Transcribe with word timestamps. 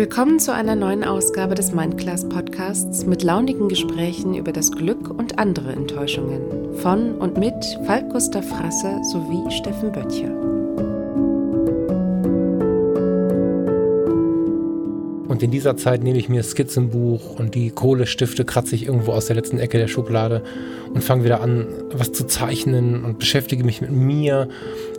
Willkommen 0.00 0.38
zu 0.40 0.54
einer 0.54 0.76
neuen 0.76 1.04
Ausgabe 1.04 1.54
des 1.54 1.72
Mindclass 1.72 2.26
Podcasts 2.26 3.04
mit 3.04 3.22
launigen 3.22 3.68
Gesprächen 3.68 4.32
über 4.32 4.50
das 4.50 4.72
Glück 4.72 5.10
und 5.10 5.38
andere 5.38 5.72
Enttäuschungen 5.72 6.74
von 6.78 7.16
und 7.18 7.36
mit 7.36 7.78
Falk 7.84 8.08
Gustav 8.08 8.48
Frasser 8.48 9.04
sowie 9.04 9.50
Steffen 9.50 9.92
Böttcher. 9.92 10.49
Und 15.40 15.44
in 15.44 15.52
dieser 15.52 15.78
Zeit 15.78 16.02
nehme 16.02 16.18
ich 16.18 16.28
mir 16.28 16.42
Skizzenbuch 16.42 17.38
und 17.38 17.54
die 17.54 17.70
Kohlestifte 17.70 18.44
kratze 18.44 18.74
ich 18.74 18.84
irgendwo 18.84 19.12
aus 19.12 19.24
der 19.24 19.36
letzten 19.36 19.58
Ecke 19.58 19.78
der 19.78 19.88
Schublade 19.88 20.42
und 20.92 21.02
fange 21.02 21.24
wieder 21.24 21.40
an, 21.40 21.66
was 21.94 22.12
zu 22.12 22.26
zeichnen 22.26 23.06
und 23.06 23.18
beschäftige 23.18 23.64
mich 23.64 23.80
mit 23.80 23.90
mir 23.90 24.48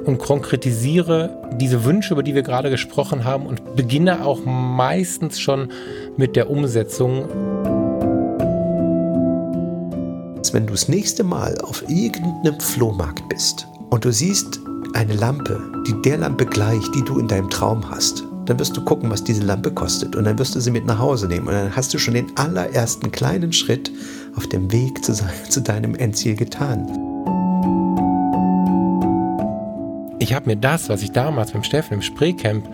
und 0.04 0.18
konkretisiere 0.18 1.30
diese 1.58 1.86
Wünsche, 1.86 2.16
über 2.16 2.24
die 2.24 2.34
wir 2.34 2.42
gerade 2.42 2.72
gesprochen 2.72 3.24
haben 3.24 3.46
und 3.46 3.76
beginne 3.76 4.26
auch 4.26 4.44
meistens 4.44 5.40
schon 5.40 5.70
mit 6.18 6.36
der 6.36 6.50
Umsetzung. 6.50 7.26
Wenn 10.54 10.66
du 10.66 10.72
das 10.72 10.90
nächste 10.90 11.24
Mal 11.24 11.56
auf 11.60 11.84
irgendeinem 11.88 12.60
Flohmarkt 12.60 13.30
bist 13.30 13.68
und 13.92 14.06
du 14.06 14.12
siehst 14.12 14.60
eine 14.94 15.14
Lampe, 15.14 15.62
die 15.88 15.94
der 16.02 16.18
Lampe 16.18 16.48
gleicht, 16.48 16.96
die 16.96 17.04
du 17.04 17.20
in 17.20 17.28
deinem 17.28 17.52
Traum 17.52 17.88
hast, 17.92 18.24
dann 18.46 18.60
wirst 18.60 18.76
du 18.76 18.82
gucken, 18.82 19.10
was 19.10 19.24
diese 19.24 19.44
Lampe 19.44 19.72
kostet 19.72 20.16
und 20.16 20.24
dann 20.24 20.40
wirst 20.40 20.56
du 20.56 20.60
sie 20.60 20.72
mit 20.72 20.86
nach 20.86 21.00
Hause 21.00 21.28
nehmen 21.28 21.48
und 21.48 21.54
dann 21.54 21.76
hast 21.76 21.94
du 21.94 22.00
schon 22.00 22.16
den 22.16 22.36
allerersten 22.38 23.12
kleinen 23.12 23.54
Schritt 23.54 23.92
auf 24.36 24.48
dem 24.48 24.72
Weg 24.72 25.04
zu, 25.04 25.14
zu 25.50 25.62
deinem 25.62 25.96
Endziel 25.96 26.36
getan. 26.36 26.88
Ich 30.20 30.34
habe 30.34 30.50
mir 30.50 30.56
das, 30.56 30.90
was 30.90 31.02
ich 31.02 31.12
damals 31.12 31.52
beim 31.52 31.64
Steffen 31.64 31.96
im 31.96 32.02
Spreecamp 32.02 32.68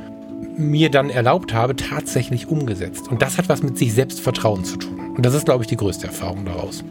mir 0.57 0.89
dann 0.89 1.09
erlaubt 1.09 1.53
habe, 1.53 1.75
tatsächlich 1.75 2.47
umgesetzt. 2.47 3.07
Und 3.09 3.21
das 3.21 3.37
hat 3.37 3.47
was 3.47 3.63
mit 3.63 3.77
sich 3.77 3.93
selbst 3.93 4.19
Vertrauen 4.19 4.65
zu 4.65 4.77
tun. 4.77 4.99
Und 5.15 5.25
das 5.25 5.33
ist, 5.33 5.45
glaube 5.45 5.63
ich, 5.63 5.67
die 5.67 5.77
größte 5.77 6.07
Erfahrung 6.07 6.45
daraus. 6.45 6.83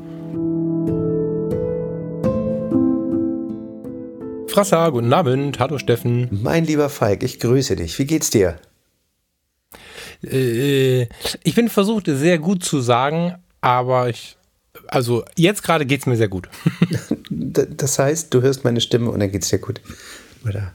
Frasser, 4.49 4.91
guten 4.91 5.13
Abend. 5.13 5.59
Hallo 5.59 5.77
Steffen. 5.77 6.29
Mein 6.31 6.65
lieber 6.65 6.89
Falk, 6.89 7.23
ich 7.23 7.39
grüße 7.41 7.77
dich. 7.77 7.99
Wie 7.99 8.07
geht's 8.07 8.31
dir? 8.31 8.57
Äh, 10.23 11.09
ich 11.43 11.55
bin 11.55 11.69
versucht, 11.69 12.07
sehr 12.07 12.39
gut 12.39 12.65
zu 12.65 12.81
sagen, 12.81 13.35
aber 13.61 14.09
ich, 14.09 14.37
also 14.89 15.25
jetzt 15.37 15.63
gerade 15.63 15.87
geht 15.87 16.01
es 16.01 16.07
mir 16.07 16.17
sehr 16.17 16.29
gut. 16.29 16.49
das 17.31 17.99
heißt, 17.99 18.33
du 18.33 18.43
hörst 18.43 18.65
meine 18.65 18.81
Stimme 18.81 19.11
und 19.11 19.21
dann 19.21 19.31
geht 19.31 19.43
es 19.43 19.49
dir 19.49 19.59
gut. 19.59 19.81
Oder? 20.47 20.73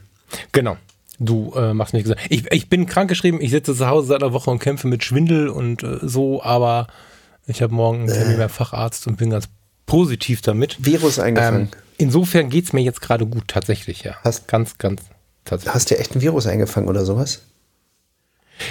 Genau. 0.52 0.76
Du 1.18 1.52
äh, 1.54 1.72
machst 1.72 1.94
mich 1.94 2.02
gesagt. 2.02 2.20
Ich, 2.30 2.50
ich 2.50 2.68
bin 2.68 2.86
krankgeschrieben, 2.86 3.40
ich 3.40 3.50
sitze 3.50 3.76
zu 3.76 3.86
Hause 3.86 4.08
seit 4.08 4.22
einer 4.22 4.32
Woche 4.32 4.50
und 4.50 4.58
kämpfe 4.58 4.88
mit 4.88 5.04
Schwindel 5.04 5.48
und 5.48 5.82
äh, 5.82 5.98
so, 6.02 6.42
aber 6.42 6.88
ich 7.46 7.62
habe 7.62 7.74
morgen 7.74 8.00
einen 8.00 8.08
Termin 8.08 8.34
äh. 8.34 8.38
beim 8.38 8.48
Facharzt 8.48 9.06
und 9.06 9.18
bin 9.18 9.30
ganz 9.30 9.48
positiv 9.86 10.40
damit. 10.42 10.84
Virus 10.84 11.18
eingefangen. 11.18 11.62
Ähm, 11.62 11.68
insofern 11.98 12.48
geht 12.48 12.64
es 12.64 12.72
mir 12.72 12.80
jetzt 12.80 13.00
gerade 13.00 13.26
gut, 13.26 13.44
tatsächlich, 13.48 14.02
ja. 14.02 14.16
Hast, 14.24 14.48
ganz, 14.48 14.78
ganz 14.78 15.02
tatsächlich. 15.44 15.74
Hast 15.74 15.90
du 15.90 15.98
echt 15.98 16.16
ein 16.16 16.20
Virus 16.20 16.46
eingefangen 16.46 16.88
oder 16.88 17.04
sowas? 17.04 17.42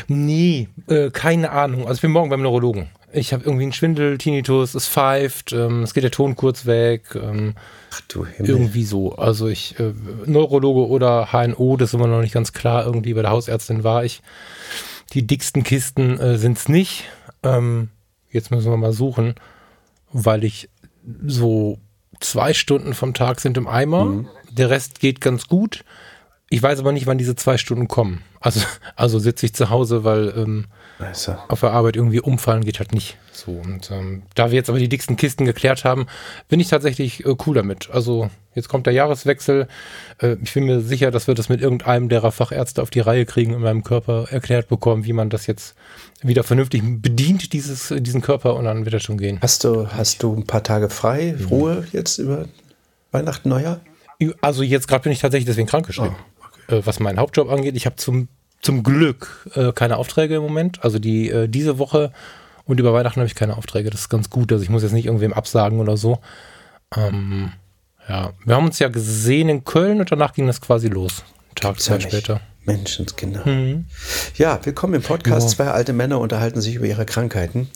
Nee, 0.08 0.70
äh, 0.88 1.10
keine 1.10 1.52
Ahnung. 1.52 1.82
Also 1.82 1.96
ich 1.96 2.02
bin 2.02 2.12
morgen 2.12 2.30
beim 2.30 2.42
Neurologen. 2.42 2.90
Ich 3.14 3.34
habe 3.34 3.44
irgendwie 3.44 3.64
einen 3.64 3.74
Schwindel, 3.74 4.18
Tinnitus, 4.18 4.74
es 4.74 4.88
pfeift, 4.88 5.52
ähm, 5.52 5.84
es 5.84 5.94
geht 5.94 6.04
der 6.04 6.12
Ton 6.12 6.36
kurz 6.36 6.66
weg. 6.66 7.16
Ähm, 7.16 7.56
Ach 7.92 8.02
du 8.08 8.26
Himmel. 8.26 8.50
Irgendwie 8.50 8.86
so. 8.86 9.16
Also 9.16 9.48
ich, 9.48 9.78
äh, 9.80 9.94
Neurologe 10.26 10.88
oder 10.88 11.30
HNO, 11.32 11.76
das 11.78 11.90
ist 11.90 11.94
immer 11.94 12.08
noch 12.08 12.22
nicht 12.22 12.34
ganz 12.34 12.54
klar. 12.54 12.86
Irgendwie 12.86 13.14
bei 13.14 13.22
der 13.22 13.32
Hausärztin 13.32 13.84
war 13.84 14.06
ich. 14.06 14.22
Die 15.14 15.28
dicksten 15.28 15.64
Kisten 15.64 16.18
äh, 16.20 16.38
sind 16.38 16.58
es 16.58 16.70
nicht. 16.70 17.04
Ähm, 17.44 17.90
jetzt 18.30 18.50
müssen 18.52 18.72
wir 18.72 18.78
mal 18.78 18.94
suchen, 18.94 19.36
weil 20.14 20.46
ich 20.46 20.70
so 21.26 21.80
zwei 22.22 22.54
Stunden 22.54 22.94
vom 22.94 23.14
Tag 23.14 23.42
sind 23.42 23.58
im 23.58 23.68
Eimer. 23.68 24.06
Mhm. 24.06 24.30
Der 24.52 24.70
Rest 24.70 25.00
geht 25.00 25.20
ganz 25.20 25.48
gut. 25.48 25.84
Ich 26.54 26.62
weiß 26.62 26.80
aber 26.80 26.92
nicht, 26.92 27.08
wann 27.08 27.18
diese 27.18 27.38
zwei 27.38 27.58
Stunden 27.58 27.88
kommen. 27.88 28.24
Also, 28.42 28.60
also 28.98 29.20
sitze 29.20 29.46
ich 29.46 29.54
zu 29.54 29.70
Hause, 29.70 30.04
weil 30.04 30.34
ähm, 30.36 30.66
also. 31.00 31.38
auf 31.48 31.62
der 31.62 31.72
Arbeit 31.72 31.96
irgendwie 31.96 32.20
umfallen 32.20 32.66
geht 32.66 32.80
halt 32.80 32.94
nicht. 32.94 33.18
So 33.32 33.52
und 33.52 33.90
ähm, 33.90 34.24
da 34.36 34.52
wir 34.52 34.58
jetzt 34.58 34.70
aber 34.70 34.78
die 34.78 34.90
dicksten 34.90 35.16
Kisten 35.16 35.46
geklärt 35.46 35.86
haben, 35.86 36.08
bin 36.50 36.60
ich 36.60 36.68
tatsächlich 36.68 37.26
äh, 37.26 37.36
cool 37.46 37.56
damit. 37.56 37.90
Also 37.92 38.30
jetzt 38.54 38.68
kommt 38.68 38.86
der 38.86 38.94
Jahreswechsel. 38.94 39.70
Äh, 40.22 40.36
ich 40.44 40.54
bin 40.54 40.66
mir 40.66 40.82
sicher, 40.82 41.10
dass 41.10 41.28
wir 41.28 41.36
das 41.36 41.48
mit 41.48 41.62
irgendeinem 41.62 42.10
derer 42.10 42.34
Fachärzte 42.34 42.82
auf 42.82 42.90
die 42.90 43.00
Reihe 43.00 43.26
kriegen 43.26 43.54
in 43.54 43.62
meinem 43.62 43.86
Körper 43.86 44.28
erklärt 44.30 44.68
bekommen, 44.68 45.06
wie 45.06 45.14
man 45.14 45.30
das 45.30 45.48
jetzt 45.48 45.76
wieder 46.22 46.44
vernünftig 46.44 46.84
bedient, 47.02 47.54
dieses, 47.54 47.94
diesen 47.98 48.22
Körper 48.22 48.58
und 48.58 48.66
dann 48.66 48.84
wird 48.84 48.94
das 48.94 49.04
schon 49.04 49.18
gehen. 49.18 49.40
Hast 49.42 49.64
du, 49.64 49.88
hast 49.88 50.22
du 50.22 50.36
ein 50.36 50.46
paar 50.46 50.64
Tage 50.64 50.90
frei, 50.90 51.34
Ruhe 51.50 51.88
jetzt 51.94 52.18
über 52.18 52.50
Weihnachten, 53.14 53.48
Neujahr? 53.48 53.80
Also 54.42 54.64
jetzt 54.64 54.88
gerade 54.90 55.04
bin 55.04 55.14
ich 55.14 55.20
tatsächlich 55.20 55.48
deswegen 55.48 55.68
krankgeschrieben. 55.68 56.14
Oh 56.14 56.31
äh, 56.31 56.31
was 56.86 57.00
meinen 57.00 57.20
Hauptjob 57.20 57.50
angeht. 57.50 57.76
Ich 57.76 57.86
habe 57.86 57.96
zum, 57.96 58.28
zum 58.62 58.84
Glück 58.84 59.50
äh, 59.56 59.72
keine 59.72 59.98
Aufträge 59.98 60.36
im 60.36 60.44
Moment. 60.44 60.84
Also 60.84 61.00
die 61.00 61.30
äh, 61.30 61.48
diese 61.48 61.78
Woche 61.78 62.12
und 62.66 62.80
über 62.80 62.94
Weihnachten 62.94 63.20
habe 63.20 63.28
ich 63.28 63.36
keine 63.36 63.58
Aufträge. 63.58 63.90
Das 63.90 64.02
ist 64.02 64.10
ganz 64.10 64.30
gut. 64.30 64.52
Also 64.52 64.64
ich 64.64 64.70
muss 64.70 64.84
jetzt 64.84 64.94
nicht 64.94 65.06
irgendwem 65.06 65.34
absagen 65.34 65.80
oder 65.80 65.98
so. 65.98 66.20
Ähm, 66.96 67.52
ja, 68.08 68.32
wir 68.46 68.56
haben 68.56 68.66
uns 68.66 68.80
ja 68.80 68.90
gesehen 68.90 69.50
in 69.50 69.64
Köln 69.64 70.00
und 70.00 70.12
danach 70.12 70.34
ging 70.34 70.48
das 70.48 70.62
quasi 70.62 70.88
los. 70.88 71.24
Tag, 71.56 71.80
zwei 71.80 71.96
ja 71.96 72.02
später. 72.02 72.42
Menschenskinder. 72.66 73.48
Mhm. 73.48 73.86
Ja, 74.36 74.60
willkommen 74.64 74.94
im 74.96 75.02
Podcast. 75.02 75.50
Ja. 75.50 75.56
Zwei 75.56 75.72
alte 75.72 75.94
Männer 75.94 76.20
unterhalten 76.20 76.62
sich 76.62 76.76
über 76.76 76.86
ihre 76.86 77.06
Krankheiten. 77.06 77.70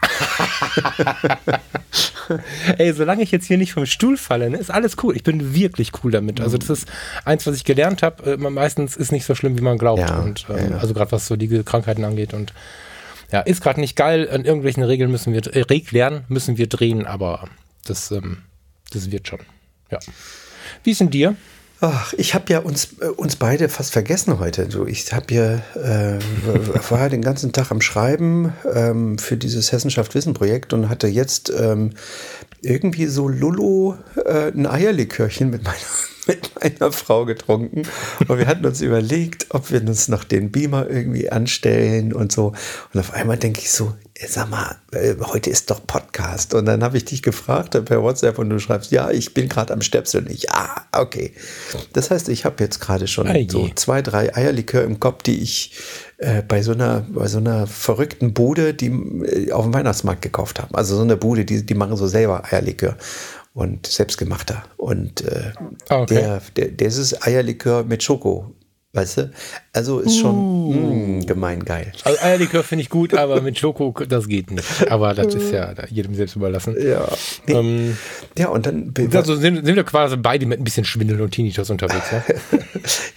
Ey, 2.78 2.92
solange 2.92 3.22
ich 3.22 3.30
jetzt 3.30 3.46
hier 3.46 3.58
nicht 3.58 3.72
vom 3.72 3.86
Stuhl 3.86 4.16
falle, 4.16 4.50
ne, 4.50 4.58
ist 4.58 4.70
alles 4.70 4.96
cool. 5.02 5.16
Ich 5.16 5.22
bin 5.22 5.54
wirklich 5.54 5.92
cool 6.02 6.10
damit. 6.10 6.40
Also 6.40 6.58
das 6.58 6.70
ist 6.70 6.88
eins, 7.24 7.46
was 7.46 7.56
ich 7.56 7.64
gelernt 7.64 8.02
habe. 8.02 8.32
Äh, 8.32 8.36
meistens 8.36 8.96
ist 8.96 9.12
nicht 9.12 9.24
so 9.24 9.34
schlimm, 9.34 9.58
wie 9.58 9.62
man 9.62 9.78
glaubt. 9.78 10.00
Ja, 10.00 10.18
und 10.20 10.46
ähm, 10.50 10.72
ja. 10.72 10.78
also 10.78 10.94
gerade 10.94 11.12
was 11.12 11.26
so 11.26 11.36
die 11.36 11.62
Krankheiten 11.62 12.04
angeht 12.04 12.34
und 12.34 12.52
ja, 13.30 13.40
ist 13.40 13.62
gerade 13.62 13.80
nicht 13.80 13.96
geil. 13.96 14.28
An 14.30 14.44
irgendwelchen 14.44 14.82
Regeln 14.82 15.10
müssen 15.10 15.32
wir 15.32 15.46
äh, 15.54 15.62
Reglern 15.62 16.24
müssen 16.28 16.56
wir 16.56 16.66
drehen, 16.66 17.06
aber 17.06 17.48
das, 17.84 18.10
ähm, 18.10 18.38
das 18.90 19.10
wird 19.10 19.28
schon. 19.28 19.40
Ja. 19.90 19.98
Wie 20.84 20.90
ist 20.90 21.00
denn 21.00 21.10
dir? 21.10 21.36
Ach, 21.80 22.12
ich 22.14 22.34
habe 22.34 22.52
ja 22.52 22.58
uns, 22.58 22.96
äh, 23.00 23.06
uns 23.06 23.36
beide 23.36 23.68
fast 23.68 23.92
vergessen 23.92 24.40
heute. 24.40 24.66
Du, 24.66 24.84
ich 24.84 25.12
habe 25.12 25.32
ja 25.32 25.54
äh, 25.76 26.18
war 26.90 27.08
den 27.08 27.22
ganzen 27.22 27.52
Tag 27.52 27.70
am 27.70 27.80
Schreiben 27.80 28.52
ähm, 28.72 29.18
für 29.18 29.36
dieses 29.36 29.70
Hessenschaft 29.70 30.14
Wissen 30.14 30.34
Projekt 30.34 30.72
und 30.72 30.88
hatte 30.88 31.06
jetzt 31.06 31.52
ähm, 31.56 31.90
irgendwie 32.62 33.06
so 33.06 33.28
Lulu 33.28 33.94
äh, 34.24 34.50
ein 34.50 34.66
Eierlikörchen 34.66 35.50
mit 35.50 35.62
meiner 35.62 35.76
mit 36.28 36.52
meiner 36.60 36.92
Frau 36.92 37.24
getrunken 37.24 37.82
und 38.28 38.38
wir 38.38 38.46
hatten 38.46 38.64
uns 38.66 38.80
überlegt, 38.80 39.46
ob 39.50 39.70
wir 39.72 39.80
uns 39.80 40.08
noch 40.08 40.24
den 40.24 40.52
Beamer 40.52 40.88
irgendwie 40.88 41.30
anstellen 41.30 42.12
und 42.12 42.30
so. 42.30 42.52
Und 42.92 43.00
auf 43.00 43.14
einmal 43.14 43.38
denke 43.38 43.60
ich 43.60 43.72
so, 43.72 43.94
sag 44.26 44.50
mal, 44.50 44.76
äh, 44.92 45.14
heute 45.20 45.50
ist 45.50 45.70
doch 45.70 45.86
Podcast. 45.86 46.54
Und 46.54 46.66
dann 46.66 46.82
habe 46.82 46.96
ich 46.96 47.04
dich 47.04 47.22
gefragt 47.22 47.82
per 47.84 48.02
WhatsApp 48.02 48.38
und 48.38 48.50
du 48.50 48.58
schreibst, 48.58 48.90
ja, 48.90 49.10
ich 49.10 49.32
bin 49.32 49.48
gerade 49.48 49.72
am 49.72 49.80
Stöpseln. 49.80 50.28
Ich, 50.28 50.50
ah, 50.52 50.86
okay. 50.92 51.32
Das 51.92 52.10
heißt, 52.10 52.28
ich 52.28 52.44
habe 52.44 52.62
jetzt 52.62 52.80
gerade 52.80 53.06
schon 53.06 53.28
Eie. 53.28 53.46
so 53.48 53.68
zwei, 53.74 54.02
drei 54.02 54.34
Eierlikör 54.34 54.82
im 54.82 54.98
Kopf, 54.98 55.22
die 55.22 55.40
ich 55.40 55.78
äh, 56.18 56.42
bei 56.42 56.62
so 56.62 56.72
einer, 56.72 57.06
bei 57.08 57.28
so 57.28 57.38
einer 57.38 57.66
verrückten 57.66 58.34
Bude, 58.34 58.74
die 58.74 58.88
äh, 58.88 59.52
auf 59.52 59.64
dem 59.64 59.74
Weihnachtsmarkt 59.74 60.22
gekauft 60.22 60.60
habe. 60.60 60.74
Also 60.74 60.96
so 60.96 61.02
eine 61.02 61.16
Bude, 61.16 61.44
die, 61.44 61.64
die 61.64 61.74
machen 61.74 61.96
so 61.96 62.08
selber 62.08 62.42
Eierlikör 62.44 62.96
und 63.52 63.86
selbstgemachter. 63.86 64.64
Und 64.76 65.22
äh, 65.22 65.52
ah, 65.88 66.02
okay. 66.02 66.14
der, 66.14 66.42
der, 66.56 66.68
der 66.68 66.88
ist 66.88 67.26
Eierlikör 67.26 67.84
mit 67.84 68.02
Schoko. 68.02 68.54
Weißt 68.94 69.18
du? 69.18 69.30
Also 69.74 70.00
ist 70.00 70.18
schon 70.18 70.34
uh. 70.34 70.72
mh, 70.72 70.80
mm, 70.80 71.26
gemein 71.26 71.62
geil. 71.64 71.92
Also 72.04 72.18
Eierlikör 72.22 72.64
finde 72.64 72.82
ich 72.82 72.88
gut, 72.88 73.12
aber 73.12 73.42
mit 73.42 73.58
Schoko, 73.58 73.92
das 74.08 74.28
geht 74.28 74.50
nicht. 74.50 74.90
Aber 74.90 75.12
das 75.12 75.34
ist 75.34 75.52
ja 75.52 75.74
jedem 75.90 76.14
selbst 76.14 76.36
überlassen. 76.36 76.74
Ja. 76.80 77.06
Ähm, 77.46 77.98
ja, 78.38 78.48
und 78.48 78.64
dann. 78.64 78.94
Also 79.12 79.36
sind, 79.36 79.66
sind, 79.66 79.76
wir 79.76 79.84
quasi 79.84 80.16
beide 80.16 80.46
mit 80.46 80.58
ein 80.58 80.64
bisschen 80.64 80.86
Schwindel 80.86 81.20
und 81.20 81.32
Tinnitus 81.32 81.68
unterwegs, 81.68 82.10
ja? 82.10 82.24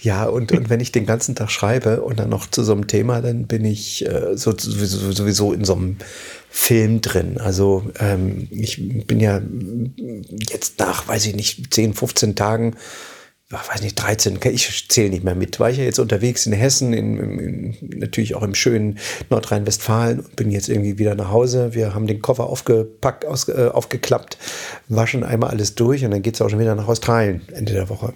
ja, 0.02 0.24
und, 0.26 0.52
und 0.52 0.68
wenn 0.68 0.80
ich 0.80 0.92
den 0.92 1.06
ganzen 1.06 1.34
Tag 1.34 1.50
schreibe 1.50 2.02
und 2.02 2.20
dann 2.20 2.28
noch 2.28 2.46
zu 2.50 2.62
so 2.64 2.72
einem 2.72 2.86
Thema, 2.86 3.22
dann 3.22 3.46
bin 3.46 3.64
ich 3.64 4.06
äh, 4.06 4.36
so, 4.36 4.52
sowieso, 4.56 5.10
sowieso 5.10 5.54
in 5.54 5.64
so 5.64 5.74
einem 5.74 5.96
Film 6.54 7.00
drin. 7.00 7.38
Also 7.38 7.82
ähm, 7.98 8.46
ich 8.50 9.06
bin 9.06 9.20
ja 9.20 9.40
jetzt 10.50 10.78
nach, 10.78 11.08
weiß 11.08 11.24
ich 11.24 11.34
nicht, 11.34 11.72
10, 11.72 11.94
15 11.94 12.36
Tagen, 12.36 12.76
weiß 13.48 13.80
nicht, 13.80 13.94
13, 13.94 14.38
ich 14.50 14.88
zähle 14.90 15.08
nicht 15.08 15.24
mehr 15.24 15.34
mit, 15.34 15.58
war 15.60 15.70
ich 15.70 15.78
ja 15.78 15.84
jetzt 15.84 15.98
unterwegs 15.98 16.44
in 16.44 16.52
Hessen, 16.52 16.92
in, 16.92 17.16
in, 17.18 17.98
natürlich 17.98 18.34
auch 18.34 18.42
im 18.42 18.54
schönen 18.54 18.98
Nordrhein-Westfalen 19.30 20.20
und 20.20 20.36
bin 20.36 20.50
jetzt 20.50 20.68
irgendwie 20.68 20.98
wieder 20.98 21.14
nach 21.14 21.30
Hause. 21.30 21.72
Wir 21.72 21.94
haben 21.94 22.06
den 22.06 22.20
Koffer 22.20 22.44
aufgepackt, 22.44 23.24
aus, 23.24 23.48
äh, 23.48 23.70
aufgeklappt, 23.72 24.36
waschen 24.88 25.24
einmal 25.24 25.50
alles 25.50 25.74
durch 25.74 26.04
und 26.04 26.10
dann 26.10 26.20
geht 26.20 26.34
es 26.34 26.42
auch 26.42 26.50
schon 26.50 26.60
wieder 26.60 26.74
nach 26.74 26.88
Australien 26.88 27.40
Ende 27.50 27.72
der 27.72 27.88
Woche. 27.88 28.12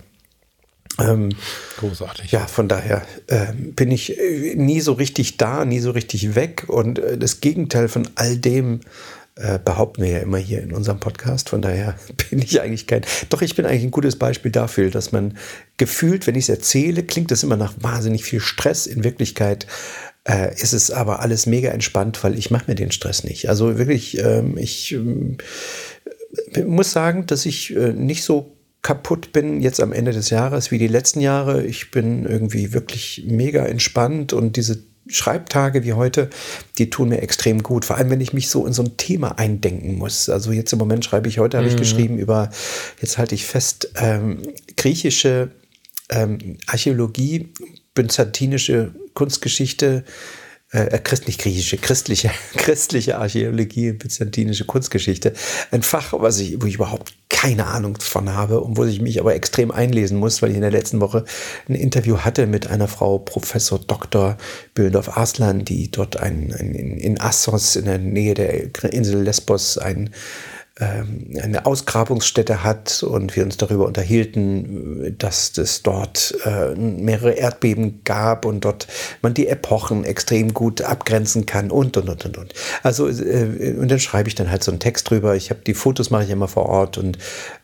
Ähm, 0.99 1.31
Großartig. 1.79 2.31
Ja, 2.33 2.47
von 2.47 2.69
daher 2.69 3.07
äh, 3.27 3.53
bin 3.53 3.91
ich 3.91 4.19
äh, 4.19 4.55
nie 4.55 4.81
so 4.81 4.93
richtig 4.93 5.37
da, 5.37 5.65
nie 5.65 5.81
so 5.81 5.91
richtig 5.91 6.35
weg. 6.35 6.65
Und 6.69 6.99
äh, 6.99 7.19
das 7.19 7.41
Gegenteil 7.41 7.89
von 7.89 8.09
all 8.15 8.37
dem 8.37 8.81
äh, 9.37 9.59
behaupten 9.63 10.03
wir 10.03 10.11
ja 10.11 10.19
immer 10.21 10.39
hier 10.39 10.63
in 10.63 10.73
unserem 10.73 10.99
Podcast. 10.99 11.51
Von 11.51 11.61
daher 11.61 11.97
bin 12.31 12.41
ich 12.41 12.61
eigentlich 12.61 12.87
kein. 12.87 13.03
Doch, 13.29 13.43
ich 13.43 13.55
bin 13.55 13.67
eigentlich 13.67 13.85
ein 13.85 13.91
gutes 13.91 14.17
Beispiel 14.17 14.51
dafür, 14.51 14.91
dass 14.91 15.13
man 15.13 15.37
gefühlt, 15.77 16.27
wenn 16.27 16.35
ich 16.35 16.45
es 16.45 16.49
erzähle, 16.49 17.03
klingt 17.03 17.31
das 17.31 17.43
immer 17.43 17.57
nach 17.57 17.75
wahnsinnig 17.79 18.25
viel 18.25 18.41
Stress. 18.41 18.87
In 18.87 19.05
Wirklichkeit 19.05 19.67
äh, 20.25 20.55
ist 20.55 20.73
es 20.73 20.91
aber 20.91 21.21
alles 21.21 21.47
mega 21.47 21.71
entspannt, 21.71 22.23
weil 22.25 22.39
ich 22.39 22.51
mache 22.51 22.65
mir 22.69 22.75
den 22.75 22.91
Stress 22.91 23.25
nicht. 23.25 23.49
Also 23.51 23.79
wirklich, 23.79 24.19
ähm, 24.19 24.57
ich 24.57 24.93
ähm, 24.93 25.37
muss 26.65 26.93
sagen, 26.93 27.27
dass 27.27 27.45
ich 27.45 27.77
äh, 27.77 27.93
nicht 27.93 28.25
so 28.25 28.56
kaputt 28.87 29.33
bin 29.33 29.61
jetzt 29.61 29.81
am 29.81 29.93
Ende 29.93 30.13
des 30.13 30.31
Jahres 30.31 30.71
wie 30.71 30.79
die 30.79 30.87
letzten 30.87 31.21
Jahre. 31.21 31.65
Ich 31.65 31.91
bin 31.91 32.25
irgendwie 32.25 32.73
wirklich 32.73 33.25
mega 33.27 33.67
entspannt 33.67 34.33
und 34.33 34.55
diese 34.55 34.79
Schreibtage 35.09 35.83
wie 35.83 35.95
heute, 35.95 36.31
die 36.79 36.89
tun 36.89 37.09
mir 37.09 37.21
extrem 37.21 37.65
gut. 37.65 37.85
Vor 37.85 37.97
allem, 37.97 38.11
wenn 38.11 38.21
ich 38.21 38.33
mich 38.33 38.49
so 38.49 38.65
in 38.65 38.73
so 38.73 38.85
ein 38.85 38.97
Thema 38.97 39.41
eindenken 39.41 39.97
muss. 39.97 40.29
Also 40.29 40.53
jetzt 40.53 40.73
im 40.73 40.79
Moment 40.79 41.05
schreibe 41.05 41.29
ich, 41.29 41.41
heute 41.41 41.57
habe 41.57 41.67
ich 41.67 41.75
mhm. 41.75 41.81
geschrieben 41.81 42.19
über, 42.19 42.49
jetzt 43.01 43.19
halte 43.19 43.35
ich 43.35 43.45
fest, 43.45 43.91
ähm, 43.97 44.43
griechische 44.77 45.51
ähm, 46.09 46.59
Archäologie, 46.69 47.49
byzantinische 47.93 48.95
Kunstgeschichte, 49.15 50.05
äh, 50.71 50.99
christlich 50.99 51.39
griechische, 51.39 51.77
christliche, 51.77 52.31
christliche 52.57 53.19
Archäologie, 53.19 53.93
byzantinische 53.93 54.65
Kunstgeschichte. 54.65 55.33
Ein 55.71 55.83
Fach, 55.83 56.13
was 56.13 56.39
ich, 56.39 56.61
wo 56.61 56.67
ich 56.67 56.75
überhaupt 56.75 57.15
keine 57.37 57.67
Ahnung 57.67 57.99
von 58.01 58.33
habe 58.33 58.63
und 58.63 58.79
wo 58.79 58.85
ich 58.85 59.03
mich 59.03 59.21
aber 59.21 59.35
extrem 59.35 59.71
einlesen 59.71 60.19
muss, 60.19 60.41
weil 60.41 60.49
ich 60.49 60.57
in 60.57 60.63
der 60.63 60.71
letzten 60.71 61.03
Woche 61.03 61.27
ein 61.69 61.75
Interview 61.75 62.17
hatte 62.17 62.47
mit 62.47 62.69
einer 62.69 62.89
Frau, 62.89 63.19
Professor 63.19 63.79
Dr. 63.79 64.39
Böhndorf 64.73 65.19
Arslan, 65.19 65.63
die 65.63 65.91
dort 65.91 66.17
ein, 66.17 66.55
ein, 66.59 66.75
in 66.75 67.21
Assos 67.21 67.77
in 67.77 67.85
der 67.85 67.99
Nähe 67.99 68.33
der 68.33 68.91
Insel 68.91 69.23
Lesbos 69.23 69.77
ein 69.77 70.09
ähm, 70.79 71.31
eine 71.43 71.65
Ausgrabungsstätte 71.65 72.63
hat 72.63 73.03
und 73.03 73.35
wir 73.35 73.45
uns 73.45 73.57
darüber 73.57 73.87
unterhielten, 73.87 75.17
dass 75.17 75.57
es 75.57 75.83
dort 75.83 76.37
äh, 76.45 76.75
mehrere 76.75 77.33
Erdbeben 77.33 78.03
gab 78.05 78.45
und 78.45 78.67
dort 78.67 78.87
man 79.23 79.33
die 79.33 79.47
Epochen 79.47 80.05
extrem 80.05 80.53
gut 80.53 80.83
abgrenzen 80.83 81.47
kann 81.47 81.71
und 81.71 81.97
und 81.97 82.11
und 82.11 82.27
und 82.27 82.37
und. 82.37 82.55
Also 82.83 83.09
äh, 83.09 83.75
und 83.79 83.91
dann 83.91 84.01
schreibe 84.01 84.29
ich 84.29 84.35
dann 84.35 84.51
halt 84.51 84.63
so 84.63 84.71
einen 84.71 84.79
Text 84.79 85.09
drüber. 85.09 85.35
Ich 85.35 85.49
habe 85.49 85.61
die 85.67 85.73
Fotos 85.73 86.11
mache 86.11 86.25
ich 86.25 86.31
immer 86.31 86.47
vor 86.47 86.67
Ort 86.67 86.99
und 86.99 87.17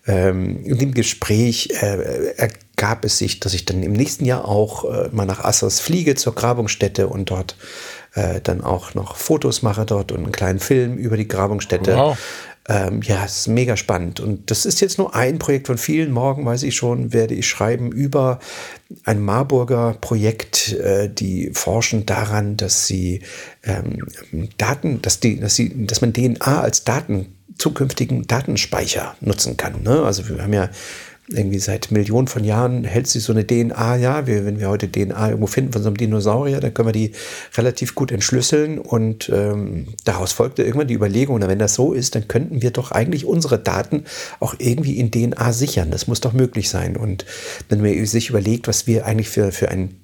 ähm, 0.06 0.64
in 0.64 0.79
dem 0.79 0.94
Gespräch 0.94 1.69
äh, 1.82 2.32
ergab 2.38 3.05
es 3.05 3.19
sich, 3.19 3.41
dass 3.41 3.53
ich 3.53 3.67
dann 3.67 3.82
im 3.82 3.93
nächsten 3.93 4.25
Jahr 4.25 4.49
auch 4.49 5.12
mal 5.12 5.26
nach 5.26 5.44
Assos 5.44 5.81
fliege 5.81 6.14
zur 6.14 6.35
Grabungsstätte 6.35 7.06
und 7.09 7.31
dort 7.31 7.56
dann 8.43 8.62
auch 8.62 8.93
noch 8.94 9.17
Fotos 9.17 9.62
mache 9.62 9.87
dort 9.87 10.12
und 10.12 10.25
einen 10.25 10.32
kleinen 10.32 10.59
Film 10.59 10.97
über 10.97 11.17
die 11.17 11.29
Grabungsstätte. 11.29 11.97
Wow. 11.97 12.19
Ähm, 12.69 13.03
ja, 13.03 13.25
es 13.25 13.41
ist 13.41 13.49
mega 13.49 13.76
spannend. 13.76 14.20
Und 14.20 14.50
das 14.50 14.67
ist 14.67 14.81
jetzt 14.81 14.99
nur 14.99 15.14
ein 15.14 15.38
Projekt 15.38 15.67
von 15.67 15.79
vielen. 15.79 16.12
Morgen, 16.12 16.44
weiß 16.44 16.62
ich 16.62 16.76
schon, 16.76 17.12
werde 17.12 17.35
ich 17.35 17.49
schreiben 17.49 17.91
über 17.91 18.38
ein 19.05 19.20
Marburger 19.20 19.97
Projekt, 20.00 20.73
äh, 20.75 21.09
die 21.09 21.50
forschen 21.53 22.06
daran, 22.06 22.56
dass 22.56 22.87
sie 22.87 23.23
ähm, 23.64 24.06
Daten, 24.59 25.03
dass 25.03 25.19
die, 25.19 25.41
dass 25.41 25.56
sie, 25.56 25.87
dass 25.87 26.00
man 26.00 26.12
DNA 26.12 26.61
als 26.61 26.85
Daten 26.85 27.35
zukünftigen 27.59 28.26
Datenspeicher 28.26 29.17
nutzen 29.20 29.56
kann. 29.56 29.82
Ne? 29.82 30.03
Also 30.03 30.29
wir 30.29 30.43
haben 30.43 30.53
ja 30.53 30.70
irgendwie 31.28 31.60
seit 31.60 31.90
Millionen 31.90 32.26
von 32.26 32.42
Jahren 32.42 32.84
hält 32.84 33.06
sich 33.06 33.22
so 33.22 33.32
eine 33.32 33.46
DNA, 33.46 33.96
ja, 33.96 34.26
wir, 34.26 34.44
wenn 34.44 34.58
wir 34.58 34.69
heute 34.69 34.90
DNA 34.90 35.28
irgendwo 35.28 35.46
finden 35.46 35.72
von 35.72 35.82
so 35.82 35.88
einem 35.88 35.96
Dinosaurier, 35.96 36.60
dann 36.60 36.74
können 36.74 36.88
wir 36.88 36.92
die 36.92 37.12
relativ 37.56 37.94
gut 37.94 38.10
entschlüsseln 38.10 38.78
und 38.78 39.30
ähm, 39.32 39.86
daraus 40.04 40.32
folgte 40.32 40.62
irgendwann 40.62 40.88
die 40.88 40.94
Überlegung, 40.94 41.38
na, 41.38 41.48
wenn 41.48 41.60
das 41.60 41.74
so 41.74 41.92
ist, 41.92 42.16
dann 42.16 42.26
könnten 42.26 42.60
wir 42.60 42.72
doch 42.72 42.90
eigentlich 42.90 43.24
unsere 43.24 43.58
Daten 43.58 44.04
auch 44.40 44.54
irgendwie 44.58 44.98
in 44.98 45.10
DNA 45.10 45.52
sichern. 45.52 45.90
Das 45.90 46.08
muss 46.08 46.20
doch 46.20 46.32
möglich 46.32 46.69
sein. 46.69 46.96
Und 46.96 47.25
wenn 47.68 47.80
man 47.80 48.04
sich 48.06 48.30
überlegt, 48.30 48.66
was 48.66 48.86
wir 48.86 49.06
eigentlich 49.06 49.28
für, 49.28 49.52
für 49.52 49.68
ein 49.68 50.01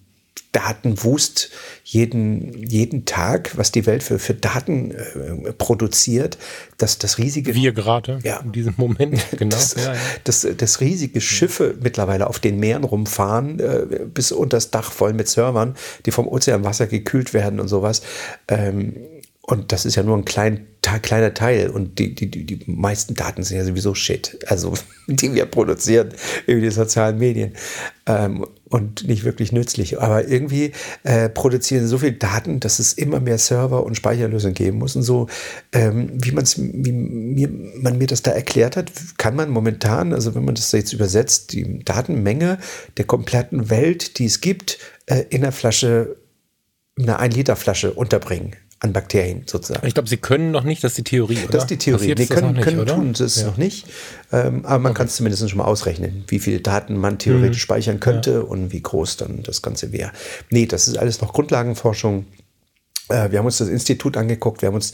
Datenwust 0.52 1.50
jeden, 1.84 2.66
jeden 2.66 3.04
Tag, 3.04 3.56
was 3.56 3.72
die 3.72 3.86
Welt 3.86 4.02
für, 4.02 4.18
für 4.18 4.34
Daten 4.34 4.92
äh, 4.92 5.52
produziert, 5.52 6.38
dass 6.76 6.98
das 6.98 7.18
riesige. 7.18 7.54
Wir 7.54 7.72
gerade 7.72 8.18
ja, 8.22 8.38
in 8.40 8.52
diesem 8.52 8.74
Moment, 8.76 9.24
genau. 9.38 9.56
Das, 9.56 9.74
ja, 9.74 9.94
ja. 9.94 10.00
das, 10.24 10.46
das 10.56 10.80
riesige 10.80 11.20
Schiffe 11.20 11.76
mittlerweile 11.80 12.26
auf 12.26 12.38
den 12.38 12.58
Meeren 12.58 12.84
rumfahren, 12.84 13.58
äh, 13.60 14.06
bis 14.12 14.32
unter 14.32 14.56
das 14.56 14.70
Dach 14.70 14.92
voll 14.92 15.12
mit 15.12 15.28
Servern, 15.28 15.76
die 16.06 16.10
vom 16.10 16.28
Ozeanwasser 16.28 16.86
gekühlt 16.86 17.34
werden 17.34 17.60
und 17.60 17.68
sowas. 17.68 18.02
Ähm, 18.48 18.96
und 19.48 19.72
das 19.72 19.86
ist 19.86 19.96
ja 19.96 20.02
nur 20.02 20.14
ein 20.14 20.26
klein, 20.26 20.66
kleiner 21.00 21.32
Teil. 21.32 21.70
Und 21.70 21.98
die, 21.98 22.14
die, 22.14 22.28
die 22.28 22.60
meisten 22.66 23.14
Daten 23.14 23.42
sind 23.42 23.56
ja 23.56 23.64
sowieso 23.64 23.94
Shit. 23.94 24.38
Also, 24.46 24.74
die 25.06 25.32
wir 25.32 25.46
produzieren 25.46 26.10
über 26.46 26.60
die 26.60 26.70
sozialen 26.70 27.16
Medien. 27.16 27.54
Ähm, 28.04 28.46
und 28.68 29.08
nicht 29.08 29.24
wirklich 29.24 29.50
nützlich. 29.50 30.02
Aber 30.02 30.28
irgendwie 30.28 30.72
äh, 31.02 31.30
produzieren 31.30 31.88
so 31.88 31.96
viel 31.96 32.12
Daten, 32.12 32.60
dass 32.60 32.78
es 32.78 32.92
immer 32.92 33.20
mehr 33.20 33.38
Server 33.38 33.86
und 33.86 33.94
Speicherlösungen 33.94 34.52
geben 34.52 34.76
muss. 34.76 34.96
Und 34.96 35.02
so, 35.02 35.28
ähm, 35.72 36.10
wie, 36.12 36.32
man's, 36.32 36.58
wie 36.58 36.92
mir, 36.92 37.48
man 37.80 37.96
mir 37.96 38.06
das 38.06 38.20
da 38.20 38.32
erklärt 38.32 38.76
hat, 38.76 38.92
kann 39.16 39.34
man 39.34 39.48
momentan, 39.48 40.12
also 40.12 40.34
wenn 40.34 40.44
man 40.44 40.56
das 40.56 40.72
jetzt 40.72 40.92
übersetzt, 40.92 41.54
die 41.54 41.82
Datenmenge 41.86 42.58
der 42.98 43.06
kompletten 43.06 43.70
Welt, 43.70 44.18
die 44.18 44.26
es 44.26 44.42
gibt, 44.42 44.78
äh, 45.06 45.24
in 45.30 45.42
einer 45.42 45.52
Flasche, 45.52 46.16
in 46.98 47.08
einer 47.08 47.22
1-Liter-Flasche 47.22 47.94
unterbringen 47.94 48.54
an 48.80 48.92
Bakterien 48.92 49.42
sozusagen. 49.46 49.86
Ich 49.86 49.94
glaube, 49.94 50.08
sie 50.08 50.18
können 50.18 50.50
noch 50.50 50.62
nicht, 50.62 50.84
das 50.84 50.92
ist 50.92 50.98
die 50.98 51.04
Theorie, 51.04 51.38
oder? 51.38 51.52
Das 51.52 51.64
ist 51.64 51.70
die 51.70 51.78
Theorie. 51.78 52.14
Wir 52.16 52.26
können, 52.26 52.52
nicht, 52.52 52.62
können 52.62 52.86
tun 52.86 53.10
es 53.18 53.40
ja. 53.40 53.46
noch 53.46 53.56
nicht, 53.56 53.86
ähm, 54.32 54.64
aber 54.64 54.78
man 54.78 54.90
okay. 54.90 54.98
kann 54.98 55.06
es 55.08 55.16
zumindest 55.16 55.48
schon 55.48 55.58
mal 55.58 55.64
ausrechnen, 55.64 56.24
wie 56.28 56.38
viele 56.38 56.60
Daten 56.60 56.96
man 56.96 57.18
theoretisch 57.18 57.58
mhm. 57.58 57.60
speichern 57.60 58.00
könnte 58.00 58.32
ja. 58.32 58.40
und 58.40 58.72
wie 58.72 58.80
groß 58.80 59.16
dann 59.16 59.42
das 59.42 59.62
Ganze 59.62 59.92
wäre. 59.92 60.12
Nee, 60.50 60.66
das 60.66 60.86
ist 60.86 60.96
alles 60.96 61.20
noch 61.20 61.32
Grundlagenforschung. 61.32 62.26
Äh, 63.08 63.32
wir 63.32 63.40
haben 63.40 63.46
uns 63.46 63.58
das 63.58 63.68
Institut 63.68 64.16
angeguckt, 64.16 64.62
wir 64.62 64.68
haben 64.68 64.76
uns 64.76 64.92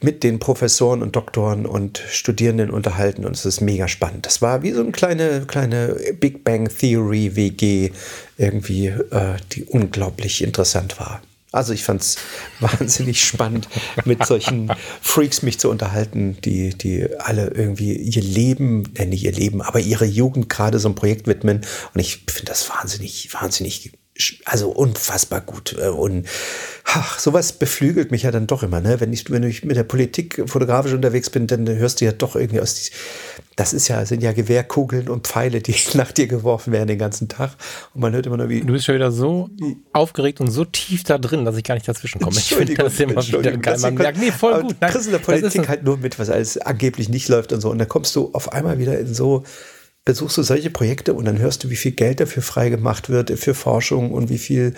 mit 0.00 0.24
den 0.24 0.38
Professoren 0.38 1.02
und 1.02 1.14
Doktoren 1.14 1.66
und 1.66 2.02
Studierenden 2.08 2.70
unterhalten 2.70 3.26
und 3.26 3.36
es 3.36 3.44
ist 3.44 3.60
mega 3.60 3.86
spannend. 3.86 4.24
Das 4.24 4.40
war 4.40 4.62
wie 4.62 4.72
so 4.72 4.80
eine 4.80 4.92
kleine, 4.92 5.44
kleine 5.46 5.94
Big 6.18 6.42
Bang 6.42 6.68
Theory 6.68 7.36
WG 7.36 7.90
irgendwie, 8.38 8.86
äh, 8.86 9.36
die 9.52 9.64
unglaublich 9.64 10.42
interessant 10.42 10.98
war. 10.98 11.20
Also 11.52 11.72
ich 11.72 11.82
fand 11.82 12.00
es 12.02 12.16
wahnsinnig 12.60 13.24
spannend, 13.24 13.68
mit 14.04 14.24
solchen 14.24 14.72
Freaks 15.00 15.42
mich 15.42 15.58
zu 15.58 15.68
unterhalten, 15.68 16.36
die, 16.44 16.70
die 16.70 17.08
alle 17.18 17.48
irgendwie 17.48 17.94
ihr 17.94 18.22
Leben, 18.22 18.94
äh 18.94 19.06
nicht 19.06 19.24
ihr 19.24 19.32
Leben, 19.32 19.60
aber 19.62 19.80
ihre 19.80 20.04
Jugend 20.04 20.48
gerade 20.48 20.78
so 20.78 20.88
ein 20.88 20.94
Projekt 20.94 21.26
widmen. 21.26 21.62
Und 21.94 22.00
ich 22.00 22.24
finde 22.28 22.50
das 22.50 22.68
wahnsinnig, 22.70 23.32
wahnsinnig 23.34 23.92
also 24.44 24.70
unfassbar 24.70 25.40
gut. 25.40 25.76
Äh, 25.78 25.88
und 25.88 26.26
ach, 26.84 27.18
sowas 27.18 27.52
beflügelt 27.52 28.10
mich 28.10 28.22
ja 28.22 28.30
dann 28.30 28.46
doch 28.46 28.62
immer, 28.62 28.80
ne? 28.80 29.00
Wenn 29.00 29.12
ich, 29.12 29.30
wenn 29.30 29.42
ich 29.42 29.64
mit 29.64 29.76
der 29.76 29.84
Politik 29.84 30.42
fotografisch 30.46 30.92
unterwegs 30.92 31.30
bin, 31.30 31.46
dann 31.46 31.68
hörst 31.68 32.00
du 32.00 32.04
ja 32.04 32.12
doch 32.12 32.36
irgendwie 32.36 32.60
aus 32.60 32.74
die, 32.74 32.90
das 33.56 33.72
ist 33.72 33.88
ja, 33.88 34.04
sind 34.06 34.22
ja 34.22 34.32
Gewehrkugeln 34.32 35.08
und 35.08 35.26
Pfeile, 35.26 35.60
die 35.60 35.74
nach 35.94 36.12
dir 36.12 36.26
geworfen 36.26 36.72
werden 36.72 36.88
den 36.88 36.98
ganzen 36.98 37.28
Tag. 37.28 37.50
Und 37.94 38.00
man 38.00 38.12
hört 38.12 38.26
immer 38.26 38.36
nur 38.36 38.48
wie. 38.48 38.60
Du 38.60 38.72
bist 38.72 38.86
schon 38.86 38.94
wieder 38.94 39.12
so 39.12 39.50
aufgeregt 39.92 40.40
und 40.40 40.50
so 40.50 40.64
tief 40.64 41.04
da 41.04 41.18
drin, 41.18 41.44
dass 41.44 41.56
ich 41.56 41.64
gar 41.64 41.74
nicht 41.74 41.86
dazwischen 41.86 42.20
komme. 42.20 42.36
Ich 42.38 42.54
finde 42.54 42.74
das 42.74 42.98
immer 42.98 43.26
wieder 43.26 43.56
geil. 43.56 43.78
Man 43.78 43.94
merkt, 43.94 44.18
nee, 44.18 44.32
voll 44.32 44.62
gut. 44.62 44.76
Du 44.80 44.86
kriegst 44.86 45.06
in 45.06 45.12
der 45.12 45.18
Politik 45.18 45.68
halt 45.68 45.84
nur 45.84 45.98
mit, 45.98 46.18
was 46.18 46.30
alles 46.30 46.58
angeblich 46.58 47.08
nicht 47.08 47.28
läuft 47.28 47.52
und 47.52 47.60
so. 47.60 47.70
Und 47.70 47.78
dann 47.78 47.88
kommst 47.88 48.16
du 48.16 48.30
auf 48.32 48.52
einmal 48.52 48.78
wieder 48.78 48.98
in 48.98 49.12
so 49.12 49.44
besuchst 50.04 50.38
du 50.38 50.42
solche 50.42 50.70
Projekte 50.70 51.12
und 51.12 51.26
dann 51.26 51.38
hörst 51.38 51.62
du, 51.64 51.70
wie 51.70 51.76
viel 51.76 51.92
Geld 51.92 52.20
dafür 52.20 52.42
freigemacht 52.42 53.10
wird 53.10 53.30
für 53.38 53.54
Forschung 53.54 54.12
und 54.12 54.30
wie 54.30 54.38
viel 54.38 54.74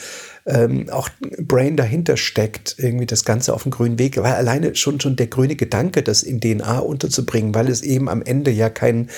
ähm, 0.47 0.91
auch 0.91 1.09
Brain 1.39 1.77
dahinter 1.77 2.17
steckt, 2.17 2.75
irgendwie 2.79 3.07
das 3.07 3.25
Ganze 3.25 3.55
auf 3.55 3.63
dem 3.63 3.71
grünen 3.71 3.99
Weg. 3.99 4.17
Weil 4.17 4.35
alleine 4.35 4.75
schon, 4.75 5.01
schon 5.01 5.17
der 5.17 5.29
grüne 5.29 5.55
Gedanke, 5.55 6.03
das 6.03 6.23
in 6.23 6.41
DNA 6.41 6.81
unterzubringen, 6.81 7.55
weil 7.55 7.69
es 7.69 7.83
eben 7.83 8.09
am 8.09 8.23
Ende 8.23 8.51
ja 8.51 8.69
kein 8.69 9.09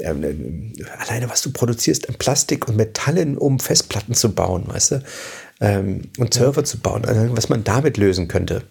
ähm, 0.00 0.72
alleine 0.98 1.28
was 1.28 1.42
du 1.42 1.52
produzierst 1.52 2.08
an 2.08 2.14
Plastik 2.14 2.68
und 2.68 2.76
Metallen, 2.76 3.36
um 3.36 3.58
Festplatten 3.58 4.14
zu 4.14 4.32
bauen, 4.32 4.64
weißt 4.66 4.92
du, 4.92 5.02
ähm, 5.60 6.02
und 6.18 6.34
Server 6.34 6.60
ja. 6.60 6.64
zu 6.64 6.78
bauen, 6.78 7.04
also 7.04 7.36
was 7.36 7.48
man 7.48 7.64
damit 7.64 7.96
lösen 7.96 8.28
könnte. 8.28 8.62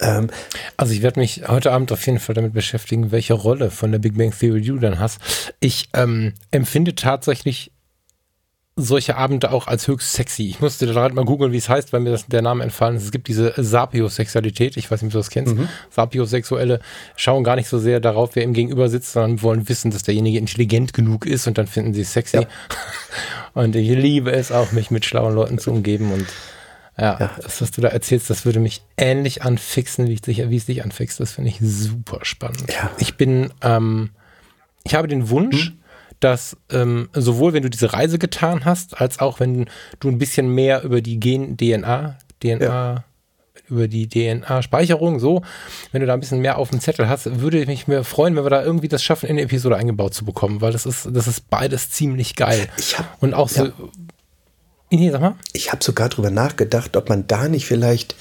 Ähm, 0.00 0.28
also 0.76 0.92
ich 0.92 1.02
werde 1.02 1.20
mich 1.20 1.42
heute 1.48 1.72
Abend 1.72 1.92
auf 1.92 2.04
jeden 2.06 2.18
Fall 2.18 2.34
damit 2.34 2.52
beschäftigen, 2.52 3.12
welche 3.12 3.34
Rolle 3.34 3.70
von 3.70 3.92
der 3.92 3.98
Big 3.98 4.16
Bang 4.16 4.32
Theory 4.36 4.62
du 4.62 4.78
dann 4.78 4.98
hast. 4.98 5.20
Ich 5.60 5.88
ähm, 5.94 6.34
empfinde 6.50 6.94
tatsächlich 6.94 7.72
solche 8.78 9.16
Abende 9.16 9.52
auch 9.52 9.68
als 9.68 9.88
höchst 9.88 10.12
sexy. 10.12 10.48
Ich 10.48 10.60
musste 10.60 10.86
gerade 10.86 11.14
mal 11.14 11.24
googeln, 11.24 11.50
wie 11.50 11.56
es 11.56 11.70
heißt, 11.70 11.94
weil 11.94 12.00
mir 12.00 12.10
das, 12.10 12.26
der 12.26 12.42
Name 12.42 12.62
entfallen 12.62 12.96
ist. 12.96 13.04
Es 13.04 13.10
gibt 13.10 13.26
diese 13.26 13.54
Sapiosexualität, 13.56 14.76
ich 14.76 14.90
weiß 14.90 15.00
nicht, 15.00 15.08
ob 15.08 15.12
du 15.12 15.18
das 15.18 15.30
kennst. 15.30 15.54
Mhm. 15.54 15.68
Sapiosexuelle 15.88 16.80
schauen 17.16 17.42
gar 17.42 17.56
nicht 17.56 17.68
so 17.68 17.78
sehr 17.78 18.00
darauf, 18.00 18.36
wer 18.36 18.42
ihm 18.42 18.52
gegenüber 18.52 18.90
sitzt, 18.90 19.12
sondern 19.12 19.40
wollen 19.40 19.66
wissen, 19.70 19.90
dass 19.90 20.02
derjenige 20.02 20.38
intelligent 20.38 20.92
genug 20.92 21.24
ist 21.24 21.46
und 21.46 21.56
dann 21.56 21.66
finden 21.66 21.94
sie 21.94 22.02
es 22.02 22.12
sexy. 22.12 22.38
Ja. 22.38 22.46
Und 23.54 23.74
ich 23.74 23.88
liebe 23.88 24.32
es 24.32 24.52
auch, 24.52 24.72
mich 24.72 24.90
mit 24.90 25.06
schlauen 25.06 25.34
Leuten 25.34 25.56
zu 25.56 25.70
umgeben. 25.70 26.12
Und 26.12 26.26
ja, 26.98 27.18
ja. 27.20 27.30
das, 27.42 27.60
was 27.60 27.70
du 27.70 27.80
da 27.80 27.88
erzählst, 27.88 28.30
das 28.30 28.46
würde 28.46 28.58
mich 28.60 28.82
ähnlich 28.96 29.42
anfixen, 29.42 30.06
wie, 30.06 30.14
ich 30.14 30.22
dich, 30.22 30.48
wie 30.48 30.56
es 30.56 30.66
dich 30.66 30.82
anfixt. 30.82 31.20
Das 31.20 31.32
finde 31.32 31.50
ich 31.50 31.58
super 31.60 32.20
spannend. 32.22 32.64
Ja. 32.72 32.90
Ich 32.98 33.16
bin, 33.16 33.52
ähm, 33.62 34.10
ich 34.84 34.94
habe 34.94 35.06
den 35.06 35.28
Wunsch, 35.28 35.66
hm? 35.66 35.78
dass 36.20 36.56
ähm, 36.70 37.10
sowohl 37.12 37.52
wenn 37.52 37.62
du 37.62 37.70
diese 37.70 37.92
Reise 37.92 38.18
getan 38.18 38.64
hast, 38.64 38.98
als 38.98 39.18
auch 39.18 39.40
wenn 39.40 39.66
du 40.00 40.08
ein 40.08 40.18
bisschen 40.18 40.48
mehr 40.48 40.82
über 40.84 41.02
die 41.02 41.20
Gen-DNA, 41.20 42.16
DNA, 42.42 42.64
ja. 42.64 43.04
über 43.68 43.88
die 43.88 44.08
DNA-Speicherung, 44.08 45.20
so, 45.20 45.42
wenn 45.92 46.00
du 46.00 46.06
da 46.06 46.14
ein 46.14 46.20
bisschen 46.20 46.40
mehr 46.40 46.56
auf 46.56 46.70
dem 46.70 46.80
Zettel 46.80 47.10
hast, 47.10 47.40
würde 47.40 47.60
ich 47.60 47.66
mich 47.66 47.88
mir 47.88 48.04
freuen, 48.04 48.36
wenn 48.36 48.44
wir 48.44 48.50
da 48.50 48.64
irgendwie 48.64 48.88
das 48.88 49.04
schaffen, 49.04 49.26
in 49.26 49.32
eine 49.32 49.42
Episode 49.42 49.76
eingebaut 49.76 50.14
zu 50.14 50.24
bekommen, 50.24 50.62
weil 50.62 50.72
das 50.72 50.86
ist, 50.86 51.10
das 51.12 51.26
ist 51.26 51.50
beides 51.50 51.90
ziemlich 51.90 52.36
geil. 52.36 52.68
Ich 52.78 52.98
hab, 52.98 53.22
Und 53.22 53.34
auch 53.34 53.50
so. 53.50 53.70
Nee, 54.90 55.10
sag 55.10 55.20
mal. 55.20 55.34
Ich 55.52 55.72
habe 55.72 55.82
sogar 55.82 56.08
drüber 56.08 56.30
nachgedacht, 56.30 56.96
ob 56.96 57.08
man 57.08 57.26
da 57.26 57.48
nicht 57.48 57.66
vielleicht 57.66 58.14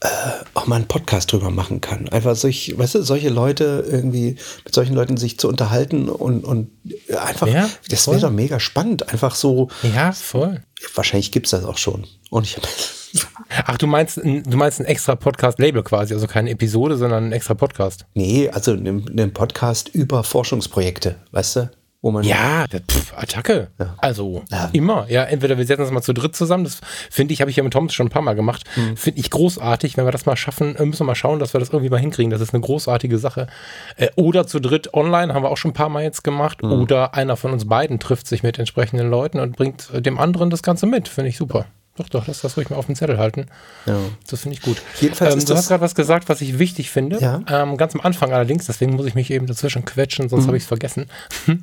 äh, 0.00 0.08
auch 0.54 0.66
mal 0.66 0.76
einen 0.76 0.88
Podcast 0.88 1.32
drüber 1.32 1.50
machen 1.50 1.80
kann. 1.80 2.08
Einfach 2.10 2.36
solch, 2.36 2.74
weißt 2.76 2.96
du, 2.96 3.02
solche 3.02 3.28
Leute 3.28 3.84
irgendwie, 3.88 4.36
mit 4.64 4.74
solchen 4.74 4.94
Leuten 4.94 5.16
sich 5.16 5.38
zu 5.38 5.48
unterhalten 5.48 6.08
und, 6.08 6.44
und 6.44 6.70
einfach, 7.18 7.46
ja, 7.46 7.68
das 7.88 8.06
wäre 8.06 8.20
doch 8.20 8.30
mega 8.30 8.60
spannend. 8.60 9.10
Einfach 9.10 9.34
so. 9.34 9.68
Ja, 9.94 10.12
voll. 10.12 10.62
Wahrscheinlich 10.94 11.32
gibt 11.32 11.46
es 11.46 11.52
das 11.52 11.64
auch 11.64 11.78
schon. 11.78 12.06
Und 12.30 12.44
ich 12.44 12.56
habe. 12.56 12.68
Ach, 13.64 13.78
du 13.78 13.86
meinst, 13.86 14.18
du 14.18 14.56
meinst 14.56 14.80
ein 14.80 14.86
extra 14.86 15.16
Podcast-Label 15.16 15.82
quasi, 15.82 16.12
also 16.12 16.26
keine 16.26 16.50
Episode, 16.50 16.98
sondern 16.98 17.28
ein 17.28 17.32
extra 17.32 17.54
Podcast. 17.54 18.04
Nee, 18.12 18.50
also 18.50 18.72
einen 18.72 19.32
Podcast 19.32 19.88
über 19.88 20.22
Forschungsprojekte, 20.22 21.16
weißt 21.30 21.56
du? 21.56 21.70
Wo 22.06 22.12
man 22.12 22.22
ja, 22.22 22.66
pff, 22.68 23.14
Attacke. 23.16 23.66
Ja. 23.80 23.96
Also 23.96 24.44
ja. 24.48 24.70
immer. 24.72 25.06
Ja, 25.08 25.24
entweder 25.24 25.58
wir 25.58 25.66
setzen 25.66 25.82
uns 25.82 25.90
mal 25.90 26.02
zu 26.02 26.12
dritt 26.12 26.36
zusammen. 26.36 26.62
Das 26.62 26.80
finde 27.10 27.34
ich, 27.34 27.40
habe 27.40 27.50
ich 27.50 27.56
ja 27.56 27.64
mit 27.64 27.72
Thomas 27.72 27.94
schon 27.94 28.06
ein 28.06 28.10
paar 28.10 28.22
Mal 28.22 28.36
gemacht. 28.36 28.62
Mhm. 28.76 28.96
Finde 28.96 29.18
ich 29.18 29.28
großartig. 29.28 29.96
Wenn 29.96 30.04
wir 30.04 30.12
das 30.12 30.24
mal 30.24 30.36
schaffen, 30.36 30.76
äh, 30.76 30.84
müssen 30.86 31.00
wir 31.00 31.06
mal 31.06 31.16
schauen, 31.16 31.40
dass 31.40 31.52
wir 31.52 31.58
das 31.58 31.70
irgendwie 31.70 31.90
mal 31.90 31.98
hinkriegen. 31.98 32.30
Das 32.30 32.40
ist 32.40 32.54
eine 32.54 32.60
großartige 32.60 33.18
Sache. 33.18 33.48
Äh, 33.96 34.10
oder 34.14 34.46
zu 34.46 34.60
dritt 34.60 34.94
online 34.94 35.34
haben 35.34 35.42
wir 35.42 35.50
auch 35.50 35.56
schon 35.56 35.72
ein 35.72 35.74
paar 35.74 35.88
Mal 35.88 36.04
jetzt 36.04 36.22
gemacht. 36.22 36.62
Mhm. 36.62 36.70
Oder 36.70 37.14
einer 37.14 37.36
von 37.36 37.50
uns 37.50 37.66
beiden 37.66 37.98
trifft 37.98 38.28
sich 38.28 38.44
mit 38.44 38.56
entsprechenden 38.60 39.10
Leuten 39.10 39.40
und 39.40 39.56
bringt 39.56 39.88
dem 39.92 40.16
anderen 40.16 40.48
das 40.48 40.62
Ganze 40.62 40.86
mit. 40.86 41.08
Finde 41.08 41.30
ich 41.30 41.36
super. 41.36 41.66
Doch, 41.96 42.08
doch, 42.08 42.26
lass 42.26 42.42
das 42.42 42.56
ruhig 42.56 42.68
mal 42.68 42.76
auf 42.76 42.86
dem 42.86 42.94
Zettel 42.94 43.18
halten. 43.18 43.46
Ja. 43.86 43.98
Das 44.28 44.42
finde 44.42 44.56
ich 44.56 44.62
gut. 44.62 44.82
Jedenfalls 45.00 45.34
ähm, 45.34 45.44
du 45.44 45.54
hast 45.54 45.68
gerade 45.68 45.80
was 45.80 45.94
gesagt, 45.94 46.28
was 46.28 46.40
ich 46.40 46.58
wichtig 46.58 46.90
finde. 46.90 47.18
Ja. 47.18 47.42
Ähm, 47.48 47.76
ganz 47.76 47.94
am 47.94 48.02
Anfang 48.02 48.32
allerdings, 48.32 48.66
deswegen 48.66 48.94
muss 48.94 49.06
ich 49.06 49.14
mich 49.14 49.30
eben 49.30 49.46
dazwischen 49.46 49.84
quetschen, 49.84 50.28
sonst 50.28 50.44
mhm. 50.44 50.48
habe 50.48 50.56
ich 50.56 50.64
es 50.64 50.68
vergessen. 50.68 51.06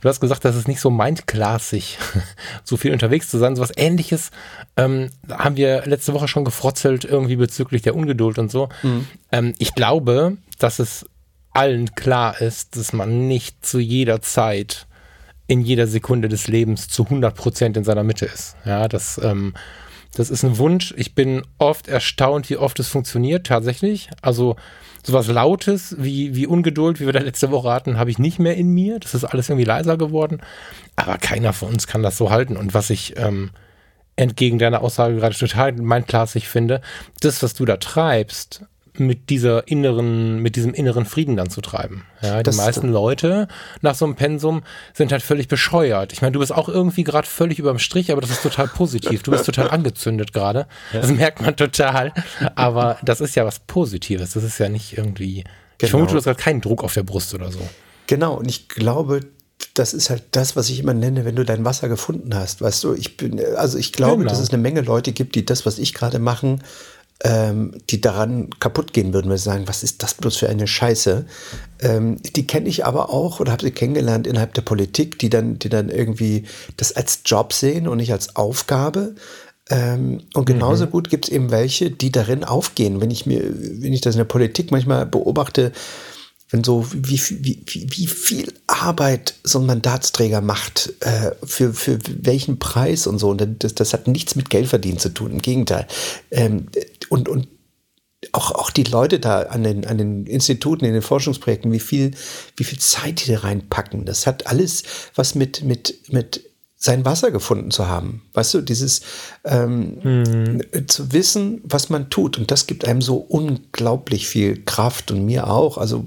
Du 0.00 0.08
hast 0.08 0.20
gesagt, 0.20 0.44
das 0.44 0.56
ist 0.56 0.68
nicht 0.68 0.80
so 0.80 0.90
mindclassig, 0.90 1.98
so 2.64 2.76
viel 2.76 2.92
unterwegs 2.92 3.28
zu 3.28 3.38
sein. 3.38 3.56
So 3.56 3.62
was 3.62 3.72
ähnliches 3.76 4.30
ähm, 4.76 5.10
haben 5.30 5.56
wir 5.56 5.86
letzte 5.86 6.14
Woche 6.14 6.28
schon 6.28 6.44
gefrotzelt, 6.44 7.04
irgendwie 7.04 7.36
bezüglich 7.36 7.82
der 7.82 7.94
Ungeduld 7.94 8.38
und 8.38 8.50
so. 8.50 8.68
Mhm. 8.82 9.06
Ähm, 9.32 9.54
ich 9.58 9.74
glaube, 9.74 10.36
dass 10.58 10.78
es 10.78 11.06
allen 11.52 11.94
klar 11.94 12.40
ist, 12.40 12.76
dass 12.76 12.92
man 12.92 13.28
nicht 13.28 13.64
zu 13.64 13.78
jeder 13.78 14.20
Zeit 14.20 14.86
in 15.46 15.60
jeder 15.60 15.86
Sekunde 15.86 16.28
des 16.28 16.48
Lebens 16.48 16.88
zu 16.88 17.04
100 17.04 17.34
Prozent 17.34 17.76
in 17.76 17.84
seiner 17.84 18.04
Mitte 18.04 18.26
ist. 18.26 18.56
Ja, 18.64 18.88
das, 18.88 19.20
ähm, 19.22 19.54
das 20.14 20.30
ist 20.30 20.44
ein 20.44 20.58
Wunsch. 20.58 20.94
Ich 20.96 21.14
bin 21.14 21.42
oft 21.58 21.88
erstaunt, 21.88 22.48
wie 22.50 22.56
oft 22.56 22.78
es 22.80 22.88
funktioniert, 22.88 23.46
tatsächlich. 23.46 24.08
Also 24.22 24.56
sowas 25.02 25.26
Lautes 25.26 25.96
wie, 25.98 26.34
wie 26.34 26.46
Ungeduld, 26.46 27.00
wie 27.00 27.06
wir 27.06 27.12
da 27.12 27.20
letzte 27.20 27.50
Woche 27.50 27.70
hatten, 27.70 27.98
habe 27.98 28.10
ich 28.10 28.18
nicht 28.18 28.38
mehr 28.38 28.56
in 28.56 28.68
mir. 28.68 28.98
Das 29.00 29.14
ist 29.14 29.24
alles 29.24 29.48
irgendwie 29.48 29.66
leiser 29.66 29.98
geworden. 29.98 30.40
Aber 30.96 31.18
keiner 31.18 31.52
von 31.52 31.70
uns 31.70 31.86
kann 31.86 32.02
das 32.02 32.16
so 32.16 32.30
halten. 32.30 32.56
Und 32.56 32.72
was 32.72 32.90
ich 32.90 33.18
ähm, 33.18 33.50
entgegen 34.16 34.58
deiner 34.58 34.82
Aussage 34.82 35.16
gerade 35.16 35.36
total 35.36 35.72
meinklassig 35.72 36.48
finde, 36.48 36.80
das, 37.20 37.42
was 37.42 37.54
du 37.54 37.64
da 37.64 37.76
treibst, 37.76 38.64
mit 38.96 39.28
dieser 39.30 39.66
inneren, 39.66 40.38
mit 40.38 40.56
diesem 40.56 40.72
inneren 40.72 41.04
Frieden 41.04 41.36
dann 41.36 41.50
zu 41.50 41.60
treiben. 41.60 42.04
Ja, 42.22 42.42
die 42.42 42.56
meisten 42.56 42.88
Leute 42.88 43.48
nach 43.80 43.94
so 43.94 44.04
einem 44.04 44.14
Pensum 44.14 44.62
sind 44.92 45.10
halt 45.10 45.22
völlig 45.22 45.48
bescheuert. 45.48 46.12
Ich 46.12 46.22
meine, 46.22 46.32
du 46.32 46.38
bist 46.38 46.52
auch 46.52 46.68
irgendwie 46.68 47.02
gerade 47.02 47.26
völlig 47.26 47.58
überm 47.58 47.78
Strich, 47.78 48.12
aber 48.12 48.20
das 48.20 48.30
ist 48.30 48.42
total 48.42 48.68
positiv. 48.68 49.22
Du 49.22 49.32
bist 49.32 49.46
total 49.46 49.70
angezündet 49.70 50.32
gerade. 50.32 50.66
Das 50.92 51.10
merkt 51.10 51.40
man 51.40 51.56
total. 51.56 52.12
Aber 52.54 52.98
das 53.02 53.20
ist 53.20 53.34
ja 53.34 53.44
was 53.44 53.58
Positives. 53.58 54.34
Das 54.34 54.44
ist 54.44 54.58
ja 54.58 54.68
nicht 54.68 54.96
irgendwie. 54.96 55.42
Genau. 55.42 55.52
Ich 55.82 55.90
vermute, 55.90 56.12
du 56.12 56.18
hast 56.18 56.24
gerade 56.24 56.40
keinen 56.40 56.60
Druck 56.60 56.84
auf 56.84 56.94
der 56.94 57.02
Brust 57.02 57.34
oder 57.34 57.50
so. 57.50 57.60
Genau, 58.06 58.34
und 58.34 58.48
ich 58.48 58.68
glaube, 58.68 59.20
das 59.74 59.94
ist 59.94 60.10
halt 60.10 60.22
das, 60.32 60.56
was 60.56 60.68
ich 60.68 60.78
immer 60.78 60.94
nenne, 60.94 61.24
wenn 61.24 61.36
du 61.36 61.44
dein 61.44 61.64
Wasser 61.64 61.88
gefunden 61.88 62.34
hast. 62.34 62.60
Weißt 62.60 62.84
du, 62.84 62.94
ich 62.94 63.16
bin, 63.16 63.40
also 63.56 63.78
ich 63.78 63.92
glaube, 63.92 64.18
genau. 64.18 64.30
dass 64.30 64.40
es 64.40 64.50
eine 64.50 64.62
Menge 64.62 64.82
Leute 64.82 65.12
gibt, 65.12 65.34
die 65.34 65.44
das, 65.44 65.66
was 65.66 65.78
ich 65.78 65.94
gerade 65.94 66.18
machen, 66.18 66.62
ähm, 67.22 67.72
die 67.90 68.00
daran 68.00 68.50
kaputt 68.58 68.92
gehen 68.92 69.12
würden, 69.12 69.30
weil 69.30 69.38
sie 69.38 69.44
sagen, 69.44 69.68
was 69.68 69.82
ist 69.82 70.02
das 70.02 70.14
bloß 70.14 70.36
für 70.36 70.48
eine 70.48 70.66
Scheiße? 70.66 71.26
Ähm, 71.80 72.16
die 72.22 72.46
kenne 72.46 72.68
ich 72.68 72.84
aber 72.84 73.10
auch 73.10 73.40
oder 73.40 73.52
habe 73.52 73.64
sie 73.64 73.70
kennengelernt 73.70 74.26
innerhalb 74.26 74.54
der 74.54 74.62
Politik, 74.62 75.18
die 75.18 75.30
dann, 75.30 75.58
die 75.58 75.68
dann 75.68 75.88
irgendwie 75.88 76.44
das 76.76 76.92
als 76.92 77.20
Job 77.24 77.52
sehen 77.52 77.88
und 77.88 77.98
nicht 77.98 78.12
als 78.12 78.36
Aufgabe. 78.36 79.14
Ähm, 79.70 80.22
und 80.34 80.44
genauso 80.44 80.86
mhm. 80.86 80.90
gut 80.90 81.08
gibt 81.08 81.26
es 81.26 81.32
eben 81.32 81.50
welche, 81.50 81.90
die 81.90 82.12
darin 82.12 82.44
aufgehen. 82.44 83.00
Wenn 83.00 83.10
ich 83.10 83.26
mir, 83.26 83.42
wenn 83.42 83.92
ich 83.92 84.02
das 84.02 84.14
in 84.14 84.18
der 84.18 84.24
Politik 84.24 84.70
manchmal 84.70 85.06
beobachte, 85.06 85.72
wenn 86.54 86.62
so 86.62 86.86
wie, 86.92 87.20
wie, 87.20 87.60
wie, 87.66 87.86
wie 87.90 88.06
viel 88.06 88.52
Arbeit 88.68 89.34
so 89.42 89.58
ein 89.58 89.66
Mandatsträger 89.66 90.40
macht, 90.40 90.92
äh, 91.00 91.32
für, 91.42 91.74
für 91.74 91.98
welchen 92.06 92.60
Preis 92.60 93.08
und 93.08 93.18
so. 93.18 93.30
Und 93.30 93.64
das, 93.64 93.74
das 93.74 93.92
hat 93.92 94.06
nichts 94.06 94.36
mit 94.36 94.50
Geldverdienen 94.50 95.00
zu 95.00 95.08
tun, 95.08 95.32
im 95.32 95.42
Gegenteil. 95.42 95.88
Ähm, 96.30 96.68
und, 97.08 97.28
und 97.28 97.48
auch, 98.30 98.52
auch 98.52 98.70
die 98.70 98.84
Leute 98.84 99.18
da 99.18 99.42
an 99.42 99.64
den, 99.64 99.84
an 99.84 99.98
den 99.98 100.26
Instituten, 100.26 100.84
in 100.84 100.92
den 100.92 101.02
Forschungsprojekten, 101.02 101.72
wie 101.72 101.80
viel, 101.80 102.12
wie 102.56 102.64
viel 102.64 102.78
Zeit 102.78 103.26
die 103.26 103.32
da 103.32 103.40
reinpacken. 103.40 104.04
Das 104.04 104.28
hat 104.28 104.46
alles 104.46 104.84
was 105.16 105.34
mit, 105.34 105.64
mit, 105.64 106.12
mit 106.12 106.48
sein 106.84 107.06
Wasser 107.06 107.30
gefunden 107.30 107.70
zu 107.70 107.88
haben. 107.88 108.20
Weißt 108.34 108.52
du, 108.52 108.60
dieses 108.60 109.00
ähm, 109.42 109.96
mhm. 110.04 110.62
zu 110.86 111.14
wissen, 111.14 111.62
was 111.64 111.88
man 111.88 112.10
tut. 112.10 112.36
Und 112.36 112.50
das 112.50 112.66
gibt 112.66 112.86
einem 112.86 113.00
so 113.00 113.16
unglaublich 113.16 114.28
viel 114.28 114.62
Kraft 114.66 115.10
und 115.10 115.24
mir 115.24 115.48
auch. 115.48 115.78
Also, 115.78 116.04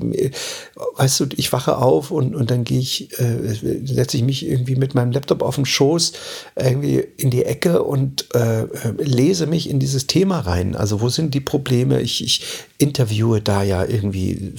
weißt 0.98 1.20
du, 1.20 1.26
ich 1.36 1.52
wache 1.52 1.78
auf 1.78 2.12
und, 2.12 2.36
und 2.36 2.52
dann 2.52 2.64
gehe 2.64 2.78
ich, 2.78 3.10
äh, 3.20 3.56
setze 3.86 4.18
ich 4.18 4.24
mich 4.24 4.46
irgendwie 4.46 4.76
mit 4.76 4.94
meinem 4.94 5.12
Laptop 5.12 5.42
auf 5.42 5.56
den 5.56 5.66
Schoß, 5.66 6.14
irgendwie 6.56 7.04
in 7.18 7.32
die 7.32 7.44
Ecke 7.44 7.82
und 7.82 8.28
äh, 8.36 8.68
lese 9.00 9.48
mich 9.48 9.72
in 9.72 9.80
dieses 9.80 10.06
Thema 10.06 10.42
rein. 10.42 10.76
Also, 10.76 11.02
wo 11.02 11.10
sind 11.10 11.34
die 11.34 11.42
Probleme? 11.42 12.02
Ich, 12.02 12.24
ich 12.24 12.44
interviewe 12.78 13.42
da 13.42 13.64
ja 13.64 13.84
irgendwie 13.84 14.54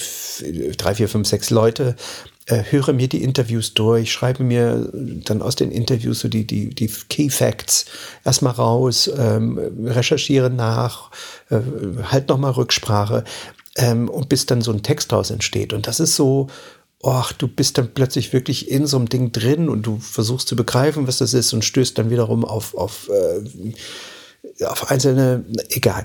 drei, 0.76 0.96
vier, 0.96 1.08
fünf, 1.08 1.28
sechs 1.28 1.50
Leute 1.50 1.94
äh, 2.48 2.64
höre 2.70 2.92
mir 2.92 3.08
die 3.08 3.22
Interviews 3.22 3.74
durch, 3.74 4.10
schreibe 4.10 4.42
mir 4.42 4.90
dann 4.92 5.42
aus 5.42 5.54
den 5.54 5.70
Interviews 5.70 6.20
so 6.20 6.28
die, 6.28 6.46
die, 6.46 6.70
die 6.70 6.88
Key 7.08 7.28
Facts 7.28 7.84
erstmal 8.24 8.54
raus, 8.54 9.10
ähm, 9.16 9.58
recherchiere 9.84 10.50
nach, 10.50 11.10
äh, 11.50 11.60
halt 12.04 12.28
nochmal 12.28 12.52
Rücksprache 12.52 13.24
ähm, 13.76 14.08
und 14.08 14.28
bis 14.28 14.46
dann 14.46 14.62
so 14.62 14.72
ein 14.72 14.82
Text 14.82 15.12
daraus 15.12 15.30
entsteht. 15.30 15.72
Und 15.74 15.86
das 15.86 16.00
ist 16.00 16.16
so, 16.16 16.48
ach, 17.04 17.32
du 17.32 17.48
bist 17.48 17.76
dann 17.76 17.92
plötzlich 17.92 18.32
wirklich 18.32 18.70
in 18.70 18.86
so 18.86 18.96
einem 18.96 19.10
Ding 19.10 19.30
drin 19.30 19.68
und 19.68 19.82
du 19.82 19.98
versuchst 19.98 20.48
zu 20.48 20.56
begreifen, 20.56 21.06
was 21.06 21.18
das 21.18 21.34
ist 21.34 21.52
und 21.52 21.64
stößt 21.64 21.98
dann 21.98 22.10
wiederum 22.10 22.46
auf, 22.46 22.74
auf, 22.74 23.10
äh, 23.10 24.64
auf 24.64 24.90
einzelne, 24.90 25.44
egal. 25.68 26.04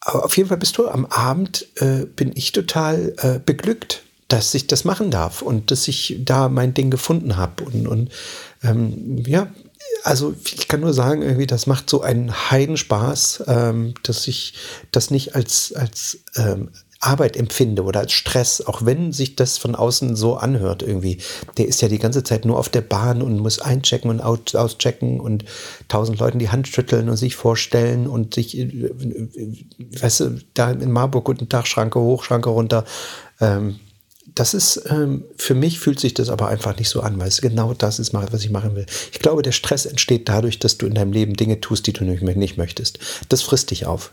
Aber 0.00 0.24
auf 0.24 0.36
jeden 0.36 0.48
Fall 0.48 0.58
bist 0.58 0.78
du 0.78 0.88
am 0.88 1.04
Abend, 1.06 1.66
äh, 1.80 2.06
bin 2.06 2.30
ich 2.34 2.52
total 2.52 3.14
äh, 3.18 3.40
beglückt 3.44 4.04
dass 4.28 4.54
ich 4.54 4.66
das 4.66 4.84
machen 4.84 5.10
darf 5.10 5.42
und 5.42 5.70
dass 5.70 5.88
ich 5.88 6.20
da 6.24 6.48
mein 6.48 6.74
Ding 6.74 6.90
gefunden 6.90 7.36
habe. 7.36 7.64
Und, 7.64 7.88
und 7.88 8.10
ähm, 8.62 9.22
ja, 9.26 9.48
also 10.04 10.34
ich 10.44 10.68
kann 10.68 10.80
nur 10.80 10.92
sagen, 10.92 11.22
irgendwie, 11.22 11.46
das 11.46 11.66
macht 11.66 11.88
so 11.88 12.02
einen 12.02 12.32
Heidenspaß, 12.50 13.44
ähm, 13.46 13.94
dass 14.02 14.28
ich 14.28 14.54
das 14.92 15.10
nicht 15.10 15.34
als, 15.34 15.72
als 15.74 16.18
ähm, 16.36 16.70
Arbeit 17.00 17.36
empfinde 17.36 17.84
oder 17.84 18.00
als 18.00 18.12
Stress, 18.12 18.60
auch 18.60 18.84
wenn 18.84 19.12
sich 19.12 19.36
das 19.36 19.56
von 19.56 19.76
außen 19.76 20.16
so 20.16 20.36
anhört 20.36 20.82
irgendwie. 20.82 21.18
Der 21.56 21.68
ist 21.68 21.80
ja 21.80 21.88
die 21.88 22.00
ganze 22.00 22.24
Zeit 22.24 22.44
nur 22.44 22.58
auf 22.58 22.68
der 22.68 22.80
Bahn 22.80 23.22
und 23.22 23.38
muss 23.38 23.60
einchecken 23.60 24.10
und 24.10 24.20
out, 24.20 24.56
auschecken 24.56 25.20
und 25.20 25.44
tausend 25.86 26.18
Leuten 26.18 26.40
die 26.40 26.50
Hand 26.50 26.66
schütteln 26.66 27.08
und 27.08 27.16
sich 27.16 27.36
vorstellen 27.36 28.08
und 28.08 28.34
sich, 28.34 28.58
äh, 28.58 28.90
weißt 30.00 30.20
du, 30.20 30.40
da 30.54 30.72
in 30.72 30.90
Marburg 30.90 31.24
guten 31.24 31.48
Tag, 31.48 31.66
Schranke 31.66 32.00
hoch, 32.00 32.24
Schranke 32.24 32.50
runter. 32.50 32.84
Ähm, 33.40 33.78
das 34.34 34.54
ist, 34.54 34.82
ähm, 34.88 35.24
für 35.36 35.54
mich 35.54 35.78
fühlt 35.80 36.00
sich 36.00 36.14
das 36.14 36.28
aber 36.28 36.48
einfach 36.48 36.76
nicht 36.76 36.88
so 36.88 37.00
an, 37.00 37.18
weil 37.18 37.28
es 37.28 37.40
genau 37.40 37.74
das 37.74 37.98
ist, 37.98 38.12
was 38.14 38.44
ich 38.44 38.50
machen 38.50 38.76
will. 38.76 38.86
Ich 39.12 39.18
glaube, 39.18 39.42
der 39.42 39.52
Stress 39.52 39.86
entsteht 39.86 40.28
dadurch, 40.28 40.58
dass 40.58 40.78
du 40.78 40.86
in 40.86 40.94
deinem 40.94 41.12
Leben 41.12 41.34
Dinge 41.34 41.60
tust, 41.60 41.86
die 41.86 41.92
du 41.92 42.04
nicht 42.04 42.56
möchtest. 42.56 42.98
Das 43.28 43.42
frisst 43.42 43.70
dich 43.70 43.86
auf. 43.86 44.12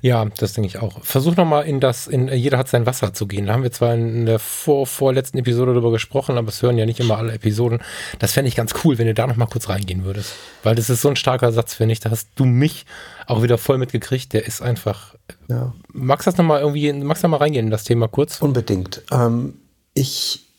Ja, 0.00 0.24
das 0.24 0.54
denke 0.54 0.66
ich 0.66 0.78
auch. 0.78 1.04
Versuch 1.04 1.36
nochmal 1.36 1.64
in 1.64 1.78
das, 1.78 2.08
in 2.08 2.26
Jeder 2.28 2.58
hat 2.58 2.68
sein 2.68 2.86
Wasser 2.86 3.14
zu 3.14 3.28
gehen. 3.28 3.46
Da 3.46 3.52
haben 3.52 3.62
wir 3.62 3.70
zwar 3.70 3.94
in 3.94 4.26
der 4.26 4.40
vor, 4.40 4.86
vorletzten 4.86 5.38
Episode 5.38 5.72
darüber 5.72 5.92
gesprochen, 5.92 6.38
aber 6.38 6.48
es 6.48 6.60
hören 6.60 6.76
ja 6.76 6.86
nicht 6.86 6.98
immer 6.98 7.18
alle 7.18 7.32
Episoden. 7.32 7.80
Das 8.18 8.32
fände 8.32 8.48
ich 8.48 8.56
ganz 8.56 8.74
cool, 8.84 8.98
wenn 8.98 9.06
du 9.06 9.14
da 9.14 9.28
nochmal 9.28 9.48
kurz 9.48 9.68
reingehen 9.68 10.04
würdest. 10.04 10.34
Weil 10.64 10.74
das 10.74 10.90
ist 10.90 11.02
so 11.02 11.08
ein 11.08 11.16
starker 11.16 11.52
Satz, 11.52 11.74
finde 11.74 11.92
ich. 11.92 12.00
Da 12.00 12.10
hast 12.10 12.30
du 12.34 12.46
mich 12.46 12.84
auch 13.26 13.42
wieder 13.42 13.58
voll 13.58 13.78
mitgekriegt. 13.78 14.32
Der 14.32 14.44
ist 14.44 14.60
einfach. 14.60 15.14
Ja. 15.48 15.72
Magst 15.92 16.26
du 16.26 16.30
das 16.30 16.38
nochmal 16.38 16.60
irgendwie, 16.60 16.92
magst 16.92 17.22
du 17.22 17.26
da 17.26 17.28
mal 17.28 17.36
reingehen 17.36 17.66
in 17.66 17.70
das 17.70 17.84
Thema 17.84 18.08
kurz? 18.08 18.42
Unbedingt. 18.42 19.02
Ähm, 19.12 19.54
ich 19.94 20.49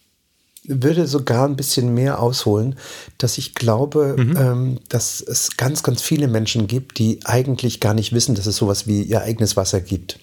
würde 0.63 1.07
sogar 1.07 1.47
ein 1.47 1.55
bisschen 1.55 1.93
mehr 1.93 2.19
ausholen, 2.19 2.75
dass 3.17 3.37
ich 3.37 3.55
glaube, 3.55 4.15
mhm. 4.17 4.37
ähm, 4.37 4.79
dass 4.89 5.21
es 5.21 5.57
ganz, 5.57 5.81
ganz 5.81 6.01
viele 6.01 6.27
Menschen 6.27 6.67
gibt, 6.67 6.99
die 6.99 7.19
eigentlich 7.23 7.79
gar 7.79 7.93
nicht 7.93 8.13
wissen, 8.13 8.35
dass 8.35 8.45
es 8.45 8.57
sowas 8.57 8.85
wie 8.87 9.01
ihr 9.01 9.21
eigenes 9.21 9.57
Wasser 9.57 9.81
gibt. 9.81 10.19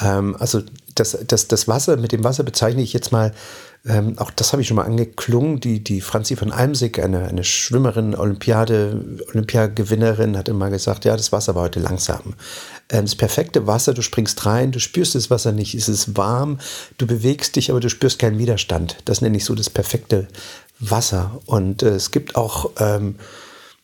Ähm, 0.00 0.36
also 0.38 0.62
das, 0.94 1.18
das, 1.26 1.48
das 1.48 1.68
Wasser, 1.68 1.96
mit 1.96 2.12
dem 2.12 2.24
Wasser 2.24 2.44
bezeichne 2.44 2.82
ich 2.82 2.92
jetzt 2.92 3.12
mal 3.12 3.32
ähm, 3.84 4.16
auch 4.18 4.30
das 4.30 4.52
habe 4.52 4.62
ich 4.62 4.68
schon 4.68 4.76
mal 4.76 4.84
angeklungen. 4.84 5.58
Die, 5.58 5.82
die 5.82 6.00
Franzi 6.00 6.36
von 6.36 6.52
Almsig, 6.52 7.00
eine, 7.00 7.26
eine 7.26 7.42
Schwimmerin, 7.42 8.14
Olympiade, 8.14 9.18
Olympiagewinnerin, 9.30 10.36
hat 10.36 10.48
immer 10.48 10.70
gesagt, 10.70 11.04
ja, 11.04 11.16
das 11.16 11.32
Wasser 11.32 11.54
war 11.54 11.62
heute 11.62 11.80
langsam. 11.80 12.34
Ähm, 12.90 13.04
das 13.04 13.16
perfekte 13.16 13.66
Wasser, 13.66 13.92
du 13.92 14.02
springst 14.02 14.46
rein, 14.46 14.70
du 14.70 14.78
spürst 14.78 15.16
das 15.16 15.30
Wasser 15.30 15.50
nicht, 15.50 15.74
es 15.74 15.88
ist 15.88 16.16
warm, 16.16 16.58
du 16.98 17.06
bewegst 17.06 17.56
dich, 17.56 17.70
aber 17.70 17.80
du 17.80 17.90
spürst 17.90 18.20
keinen 18.20 18.38
Widerstand. 18.38 18.98
Das 19.04 19.20
nenne 19.20 19.36
ich 19.36 19.44
so 19.44 19.54
das 19.54 19.68
perfekte 19.68 20.28
Wasser. 20.78 21.40
Und 21.46 21.82
äh, 21.82 21.88
es 21.88 22.12
gibt 22.12 22.36
auch 22.36 22.70
ähm, 22.78 23.16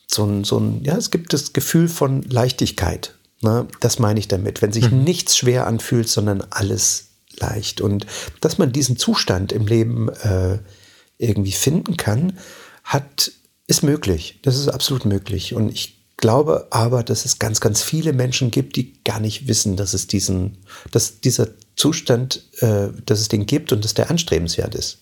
so 0.07 0.25
ein, 0.25 0.45
so 0.45 0.59
ein, 0.59 0.85
ja, 0.85 0.97
es 0.97 1.11
gibt 1.11 1.33
das 1.33 1.53
Gefühl 1.53 1.89
von 1.89 2.23
Leichtigkeit. 2.23 3.15
Ne? 3.41 3.67
Das 3.81 3.99
meine 3.99 4.21
ich 4.21 4.29
damit. 4.29 4.63
Wenn 4.63 4.73
sich 4.73 4.91
mhm. 4.91 5.05
nichts 5.05 5.37
schwer 5.37 5.67
anfühlt, 5.67 6.09
sondern 6.09 6.43
alles 6.51 7.09
leicht. 7.39 7.81
Und 7.81 8.07
dass 8.41 8.59
man 8.59 8.73
diesen 8.73 8.97
Zustand 8.97 9.53
im 9.53 9.67
Leben 9.67 10.09
äh, 10.09 10.59
irgendwie 11.19 11.53
finden 11.53 11.97
kann, 11.97 12.39
hat, 12.85 13.33
ist 13.67 13.83
möglich. 13.83 14.41
Das 14.43 14.57
ist 14.57 14.69
absolut 14.69 15.05
möglich. 15.05 15.55
Und 15.55 15.71
ich 15.71 15.99
glaube 16.17 16.67
aber, 16.71 17.03
dass 17.03 17.25
es 17.25 17.39
ganz, 17.39 17.61
ganz 17.61 17.83
viele 17.83 18.13
Menschen 18.13 18.51
gibt, 18.51 18.77
die 18.77 19.03
gar 19.05 19.21
nicht 19.21 19.47
wissen, 19.47 19.77
dass 19.77 19.95
es 19.95 20.07
diesen, 20.07 20.59
dass 20.91 21.21
dieser 21.21 21.49
Zustand, 21.77 22.43
äh, 22.61 22.89
dass 23.07 23.21
es 23.21 23.29
den 23.29 23.47
gibt 23.47 23.73
und 23.73 23.85
dass 23.85 23.95
der 23.95 24.11
anstrebenswert 24.11 24.75
ist. 24.75 24.99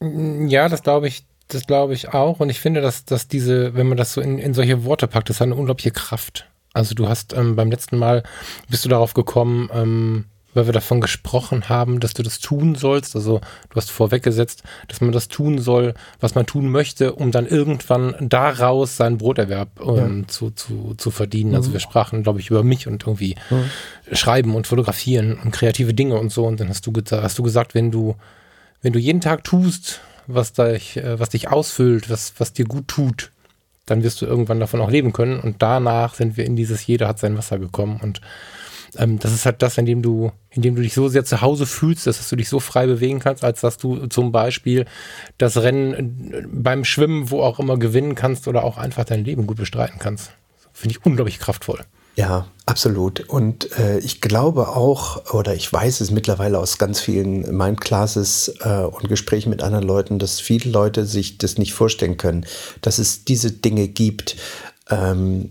Ja, 0.00 0.68
das 0.68 0.82
glaube 0.82 1.06
ich, 1.08 1.26
das 1.48 1.66
glaube 1.66 1.94
ich 1.94 2.08
auch. 2.08 2.40
Und 2.40 2.48
ich 2.48 2.60
finde, 2.60 2.80
dass, 2.80 3.04
dass 3.04 3.28
diese, 3.28 3.74
wenn 3.74 3.88
man 3.88 3.98
das 3.98 4.14
so 4.14 4.20
in, 4.20 4.38
in 4.38 4.54
solche 4.54 4.84
Worte 4.84 5.06
packt, 5.06 5.28
das 5.28 5.40
hat 5.40 5.46
eine 5.46 5.54
unglaubliche 5.54 5.90
Kraft. 5.90 6.46
Also 6.74 6.94
du 6.94 7.08
hast 7.08 7.32
ähm, 7.32 7.56
beim 7.56 7.70
letzten 7.70 7.96
Mal 7.96 8.24
bist 8.68 8.84
du 8.84 8.88
darauf 8.88 9.14
gekommen, 9.14 9.70
ähm, 9.72 10.24
weil 10.54 10.66
wir 10.66 10.72
davon 10.72 11.00
gesprochen 11.00 11.68
haben, 11.68 12.00
dass 12.00 12.14
du 12.14 12.22
das 12.22 12.38
tun 12.38 12.74
sollst. 12.74 13.16
Also 13.16 13.40
du 13.70 13.76
hast 13.76 13.90
vorweggesetzt, 13.90 14.62
dass 14.88 15.00
man 15.00 15.12
das 15.12 15.28
tun 15.28 15.58
soll, 15.58 15.94
was 16.20 16.34
man 16.34 16.46
tun 16.46 16.70
möchte, 16.70 17.12
um 17.12 17.32
dann 17.32 17.46
irgendwann 17.46 18.14
daraus 18.20 18.96
seinen 18.96 19.18
Broterwerb 19.18 19.80
ähm, 19.80 20.20
ja. 20.22 20.28
zu, 20.28 20.50
zu, 20.50 20.94
zu 20.96 21.10
verdienen. 21.10 21.54
Also 21.54 21.54
mhm. 21.54 21.64
Also 21.64 21.72
wir 21.72 21.80
sprachen, 21.80 22.22
glaube 22.22 22.40
ich, 22.40 22.50
über 22.50 22.62
mich 22.62 22.86
und 22.86 23.04
irgendwie 23.04 23.36
mhm. 23.48 24.14
schreiben 24.14 24.54
und 24.54 24.66
fotografieren 24.66 25.38
und 25.38 25.50
kreative 25.50 25.94
Dinge 25.94 26.16
und 26.16 26.30
so. 26.30 26.46
Und 26.46 26.60
dann 26.60 26.68
hast 26.68 26.86
du, 26.86 26.92
hast 27.10 27.38
du 27.38 27.42
gesagt, 27.42 27.74
wenn 27.74 27.90
du, 27.90 28.16
wenn 28.82 28.92
du 28.92 28.98
jeden 28.98 29.22
Tag 29.22 29.44
tust, 29.44 30.00
was 30.26 30.52
dich, 30.52 30.98
äh, 30.98 31.18
was 31.18 31.30
dich 31.30 31.48
ausfüllt, 31.48 32.10
was, 32.10 32.34
was 32.38 32.52
dir 32.52 32.66
gut 32.66 32.88
tut, 32.88 33.30
dann 33.86 34.02
wirst 34.02 34.20
du 34.22 34.26
irgendwann 34.26 34.60
davon 34.60 34.80
auch 34.80 34.90
leben 34.90 35.12
können. 35.12 35.40
Und 35.40 35.62
danach 35.62 36.14
sind 36.14 36.36
wir 36.36 36.44
in 36.44 36.56
dieses 36.56 36.86
Jeder 36.86 37.08
hat 37.08 37.18
sein 37.18 37.36
Wasser 37.36 37.58
gekommen. 37.58 38.00
Und 38.02 38.20
ähm, 38.96 39.18
das 39.18 39.32
ist 39.32 39.46
halt 39.46 39.62
das, 39.62 39.78
in 39.78 39.86
dem 39.86 40.02
du, 40.02 40.32
in 40.50 40.62
dem 40.62 40.74
du 40.74 40.82
dich 40.82 40.94
so 40.94 41.08
sehr 41.08 41.24
zu 41.24 41.40
Hause 41.40 41.66
fühlst, 41.66 42.06
dass 42.06 42.28
du 42.28 42.36
dich 42.36 42.48
so 42.48 42.60
frei 42.60 42.86
bewegen 42.86 43.18
kannst, 43.18 43.44
als 43.44 43.60
dass 43.60 43.76
du 43.76 44.06
zum 44.06 44.32
Beispiel 44.32 44.86
das 45.38 45.56
Rennen 45.56 46.32
äh, 46.32 46.44
beim 46.46 46.84
Schwimmen, 46.84 47.30
wo 47.30 47.42
auch 47.42 47.58
immer 47.58 47.78
gewinnen 47.78 48.14
kannst 48.14 48.48
oder 48.48 48.64
auch 48.64 48.78
einfach 48.78 49.04
dein 49.04 49.24
Leben 49.24 49.46
gut 49.46 49.58
bestreiten 49.58 49.98
kannst. 49.98 50.32
Finde 50.72 50.96
ich 50.96 51.04
unglaublich 51.04 51.38
kraftvoll. 51.38 51.80
Ja, 52.16 52.46
absolut. 52.64 53.28
Und 53.28 53.76
äh, 53.78 53.98
ich 53.98 54.20
glaube 54.20 54.68
auch, 54.68 55.34
oder 55.34 55.54
ich 55.54 55.72
weiß 55.72 56.00
es 56.00 56.10
mittlerweile 56.10 56.58
aus 56.58 56.78
ganz 56.78 57.00
vielen 57.00 57.56
Mindclasses 57.56 58.54
äh, 58.60 58.84
und 58.84 59.08
Gesprächen 59.08 59.50
mit 59.50 59.62
anderen 59.62 59.84
Leuten, 59.84 60.18
dass 60.18 60.40
viele 60.40 60.70
Leute 60.70 61.06
sich 61.06 61.38
das 61.38 61.58
nicht 61.58 61.74
vorstellen 61.74 62.16
können, 62.16 62.46
dass 62.82 62.98
es 62.98 63.24
diese 63.24 63.50
Dinge 63.50 63.88
gibt. 63.88 64.36
Ähm, 64.90 65.50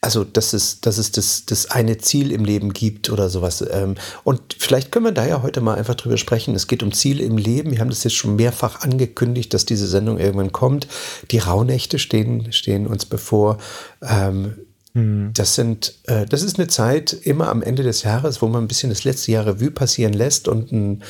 also 0.00 0.22
dass 0.22 0.52
es, 0.52 0.80
dass 0.80 0.98
es 0.98 1.10
das, 1.10 1.44
das 1.46 1.70
eine 1.70 1.98
Ziel 1.98 2.30
im 2.30 2.44
Leben 2.44 2.72
gibt 2.72 3.10
oder 3.10 3.28
sowas. 3.28 3.64
Ähm, 3.68 3.96
und 4.22 4.56
vielleicht 4.58 4.92
können 4.92 5.06
wir 5.06 5.12
da 5.12 5.26
ja 5.26 5.42
heute 5.42 5.60
mal 5.60 5.74
einfach 5.74 5.96
drüber 5.96 6.16
sprechen. 6.16 6.54
Es 6.54 6.68
geht 6.68 6.82
um 6.82 6.92
Ziele 6.92 7.24
im 7.24 7.36
Leben. 7.36 7.72
Wir 7.72 7.80
haben 7.80 7.90
das 7.90 8.04
jetzt 8.04 8.14
schon 8.14 8.36
mehrfach 8.36 8.80
angekündigt, 8.80 9.52
dass 9.54 9.66
diese 9.66 9.88
Sendung 9.88 10.18
irgendwann 10.18 10.52
kommt. 10.52 10.86
Die 11.30 11.38
Rauhnächte 11.38 11.98
stehen, 11.98 12.52
stehen 12.52 12.86
uns 12.86 13.06
bevor. 13.06 13.58
Ähm, 14.00 14.54
hm. 14.94 15.30
Das 15.34 15.54
sind, 15.54 15.94
äh, 16.04 16.26
das 16.26 16.42
ist 16.42 16.58
eine 16.58 16.68
Zeit 16.68 17.12
immer 17.12 17.48
am 17.48 17.62
Ende 17.62 17.82
des 17.82 18.02
Jahres, 18.02 18.42
wo 18.42 18.48
man 18.48 18.64
ein 18.64 18.68
bisschen 18.68 18.90
das 18.90 19.04
letzte 19.04 19.32
Jahr 19.32 19.46
Revue 19.46 19.70
passieren 19.70 20.12
lässt 20.12 20.48
und 20.48 20.72
ein, 20.72 21.02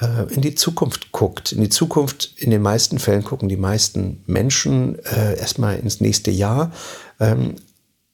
äh, 0.00 0.32
in 0.32 0.42
die 0.42 0.54
Zukunft 0.54 1.12
guckt. 1.12 1.52
In 1.52 1.62
die 1.62 1.68
Zukunft, 1.68 2.34
in 2.36 2.50
den 2.50 2.62
meisten 2.62 2.98
Fällen 2.98 3.24
gucken 3.24 3.48
die 3.48 3.56
meisten 3.56 4.22
Menschen 4.26 4.98
äh, 5.04 5.38
erstmal 5.38 5.78
ins 5.78 6.00
nächste 6.00 6.30
Jahr. 6.30 6.72
Ähm, 7.18 7.56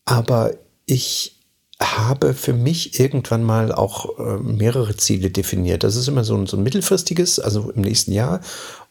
aber 0.04 0.54
ich 0.86 1.38
habe 1.80 2.32
für 2.34 2.52
mich 2.52 3.00
irgendwann 3.00 3.42
mal 3.42 3.72
auch 3.72 4.18
äh, 4.18 4.36
mehrere 4.38 4.96
Ziele 4.96 5.30
definiert. 5.30 5.82
Das 5.82 5.96
ist 5.96 6.06
immer 6.06 6.22
so 6.22 6.36
ein, 6.36 6.46
so 6.46 6.56
ein 6.56 6.62
mittelfristiges, 6.62 7.40
also 7.40 7.70
im 7.70 7.82
nächsten 7.82 8.12
Jahr, 8.12 8.40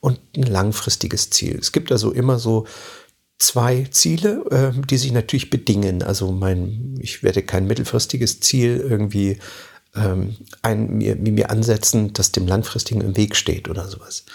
und 0.01 0.19
ein 0.35 0.43
langfristiges 0.43 1.29
Ziel. 1.29 1.57
Es 1.57 1.71
gibt 1.71 1.91
also 1.91 2.11
immer 2.11 2.37
so 2.37 2.65
zwei 3.41 3.87
Ziele, 3.89 4.45
äh, 4.51 4.87
die 4.87 4.97
sich 4.97 5.11
natürlich 5.11 5.49
bedingen. 5.49 6.03
Also 6.03 6.31
mein, 6.31 6.95
ich 6.99 7.23
werde 7.23 7.41
kein 7.41 7.65
mittelfristiges 7.65 8.39
Ziel 8.39 8.77
irgendwie 8.77 9.39
ähm, 9.95 10.37
ein, 10.61 10.97
mir, 10.97 11.15
mir 11.15 11.49
ansetzen, 11.49 12.13
das 12.13 12.31
dem 12.31 12.47
langfristigen 12.47 13.01
im 13.01 13.17
Weg 13.17 13.35
steht 13.35 13.67
oder 13.67 13.87
sowas. 13.87 14.25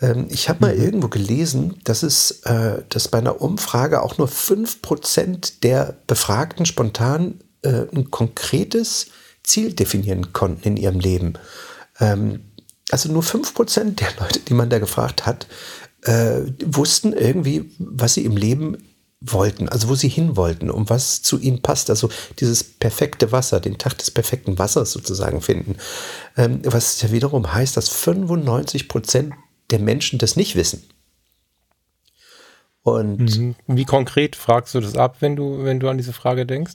Ähm, 0.00 0.26
ich 0.30 0.48
habe 0.48 0.66
mal 0.66 0.74
mhm. 0.74 0.82
irgendwo 0.82 1.08
gelesen, 1.08 1.80
dass 1.84 2.02
es, 2.02 2.42
äh, 2.44 2.82
dass 2.88 3.08
bei 3.08 3.18
einer 3.18 3.42
Umfrage 3.42 4.02
auch 4.02 4.16
nur 4.16 4.28
5% 4.28 5.60
der 5.62 5.96
Befragten 6.06 6.64
spontan 6.64 7.40
äh, 7.62 7.84
ein 7.94 8.10
konkretes 8.10 9.08
Ziel 9.42 9.74
definieren 9.74 10.32
konnten 10.32 10.66
in 10.66 10.76
ihrem 10.78 10.98
Leben. 10.98 11.34
Ähm, 12.00 12.40
also 12.90 13.12
nur 13.12 13.22
5% 13.22 13.96
der 13.96 14.08
Leute, 14.18 14.40
die 14.40 14.54
man 14.54 14.70
da 14.70 14.78
gefragt 14.78 15.26
hat, 15.26 15.46
äh, 16.06 16.42
wussten 16.64 17.12
irgendwie, 17.12 17.70
was 17.78 18.14
sie 18.14 18.24
im 18.24 18.36
Leben 18.36 18.78
wollten, 19.20 19.68
also 19.68 19.88
wo 19.88 19.94
sie 19.94 20.08
hin 20.08 20.36
wollten, 20.36 20.70
um 20.70 20.88
was 20.88 21.22
zu 21.22 21.38
ihnen 21.38 21.62
passt. 21.62 21.90
Also 21.90 22.10
dieses 22.38 22.62
perfekte 22.62 23.32
Wasser, 23.32 23.60
den 23.60 23.78
Tag 23.78 23.98
des 23.98 24.10
perfekten 24.10 24.58
Wassers 24.58 24.92
sozusagen 24.92 25.40
finden. 25.40 25.76
Ähm, 26.36 26.60
was 26.64 27.00
ja 27.02 27.10
wiederum 27.12 27.52
heißt, 27.52 27.76
dass 27.76 27.88
95 27.88 28.88
Prozent 28.88 29.34
der 29.70 29.78
Menschen 29.78 30.18
das 30.18 30.36
nicht 30.36 30.54
wissen. 30.54 30.84
Und 32.82 33.36
mhm. 33.36 33.56
wie 33.66 33.84
konkret 33.84 34.36
fragst 34.36 34.74
du 34.74 34.80
das 34.80 34.96
ab, 34.96 35.16
wenn 35.20 35.34
du, 35.34 35.64
wenn 35.64 35.80
du 35.80 35.88
an 35.88 35.96
diese 35.96 36.12
Frage 36.12 36.46
denkst? 36.46 36.74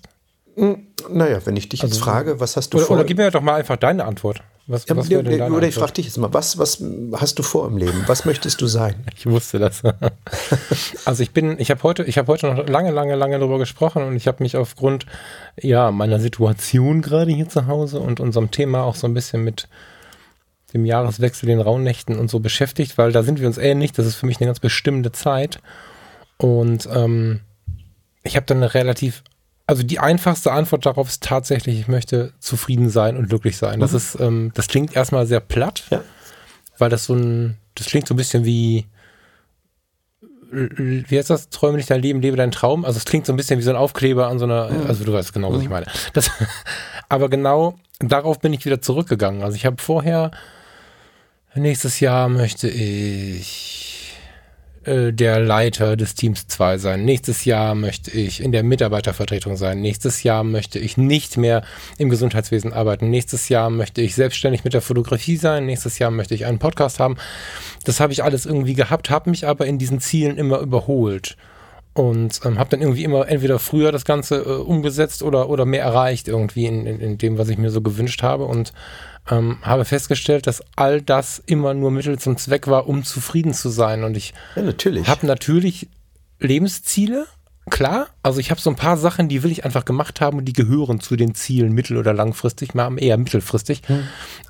Hm, 0.56 0.88
naja, 1.10 1.46
wenn 1.46 1.56
ich 1.56 1.70
dich 1.70 1.84
also, 1.84 1.96
jetzt 1.96 2.04
frage, 2.04 2.41
was 2.41 2.58
hast 2.58 2.74
du 2.74 2.80
oder, 2.80 2.88
vor? 2.88 2.96
Oder 2.98 3.06
gib 3.06 3.17
mir 3.17 3.32
doch 3.32 3.41
mal 3.41 3.56
einfach 3.56 3.78
deine 3.78 4.04
Antwort. 4.04 4.44
Was, 4.67 4.88
ja, 4.88 4.95
was 4.95 5.10
ja, 5.10 5.19
oder 5.19 5.45
Antwort? 5.45 5.63
ich 5.63 5.76
frage 5.76 5.93
dich 5.93 6.06
jetzt 6.06 6.17
mal, 6.17 6.34
was, 6.34 6.58
was 6.58 6.82
hast 7.15 7.39
du 7.39 7.43
vor 7.43 7.67
im 7.67 7.78
Leben? 7.78 8.04
Was 8.08 8.26
möchtest 8.26 8.62
du 8.62 8.67
sein? 8.67 8.95
Ich 9.17 9.26
wusste 9.26 9.60
das. 9.60 9.84
also 11.06 11.24
ich 11.24 11.32
bin, 11.32 11.60
ich 11.60 11.71
habe 11.71 11.84
heute, 11.84 12.04
ich 12.04 12.17
habe 12.17 12.28
heute 12.28 12.47
noch 12.47 12.67
lange, 12.67 12.91
lange, 12.91 13.15
lange 13.15 13.38
darüber 13.38 13.60
gesprochen 13.60 14.04
und 14.04 14.15
ich 14.15 14.28
habe 14.28 14.41
mich 14.43 14.58
aufgrund 14.58 15.06
ja 15.60 15.91
meiner 15.91 16.19
Situation 16.19 17.02
gerade 17.02 17.32
hier 17.32 17.50
zu 17.50 17.67
Hause 17.67 18.00
und 18.00 18.19
unserem 18.19 18.52
Thema 18.52 18.84
auch 18.84 18.95
so 18.95 19.08
ein 19.08 19.13
bisschen 19.13 19.43
mit 19.43 19.67
dem 20.74 20.86
Jahreswechsel, 20.86 21.47
den 21.47 21.60
Rauhnächten 21.60 22.17
und 22.17 22.30
so 22.30 22.39
beschäftigt, 22.39 22.97
weil 22.97 23.12
da 23.12 23.24
sind 23.24 23.39
wir 23.39 23.47
uns 23.47 23.58
ähnlich. 23.58 23.91
Das 23.91 24.06
ist 24.06 24.15
für 24.15 24.26
mich 24.26 24.39
eine 24.39 24.47
ganz 24.47 24.60
bestimmte 24.60 25.12
Zeit. 25.12 25.60
Und 26.38 26.88
ähm, 26.91 27.41
ich 28.24 28.36
habe 28.36 28.45
dann 28.45 28.58
eine 28.58 28.74
relativ, 28.74 29.24
also 29.72 29.84
die 29.84 30.00
einfachste 30.00 30.52
Antwort 30.52 30.86
darauf 30.86 31.08
ist 31.08 31.24
tatsächlich, 31.24 31.80
ich 31.80 31.88
möchte 31.88 32.34
zufrieden 32.40 32.90
sein 32.90 33.16
und 33.18 33.30
glücklich 33.30 33.58
sein. 33.58 33.80
Das 33.80 33.92
mhm. 33.92 33.98
ist, 33.98 34.20
ähm, 34.20 34.52
das 34.54 34.68
klingt 34.68 34.96
erstmal 34.96 35.26
sehr 35.26 35.40
platt, 35.40 35.84
ja. 35.90 36.02
weil 36.78 36.90
das 36.90 37.06
so 37.06 37.16
ein, 37.16 37.58
das 37.76 37.88
klingt 37.88 38.08
so 38.08 38.14
ein 38.14 38.18
bisschen 38.18 38.46
wie, 38.46 38.86
wie 40.52 41.18
heißt 41.18 41.30
das? 41.30 41.50
Träume 41.50 41.78
nicht 41.78 41.90
dein 41.90 42.02
Leben, 42.02 42.22
lebe 42.22 42.36
deinen 42.36 42.52
Traum. 42.52 42.84
Also 42.84 42.98
es 42.98 43.06
klingt 43.06 43.26
so 43.26 43.32
ein 43.32 43.38
bisschen 43.38 43.58
wie 43.60 43.64
so 43.64 43.70
ein 43.70 43.78
Aufkleber 43.78 44.28
an 44.28 44.40
so 44.40 44.46
einer, 44.46 44.70
mhm. 44.70 44.88
also 44.88 45.06
du 45.06 45.14
weißt 45.14 45.34
genau, 45.34 45.54
was 45.54 45.62
ich 45.62 45.70
mhm. 45.70 45.72
meine. 45.72 45.86
Das, 46.14 46.30
aber 47.10 47.30
genau 47.30 47.76
darauf 48.00 48.40
bin 48.40 48.52
ich 48.52 48.66
wieder 48.66 48.82
zurückgegangen. 48.82 49.42
Also 49.42 49.56
ich 49.56 49.66
habe 49.66 49.82
vorher 49.82 50.32
Nächstes 51.54 52.00
Jahr 52.00 52.30
möchte 52.30 52.70
ich 52.70 53.91
äh, 54.84 55.13
der 55.13 55.39
Leiter 55.39 55.96
des 55.96 56.15
Teams 56.15 56.48
2 56.48 56.78
sein. 56.78 57.06
Nächstes 57.06 57.46
Jahr 57.46 57.76
möchte 57.76 58.12
ich 58.12 58.41
in 58.41 58.52
der 58.52 58.63
Mitarbeitervertretung 58.63 59.56
sein. 59.56 59.80
Nächstes 59.80 60.24
Jahr 60.24 60.44
möchte 60.44 60.80
ich 60.80 60.98
nicht 60.98 61.38
mehr 61.38 61.63
im 61.98 62.10
Gesundheitswesen 62.10 62.74
arbeiten. 62.74 63.10
Nächstes 63.10 63.50
Jahr 63.50 63.70
möchte 63.70 64.02
ich 64.02 64.15
selbstständig 64.15 64.63
mit 64.63 64.74
der 64.74 64.82
Fotografie 64.82 65.38
sein. 65.38 65.65
Nächstes 65.65 66.00
Jahr 66.00 66.10
möchte 66.10 66.34
ich 66.34 66.46
einen 66.46 66.60
Podcast 66.60 67.00
haben. 67.00 67.17
Das 67.86 68.00
habe 68.00 68.12
ich 68.13 68.24
alles 68.24 68.46
irgendwie 68.46 68.74
gehabt, 68.74 69.10
habe 69.10 69.30
mich 69.30 69.48
aber 69.48 69.67
in 69.67 69.78
diesen 69.78 70.00
Zielen 70.00 70.38
immer 70.38 70.60
überholt 70.60 71.38
und 71.94 72.39
ähm, 72.46 72.58
habe 72.58 72.70
dann 72.70 72.82
irgendwie 72.82 73.04
immer 73.04 73.28
entweder 73.28 73.60
früher 73.60 73.91
das 73.91 74.06
Ganze 74.06 74.38
äh, 74.38 74.50
umgesetzt 74.50 75.24
oder, 75.24 75.50
oder 75.50 75.65
mehr 75.65 75.84
erreicht 75.84 76.28
irgendwie 76.28 76.65
in, 76.65 76.86
in, 76.86 77.00
in 77.00 77.17
dem, 77.17 77.38
was 77.38 77.50
ich 77.50 77.58
mir 77.58 77.70
so 77.70 77.82
gewünscht 77.82 78.24
habe 78.24 78.46
und 78.46 78.72
ähm, 79.30 79.58
habe 79.62 79.86
festgestellt, 79.86 80.48
dass 80.48 80.64
all 80.76 81.02
das 81.02 81.42
immer 81.46 81.74
nur 81.74 81.92
Mittel 81.92 82.18
zum 82.20 82.38
Zweck 82.38 82.68
war, 82.68 82.88
um 82.88 83.04
zufrieden 83.04 83.54
zu 83.54 83.70
sein. 83.70 84.04
Und 84.04 84.18
ich 84.18 84.34
ja, 84.56 84.64
natürlich. 84.64 85.08
habe 85.08 85.28
natürlich 85.28 85.88
Lebensziele, 86.40 87.28
klar. 87.70 88.08
Also 88.24 88.40
ich 88.40 88.50
habe 88.50 88.60
so 88.60 88.70
ein 88.70 88.76
paar 88.76 88.98
Sachen, 88.98 89.30
die 89.30 89.44
will 89.44 89.52
ich 89.52 89.64
einfach 89.64 89.86
gemacht 89.86 90.22
haben 90.22 90.40
und 90.40 90.46
die 90.46 90.54
gehören 90.54 91.00
zu 91.00 91.16
den 91.16 91.36
Zielen 91.36 91.72
mittel- 91.72 91.98
oder 91.98 92.14
langfristig, 92.14 92.74
mal 92.74 92.92
eher 92.98 93.18
mittelfristig. 93.18 93.84
Hm. 93.86 94.04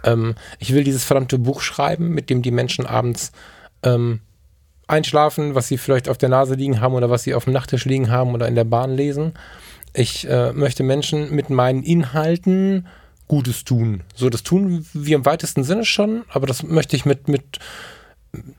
Ähm, 0.04 0.36
ich 0.60 0.74
will 0.74 0.84
dieses 0.84 1.04
verdammte 1.04 1.38
Buch 1.38 1.62
schreiben, 1.62 2.10
mit 2.10 2.30
dem 2.30 2.42
die 2.42 2.52
Menschen 2.52 2.86
abends 2.86 3.34
ähm, 3.84 4.22
einschlafen, 4.88 5.56
was 5.56 5.68
sie 5.68 5.78
vielleicht 5.78 6.10
auf 6.10 6.18
der 6.18 6.30
Nase 6.30 6.56
liegen 6.56 6.82
haben 6.82 6.94
oder 6.94 7.10
was 7.10 7.24
sie 7.24 7.34
auf 7.34 7.44
dem 7.44 7.54
Nachttisch 7.54 7.86
liegen 7.86 8.10
haben 8.10 8.34
oder 8.34 8.48
in 8.48 8.56
der 8.56 8.64
Bahn 8.64 8.92
lesen. 8.92 9.34
Ich 9.94 10.30
äh, 10.30 10.54
möchte 10.54 10.84
Menschen 10.84 11.36
mit 11.36 11.50
meinen 11.50 11.84
Inhalten 11.84 12.88
Gutes 13.32 13.64
tun. 13.64 14.04
So, 14.14 14.30
das 14.30 14.44
tun 14.44 14.86
wir 14.92 15.16
im 15.16 15.26
weitesten 15.26 15.64
Sinne 15.64 15.86
schon, 15.86 16.24
aber 16.28 16.48
das 16.48 16.64
möchte 16.64 16.98
ich 16.98 17.06
mit, 17.06 17.30
mit 17.30 17.60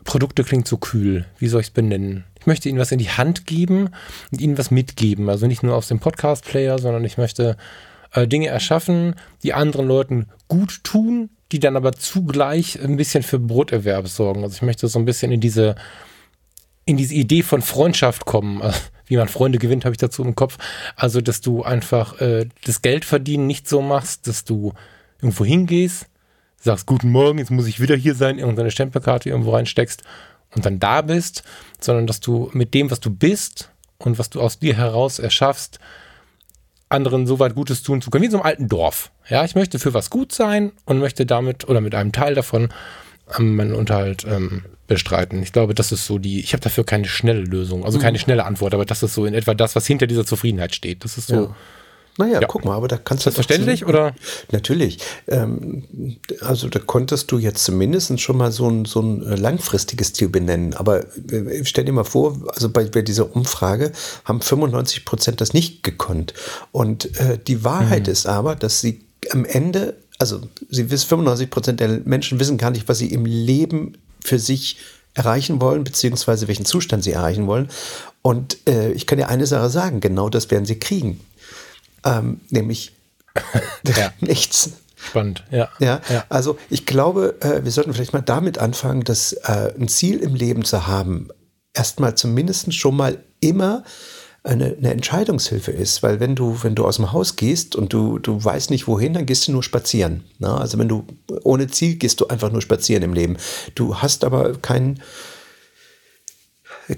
Produkte 0.05 0.45
klingt 0.45 0.67
so 0.67 0.79
kühl. 0.79 1.27
Wie 1.37 1.49
soll 1.49 1.61
ich 1.61 1.67
es 1.67 1.73
benennen? 1.75 2.25
Ich 2.41 2.47
möchte 2.47 2.71
ihnen 2.71 2.79
was 2.79 2.91
in 2.91 2.99
die 2.99 3.11
Hand 3.11 3.45
geben 3.45 3.91
und 4.31 4.41
ihnen 4.41 4.57
was 4.57 4.71
mitgeben. 4.71 5.29
Also 5.29 5.47
nicht 5.47 5.63
nur 5.63 5.77
aus 5.77 5.89
dem 5.89 6.01
Podcast-Player, 6.01 6.79
sondern 6.79 7.05
ich 7.05 7.19
möchte 7.19 7.59
äh, 8.13 8.27
Dinge 8.27 8.49
erschaffen, 8.49 9.15
die 9.43 9.53
anderen 9.53 9.87
Leuten 9.87 10.29
gut 10.49 10.83
tun, 10.85 11.29
die 11.53 11.61
dann 11.61 11.77
aber 11.77 11.93
zugleich 11.93 12.83
ein 12.83 12.97
bisschen 12.97 13.23
für 13.23 13.39
Broterwerb 13.39 14.09
sorgen. 14.09 14.43
Also 14.43 14.55
ich 14.55 14.63
möchte 14.63 14.89
so 14.89 14.99
ein 14.99 15.05
bisschen 15.05 15.33
in 15.33 15.43
diese 15.43 15.75
in 16.85 16.97
diese 16.97 17.15
Idee 17.15 17.43
von 17.43 17.63
Freundschaft 17.63 18.25
kommen. 18.25 18.63
Also, 18.63 18.79
wie 19.07 19.17
man 19.17 19.29
Freunde 19.29 19.59
gewinnt, 19.59 19.85
habe 19.85 19.93
ich 19.93 19.99
dazu 19.99 20.25
im 20.25 20.35
Kopf. 20.35 20.59
Also, 20.97 21.21
dass 21.21 21.41
du 21.41 21.63
einfach 21.63 22.21
äh, 22.21 22.49
das 22.65 22.83
Geld 22.83 23.05
verdienen 23.05 23.47
nicht 23.47 23.69
so 23.69 23.83
machst, 23.83 24.27
dass 24.27 24.45
du 24.45 24.73
irgendwo 25.21 25.45
hingehst, 25.45 26.07
sagst 26.57 26.87
Guten 26.87 27.11
Morgen, 27.11 27.39
jetzt 27.39 27.51
muss 27.51 27.67
ich 27.67 27.81
wieder 27.81 27.97
hier 27.97 28.15
sein, 28.15 28.39
irgendeine 28.39 28.71
Stempelkarte 28.71 29.29
irgendwo 29.29 29.53
reinsteckst 29.53 30.03
und 30.55 30.67
dann 30.67 30.79
da 30.79 31.03
bist, 31.03 31.43
sondern 31.81 32.07
dass 32.07 32.21
du 32.21 32.51
mit 32.53 32.75
dem, 32.75 32.91
was 32.91 33.01
du 33.01 33.11
bist 33.11 33.71
und 33.99 34.19
was 34.19 34.31
du 34.31 34.41
aus 34.41 34.59
dir 34.59 34.77
heraus 34.77 35.19
erschaffst, 35.19 35.79
anderen 36.89 37.27
so 37.27 37.39
weit 37.39 37.55
Gutes 37.55 37.83
tun 37.83 38.03
zu 38.03 38.11
können, 38.11 38.23
wie 38.23 38.27
in 38.27 38.33
so 38.33 38.39
einem 38.39 38.47
alten 38.47 38.69
Dorf. 38.69 39.11
Ja, 39.29 39.45
ich 39.45 39.55
möchte 39.55 39.79
für 39.79 39.95
was 39.95 40.11
gut 40.11 40.33
sein 40.33 40.73
und 40.85 40.99
möchte 40.99 41.25
damit 41.27 41.69
oder 41.69 41.81
mit 41.81 41.95
einem 41.95 42.13
Teil 42.13 42.35
davon 42.35 42.69
ähm, 43.39 43.57
meinen 43.57 43.75
Unterhalt 43.75 44.27
ähm, 44.29 44.65
bestreiten. 44.93 45.43
Ich 45.43 45.53
glaube, 45.53 45.75
das 45.75 45.93
ist 45.93 46.07
so 46.07 46.19
die, 46.19 46.41
ich 46.41 46.53
habe 46.53 46.63
dafür 46.63 46.85
keine 46.85 47.07
schnelle 47.07 47.41
Lösung, 47.41 47.85
also 47.85 47.99
keine 47.99 48.19
mhm. 48.19 48.23
schnelle 48.23 48.45
Antwort, 48.45 48.75
aber 48.75 48.85
das 48.85 49.03
ist 49.03 49.15
so 49.15 49.25
in 49.25 49.35
etwa 49.35 49.55
das, 49.55 49.75
was 49.75 49.87
hinter 49.87 50.07
dieser 50.07 50.27
Zufriedenheit 50.27 50.75
steht. 50.75 51.05
Das 51.05 51.19
ist 51.19 51.29
so. 51.29 51.35
Ja. 51.35 51.57
Naja, 52.19 52.43
ja. 52.43 52.47
guck 52.47 52.65
mal, 52.67 52.75
aber 52.75 52.89
da 52.89 52.99
kannst 52.99 53.25
du. 53.25 53.31
Ist 53.31 53.39
das 53.39 53.47
verständlich 53.47 53.87
oder? 53.87 54.15
Natürlich. 54.51 54.99
Ähm, 55.29 56.19
also 56.43 56.69
da 56.69 56.79
konntest 56.79 57.33
du 57.33 57.39
jetzt 57.39 57.65
zumindest 57.65 58.21
schon 58.21 58.37
mal 58.37 58.53
so 58.53 58.69
ein, 58.69 58.85
so 58.85 59.01
ein 59.01 59.27
äh, 59.27 59.35
langfristiges 59.35 60.13
Ziel 60.13 60.29
benennen. 60.29 60.75
Aber 60.75 61.05
äh, 61.31 61.65
stell 61.65 61.85
dir 61.85 61.93
mal 61.93 62.05
vor, 62.05 62.39
also 62.49 62.69
bei, 62.69 62.85
bei 62.85 63.01
dieser 63.01 63.35
Umfrage 63.35 63.93
haben 64.25 64.43
95 64.43 65.07
Prozent 65.07 65.41
das 65.41 65.55
nicht 65.55 65.83
gekonnt. 65.83 66.35
Und 66.71 67.19
äh, 67.19 67.39
die 67.39 67.65
Wahrheit 67.65 68.07
mhm. 68.07 68.13
ist 68.13 68.27
aber, 68.27 68.57
dass 68.57 68.81
sie 68.83 69.01
am 69.31 69.47
Ende, 69.47 69.97
also 70.19 70.43
sie 70.69 70.91
wissen, 70.91 71.09
95 71.09 71.49
Prozent 71.49 71.81
der 71.81 72.01
Menschen 72.05 72.39
wissen 72.39 72.59
gar 72.59 72.71
nicht, 72.71 72.89
was 72.89 72.99
sie 72.99 73.11
im 73.11 73.25
Leben 73.25 73.97
für 74.23 74.39
sich 74.39 74.77
erreichen 75.15 75.61
wollen, 75.61 75.85
beziehungsweise 75.85 76.49
welchen 76.49 76.65
Zustand 76.65 77.05
sie 77.05 77.13
erreichen 77.13 77.47
wollen. 77.47 77.69
Und 78.23 78.57
äh, 78.67 78.93
ich 78.93 79.07
kann 79.07 79.19
dir 79.19 79.29
eine 79.29 79.47
Sache 79.47 79.69
sagen, 79.69 80.01
genau 80.01 80.29
das 80.29 80.51
werden 80.51 80.65
sie 80.65 80.79
kriegen. 80.79 81.21
Ähm, 82.05 82.41
nämlich 82.51 82.93
ja. 83.97 84.13
nichts. 84.21 84.71
Spannend, 84.97 85.45
ja. 85.51 85.69
ja. 85.81 86.01
ja. 86.09 86.25
Also 86.29 86.59
ich 86.71 86.87
glaube, 86.87 87.37
äh, 87.41 87.65
wir 87.65 87.73
sollten 87.73 87.93
vielleicht 87.93 88.13
mal 88.13 88.23
damit 88.23 88.59
anfangen, 88.59 89.03
dass 89.03 89.33
äh, 89.33 89.73
ein 89.79 89.89
Ziel 89.89 90.21
im 90.21 90.35
Leben 90.35 90.65
zu 90.65 90.87
haben, 90.87 91.29
erstmal 91.75 92.15
zumindest 92.15 92.73
schon 92.73 92.97
mal 92.97 93.19
immer 93.41 93.85
eine, 94.45 94.77
eine 94.77 94.91
Entscheidungshilfe 94.91 95.71
ist, 95.71 96.03
weil 96.03 96.19
wenn 96.19 96.35
du, 96.35 96.59
wenn 96.63 96.75
du 96.75 96.85
aus 96.85 96.97
dem 96.97 97.13
Haus 97.13 97.37
gehst 97.37 97.77
und 97.77 97.93
du, 97.93 98.19
du 98.19 98.43
weißt 98.43 98.71
nicht 98.71 98.89
wohin, 98.89 99.15
dann 99.15 99.27
gehst 99.27 99.47
du 99.47 99.53
nur 99.53 99.63
spazieren. 99.63 100.25
Ne? 100.39 100.53
Also 100.53 100.79
wenn 100.79 100.89
du 100.89 101.05
ohne 101.45 101.69
Ziel 101.69 101.95
gehst 101.95 102.21
du 102.21 102.27
einfach 102.27 102.51
nur 102.51 102.61
spazieren 102.61 103.05
im 103.05 103.13
Leben. 103.13 103.37
Du 103.77 103.97
hast 103.97 104.25
aber 104.25 104.55
kein, 104.55 105.01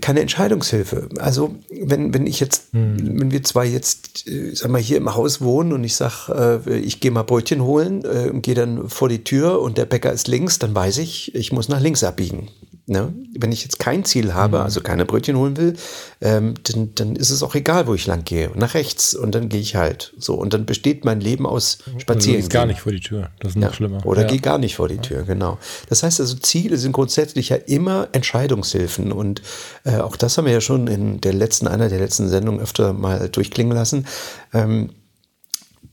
keine 0.01 0.21
Entscheidungshilfe. 0.21 1.11
Also 1.19 1.55
wenn, 1.71 2.15
wenn 2.15 2.27
ich 2.27 2.41
jetzt, 2.41 2.73
hm. 2.73 3.21
wenn 3.21 3.31
wir 3.31 3.43
zwei 3.43 3.67
jetzt, 3.67 4.27
äh, 4.27 4.55
sag 4.55 4.71
mal, 4.71 4.81
hier 4.81 4.97
im 4.97 5.15
Haus 5.15 5.43
wohnen 5.43 5.75
und 5.75 5.85
ich 5.85 5.97
sag, 5.97 6.31
äh, 6.31 6.79
ich 6.79 7.01
gehe 7.01 7.11
mal 7.11 7.25
Brötchen 7.25 7.63
holen 7.63 8.05
äh, 8.05 8.31
und 8.31 8.41
gehe 8.41 8.55
dann 8.55 8.89
vor 8.89 9.11
die 9.11 9.23
Tür 9.23 9.61
und 9.61 9.77
der 9.77 9.85
Bäcker 9.85 10.13
ist 10.13 10.29
links, 10.29 10.59
dann 10.59 10.75
weiß 10.75 10.97
ich, 10.97 11.35
ich 11.35 11.53
muss 11.53 11.69
nach 11.69 11.81
links 11.81 12.03
abbiegen. 12.05 12.49
Ne? 12.87 13.15
Wenn 13.35 13.51
ich 13.51 13.63
jetzt 13.63 13.79
kein 13.79 14.05
Ziel 14.05 14.35
habe, 14.35 14.59
mhm. 14.59 14.65
also 14.65 14.83
keine 14.83 15.07
Brötchen 15.07 15.37
holen 15.37 15.57
will, 15.57 15.75
ähm, 16.21 16.53
dann, 16.65 16.95
dann 16.95 17.17
ist 17.17 17.31
es 17.31 17.43
auch 17.43 17.55
egal, 17.55 17.87
wo 17.87 17.95
ich 17.95 18.07
lang 18.07 18.25
gehe. 18.25 18.51
Nach 18.55 18.75
rechts 18.75 19.15
und 19.15 19.35
dann 19.35 19.49
gehe 19.49 19.61
ich 19.61 19.75
halt. 19.75 20.13
So 20.19 20.35
und 20.35 20.53
dann 20.53 20.67
besteht 20.67 21.03
mein 21.03 21.21
Leben 21.21 21.47
aus 21.47 21.79
Spazieren. 21.97 22.37
Also 22.37 22.51
gar 22.51 22.67
nicht 22.67 22.81
vor 22.81 22.93
die 22.93 23.01
Tür. 23.01 23.31
Das 23.41 23.53
ist 23.53 23.57
noch 23.57 23.69
ja. 23.69 23.73
schlimmer. 23.73 24.05
Oder 24.05 24.23
ja. 24.23 24.29
geh 24.29 24.39
gar 24.39 24.59
nicht 24.59 24.77
vor 24.77 24.89
die 24.89 24.99
Tür, 24.99 25.23
genau. 25.23 25.59
Das 25.89 26.03
heißt 26.03 26.21
also, 26.21 26.37
Ziele 26.37 26.77
sind 26.77 26.93
grundsätzlich 26.93 27.49
ja 27.49 27.57
immer 27.57 28.09
Entscheidungshilfen 28.13 29.13
und 29.13 29.41
äh, 29.85 29.97
auch 29.97 30.17
das 30.17 30.37
haben 30.37 30.45
wir 30.45 30.53
ja 30.53 30.61
schon 30.61 30.87
in 30.87 31.23
der 31.23 31.33
letzten, 31.33 31.67
einer 31.67 31.89
der 31.89 32.01
letzten 32.01 32.29
Sendungen 32.29 32.61
öfter 32.61 32.93
mal 32.93 33.31
durchklingen 33.31 33.75
lassen. 33.75 34.07
Ähm, 34.53 34.91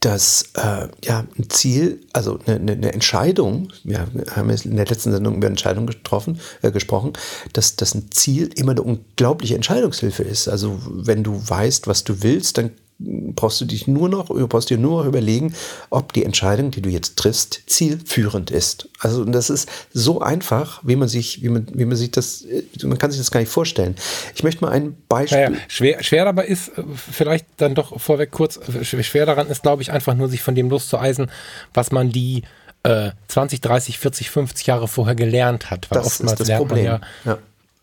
dass 0.01 0.49
äh, 0.55 0.87
ja 1.03 1.25
ein 1.37 1.49
Ziel, 1.49 2.01
also 2.11 2.39
eine, 2.47 2.71
eine 2.71 2.91
Entscheidung, 2.91 3.71
wir 3.83 3.99
haben 4.35 4.49
jetzt 4.49 4.65
in 4.65 4.75
der 4.75 4.87
letzten 4.87 5.11
Sendung 5.11 5.35
über 5.35 5.47
Entscheidungen 5.47 5.87
getroffen, 5.87 6.39
äh, 6.63 6.71
gesprochen, 6.71 7.13
dass, 7.53 7.75
dass 7.75 7.93
ein 7.93 8.11
Ziel 8.11 8.49
immer 8.55 8.71
eine 8.71 8.81
unglaubliche 8.81 9.55
Entscheidungshilfe 9.55 10.23
ist. 10.23 10.47
Also 10.47 10.79
wenn 10.87 11.23
du 11.23 11.39
weißt, 11.47 11.87
was 11.87 12.03
du 12.03 12.23
willst, 12.23 12.57
dann 12.57 12.71
brauchst 13.03 13.59
du 13.61 13.65
dich 13.65 13.87
nur 13.87 14.09
noch, 14.09 14.27
brauchst 14.27 14.69
dir 14.69 14.77
nur 14.77 14.99
noch 15.01 15.07
überlegen, 15.07 15.53
ob 15.89 16.13
die 16.13 16.23
Entscheidung, 16.23 16.71
die 16.71 16.81
du 16.81 16.89
jetzt 16.89 17.17
triffst, 17.17 17.63
zielführend 17.67 18.51
ist. 18.51 18.89
Also 18.99 19.25
das 19.25 19.49
ist 19.49 19.69
so 19.93 20.21
einfach, 20.21 20.81
wie 20.83 20.95
man 20.95 21.07
sich, 21.07 21.41
wie 21.41 21.49
man, 21.49 21.67
wie 21.73 21.85
man 21.85 21.95
sich 21.95 22.11
das, 22.11 22.45
man 22.83 22.97
kann 22.97 23.11
sich 23.11 23.19
das 23.19 23.31
gar 23.31 23.39
nicht 23.39 23.51
vorstellen. 23.51 23.95
Ich 24.35 24.43
möchte 24.43 24.63
mal 24.63 24.71
ein 24.71 24.95
Beispiel. 25.07 25.49
Naja, 25.49 25.57
schwer, 25.67 26.03
schwer 26.03 26.25
dabei 26.25 26.45
ist, 26.45 26.69
äh, 26.77 26.83
vielleicht 26.95 27.45
dann 27.57 27.75
doch 27.75 27.99
vorweg 27.99 28.31
kurz, 28.31 28.59
schwer 28.83 29.25
daran 29.25 29.47
ist, 29.47 29.63
glaube 29.63 29.81
ich, 29.81 29.91
einfach 29.91 30.13
nur 30.13 30.29
sich 30.29 30.41
von 30.41 30.55
dem 30.55 30.69
loszueisen, 30.69 31.31
was 31.73 31.91
man 31.91 32.11
die 32.11 32.43
äh, 32.83 33.11
20, 33.27 33.61
30, 33.61 33.99
40, 33.99 34.29
50 34.29 34.67
Jahre 34.67 34.87
vorher 34.87 35.15
gelernt 35.15 35.69
hat. 35.71 35.89
Weil 35.89 35.99
das 35.99 36.07
oftmals 36.07 36.39
ist 36.39 36.49
das 36.49 36.57
Problem. 36.57 36.85
ja, 36.85 37.01
ja 37.25 37.37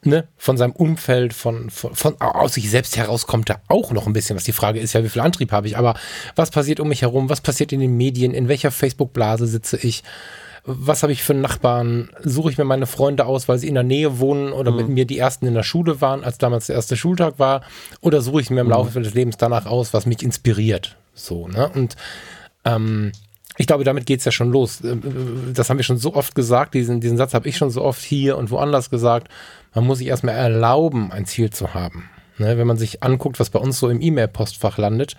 ne, 0.05 0.29
von 0.37 0.57
seinem 0.57 0.73
Umfeld, 0.73 1.35
von, 1.35 1.71
von, 1.71 1.95
von 1.95 2.21
aus 2.21 2.55
sich 2.55 2.71
selbst 2.71 2.97
heraus 2.97 3.27
kommt 3.27 3.51
da 3.51 3.57
auch 3.69 3.93
noch 3.93 4.07
ein 4.07 4.13
bisschen 4.13 4.37
was. 4.37 4.45
Die 4.45 4.53
Frage 4.53 4.79
ist 4.81 4.93
ja, 4.93 5.03
wie 5.03 5.09
viel 5.09 5.23
Antrieb 5.23 5.53
habe 5.53 5.67
ich, 5.67 5.77
aber 5.77 5.95
was 6.37 6.51
passiert 6.51 6.81
um 6.81 6.89
mich 6.89 7.03
herum? 7.03 7.29
Was 7.29 7.41
passiert 7.41 7.73
in 7.73 7.81
den 7.81 7.97
Medien? 7.97 8.33
In 8.33 8.49
welcher 8.49 8.71
Facebook-Blase 8.71 9.47
sitze 9.47 9.77
ich? 9.77 10.05
Was 10.65 11.03
habe 11.03 11.13
ich 11.13 11.23
für 11.23 11.35
Nachbarn? 11.35 12.11
Suche 12.23 12.51
ich 12.51 12.59
mir 12.59 12.65
meine 12.65 12.87
Freunde 12.87 13.25
aus, 13.25 13.49
weil 13.49 13.59
sie 13.59 13.69
in 13.69 13.75
der 13.75 13.85
Nähe 13.85 14.19
wohnen 14.19 14.53
oder 14.53 14.71
mhm. 14.71 14.77
mit 14.77 14.89
mir 14.89 15.05
die 15.07 15.19
ersten 15.19 15.47
in 15.47 15.55
der 15.55 15.63
Schule 15.63 16.01
waren, 16.01 16.25
als 16.25 16.39
damals 16.39 16.67
der 16.67 16.77
erste 16.77 16.97
Schultag 16.97 17.39
war? 17.39 17.63
Oder 18.01 18.21
suche 18.21 18.41
ich 18.41 18.51
mir 18.51 18.61
im 18.61 18.67
mhm. 18.67 18.73
Laufe 18.73 19.01
des 19.01 19.15
Lebens 19.15 19.37
danach 19.37 19.67
aus, 19.67 19.95
was 19.95 20.07
mich 20.07 20.23
inspiriert? 20.23 20.97
So, 21.15 21.49
ne? 21.49 21.71
Und 21.75 21.97
ähm, 22.65 23.13
ich 23.57 23.67
glaube, 23.67 23.83
damit 23.83 24.07
geht 24.07 24.21
es 24.21 24.25
ja 24.25 24.33
schon 24.33 24.53
los. 24.53 24.83
Äh, 24.83 24.97
das 25.55 25.71
haben 25.71 25.79
wir 25.79 25.85
schon 25.85 25.99
so 25.99 26.15
oft 26.15 26.35
gesagt, 26.35 26.75
diesen, 26.75 27.01
diesen 27.01 27.17
Satz 27.17 27.35
habe 27.35 27.49
ich 27.49 27.57
schon 27.57 27.71
so 27.71 27.83
oft 27.83 28.03
hier 28.03 28.37
und 28.37 28.51
woanders 28.51 28.91
gesagt 28.91 29.29
man 29.79 29.87
muss 29.87 29.99
sich 29.99 30.09
erstmal 30.09 30.35
erlauben, 30.35 31.13
ein 31.13 31.25
Ziel 31.25 31.51
zu 31.51 31.73
haben. 31.73 32.11
Ne, 32.39 32.59
wenn 32.59 32.67
man 32.67 32.77
sich 32.77 33.03
anguckt, 33.03 33.39
was 33.39 33.51
bei 33.51 33.59
uns 33.59 33.79
so 33.79 33.89
im 33.89 34.01
E-Mail-Postfach 34.01 34.77
landet, 34.77 35.17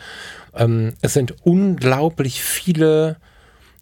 ähm, 0.54 0.94
es 1.02 1.14
sind 1.14 1.34
unglaublich 1.44 2.42
viele, 2.42 3.18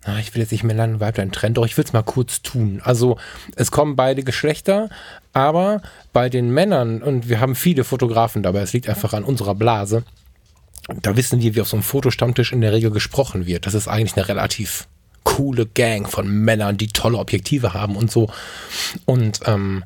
na, 0.06 0.20
ich 0.20 0.34
will 0.34 0.42
jetzt 0.42 0.52
nicht 0.52 0.64
mehr 0.64 0.76
Männlein 0.76 0.96
und 0.96 1.00
Weiblein 1.00 1.32
trennen, 1.32 1.54
doch 1.54 1.66
ich 1.66 1.78
will 1.78 1.86
es 1.86 1.94
mal 1.94 2.04
kurz 2.04 2.42
tun. 2.42 2.82
Also 2.84 3.18
es 3.56 3.72
kommen 3.72 3.96
beide 3.96 4.24
Geschlechter, 4.24 4.90
aber 5.34 5.82
bei 6.14 6.30
den 6.30 6.52
Männern, 6.52 7.04
und 7.04 7.30
wir 7.30 7.40
haben 7.40 7.56
viele 7.56 7.84
Fotografen 7.84 8.44
dabei, 8.44 8.62
es 8.62 8.74
liegt 8.74 8.90
einfach 8.90 9.14
an 9.14 9.24
unserer 9.24 9.54
Blase, 9.54 10.04
da 11.02 11.18
wissen 11.18 11.42
wir, 11.42 11.56
wie 11.56 11.62
auf 11.62 11.68
so 11.68 11.76
einem 11.76 11.84
Fotostammtisch 11.84 12.52
in 12.54 12.62
der 12.62 12.72
Regel 12.72 12.92
gesprochen 12.92 13.46
wird. 13.46 13.66
Das 13.66 13.74
ist 13.74 13.88
eigentlich 13.88 14.16
eine 14.16 14.28
relativ 14.28 14.88
coole 15.24 15.66
Gang 15.66 16.08
von 16.10 16.28
Männern, 16.28 16.78
die 16.78 16.88
tolle 16.88 17.18
Objektive 17.18 17.74
haben 17.74 17.96
und 17.96 18.10
so. 18.10 18.30
Und 19.06 19.42
ähm, 19.46 19.84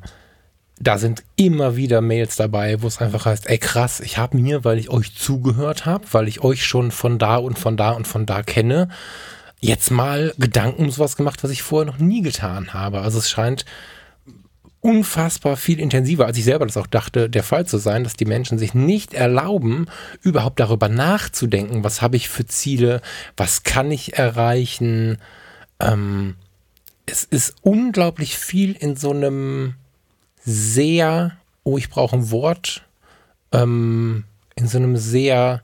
da 0.80 0.98
sind 0.98 1.22
immer 1.36 1.76
wieder 1.76 2.00
Mails 2.00 2.36
dabei, 2.36 2.82
wo 2.82 2.86
es 2.86 2.98
einfach 2.98 3.26
heißt, 3.26 3.48
ey 3.48 3.58
krass, 3.58 4.00
ich 4.00 4.18
habe 4.18 4.36
mir, 4.36 4.64
weil 4.64 4.78
ich 4.78 4.90
euch 4.90 5.14
zugehört 5.14 5.86
habe, 5.86 6.04
weil 6.12 6.28
ich 6.28 6.42
euch 6.42 6.64
schon 6.64 6.90
von 6.90 7.18
da 7.18 7.36
und 7.36 7.58
von 7.58 7.76
da 7.76 7.90
und 7.90 8.08
von 8.08 8.26
da 8.26 8.42
kenne, 8.42 8.88
jetzt 9.60 9.90
mal 9.90 10.34
Gedanken 10.38 10.84
um 10.84 10.90
sowas 10.90 11.16
gemacht, 11.16 11.44
was 11.44 11.50
ich 11.50 11.62
vorher 11.62 11.90
noch 11.90 11.98
nie 11.98 12.22
getan 12.22 12.74
habe. 12.74 13.00
Also 13.00 13.18
es 13.18 13.30
scheint 13.30 13.64
unfassbar 14.80 15.56
viel 15.56 15.78
intensiver, 15.78 16.26
als 16.26 16.36
ich 16.36 16.44
selber 16.44 16.66
das 16.66 16.76
auch 16.76 16.88
dachte, 16.88 17.30
der 17.30 17.44
Fall 17.44 17.66
zu 17.66 17.78
sein, 17.78 18.02
dass 18.02 18.14
die 18.14 18.24
Menschen 18.24 18.58
sich 18.58 18.74
nicht 18.74 19.14
erlauben, 19.14 19.86
überhaupt 20.20 20.58
darüber 20.58 20.88
nachzudenken, 20.88 21.84
was 21.84 22.02
habe 22.02 22.16
ich 22.16 22.28
für 22.28 22.46
Ziele, 22.46 23.00
was 23.36 23.62
kann 23.62 23.92
ich 23.92 24.18
erreichen. 24.18 25.18
Ähm, 25.78 26.34
es 27.06 27.22
ist 27.22 27.54
unglaublich 27.62 28.36
viel 28.36 28.72
in 28.72 28.96
so 28.96 29.10
einem 29.10 29.76
sehr, 30.44 31.32
oh, 31.64 31.78
ich 31.78 31.90
brauche 31.90 32.16
ein 32.16 32.30
Wort, 32.30 32.82
ähm, 33.52 34.24
in 34.56 34.66
so 34.66 34.78
einem 34.78 34.96
sehr 34.96 35.62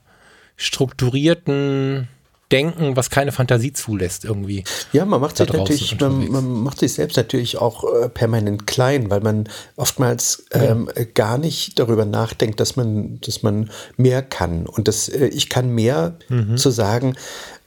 strukturierten 0.55 2.07
Denken, 2.51 2.95
was 2.95 3.11
keine 3.11 3.31
Fantasie 3.31 3.73
zulässt 3.73 4.25
irgendwie. 4.25 4.63
Ja, 4.91 5.05
man 5.05 5.21
macht 5.21 5.37
sich 5.37 5.47
natürlich, 5.47 5.99
man, 5.99 6.29
man, 6.29 6.49
macht 6.63 6.79
sich 6.79 6.93
selbst 6.93 7.15
natürlich 7.15 7.57
auch 7.57 7.83
äh, 7.83 8.09
permanent 8.09 8.65
klein, 8.65 9.11
weil 9.11 9.21
man 9.21 9.47
oftmals 9.75 10.45
ähm, 10.51 10.89
ja. 10.95 11.03
gar 11.13 11.37
nicht 11.37 11.77
darüber 11.77 12.05
nachdenkt, 12.05 12.59
dass 12.59 12.75
man, 12.75 13.21
dass 13.21 13.43
man 13.43 13.69
mehr 13.97 14.23
kann. 14.23 14.65
Und 14.65 14.87
das, 14.87 15.09
äh, 15.09 15.27
ich 15.27 15.49
kann 15.49 15.69
mehr 15.69 16.15
mhm. 16.27 16.57
zu 16.57 16.71
sagen, 16.71 17.15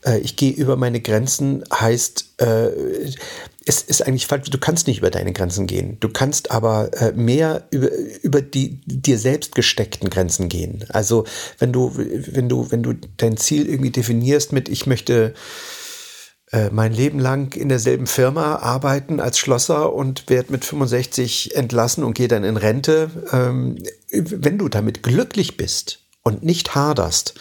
äh, 0.01 0.19
ich 0.19 0.35
gehe 0.35 0.51
über 0.51 0.75
meine 0.75 0.99
Grenzen, 0.99 1.63
heißt, 1.73 2.41
äh, 2.41 2.67
es 3.65 3.81
ist 3.81 4.05
eigentlich 4.05 4.27
falsch, 4.27 4.49
du 4.49 4.57
kannst 4.57 4.87
nicht 4.87 4.99
über 4.99 5.09
deine 5.09 5.33
Grenzen 5.33 5.67
gehen. 5.67 5.97
Du 5.99 6.09
kannst 6.09 6.51
aber 6.51 6.91
äh, 7.01 7.13
mehr 7.13 7.67
über, 7.71 7.89
über 8.21 8.41
die 8.41 8.81
dir 8.85 9.17
selbst 9.17 9.55
gesteckten 9.55 10.09
Grenzen 10.09 10.49
gehen. 10.49 10.85
Also 10.89 11.25
wenn 11.59 11.71
du, 11.71 11.91
wenn 11.95 12.49
du, 12.49 12.71
wenn 12.71 12.83
du 12.83 12.93
dein 13.17 13.37
Ziel 13.37 13.67
irgendwie 13.67 13.91
definierst 13.91 14.51
mit, 14.51 14.69
ich 14.69 14.85
möchte 14.85 15.33
äh, 16.51 16.69
mein 16.71 16.93
Leben 16.93 17.19
lang 17.19 17.55
in 17.55 17.69
derselben 17.69 18.07
Firma 18.07 18.57
arbeiten 18.57 19.19
als 19.19 19.39
Schlosser 19.39 19.93
und 19.93 20.29
werde 20.29 20.51
mit 20.51 20.65
65 20.65 21.55
entlassen 21.55 22.03
und 22.03 22.13
gehe 22.13 22.27
dann 22.27 22.43
in 22.43 22.57
Rente. 22.57 23.09
Ähm, 23.31 23.77
wenn 24.11 24.57
du 24.57 24.67
damit 24.67 25.03
glücklich 25.03 25.57
bist 25.57 25.99
und 26.21 26.43
nicht 26.43 26.75
haderst, 26.75 27.35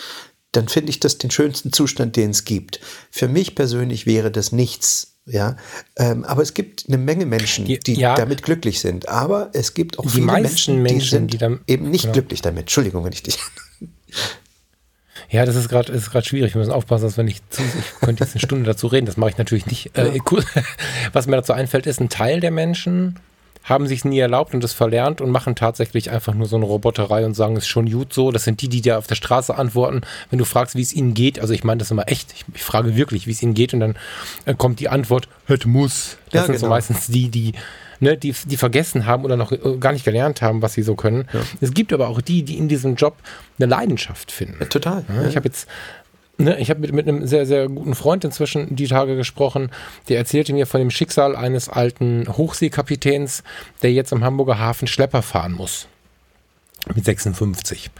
dann 0.52 0.68
finde 0.68 0.90
ich 0.90 1.00
das 1.00 1.18
den 1.18 1.30
schönsten 1.30 1.72
Zustand, 1.72 2.16
den 2.16 2.30
es 2.30 2.44
gibt. 2.44 2.80
Für 3.10 3.26
mich 3.28 3.54
persönlich 3.54 4.06
wäre 4.06 4.30
das 4.30 4.52
nichts 4.52 5.11
ja, 5.24 5.56
ähm, 5.96 6.24
aber 6.24 6.42
es 6.42 6.52
gibt 6.52 6.86
eine 6.88 6.98
Menge 6.98 7.26
Menschen, 7.26 7.64
die, 7.64 7.78
die 7.78 7.94
ja, 7.94 8.16
damit 8.16 8.42
glücklich 8.42 8.80
sind. 8.80 9.08
Aber 9.08 9.50
es 9.52 9.74
gibt 9.74 9.98
auch 9.98 10.08
viele 10.08 10.26
Menschen, 10.26 10.82
Menschen, 10.82 10.98
die 11.00 11.08
sind 11.08 11.32
die 11.34 11.38
dann, 11.38 11.60
eben 11.66 11.90
nicht 11.90 12.02
genau. 12.02 12.14
glücklich 12.14 12.42
damit. 12.42 12.62
Entschuldigung, 12.62 13.04
wenn 13.04 13.12
ich 13.12 13.22
dich. 13.22 13.38
Ja, 15.30 15.46
das 15.46 15.56
ist 15.56 15.70
gerade 15.70 15.90
ist 15.92 16.10
schwierig. 16.26 16.52
Wir 16.52 16.58
müssen 16.58 16.72
aufpassen, 16.72 17.04
dass 17.04 17.16
wenn 17.16 17.26
ich 17.26 17.40
zu, 17.48 17.62
ich 17.62 18.00
könnte 18.00 18.22
jetzt 18.22 18.34
eine 18.34 18.42
Stunde 18.42 18.66
dazu 18.66 18.86
reden. 18.86 19.06
Das 19.06 19.16
mache 19.16 19.30
ich 19.30 19.38
natürlich 19.38 19.64
nicht. 19.64 19.96
Äh, 19.96 20.18
was 21.14 21.26
mir 21.26 21.36
dazu 21.36 21.54
einfällt, 21.54 21.86
ist 21.86 22.02
ein 22.02 22.10
Teil 22.10 22.40
der 22.40 22.50
Menschen 22.50 23.18
haben 23.64 23.86
sich 23.86 24.04
nie 24.04 24.18
erlaubt 24.18 24.54
und 24.54 24.62
das 24.62 24.72
verlernt 24.72 25.20
und 25.20 25.30
machen 25.30 25.54
tatsächlich 25.54 26.10
einfach 26.10 26.34
nur 26.34 26.46
so 26.46 26.56
eine 26.56 26.64
Roboterei 26.64 27.24
und 27.24 27.34
sagen, 27.34 27.56
es 27.56 27.64
ist 27.64 27.68
schon 27.68 27.90
gut 27.90 28.12
so. 28.12 28.32
Das 28.32 28.44
sind 28.44 28.60
die, 28.60 28.68
die 28.68 28.80
dir 28.80 28.98
auf 28.98 29.06
der 29.06 29.14
Straße 29.14 29.54
antworten, 29.54 30.02
wenn 30.30 30.38
du 30.38 30.44
fragst, 30.44 30.74
wie 30.74 30.82
es 30.82 30.92
ihnen 30.92 31.14
geht. 31.14 31.38
Also 31.38 31.54
ich 31.54 31.64
meine 31.64 31.78
das 31.78 31.90
immer 31.90 32.08
echt. 32.08 32.32
Ich, 32.32 32.44
ich 32.54 32.62
frage 32.62 32.96
wirklich, 32.96 33.26
wie 33.26 33.32
es 33.32 33.42
ihnen 33.42 33.54
geht 33.54 33.72
und 33.74 33.80
dann 33.80 33.96
äh, 34.44 34.54
kommt 34.54 34.80
die 34.80 34.88
Antwort, 34.88 35.28
hört 35.46 35.66
muss. 35.66 36.16
Das 36.30 36.40
ja, 36.40 36.46
sind 36.46 36.54
genau. 36.56 36.66
so 36.66 36.70
meistens 36.70 37.06
die, 37.06 37.28
die 37.28 37.52
Ne, 38.00 38.16
die, 38.16 38.34
die 38.46 38.56
vergessen 38.56 39.06
haben 39.06 39.24
oder 39.24 39.36
noch 39.36 39.52
äh, 39.52 39.58
gar 39.78 39.92
nicht 39.92 40.04
gelernt 40.04 40.42
haben, 40.42 40.60
was 40.60 40.72
sie 40.72 40.82
so 40.82 40.96
können. 40.96 41.28
Ja. 41.32 41.38
Es 41.60 41.72
gibt 41.72 41.92
aber 41.92 42.08
auch 42.08 42.20
die, 42.20 42.42
die 42.42 42.58
in 42.58 42.66
diesem 42.66 42.96
Job 42.96 43.14
eine 43.60 43.66
Leidenschaft 43.66 44.32
finden. 44.32 44.56
Ja, 44.58 44.66
total. 44.66 45.04
Ich 45.28 45.36
habe 45.36 45.46
jetzt 45.46 45.68
Ne, 46.38 46.58
ich 46.58 46.70
habe 46.70 46.80
mit, 46.80 46.92
mit 46.92 47.06
einem 47.06 47.26
sehr, 47.26 47.46
sehr 47.46 47.68
guten 47.68 47.94
Freund 47.94 48.24
inzwischen 48.24 48.74
die 48.74 48.88
Tage 48.88 49.16
gesprochen, 49.16 49.70
der 50.08 50.18
erzählte 50.18 50.52
mir 50.52 50.66
von 50.66 50.80
dem 50.80 50.90
Schicksal 50.90 51.36
eines 51.36 51.68
alten 51.68 52.26
Hochseekapitäns, 52.26 53.42
der 53.82 53.92
jetzt 53.92 54.12
am 54.12 54.24
Hamburger 54.24 54.58
Hafen 54.58 54.88
Schlepper 54.88 55.22
fahren 55.22 55.52
muss. 55.52 55.86
Mit 56.94 57.04
56. 57.04 57.90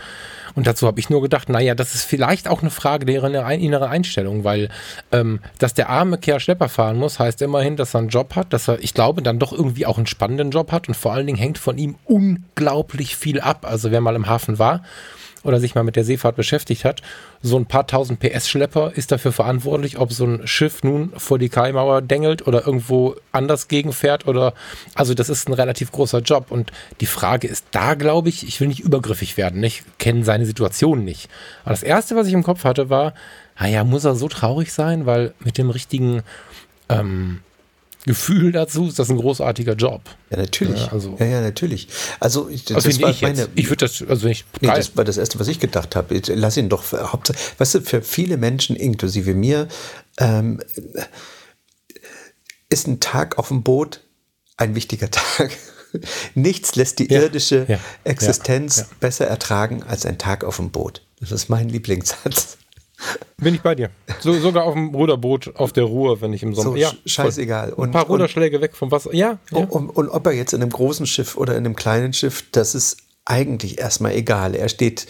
Und 0.54 0.66
dazu 0.66 0.86
habe 0.86 1.00
ich 1.00 1.08
nur 1.08 1.22
gedacht, 1.22 1.48
naja, 1.48 1.74
das 1.74 1.94
ist 1.94 2.04
vielleicht 2.04 2.48
auch 2.48 2.60
eine 2.60 2.70
Frage 2.70 3.06
der 3.06 3.22
inneren 3.24 3.88
Einstellung, 3.88 4.44
weil 4.44 4.68
ähm, 5.10 5.40
dass 5.58 5.74
der 5.74 5.88
arme 5.88 6.18
Kerl 6.18 6.40
Schlepper 6.40 6.68
fahren 6.68 6.98
muss, 6.98 7.18
heißt 7.18 7.40
immerhin, 7.42 7.76
dass 7.76 7.94
er 7.94 8.00
einen 8.00 8.08
Job 8.08 8.34
hat, 8.34 8.52
dass 8.52 8.68
er, 8.68 8.82
ich 8.82 8.94
glaube, 8.94 9.22
dann 9.22 9.38
doch 9.38 9.52
irgendwie 9.52 9.86
auch 9.86 9.96
einen 9.96 10.06
spannenden 10.06 10.50
Job 10.50 10.72
hat 10.72 10.88
und 10.88 10.94
vor 10.94 11.12
allen 11.12 11.26
Dingen 11.26 11.38
hängt 11.38 11.58
von 11.58 11.78
ihm 11.78 11.96
unglaublich 12.04 13.16
viel 13.16 13.40
ab. 13.40 13.66
Also 13.68 13.90
wer 13.90 14.00
mal 14.00 14.16
im 14.16 14.26
Hafen 14.26 14.58
war, 14.58 14.82
oder 15.42 15.60
sich 15.60 15.74
mal 15.74 15.84
mit 15.84 15.96
der 15.96 16.04
Seefahrt 16.04 16.36
beschäftigt 16.36 16.84
hat, 16.84 17.02
so 17.42 17.56
ein 17.56 17.66
paar 17.66 17.86
tausend 17.86 18.20
PS-Schlepper 18.20 18.92
ist 18.94 19.12
dafür 19.12 19.32
verantwortlich, 19.32 19.98
ob 19.98 20.12
so 20.12 20.24
ein 20.24 20.46
Schiff 20.46 20.82
nun 20.82 21.12
vor 21.16 21.38
die 21.38 21.48
Kaimauer 21.48 22.02
dengelt 22.02 22.46
oder 22.46 22.66
irgendwo 22.66 23.16
anders 23.32 23.68
gegenfährt 23.68 24.26
oder, 24.26 24.54
also 24.94 25.14
das 25.14 25.28
ist 25.28 25.48
ein 25.48 25.54
relativ 25.54 25.92
großer 25.92 26.20
Job 26.20 26.50
und 26.50 26.72
die 27.00 27.06
Frage 27.06 27.48
ist 27.48 27.66
da, 27.72 27.94
glaube 27.94 28.28
ich, 28.28 28.46
ich 28.46 28.60
will 28.60 28.68
nicht 28.68 28.80
übergriffig 28.80 29.36
werden, 29.36 29.62
ich 29.62 29.82
kenne 29.98 30.24
seine 30.24 30.46
Situation 30.46 31.04
nicht. 31.04 31.28
Aber 31.64 31.72
das 31.72 31.82
erste, 31.82 32.16
was 32.16 32.26
ich 32.26 32.32
im 32.32 32.42
Kopf 32.42 32.64
hatte, 32.64 32.90
war, 32.90 33.14
naja, 33.58 33.84
muss 33.84 34.04
er 34.04 34.14
so 34.14 34.28
traurig 34.28 34.72
sein, 34.72 35.06
weil 35.06 35.34
mit 35.40 35.56
dem 35.56 35.70
richtigen, 35.70 36.22
ähm, 36.88 37.40
Gefühl 38.04 38.50
dazu, 38.50 38.88
ist 38.88 38.98
das 38.98 39.10
ein 39.10 39.16
großartiger 39.16 39.74
Job. 39.74 40.02
Ja, 40.30 40.36
natürlich. 40.36 40.86
Ja, 40.86 40.92
also, 40.92 41.16
ja, 41.20 41.26
ja 41.26 41.40
natürlich. 41.40 41.88
Also, 42.18 42.50
das 42.50 42.84
also 42.84 43.00
war 43.00 43.10
ich 43.10 43.22
meine. 43.22 43.42
Jetzt. 43.42 43.50
Ich 43.54 43.68
würde 43.70 43.86
das, 43.86 44.02
also 44.08 44.26
nicht. 44.26 44.44
Nee, 44.60 44.68
das 44.68 44.96
war 44.96 45.04
das 45.04 45.18
Erste, 45.18 45.38
was 45.38 45.46
ich 45.46 45.60
gedacht 45.60 45.94
habe. 45.94 46.20
Lass 46.34 46.56
ihn 46.56 46.68
doch, 46.68 46.90
Hauptsache, 46.92 47.38
weißt 47.58 47.74
du, 47.76 47.80
für 47.82 48.02
viele 48.02 48.38
Menschen, 48.38 48.74
inklusive 48.74 49.34
mir, 49.34 49.68
ähm, 50.18 50.60
ist 52.68 52.88
ein 52.88 52.98
Tag 52.98 53.38
auf 53.38 53.48
dem 53.48 53.62
Boot 53.62 54.00
ein 54.56 54.74
wichtiger 54.74 55.10
Tag. 55.10 55.52
Nichts 56.34 56.74
lässt 56.74 56.98
die 56.98 57.12
ja, 57.12 57.20
irdische 57.20 57.66
ja, 57.68 57.78
Existenz 58.04 58.86
besser 58.98 59.26
ertragen 59.26 59.82
als 59.82 60.06
ein 60.06 60.18
Tag 60.18 60.42
auf 60.42 60.56
dem 60.56 60.70
Boot. 60.70 61.02
Das 61.20 61.32
ist 61.32 61.50
mein 61.50 61.68
Lieblingssatz. 61.68 62.56
Bin 63.38 63.54
ich 63.54 63.62
bei 63.62 63.74
dir. 63.74 63.90
So, 64.20 64.32
sogar 64.34 64.64
auf 64.64 64.74
dem 64.74 64.94
Ruderboot 64.94 65.56
auf 65.56 65.72
der 65.72 65.84
Ruhe, 65.84 66.20
wenn 66.20 66.32
ich 66.32 66.42
im 66.42 66.54
Sommer. 66.54 66.70
So, 66.70 66.76
ja, 66.76 66.92
scheißegal. 67.06 67.72
Und, 67.72 67.88
Ein 67.88 67.92
paar 67.92 68.06
Ruderschläge 68.06 68.60
weg 68.60 68.76
vom 68.76 68.90
Wasser. 68.90 69.14
Ja. 69.14 69.38
ja. 69.50 69.58
Und, 69.58 69.90
und, 69.90 70.08
ob 70.08 70.26
er 70.26 70.32
jetzt 70.32 70.52
in 70.52 70.62
einem 70.62 70.70
großen 70.70 71.06
Schiff 71.06 71.36
oder 71.36 71.56
in 71.56 71.64
einem 71.64 71.76
kleinen 71.76 72.12
Schiff, 72.12 72.44
das 72.52 72.74
ist 72.74 72.98
eigentlich 73.24 73.78
erstmal 73.78 74.12
egal. 74.12 74.54
Er 74.54 74.68
steht 74.68 75.06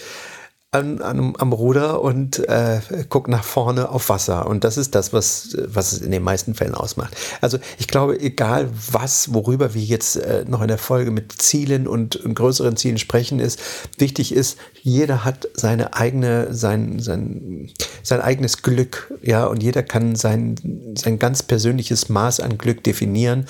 an, 0.75 1.03
an, 1.03 1.35
am 1.37 1.53
Ruder 1.53 2.01
und 2.01 2.49
äh, 2.49 2.81
guckt 3.11 3.29
nach 3.29 3.45
vorne 3.45 3.91
auf 3.91 4.09
Wasser. 4.09 4.47
Und 4.47 4.65
das 4.65 4.79
ist 4.79 4.95
das, 4.95 5.13
was, 5.13 5.55
was 5.67 5.93
es 5.93 6.01
in 6.01 6.11
den 6.11 6.23
meisten 6.23 6.55
Fällen 6.55 6.75
ausmacht. 6.75 7.15
Also 7.43 7.59
ich 7.79 7.89
glaube, 7.89 8.19
egal 8.19 8.71
was, 8.91 9.35
worüber 9.35 9.75
wir 9.75 9.83
jetzt 9.83 10.17
äh, 10.17 10.47
noch 10.49 10.63
in 10.63 10.69
der 10.69 10.79
Folge 10.79 11.11
mit 11.11 11.31
Zielen 11.33 11.87
und, 11.87 12.17
und 12.17 12.35
größeren 12.35 12.77
Zielen 12.77 12.97
sprechen, 12.97 13.39
ist, 13.39 13.61
wichtig 13.99 14.35
ist, 14.35 14.57
jeder 14.81 15.27
hat 15.27 15.47
seine 15.53 15.93
eigene, 15.93 16.55
sein, 16.55 17.01
sein, 17.01 17.71
sein 18.03 18.23
eigenes 18.23 18.63
Glück, 18.63 19.13
ja, 19.21 19.45
und 19.45 19.63
jeder 19.63 19.83
kann 19.83 20.17
sein, 20.17 20.95
sein 20.97 21.19
ganz 21.19 21.43
persönliches 21.43 22.09
Maß 22.09 22.41
an 22.41 22.57
Glück 22.57 22.83
definieren. 22.83 23.45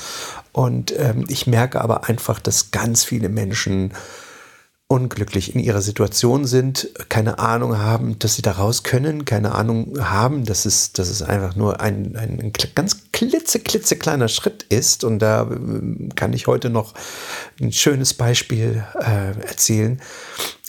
Und 0.50 0.92
ähm, 0.98 1.24
ich 1.28 1.46
merke 1.46 1.82
aber 1.82 2.08
einfach, 2.08 2.40
dass 2.40 2.72
ganz 2.72 3.04
viele 3.04 3.28
Menschen 3.28 3.92
unglücklich 4.92 5.54
in 5.54 5.60
ihrer 5.62 5.80
Situation 5.80 6.44
sind, 6.44 6.90
keine 7.08 7.38
Ahnung 7.38 7.78
haben, 7.78 8.18
dass 8.18 8.34
sie 8.34 8.42
da 8.42 8.52
raus 8.52 8.82
können, 8.82 9.24
keine 9.24 9.54
Ahnung 9.54 9.98
haben, 9.98 10.44
dass 10.44 10.66
es, 10.66 10.92
dass 10.92 11.08
es 11.08 11.22
einfach 11.22 11.56
nur 11.56 11.80
ein, 11.80 12.14
ein 12.14 12.52
ganz 12.74 13.10
klitze, 13.10 13.60
klitze 13.60 13.96
kleiner 13.96 14.28
Schritt 14.28 14.64
ist. 14.64 15.02
Und 15.02 15.20
da 15.20 15.50
äh, 15.50 16.08
kann 16.14 16.34
ich 16.34 16.46
heute 16.46 16.68
noch 16.68 16.92
ein 17.58 17.72
schönes 17.72 18.12
Beispiel 18.12 18.84
äh, 19.00 19.40
erzählen. 19.46 19.98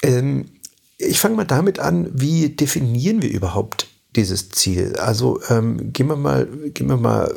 Ähm, 0.02 0.46
ich 0.98 1.20
fange 1.20 1.36
mal 1.36 1.44
damit 1.44 1.80
an, 1.80 2.10
wie 2.14 2.48
definieren 2.48 3.22
wir 3.22 3.30
überhaupt 3.30 3.88
dieses 4.15 4.49
Ziel. 4.49 4.95
Also 4.97 5.39
ähm, 5.49 5.91
gehen 5.93 6.08
wir 6.08 6.15
mal, 6.15 6.45
gehen 6.45 6.88
wir 6.88 6.97
mal 6.97 7.34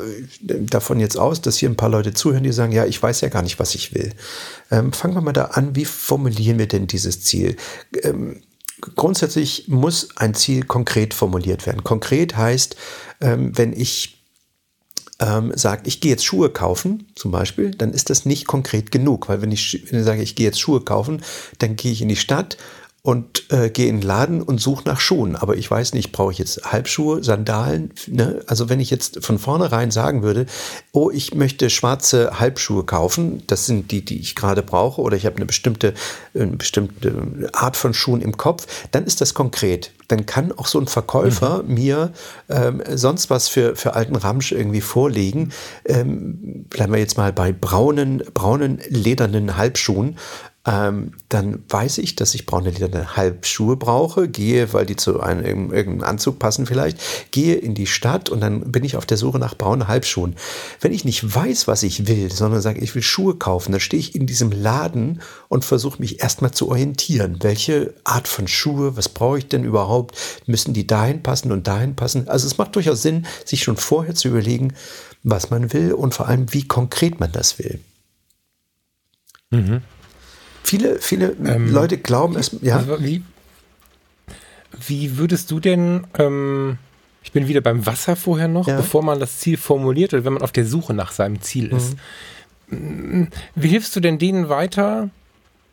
äh, 0.46 0.54
davon 0.60 1.00
jetzt 1.00 1.18
aus, 1.18 1.40
dass 1.40 1.56
hier 1.56 1.68
ein 1.68 1.76
paar 1.76 1.88
Leute 1.88 2.14
zuhören, 2.14 2.42
die 2.42 2.52
sagen, 2.52 2.72
ja, 2.72 2.84
ich 2.84 3.02
weiß 3.02 3.20
ja 3.22 3.28
gar 3.28 3.42
nicht, 3.42 3.58
was 3.58 3.74
ich 3.74 3.94
will. 3.94 4.12
Ähm, 4.70 4.92
fangen 4.92 5.14
wir 5.14 5.20
mal 5.20 5.32
da 5.32 5.46
an, 5.46 5.74
wie 5.74 5.84
formulieren 5.84 6.58
wir 6.58 6.68
denn 6.68 6.86
dieses 6.86 7.22
Ziel? 7.22 7.56
Ähm, 8.02 8.42
grundsätzlich 8.94 9.68
muss 9.68 10.08
ein 10.16 10.34
Ziel 10.34 10.64
konkret 10.64 11.14
formuliert 11.14 11.66
werden. 11.66 11.84
Konkret 11.84 12.36
heißt, 12.36 12.76
ähm, 13.20 13.56
wenn 13.56 13.72
ich 13.72 14.16
ähm, 15.18 15.52
sage, 15.54 15.82
ich 15.86 16.00
gehe 16.00 16.10
jetzt 16.10 16.24
Schuhe 16.24 16.50
kaufen, 16.50 17.08
zum 17.14 17.30
Beispiel, 17.30 17.70
dann 17.70 17.92
ist 17.92 18.10
das 18.10 18.26
nicht 18.26 18.46
konkret 18.46 18.92
genug, 18.92 19.28
weil 19.28 19.40
wenn 19.40 19.50
ich, 19.50 19.86
wenn 19.90 20.00
ich 20.00 20.04
sage, 20.04 20.22
ich 20.22 20.34
gehe 20.34 20.46
jetzt 20.46 20.60
Schuhe 20.60 20.82
kaufen, 20.82 21.22
dann 21.58 21.76
gehe 21.76 21.92
ich 21.92 22.02
in 22.02 22.08
die 22.08 22.16
Stadt 22.16 22.58
und 23.06 23.52
äh, 23.52 23.70
gehe 23.70 23.86
in 23.86 24.00
den 24.00 24.02
Laden 24.02 24.42
und 24.42 24.60
suche 24.60 24.82
nach 24.84 24.98
Schuhen. 24.98 25.36
Aber 25.36 25.56
ich 25.56 25.70
weiß 25.70 25.94
nicht, 25.94 26.10
brauche 26.10 26.32
ich 26.32 26.38
jetzt 26.38 26.72
Halbschuhe, 26.72 27.22
Sandalen? 27.22 27.92
Ne? 28.08 28.42
Also 28.48 28.68
wenn 28.68 28.80
ich 28.80 28.90
jetzt 28.90 29.24
von 29.24 29.38
vornherein 29.38 29.92
sagen 29.92 30.24
würde, 30.24 30.46
oh, 30.90 31.12
ich 31.12 31.32
möchte 31.32 31.70
schwarze 31.70 32.40
Halbschuhe 32.40 32.82
kaufen, 32.82 33.44
das 33.46 33.64
sind 33.64 33.92
die, 33.92 34.04
die 34.04 34.18
ich 34.18 34.34
gerade 34.34 34.60
brauche, 34.60 35.00
oder 35.00 35.16
ich 35.16 35.24
habe 35.24 35.36
eine 35.36 35.46
bestimmte, 35.46 35.94
eine 36.34 36.56
bestimmte 36.56 37.48
Art 37.52 37.76
von 37.76 37.94
Schuhen 37.94 38.22
im 38.22 38.36
Kopf, 38.36 38.66
dann 38.90 39.04
ist 39.04 39.20
das 39.20 39.34
konkret. 39.34 39.92
Dann 40.08 40.26
kann 40.26 40.50
auch 40.50 40.66
so 40.66 40.80
ein 40.80 40.88
Verkäufer 40.88 41.62
mhm. 41.62 41.74
mir 41.74 42.12
ähm, 42.48 42.82
sonst 42.92 43.30
was 43.30 43.46
für, 43.46 43.76
für 43.76 43.94
alten 43.94 44.16
Ramsch 44.16 44.50
irgendwie 44.50 44.80
vorlegen. 44.80 45.52
Ähm, 45.84 46.64
bleiben 46.70 46.92
wir 46.92 46.98
jetzt 46.98 47.16
mal 47.16 47.32
bei 47.32 47.52
braunen, 47.52 48.24
braunen 48.34 48.80
ledernen 48.88 49.56
Halbschuhen 49.56 50.16
ähm, 50.66 51.12
dann 51.29 51.62
weiß 51.68 51.98
ich, 51.98 52.16
dass 52.16 52.35
ich 52.35 52.44
braune 52.44 52.70
lederne 52.70 53.16
Halbschuhe 53.16 53.76
brauche, 53.76 54.29
gehe, 54.29 54.72
weil 54.72 54.85
die 54.85 54.96
zu 54.96 55.20
einem 55.20 55.72
irgendeinem 55.72 56.02
Anzug 56.02 56.40
passen 56.40 56.66
vielleicht, 56.66 56.98
gehe 57.31 57.55
in 57.55 57.74
die 57.74 57.87
Stadt 57.87 58.29
und 58.29 58.40
dann 58.40 58.72
bin 58.72 58.83
ich 58.83 58.96
auf 58.96 59.07
der 59.07 59.16
Suche 59.16 59.38
nach 59.38 59.57
braunen 59.57 59.87
Halbschuhen. 59.87 60.35
Wenn 60.81 60.92
ich 60.92 61.05
nicht 61.05 61.35
weiß, 61.35 61.68
was 61.68 61.85
ich 61.85 62.09
will, 62.09 62.33
sondern 62.33 62.61
sage, 62.61 62.81
ich 62.81 62.94
will 62.96 63.02
Schuhe 63.02 63.37
kaufen, 63.37 63.70
dann 63.70 63.81
stehe 63.81 64.00
ich 64.00 64.16
in 64.16 64.26
diesem 64.26 64.50
Laden 64.50 65.22
und 65.48 65.64
versuche 65.64 66.00
mich 66.00 66.20
erstmal 66.20 66.50
zu 66.50 66.68
orientieren. 66.68 67.38
Welche 67.42 67.94
Art 68.02 68.26
von 68.26 68.48
Schuhe, 68.48 68.96
was 68.96 69.09
brauche 69.09 69.38
ich 69.38 69.48
denn 69.48 69.62
überhaupt? 69.62 70.16
Müssen 70.46 70.74
die 70.74 70.87
dahin 70.87 71.22
passen 71.22 71.52
und 71.52 71.68
dahin 71.68 71.94
passen? 71.94 72.29
Also 72.29 72.46
es 72.46 72.59
macht 72.59 72.74
durchaus 72.74 73.02
Sinn, 73.02 73.26
sich 73.44 73.62
schon 73.62 73.76
vorher 73.76 74.16
zu 74.16 74.29
überlegen, 74.29 74.74
was 75.22 75.50
man 75.50 75.72
will 75.72 75.92
und 75.92 76.14
vor 76.14 76.26
allem, 76.26 76.52
wie 76.52 76.66
konkret 76.66 77.20
man 77.20 77.31
das 77.31 77.61
will. 77.61 77.79
Mhm. 79.50 79.83
Viele, 80.66 80.98
viele 80.98 81.37
ähm, 81.44 81.72
Leute 81.72 81.96
glauben 81.96 82.35
es, 82.37 82.57
ja. 82.61 82.79
Also 82.79 83.00
wie, 83.00 83.22
wie 84.85 85.16
würdest 85.16 85.52
du 85.52 85.61
denn, 85.61 86.09
ähm, 86.18 86.79
ich 87.22 87.31
bin 87.31 87.46
wieder 87.46 87.61
beim 87.61 87.87
Wasser 87.87 88.16
vorher 88.16 88.48
noch, 88.48 88.66
ja. 88.66 88.76
bevor 88.76 89.05
man 89.05 89.20
das 89.20 89.38
Ziel 89.38 89.59
formuliert 89.59 90.12
oder 90.12 90.24
wenn 90.24 90.33
man 90.33 90.42
auf 90.42 90.50
der 90.50 90.66
Suche 90.66 90.92
nach 90.92 91.12
seinem 91.12 91.40
Ziel 91.40 91.68
ist. 91.68 91.96
Mhm. 92.66 93.29
Wie 93.55 93.68
hilfst 93.68 93.94
du 93.94 94.00
denn 94.00 94.18
denen 94.18 94.48
weiter, 94.48 95.09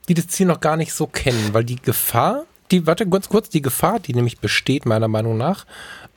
die 0.10 0.14
das 0.14 0.28
Ziel 0.28 0.46
noch 0.46 0.60
gar 0.60 0.78
nicht 0.78 0.94
so 0.94 1.08
kennen? 1.08 1.50
Weil 1.54 1.64
die 1.64 1.82
Gefahr, 1.82 2.46
die, 2.70 2.86
warte 2.86 3.10
ganz 3.10 3.30
kurz, 3.30 3.50
die 3.50 3.64
Gefahr, 3.64 4.00
die 4.00 4.14
nämlich 4.14 4.42
besteht, 4.42 4.86
meiner 4.86 5.08
Meinung 5.08 5.38
nach, 5.40 5.66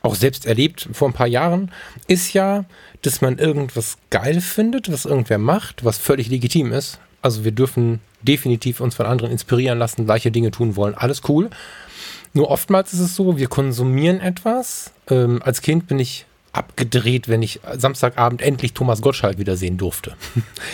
auch 0.03 0.13
selbst 0.13 0.45
erlebt 0.45 0.87
vor 0.93 1.09
ein 1.09 1.15
paar 1.15 1.25
Jahren, 1.25 1.71
ist 2.07 2.33
ja, 2.33 2.65
dass 3.01 3.21
man 3.21 3.39
irgendwas 3.39 3.97
geil 4.11 4.39
findet, 4.39 4.91
was 4.91 5.05
irgendwer 5.05 5.39
macht, 5.39 5.83
was 5.83 5.97
völlig 5.97 6.29
legitim 6.29 6.73
ist. 6.73 6.99
Also 7.23 7.43
wir 7.43 7.51
dürfen 7.51 8.01
definitiv 8.21 8.79
uns 8.79 8.95
von 8.95 9.05
anderen 9.05 9.31
inspirieren 9.31 9.79
lassen, 9.79 10.05
gleiche 10.05 10.31
Dinge 10.31 10.51
tun 10.51 10.75
wollen. 10.75 10.95
Alles 10.95 11.21
cool. 11.27 11.49
Nur 12.33 12.49
oftmals 12.51 12.93
ist 12.93 12.99
es 12.99 13.15
so, 13.15 13.37
wir 13.37 13.47
konsumieren 13.47 14.19
etwas. 14.19 14.91
Ähm, 15.09 15.41
als 15.43 15.61
Kind 15.61 15.87
bin 15.87 15.99
ich 15.99 16.25
abgedreht, 16.57 17.27
wenn 17.27 17.41
ich 17.41 17.59
Samstagabend 17.77 18.41
endlich 18.41 18.73
Thomas 18.73 19.01
Gottschalk 19.01 19.37
wiedersehen 19.37 19.77
durfte. 19.77 20.13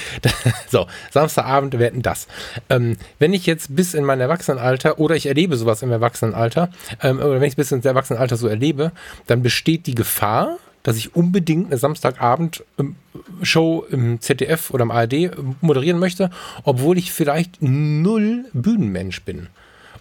so, 0.69 0.87
Samstagabend, 1.11 1.77
wer 1.77 1.91
denn 1.91 2.01
das? 2.01 2.27
Ähm, 2.69 2.97
wenn 3.19 3.33
ich 3.33 3.45
jetzt 3.45 3.75
bis 3.75 3.93
in 3.93 4.05
mein 4.05 4.21
Erwachsenenalter 4.21 4.97
oder 4.99 5.15
ich 5.15 5.25
erlebe 5.25 5.57
sowas 5.57 5.81
im 5.81 5.91
Erwachsenenalter, 5.91 6.69
ähm, 7.01 7.17
oder 7.19 7.41
wenn 7.41 7.47
ich 7.47 7.57
bis 7.57 7.71
ins 7.71 7.85
Erwachsenenalter 7.85 8.37
so 8.37 8.47
erlebe, 8.47 8.93
dann 9.27 9.43
besteht 9.43 9.85
die 9.87 9.95
Gefahr, 9.95 10.57
dass 10.83 10.97
ich 10.97 11.15
unbedingt 11.15 11.67
eine 11.67 11.77
Samstagabend-Show 11.77 13.85
im 13.89 14.19
ZDF 14.21 14.69
oder 14.69 14.83
im 14.83 14.91
ARD 14.91 15.31
moderieren 15.61 15.99
möchte, 15.99 16.29
obwohl 16.63 16.97
ich 16.97 17.11
vielleicht 17.11 17.61
null 17.61 18.45
Bühnenmensch 18.53 19.23
bin. 19.23 19.47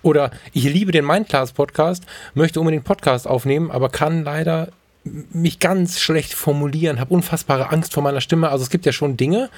Oder 0.02 0.30
ich 0.52 0.64
liebe 0.64 0.92
den 0.92 1.06
Mindclass-Podcast, 1.06 2.04
möchte 2.34 2.60
unbedingt 2.60 2.84
Podcast 2.84 3.28
aufnehmen, 3.28 3.70
aber 3.70 3.88
kann 3.88 4.24
leider 4.24 4.68
mich 5.04 5.60
ganz 5.60 6.00
schlecht 6.00 6.34
formulieren, 6.34 7.00
habe 7.00 7.14
unfassbare 7.14 7.70
Angst 7.70 7.94
vor 7.94 8.02
meiner 8.02 8.20
Stimme. 8.20 8.50
Also 8.50 8.64
es 8.64 8.70
gibt 8.70 8.86
ja 8.86 8.92
schon 8.92 9.16
Dinge, 9.16 9.50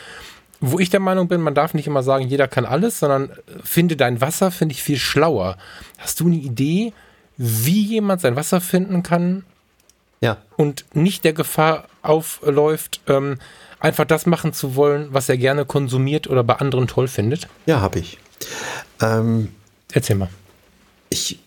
wo 0.60 0.78
ich 0.78 0.90
der 0.90 1.00
Meinung 1.00 1.28
bin, 1.28 1.40
man 1.40 1.54
darf 1.54 1.74
nicht 1.74 1.86
immer 1.86 2.02
sagen, 2.02 2.26
jeder 2.26 2.48
kann 2.48 2.64
alles, 2.64 2.98
sondern 2.98 3.30
finde 3.62 3.96
dein 3.96 4.20
Wasser, 4.20 4.50
finde 4.50 4.74
ich 4.74 4.82
viel 4.82 4.96
schlauer. 4.96 5.56
Hast 5.98 6.20
du 6.20 6.26
eine 6.26 6.36
Idee, 6.36 6.92
wie 7.36 7.82
jemand 7.82 8.20
sein 8.20 8.36
Wasser 8.36 8.60
finden 8.60 9.02
kann, 9.02 9.44
ja. 10.24 10.38
Und 10.56 10.86
nicht 10.94 11.22
der 11.24 11.34
Gefahr 11.34 11.86
aufläuft, 12.00 13.02
ähm, 13.08 13.38
einfach 13.78 14.06
das 14.06 14.24
machen 14.24 14.54
zu 14.54 14.74
wollen, 14.74 15.08
was 15.10 15.28
er 15.28 15.36
gerne 15.36 15.66
konsumiert 15.66 16.28
oder 16.28 16.42
bei 16.42 16.54
anderen 16.54 16.88
toll 16.88 17.08
findet? 17.08 17.46
Ja, 17.66 17.82
habe 17.82 17.98
ich. 17.98 18.18
Ähm, 19.02 19.50
Erzähl 19.92 20.16
mal. 20.16 20.30
Ich 21.10 21.40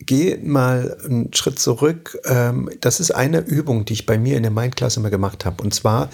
gehe 0.00 0.36
mal 0.38 0.98
einen 1.04 1.32
Schritt 1.32 1.60
zurück. 1.60 2.18
Ähm, 2.24 2.68
das 2.80 2.98
ist 2.98 3.12
eine 3.12 3.38
Übung, 3.38 3.84
die 3.84 3.92
ich 3.92 4.04
bei 4.04 4.18
mir 4.18 4.36
in 4.36 4.42
der 4.42 4.52
Mindklasse 4.52 4.98
immer 4.98 5.10
gemacht 5.10 5.44
habe. 5.44 5.62
Und 5.62 5.72
zwar 5.72 6.10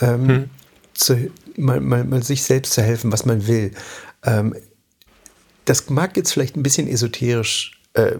ähm, 0.00 0.28
hm. 0.28 0.50
zu, 0.94 1.30
mal, 1.56 1.80
mal, 1.80 2.02
mal, 2.02 2.24
sich 2.24 2.42
selbst 2.42 2.72
zu 2.72 2.82
helfen, 2.82 3.12
was 3.12 3.24
man 3.24 3.46
will. 3.46 3.70
Ähm, 4.24 4.56
das 5.66 5.88
mag 5.88 6.16
jetzt 6.16 6.32
vielleicht 6.32 6.56
ein 6.56 6.64
bisschen 6.64 6.88
esoterisch 6.88 7.79
äh, 7.94 8.12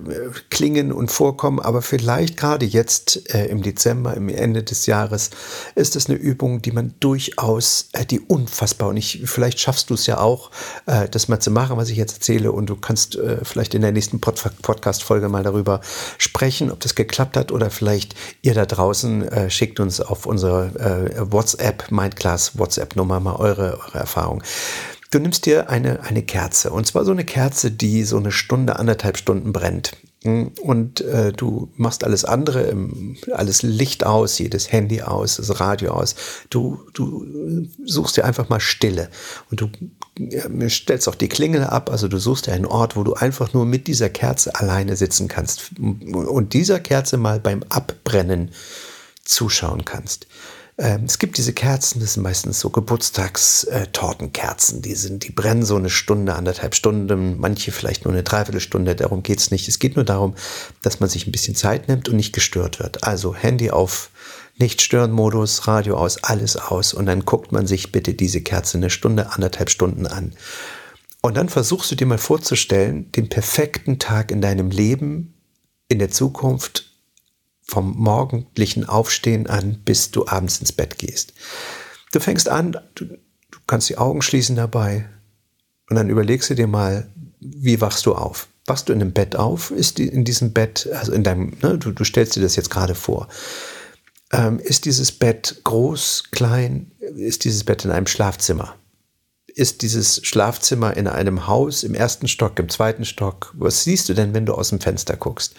klingen 0.50 0.90
und 0.90 1.12
vorkommen, 1.12 1.60
aber 1.60 1.80
vielleicht 1.80 2.36
gerade 2.36 2.66
jetzt 2.66 3.32
äh, 3.32 3.46
im 3.46 3.62
Dezember, 3.62 4.14
im 4.14 4.28
Ende 4.28 4.64
des 4.64 4.86
Jahres, 4.86 5.30
ist 5.76 5.94
es 5.94 6.08
eine 6.08 6.18
Übung, 6.18 6.60
die 6.60 6.72
man 6.72 6.94
durchaus, 6.98 7.88
äh, 7.92 8.04
die 8.04 8.18
unfassbar, 8.18 8.88
und 8.88 8.96
ich, 8.96 9.22
vielleicht 9.26 9.60
schaffst 9.60 9.90
du 9.90 9.94
es 9.94 10.06
ja 10.06 10.18
auch, 10.18 10.50
äh, 10.86 11.08
das 11.08 11.28
mal 11.28 11.38
zu 11.38 11.52
machen, 11.52 11.76
was 11.76 11.88
ich 11.88 11.96
jetzt 11.96 12.14
erzähle, 12.14 12.50
und 12.50 12.66
du 12.66 12.74
kannst 12.74 13.14
äh, 13.14 13.44
vielleicht 13.44 13.74
in 13.74 13.82
der 13.82 13.92
nächsten 13.92 14.20
Pod 14.20 14.42
Podcast-Folge 14.62 15.28
mal 15.28 15.44
darüber 15.44 15.80
sprechen, 16.18 16.72
ob 16.72 16.80
das 16.80 16.96
geklappt 16.96 17.36
hat, 17.36 17.52
oder 17.52 17.70
vielleicht 17.70 18.16
ihr 18.42 18.54
da 18.54 18.66
draußen 18.66 19.28
äh, 19.28 19.50
schickt 19.50 19.78
uns 19.78 20.00
auf 20.00 20.26
unsere 20.26 21.20
WhatsApp, 21.30 21.90
Mindclass 21.90 22.58
WhatsApp-Nummer 22.58 23.20
mal 23.20 23.36
eure, 23.36 23.78
eure 23.86 23.98
Erfahrung. 23.98 24.42
Du 25.10 25.18
nimmst 25.18 25.44
dir 25.44 25.68
eine, 25.68 26.04
eine 26.04 26.22
Kerze 26.22 26.70
und 26.70 26.86
zwar 26.86 27.04
so 27.04 27.10
eine 27.10 27.24
Kerze, 27.24 27.72
die 27.72 28.04
so 28.04 28.16
eine 28.16 28.30
Stunde, 28.30 28.78
anderthalb 28.78 29.16
Stunden 29.16 29.52
brennt. 29.52 29.96
Und 30.22 31.00
äh, 31.00 31.32
du 31.32 31.72
machst 31.76 32.04
alles 32.04 32.26
andere, 32.26 32.74
alles 33.32 33.62
Licht 33.62 34.04
aus, 34.04 34.38
jedes 34.38 34.70
Handy 34.70 35.00
aus, 35.00 35.36
das 35.36 35.60
Radio 35.60 35.92
aus. 35.92 36.14
Du, 36.50 36.78
du 36.92 37.66
suchst 37.84 38.18
dir 38.18 38.26
einfach 38.26 38.50
mal 38.50 38.60
Stille 38.60 39.08
und 39.50 39.62
du 39.62 39.70
äh, 40.22 40.68
stellst 40.68 41.08
auch 41.08 41.14
die 41.14 41.30
Klingel 41.30 41.64
ab. 41.64 41.90
Also 41.90 42.06
du 42.06 42.18
suchst 42.18 42.46
dir 42.46 42.52
einen 42.52 42.66
Ort, 42.66 42.96
wo 42.96 43.02
du 43.02 43.14
einfach 43.14 43.54
nur 43.54 43.64
mit 43.64 43.86
dieser 43.86 44.10
Kerze 44.10 44.54
alleine 44.54 44.94
sitzen 44.94 45.26
kannst 45.26 45.70
und 45.78 46.52
dieser 46.52 46.80
Kerze 46.80 47.16
mal 47.16 47.40
beim 47.40 47.64
Abbrennen 47.70 48.50
zuschauen 49.24 49.86
kannst. 49.86 50.26
Ähm, 50.80 51.04
es 51.04 51.18
gibt 51.18 51.36
diese 51.36 51.52
Kerzen, 51.52 52.00
das 52.00 52.14
sind 52.14 52.22
meistens 52.22 52.58
so 52.58 52.70
Geburtstagstortenkerzen. 52.70 54.78
Äh, 54.78 54.82
die 54.82 54.94
sind, 54.94 55.28
die 55.28 55.32
brennen 55.32 55.62
so 55.62 55.76
eine 55.76 55.90
Stunde, 55.90 56.34
anderthalb 56.34 56.74
Stunden, 56.74 57.38
manche 57.38 57.70
vielleicht 57.70 58.06
nur 58.06 58.14
eine 58.14 58.22
Dreiviertelstunde. 58.22 58.96
Darum 58.96 59.22
geht 59.22 59.40
es 59.40 59.50
nicht. 59.50 59.68
Es 59.68 59.78
geht 59.78 59.96
nur 59.96 60.06
darum, 60.06 60.34
dass 60.80 60.98
man 60.98 61.10
sich 61.10 61.26
ein 61.26 61.32
bisschen 61.32 61.54
Zeit 61.54 61.88
nimmt 61.88 62.08
und 62.08 62.16
nicht 62.16 62.32
gestört 62.32 62.80
wird. 62.80 63.04
Also 63.04 63.34
Handy 63.34 63.70
auf 63.70 64.08
Nicht-Stören-Modus, 64.56 65.68
Radio 65.68 65.98
aus, 65.98 66.24
alles 66.24 66.56
aus. 66.56 66.94
Und 66.94 67.04
dann 67.04 67.26
guckt 67.26 67.52
man 67.52 67.66
sich 67.66 67.92
bitte 67.92 68.14
diese 68.14 68.40
Kerze 68.40 68.78
eine 68.78 68.88
Stunde, 68.88 69.32
anderthalb 69.32 69.68
Stunden 69.68 70.06
an. 70.06 70.32
Und 71.20 71.36
dann 71.36 71.50
versuchst 71.50 71.90
du 71.90 71.94
dir 71.94 72.06
mal 72.06 72.16
vorzustellen, 72.16 73.12
den 73.12 73.28
perfekten 73.28 73.98
Tag 73.98 74.30
in 74.30 74.40
deinem 74.40 74.70
Leben 74.70 75.34
in 75.88 75.98
der 75.98 76.10
Zukunft 76.10 76.89
vom 77.70 77.96
morgendlichen 77.96 78.84
Aufstehen 78.84 79.46
an, 79.46 79.80
bis 79.84 80.10
du 80.10 80.26
abends 80.26 80.58
ins 80.58 80.72
Bett 80.72 80.98
gehst. 80.98 81.32
Du 82.12 82.18
fängst 82.18 82.48
an, 82.48 82.76
du, 82.96 83.04
du 83.04 83.58
kannst 83.68 83.88
die 83.88 83.96
Augen 83.96 84.22
schließen 84.22 84.56
dabei 84.56 85.08
und 85.88 85.94
dann 85.96 86.10
überlegst 86.10 86.50
du 86.50 86.54
dir 86.54 86.66
mal, 86.66 87.08
wie 87.38 87.80
wachst 87.80 88.06
du 88.06 88.14
auf? 88.14 88.48
Wachst 88.66 88.88
du 88.88 88.92
in 88.92 89.00
einem 89.00 89.12
Bett 89.12 89.36
auf? 89.36 89.70
Ist 89.70 89.98
die, 89.98 90.08
in 90.08 90.24
diesem 90.24 90.52
Bett, 90.52 90.88
also 90.92 91.12
in 91.12 91.22
deinem, 91.22 91.56
ne, 91.62 91.78
du, 91.78 91.92
du 91.92 92.04
stellst 92.04 92.34
dir 92.34 92.42
das 92.42 92.56
jetzt 92.56 92.70
gerade 92.70 92.96
vor. 92.96 93.28
Ähm, 94.32 94.58
ist 94.58 94.84
dieses 94.84 95.12
Bett 95.12 95.60
groß, 95.62 96.30
klein? 96.32 96.90
Ist 96.98 97.44
dieses 97.44 97.64
Bett 97.64 97.84
in 97.84 97.92
einem 97.92 98.06
Schlafzimmer? 98.06 98.74
Ist 99.46 99.82
dieses 99.82 100.24
Schlafzimmer 100.24 100.96
in 100.96 101.06
einem 101.06 101.46
Haus 101.46 101.84
im 101.84 101.94
ersten 101.94 102.28
Stock, 102.28 102.58
im 102.58 102.68
zweiten 102.68 103.04
Stock? 103.04 103.54
Was 103.56 103.84
siehst 103.84 104.08
du 104.08 104.14
denn, 104.14 104.34
wenn 104.34 104.46
du 104.46 104.54
aus 104.54 104.70
dem 104.70 104.80
Fenster 104.80 105.16
guckst? 105.16 105.54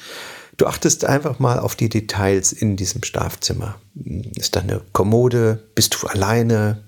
Du 0.62 0.68
achtest 0.68 1.06
einfach 1.06 1.40
mal 1.40 1.58
auf 1.58 1.76
die 1.76 1.90
Details 1.90 2.54
in 2.54 2.76
diesem 2.76 3.04
Schlafzimmer. 3.04 3.82
Ist 4.36 4.56
da 4.56 4.60
eine 4.60 4.82
Kommode? 4.92 5.68
Bist 5.74 5.96
du 5.96 6.06
alleine? 6.06 6.84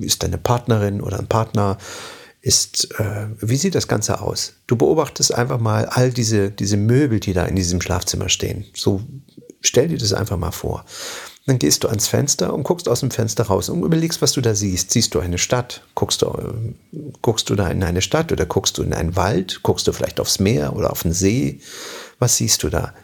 Ist 0.00 0.22
deine 0.22 0.38
Partnerin 0.38 1.02
oder 1.02 1.18
ein 1.18 1.26
Partner? 1.26 1.76
Ist, 2.40 2.98
äh, 2.98 3.26
wie 3.38 3.56
sieht 3.56 3.74
das 3.74 3.86
Ganze 3.86 4.22
aus? 4.22 4.54
Du 4.66 4.76
beobachtest 4.76 5.34
einfach 5.34 5.60
mal 5.60 5.84
all 5.84 6.10
diese, 6.10 6.50
diese 6.50 6.78
Möbel, 6.78 7.20
die 7.20 7.34
da 7.34 7.44
in 7.44 7.54
diesem 7.54 7.82
Schlafzimmer 7.82 8.30
stehen. 8.30 8.64
So 8.74 9.02
stell 9.60 9.88
dir 9.88 9.98
das 9.98 10.14
einfach 10.14 10.38
mal 10.38 10.50
vor. 10.50 10.86
Dann 11.44 11.58
gehst 11.58 11.84
du 11.84 11.88
ans 11.88 12.08
Fenster 12.08 12.54
und 12.54 12.62
guckst 12.62 12.88
aus 12.88 13.00
dem 13.00 13.10
Fenster 13.10 13.44
raus 13.44 13.68
und 13.68 13.82
überlegst, 13.82 14.22
was 14.22 14.32
du 14.32 14.40
da 14.40 14.54
siehst. 14.54 14.90
Siehst 14.90 15.14
du 15.14 15.20
eine 15.20 15.36
Stadt? 15.36 15.82
Guckst 15.94 16.22
du, 16.22 16.28
äh, 16.28 16.98
guckst 17.20 17.50
du 17.50 17.56
da 17.56 17.68
in 17.68 17.82
eine 17.82 18.00
Stadt 18.00 18.32
oder 18.32 18.46
guckst 18.46 18.78
du 18.78 18.82
in 18.82 18.94
einen 18.94 19.16
Wald? 19.16 19.60
Guckst 19.62 19.86
du 19.86 19.92
vielleicht 19.92 20.18
aufs 20.18 20.38
Meer 20.38 20.74
oder 20.74 20.90
auf 20.90 21.02
den 21.02 21.12
See? 21.12 21.60
Was 22.20 22.36
siehst 22.36 22.62
du 22.62 22.68
da? 22.68 22.94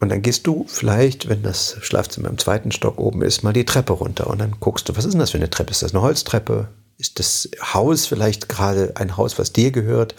Und 0.00 0.08
dann 0.08 0.22
gehst 0.22 0.46
du 0.46 0.64
vielleicht, 0.66 1.28
wenn 1.28 1.42
das 1.42 1.76
Schlafzimmer 1.82 2.28
im 2.28 2.38
zweiten 2.38 2.72
Stock 2.72 2.98
oben 2.98 3.20
ist, 3.20 3.42
mal 3.42 3.52
die 3.52 3.66
Treppe 3.66 3.92
runter 3.92 4.28
und 4.28 4.38
dann 4.38 4.56
guckst 4.58 4.88
du, 4.88 4.96
was 4.96 5.04
ist 5.04 5.12
denn 5.12 5.20
das 5.20 5.30
für 5.30 5.36
eine 5.36 5.50
Treppe? 5.50 5.70
Ist 5.70 5.82
das 5.82 5.92
eine 5.92 6.00
Holztreppe? 6.00 6.68
Ist 6.96 7.18
das 7.18 7.48
Haus 7.74 8.06
vielleicht 8.06 8.48
gerade 8.48 8.92
ein 8.96 9.16
Haus, 9.16 9.38
was 9.38 9.52
dir 9.52 9.70
gehört? 9.70 10.14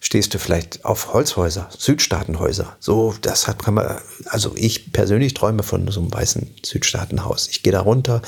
Stehst 0.00 0.34
du 0.34 0.38
vielleicht 0.38 0.84
auf 0.84 1.12
Holzhäuser, 1.12 1.68
Südstaatenhäuser? 1.76 2.76
So, 2.78 3.14
das 3.22 3.48
hat 3.48 3.64
kann 3.64 3.74
man, 3.74 3.98
also 4.26 4.52
ich 4.54 4.92
persönlich 4.92 5.34
träume 5.34 5.62
von 5.62 5.88
so 5.90 6.00
einem 6.00 6.12
weißen 6.12 6.54
Südstaatenhaus. 6.64 7.48
Ich 7.48 7.62
gehe 7.62 7.72
da 7.72 7.80
runter 7.80 8.22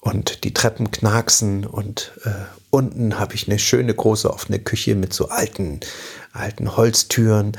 und 0.00 0.44
die 0.44 0.54
Treppen 0.54 0.90
knacksen 0.90 1.66
und 1.66 2.12
äh, 2.24 2.30
unten 2.70 3.18
habe 3.18 3.34
ich 3.34 3.48
eine 3.48 3.58
schöne 3.58 3.94
große 3.94 4.32
offene 4.32 4.58
Küche 4.58 4.94
mit 4.94 5.12
so 5.12 5.28
alten, 5.28 5.80
alten 6.32 6.76
Holztüren 6.76 7.56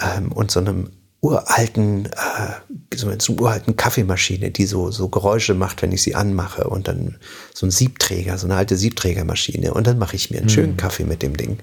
ähm, 0.00 0.32
und 0.32 0.50
so 0.50 0.60
einem 0.60 0.90
uralten, 1.20 2.06
äh, 2.06 2.96
so 2.96 3.08
einer 3.08 3.18
uralten 3.28 3.76
Kaffeemaschine, 3.76 4.50
die 4.50 4.66
so, 4.66 4.90
so 4.90 5.08
Geräusche 5.08 5.54
macht, 5.54 5.80
wenn 5.82 5.92
ich 5.92 6.02
sie 6.02 6.14
anmache. 6.14 6.68
Und 6.68 6.86
dann 6.86 7.16
so 7.54 7.66
ein 7.66 7.70
Siebträger, 7.70 8.36
so 8.36 8.46
eine 8.46 8.56
alte 8.56 8.76
Siebträgermaschine. 8.76 9.72
Und 9.72 9.86
dann 9.86 9.98
mache 9.98 10.16
ich 10.16 10.30
mir 10.30 10.40
einen 10.40 10.50
schönen 10.50 10.72
hm. 10.72 10.76
Kaffee 10.76 11.04
mit 11.04 11.22
dem 11.22 11.36
Ding. 11.36 11.58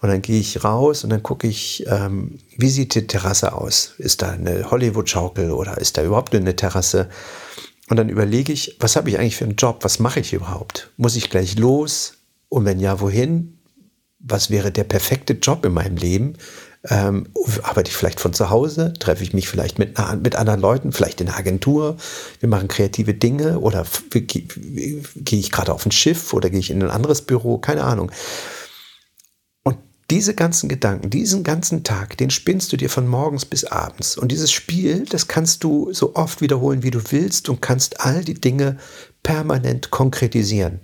Und 0.00 0.08
dann 0.08 0.22
gehe 0.22 0.40
ich 0.40 0.64
raus 0.64 1.04
und 1.04 1.10
dann 1.10 1.22
gucke 1.22 1.46
ich, 1.46 1.84
ähm, 1.86 2.38
wie 2.56 2.70
sieht 2.70 2.94
die 2.94 3.06
Terrasse 3.06 3.52
aus? 3.52 3.92
Ist 3.98 4.22
da 4.22 4.30
eine 4.30 4.70
Hollywood-Schaukel 4.70 5.50
oder 5.50 5.76
ist 5.76 5.98
da 5.98 6.02
überhaupt 6.02 6.34
eine 6.34 6.56
Terrasse? 6.56 7.10
Und 7.90 7.98
dann 7.98 8.08
überlege 8.08 8.52
ich, 8.52 8.76
was 8.80 8.96
habe 8.96 9.10
ich 9.10 9.18
eigentlich 9.18 9.36
für 9.36 9.44
einen 9.44 9.56
Job? 9.56 9.80
Was 9.82 9.98
mache 9.98 10.20
ich 10.20 10.32
überhaupt? 10.32 10.90
Muss 10.96 11.16
ich 11.16 11.28
gleich 11.28 11.58
los? 11.58 12.14
Und 12.48 12.64
wenn 12.64 12.80
ja, 12.80 13.00
wohin? 13.00 13.58
Was 14.20 14.48
wäre 14.48 14.70
der 14.70 14.84
perfekte 14.84 15.34
Job 15.34 15.66
in 15.66 15.72
meinem 15.72 15.96
Leben? 15.96 16.34
Ähm, 16.88 17.28
arbeite 17.62 17.90
ich 17.90 17.96
vielleicht 17.96 18.20
von 18.20 18.32
zu 18.32 18.48
Hause? 18.48 18.94
Treffe 18.98 19.22
ich 19.22 19.34
mich 19.34 19.48
vielleicht 19.48 19.78
mit, 19.78 19.98
mit 20.22 20.36
anderen 20.36 20.60
Leuten, 20.60 20.92
vielleicht 20.92 21.20
in 21.20 21.26
der 21.26 21.36
Agentur? 21.36 21.96
Wir 22.40 22.48
machen 22.48 22.68
kreative 22.68 23.12
Dinge 23.12 23.60
oder 23.60 23.84
gehe 24.10 25.38
ich 25.38 25.50
gerade 25.52 25.74
auf 25.74 25.84
ein 25.84 25.92
Schiff 25.92 26.32
oder 26.32 26.48
gehe 26.48 26.60
ich 26.60 26.70
in 26.70 26.82
ein 26.82 26.90
anderes 26.90 27.22
Büro? 27.22 27.58
Keine 27.58 27.84
Ahnung. 27.84 28.10
Und 29.62 29.76
diese 30.10 30.34
ganzen 30.34 30.70
Gedanken, 30.70 31.10
diesen 31.10 31.44
ganzen 31.44 31.84
Tag, 31.84 32.16
den 32.16 32.30
spinnst 32.30 32.72
du 32.72 32.78
dir 32.78 32.88
von 32.88 33.06
morgens 33.06 33.44
bis 33.44 33.64
abends. 33.64 34.16
Und 34.16 34.32
dieses 34.32 34.50
Spiel, 34.50 35.04
das 35.04 35.28
kannst 35.28 35.62
du 35.64 35.92
so 35.92 36.16
oft 36.16 36.40
wiederholen, 36.40 36.82
wie 36.82 36.90
du 36.90 37.00
willst 37.10 37.50
und 37.50 37.60
kannst 37.60 38.00
all 38.00 38.24
die 38.24 38.40
Dinge 38.40 38.78
permanent 39.22 39.90
konkretisieren. 39.90 40.80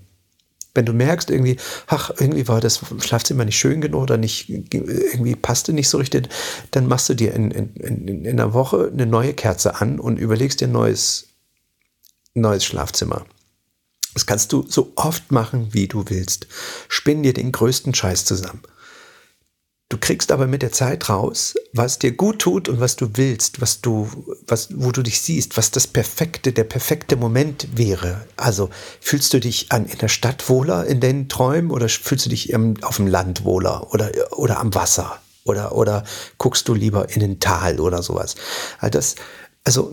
Wenn 0.76 0.86
du 0.86 0.92
merkst, 0.92 1.30
irgendwie, 1.30 1.56
ach, 1.86 2.10
irgendwie 2.18 2.46
war 2.48 2.60
das 2.60 2.80
Schlafzimmer 3.00 3.44
nicht 3.44 3.58
schön 3.58 3.80
genug 3.80 4.02
oder 4.02 4.18
nicht, 4.18 4.48
irgendwie 4.48 5.34
passte 5.34 5.72
nicht 5.72 5.88
so 5.88 5.98
richtig, 5.98 6.28
dann 6.70 6.86
machst 6.86 7.08
du 7.08 7.14
dir 7.14 7.34
in, 7.34 7.50
in, 7.50 7.74
in, 7.74 8.24
in 8.24 8.40
einer 8.40 8.52
Woche 8.52 8.90
eine 8.92 9.06
neue 9.06 9.34
Kerze 9.34 9.80
an 9.80 9.98
und 9.98 10.18
überlegst 10.18 10.60
dir 10.60 10.68
ein 10.68 10.72
neues, 10.72 11.28
neues 12.34 12.64
Schlafzimmer. 12.64 13.24
Das 14.14 14.26
kannst 14.26 14.52
du 14.52 14.64
so 14.68 14.92
oft 14.96 15.30
machen, 15.30 15.68
wie 15.72 15.88
du 15.88 16.04
willst. 16.08 16.46
Spinn 16.88 17.22
dir 17.22 17.34
den 17.34 17.52
größten 17.52 17.94
Scheiß 17.94 18.24
zusammen. 18.24 18.62
Du 19.88 19.98
kriegst 19.98 20.32
aber 20.32 20.48
mit 20.48 20.62
der 20.62 20.72
Zeit 20.72 21.08
raus, 21.08 21.54
was 21.72 22.00
dir 22.00 22.10
gut 22.10 22.40
tut 22.40 22.68
und 22.68 22.80
was 22.80 22.96
du 22.96 23.10
willst, 23.14 23.60
was 23.60 23.80
du, 23.80 24.08
was, 24.48 24.68
wo 24.74 24.90
du 24.90 25.02
dich 25.02 25.20
siehst, 25.20 25.56
was 25.56 25.70
das 25.70 25.86
perfekte, 25.86 26.52
der 26.52 26.64
perfekte 26.64 27.14
Moment 27.14 27.68
wäre. 27.76 28.26
Also 28.36 28.68
fühlst 29.00 29.32
du 29.32 29.38
dich 29.38 29.70
an, 29.70 29.86
in 29.86 29.98
der 29.98 30.08
Stadt 30.08 30.48
wohler 30.48 30.86
in 30.86 30.98
deinen 30.98 31.28
Träumen 31.28 31.70
oder 31.70 31.88
fühlst 31.88 32.26
du 32.26 32.30
dich 32.30 32.50
im, 32.50 32.82
auf 32.82 32.96
dem 32.96 33.06
Land 33.06 33.44
wohler 33.44 33.92
oder, 33.94 34.10
oder 34.32 34.58
am 34.58 34.74
Wasser 34.74 35.20
oder, 35.44 35.76
oder 35.76 36.02
guckst 36.36 36.66
du 36.66 36.74
lieber 36.74 37.08
in 37.10 37.22
ein 37.22 37.38
Tal 37.38 37.78
oder 37.78 38.02
sowas. 38.02 38.34
Also, 38.80 38.98
das, 38.98 39.14
also 39.62 39.92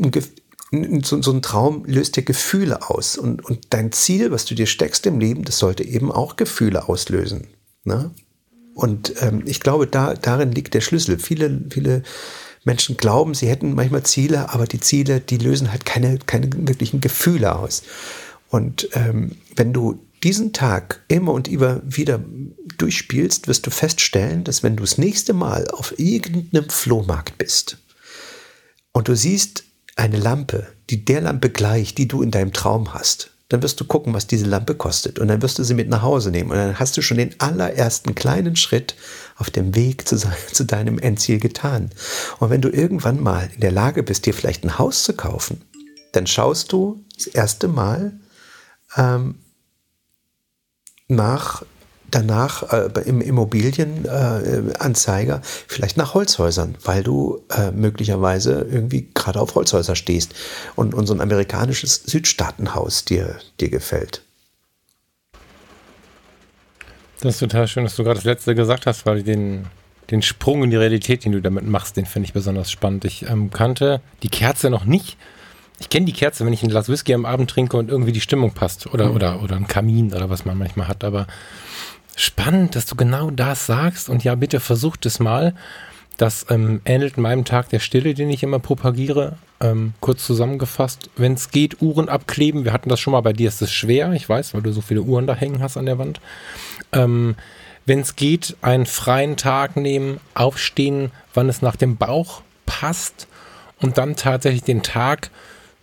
ein, 0.71 1.03
so, 1.03 1.21
so, 1.21 1.31
ein 1.31 1.43
Traum 1.43 1.85
löst 1.85 2.15
dir 2.15 2.23
Gefühle 2.23 2.89
aus 2.89 3.15
und, 3.15 3.45
und 3.45 3.67
dein 3.69 3.91
Ziel, 3.91 4.31
was 4.31 4.45
du 4.45 4.55
dir 4.55 4.65
steckst 4.65 5.05
im 5.05 5.19
Leben, 5.19 5.43
das 5.43 5.59
sollte 5.59 5.83
eben 5.83 6.11
auch 6.11 6.35
Gefühle 6.35 6.89
auslösen. 6.89 7.47
Ne? 7.83 8.09
Und 8.73 9.13
ähm, 9.21 9.43
ich 9.45 9.59
glaube, 9.59 9.87
da, 9.87 10.13
darin 10.13 10.51
liegt 10.51 10.73
der 10.73 10.81
Schlüssel. 10.81 11.19
Viele, 11.19 11.61
viele 11.69 12.03
Menschen 12.63 12.97
glauben, 12.97 13.33
sie 13.33 13.47
hätten 13.47 13.75
manchmal 13.75 14.03
Ziele, 14.03 14.53
aber 14.53 14.65
die 14.65 14.79
Ziele, 14.79 15.19
die 15.19 15.37
lösen 15.37 15.71
halt 15.71 15.85
keine, 15.85 16.17
keine 16.19 16.49
wirklichen 16.53 17.01
Gefühle 17.01 17.55
aus. 17.55 17.83
Und 18.49 18.89
ähm, 18.93 19.37
wenn 19.55 19.73
du 19.73 19.99
diesen 20.23 20.53
Tag 20.53 21.01
immer 21.07 21.33
und 21.33 21.47
immer 21.47 21.81
wieder 21.83 22.23
durchspielst, 22.77 23.47
wirst 23.47 23.65
du 23.67 23.71
feststellen, 23.71 24.43
dass 24.43 24.63
wenn 24.63 24.77
du 24.77 24.83
das 24.83 24.97
nächste 24.97 25.33
Mal 25.33 25.67
auf 25.69 25.99
irgendeinem 25.99 26.69
Flohmarkt 26.69 27.37
bist 27.37 27.77
und 28.93 29.09
du 29.09 29.15
siehst 29.15 29.65
eine 29.95 30.17
Lampe, 30.17 30.67
die 30.89 31.03
der 31.03 31.21
Lampe 31.21 31.49
gleicht, 31.49 31.97
die 31.97 32.07
du 32.07 32.21
in 32.21 32.31
deinem 32.31 32.53
Traum 32.53 32.93
hast, 32.93 33.31
dann 33.53 33.61
wirst 33.61 33.79
du 33.79 33.85
gucken, 33.85 34.15
was 34.15 34.25
diese 34.25 34.47
Lampe 34.47 34.73
kostet. 34.73 35.19
Und 35.19 35.27
dann 35.27 35.43
wirst 35.43 35.59
du 35.59 35.63
sie 35.63 35.75
mit 35.75 35.87
nach 35.87 36.01
Hause 36.01 36.31
nehmen. 36.31 36.49
Und 36.49 36.57
dann 36.57 36.79
hast 36.79 36.97
du 36.97 37.03
schon 37.03 37.17
den 37.17 37.39
allerersten 37.39 38.15
kleinen 38.15 38.55
Schritt 38.55 38.95
auf 39.37 39.51
dem 39.51 39.75
Weg 39.75 40.07
zu, 40.07 40.17
zu 40.51 40.65
deinem 40.65 40.97
Endziel 40.97 41.39
getan. 41.39 41.91
Und 42.39 42.49
wenn 42.49 42.61
du 42.61 42.69
irgendwann 42.69 43.21
mal 43.21 43.51
in 43.53 43.61
der 43.61 43.71
Lage 43.71 44.01
bist, 44.01 44.25
dir 44.25 44.33
vielleicht 44.33 44.63
ein 44.63 44.79
Haus 44.79 45.03
zu 45.03 45.13
kaufen, 45.13 45.61
dann 46.13 46.25
schaust 46.25 46.71
du 46.71 47.05
das 47.15 47.27
erste 47.27 47.67
Mal 47.67 48.13
ähm, 48.97 49.35
nach 51.07 51.63
danach 52.15 52.71
äh, 52.71 52.89
im 53.05 53.19
Immobilienanzeiger 53.21 55.35
äh, 55.37 55.41
vielleicht 55.67 55.97
nach 55.97 56.13
Holzhäusern, 56.13 56.75
weil 56.83 57.01
du 57.03 57.41
äh, 57.49 57.71
möglicherweise 57.71 58.67
irgendwie 58.69 59.09
gerade 59.13 59.41
auf 59.41 59.55
Holzhäuser 59.55 59.95
stehst 59.95 60.35
und, 60.75 60.93
und 60.93 61.07
so 61.07 61.13
ein 61.13 61.21
amerikanisches 61.21 61.95
Südstaatenhaus 61.95 63.05
dir, 63.05 63.37
dir 63.59 63.69
gefällt. 63.69 64.21
Das 67.21 67.35
ist 67.35 67.39
total 67.39 67.67
schön, 67.67 67.85
dass 67.85 67.95
du 67.95 68.03
gerade 68.03 68.17
das 68.17 68.25
letzte 68.25 68.53
gesagt 68.53 68.85
hast, 68.85 69.05
weil 69.05 69.23
den, 69.23 69.65
den 70.11 70.21
Sprung 70.21 70.63
in 70.63 70.71
die 70.71 70.75
Realität, 70.75 71.23
den 71.23 71.31
du 71.31 71.41
damit 71.41 71.65
machst, 71.65 71.95
den 71.95 72.05
finde 72.05 72.27
ich 72.27 72.33
besonders 72.33 72.69
spannend. 72.69 73.05
Ich 73.05 73.29
ähm, 73.29 73.49
kannte 73.49 74.01
die 74.23 74.29
Kerze 74.29 74.69
noch 74.69 74.83
nicht. 74.83 75.17
Ich 75.79 75.89
kenne 75.89 76.05
die 76.05 76.13
Kerze, 76.13 76.45
wenn 76.45 76.53
ich 76.53 76.63
ein 76.63 76.69
Glas 76.69 76.89
Whisky 76.89 77.13
am 77.13 77.25
Abend 77.25 77.49
trinke 77.49 77.77
und 77.77 77.89
irgendwie 77.89 78.11
die 78.11 78.21
Stimmung 78.21 78.51
passt 78.51 78.93
oder, 78.93 79.09
mhm. 79.09 79.15
oder, 79.15 79.41
oder 79.41 79.55
ein 79.55 79.67
Kamin 79.67 80.13
oder 80.13 80.29
was 80.29 80.45
man 80.45 80.57
manchmal 80.57 80.87
hat. 80.87 81.03
Aber 81.03 81.27
Spannend, 82.15 82.75
dass 82.75 82.85
du 82.85 82.95
genau 82.95 83.31
das 83.31 83.65
sagst. 83.65 84.09
Und 84.09 84.23
ja, 84.23 84.35
bitte 84.35 84.59
versucht 84.59 85.05
es 85.05 85.19
mal. 85.19 85.53
Das 86.17 86.45
ähm, 86.49 86.81
ähnelt 86.85 87.17
meinem 87.17 87.43
Tag 87.43 87.69
der 87.69 87.79
Stille, 87.79 88.13
den 88.13 88.29
ich 88.29 88.43
immer 88.43 88.59
propagiere. 88.59 89.37
Ähm, 89.59 89.93
kurz 89.99 90.25
zusammengefasst, 90.25 91.09
wenn 91.15 91.33
es 91.33 91.49
geht, 91.49 91.81
Uhren 91.81 92.09
abkleben. 92.09 92.65
Wir 92.65 92.73
hatten 92.73 92.89
das 92.89 92.99
schon 92.99 93.13
mal, 93.13 93.21
bei 93.21 93.33
dir 93.33 93.47
ist 93.47 93.61
es 93.61 93.71
schwer, 93.71 94.11
ich 94.13 94.27
weiß, 94.29 94.53
weil 94.53 94.61
du 94.61 94.71
so 94.71 94.81
viele 94.81 95.01
Uhren 95.01 95.25
da 95.25 95.35
hängen 95.35 95.61
hast 95.61 95.77
an 95.77 95.85
der 95.85 95.97
Wand. 95.97 96.21
Ähm, 96.91 97.35
wenn 97.85 97.99
es 97.99 98.15
geht, 98.15 98.55
einen 98.61 98.85
freien 98.85 99.37
Tag 99.37 99.75
nehmen, 99.75 100.19
aufstehen, 100.35 101.11
wann 101.33 101.49
es 101.49 101.61
nach 101.61 101.75
dem 101.75 101.97
Bauch 101.97 102.41
passt 102.65 103.27
und 103.79 103.97
dann 103.97 104.15
tatsächlich 104.15 104.63
den 104.63 104.83
Tag 104.83 105.31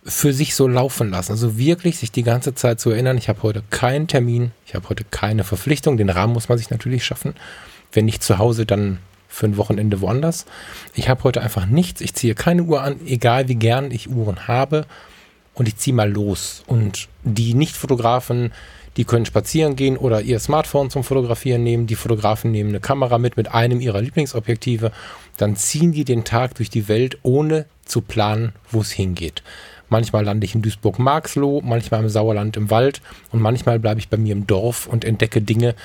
für 0.03 0.33
sich 0.33 0.55
so 0.55 0.67
laufen 0.67 1.11
lassen. 1.11 1.33
Also 1.33 1.57
wirklich 1.57 1.99
sich 1.99 2.11
die 2.11 2.23
ganze 2.23 2.55
Zeit 2.55 2.79
zu 2.79 2.89
erinnern, 2.89 3.17
ich 3.17 3.29
habe 3.29 3.43
heute 3.43 3.63
keinen 3.69 4.07
Termin, 4.07 4.51
ich 4.65 4.73
habe 4.73 4.89
heute 4.89 5.03
keine 5.03 5.43
Verpflichtung, 5.43 5.97
den 5.97 6.09
Rahmen 6.09 6.33
muss 6.33 6.49
man 6.49 6.57
sich 6.57 6.69
natürlich 6.69 7.05
schaffen. 7.05 7.35
Wenn 7.91 8.05
nicht 8.05 8.23
zu 8.23 8.37
Hause, 8.37 8.65
dann 8.65 8.99
für 9.27 9.45
ein 9.45 9.57
Wochenende 9.57 10.01
woanders. 10.01 10.45
Ich 10.93 11.07
habe 11.07 11.23
heute 11.23 11.41
einfach 11.41 11.65
nichts, 11.65 12.01
ich 12.01 12.13
ziehe 12.13 12.35
keine 12.35 12.63
Uhr 12.63 12.81
an, 12.81 12.99
egal 13.05 13.47
wie 13.47 13.55
gern 13.55 13.91
ich 13.91 14.09
Uhren 14.09 14.47
habe 14.47 14.85
und 15.53 15.67
ich 15.67 15.77
ziehe 15.77 15.95
mal 15.95 16.09
los. 16.09 16.63
Und 16.67 17.07
die 17.23 17.53
Nicht-Fotografen, 17.53 18.51
die 18.97 19.05
können 19.05 19.25
spazieren 19.25 19.75
gehen 19.75 19.97
oder 19.97 20.21
ihr 20.21 20.39
Smartphone 20.39 20.89
zum 20.89 21.03
Fotografieren 21.03 21.63
nehmen. 21.63 21.87
Die 21.87 21.95
Fotografen 21.95 22.51
nehmen 22.51 22.71
eine 22.71 22.81
Kamera 22.81 23.17
mit 23.19 23.37
mit 23.37 23.49
einem 23.53 23.79
ihrer 23.79 24.01
Lieblingsobjektive. 24.01 24.91
Dann 25.37 25.55
ziehen 25.55 25.93
die 25.93 26.03
den 26.03 26.25
Tag 26.25 26.55
durch 26.55 26.69
die 26.69 26.89
Welt, 26.89 27.17
ohne 27.23 27.65
zu 27.85 28.01
planen, 28.01 28.53
wo 28.69 28.81
es 28.81 28.91
hingeht. 28.91 29.43
Manchmal 29.91 30.23
lande 30.23 30.45
ich 30.45 30.55
in 30.55 30.61
Duisburg-Marxloh, 30.61 31.61
manchmal 31.65 31.99
im 31.99 32.07
Sauerland 32.07 32.55
im 32.55 32.69
Wald 32.69 33.01
und 33.31 33.41
manchmal 33.41 33.77
bleibe 33.77 33.99
ich 33.99 34.07
bei 34.07 34.15
mir 34.15 34.31
im 34.31 34.47
Dorf 34.47 34.87
und 34.87 35.03
entdecke 35.03 35.41
Dinge, 35.41 35.75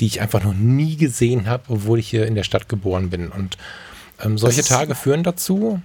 die 0.00 0.06
ich 0.06 0.20
einfach 0.20 0.42
noch 0.42 0.52
nie 0.52 0.96
gesehen 0.96 1.46
habe, 1.46 1.62
obwohl 1.68 2.00
ich 2.00 2.08
hier 2.08 2.26
in 2.26 2.34
der 2.34 2.42
Stadt 2.42 2.68
geboren 2.68 3.08
bin. 3.08 3.28
Und 3.28 3.56
ähm, 4.20 4.36
solche 4.36 4.64
Tage 4.64 4.96
führen 4.96 5.22
dazu, 5.22 5.80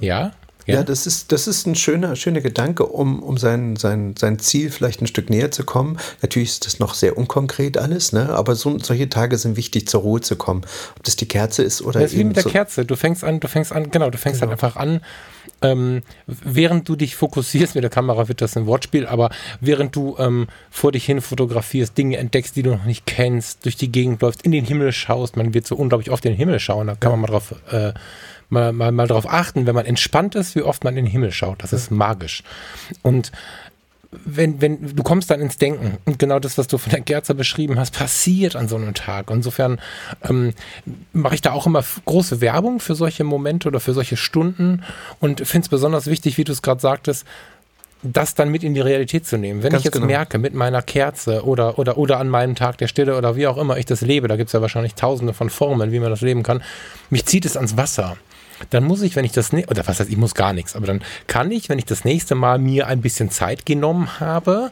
ja, 0.00 0.32
Ja, 0.74 0.82
das 0.82 1.06
ist, 1.06 1.32
das 1.32 1.46
ist 1.46 1.66
ein 1.66 1.74
schöner, 1.74 2.14
schöner 2.14 2.40
Gedanke, 2.40 2.86
um, 2.86 3.22
um 3.22 3.38
sein, 3.38 3.76
sein, 3.76 4.14
sein 4.18 4.38
Ziel 4.38 4.70
vielleicht 4.70 5.00
ein 5.00 5.06
Stück 5.06 5.30
näher 5.30 5.50
zu 5.50 5.64
kommen. 5.64 5.98
Natürlich 6.20 6.50
ist 6.50 6.66
das 6.66 6.78
noch 6.78 6.94
sehr 6.94 7.16
unkonkret 7.16 7.78
alles, 7.78 8.12
ne? 8.12 8.28
aber 8.30 8.54
so, 8.54 8.78
solche 8.78 9.08
Tage 9.08 9.38
sind 9.38 9.56
wichtig, 9.56 9.88
zur 9.88 10.02
Ruhe 10.02 10.20
zu 10.20 10.36
kommen. 10.36 10.62
Ob 10.96 11.02
das 11.04 11.16
die 11.16 11.26
Kerze 11.26 11.62
ist 11.62 11.80
oder. 11.82 12.00
Das 12.00 12.12
ist 12.12 12.18
wie 12.18 12.24
mit 12.24 12.36
der 12.36 12.42
so 12.42 12.50
Kerze. 12.50 12.84
Du 12.84 12.96
fängst 12.96 13.24
an, 13.24 13.40
du 13.40 13.48
fängst 13.48 13.72
an, 13.72 13.90
genau, 13.90 14.10
du 14.10 14.18
fängst 14.18 14.40
genau. 14.40 14.50
halt 14.50 14.62
einfach 14.62 14.80
an. 14.80 15.00
Ähm, 15.60 16.02
während 16.26 16.88
du 16.88 16.94
dich 16.94 17.16
fokussierst, 17.16 17.74
mit 17.74 17.82
der 17.82 17.90
Kamera 17.90 18.28
wird 18.28 18.40
das 18.40 18.56
ein 18.56 18.66
Wortspiel, 18.66 19.06
aber 19.06 19.30
während 19.60 19.96
du 19.96 20.16
ähm, 20.18 20.46
vor 20.70 20.92
dich 20.92 21.04
hin 21.04 21.20
fotografierst, 21.20 21.98
Dinge 21.98 22.16
entdeckst, 22.18 22.54
die 22.54 22.62
du 22.62 22.70
noch 22.70 22.84
nicht 22.84 23.06
kennst, 23.06 23.64
durch 23.64 23.76
die 23.76 23.90
Gegend 23.90 24.22
läufst, 24.22 24.42
in 24.42 24.52
den 24.52 24.64
Himmel 24.64 24.92
schaust, 24.92 25.36
man 25.36 25.54
wird 25.54 25.66
so 25.66 25.74
unglaublich 25.74 26.10
oft 26.10 26.24
in 26.26 26.32
den 26.32 26.38
Himmel 26.38 26.60
schauen, 26.60 26.86
da 26.86 26.94
kann 26.94 27.10
man 27.10 27.20
mal 27.20 27.26
drauf 27.26 27.54
äh, 27.72 27.92
mal, 28.48 28.72
mal, 28.72 28.92
mal 28.92 29.06
darauf 29.06 29.28
achten, 29.28 29.66
wenn 29.66 29.74
man 29.74 29.86
entspannt 29.86 30.34
ist, 30.34 30.54
wie 30.54 30.62
oft 30.62 30.84
man 30.84 30.96
in 30.96 31.04
den 31.04 31.10
Himmel 31.10 31.32
schaut. 31.32 31.62
Das 31.62 31.72
ist 31.72 31.90
magisch. 31.90 32.42
Und 33.02 33.32
wenn, 34.10 34.60
wenn, 34.62 34.96
du 34.96 35.02
kommst 35.02 35.30
dann 35.30 35.40
ins 35.40 35.58
Denken 35.58 35.98
und 36.06 36.18
genau 36.18 36.38
das, 36.38 36.56
was 36.56 36.66
du 36.66 36.78
von 36.78 36.90
der 36.90 37.02
Kerze 37.02 37.34
beschrieben 37.34 37.78
hast, 37.78 37.94
passiert 37.94 38.56
an 38.56 38.66
so 38.66 38.76
einem 38.76 38.94
Tag. 38.94 39.30
Insofern 39.30 39.80
ähm, 40.22 40.54
mache 41.12 41.34
ich 41.34 41.42
da 41.42 41.52
auch 41.52 41.66
immer 41.66 41.84
große 42.06 42.40
Werbung 42.40 42.80
für 42.80 42.94
solche 42.94 43.24
Momente 43.24 43.68
oder 43.68 43.80
für 43.80 43.92
solche 43.92 44.16
Stunden 44.16 44.82
und 45.20 45.46
finde 45.46 45.66
es 45.66 45.68
besonders 45.68 46.06
wichtig, 46.06 46.38
wie 46.38 46.44
du 46.44 46.52
es 46.52 46.62
gerade 46.62 46.80
sagtest, 46.80 47.26
das 48.02 48.34
dann 48.34 48.48
mit 48.48 48.62
in 48.62 48.74
die 48.74 48.80
Realität 48.80 49.26
zu 49.26 49.36
nehmen. 49.36 49.62
Wenn 49.62 49.72
Ganz 49.72 49.80
ich 49.80 49.86
jetzt 49.86 49.94
genau. 49.94 50.06
merke, 50.06 50.38
mit 50.38 50.54
meiner 50.54 50.82
Kerze 50.82 51.44
oder, 51.44 51.78
oder, 51.78 51.98
oder 51.98 52.18
an 52.18 52.28
meinem 52.28 52.54
Tag 52.54 52.78
der 52.78 52.86
Stille 52.86 53.16
oder 53.16 53.36
wie 53.36 53.46
auch 53.46 53.58
immer 53.58 53.76
ich 53.76 53.86
das 53.86 54.00
lebe, 54.00 54.28
da 54.28 54.36
gibt 54.36 54.48
es 54.48 54.52
ja 54.52 54.62
wahrscheinlich 54.62 54.94
tausende 54.94 55.34
von 55.34 55.50
Formen, 55.50 55.92
wie 55.92 55.98
man 55.98 56.10
das 56.10 56.20
leben 56.20 56.42
kann, 56.42 56.62
mich 57.10 57.26
zieht 57.26 57.44
es 57.44 57.56
ans 57.56 57.76
Wasser 57.76 58.16
dann 58.70 58.84
muss 58.84 59.02
ich, 59.02 59.16
wenn 59.16 59.24
ich 59.24 59.32
das, 59.32 59.52
oder 59.52 59.86
was 59.86 60.00
heißt, 60.00 60.10
ich 60.10 60.16
muss 60.16 60.34
gar 60.34 60.52
nichts, 60.52 60.76
aber 60.76 60.86
dann 60.86 61.02
kann 61.26 61.50
ich, 61.50 61.68
wenn 61.68 61.78
ich 61.78 61.84
das 61.84 62.04
nächste 62.04 62.34
Mal 62.34 62.58
mir 62.58 62.86
ein 62.86 63.00
bisschen 63.00 63.30
Zeit 63.30 63.66
genommen 63.66 64.20
habe, 64.20 64.70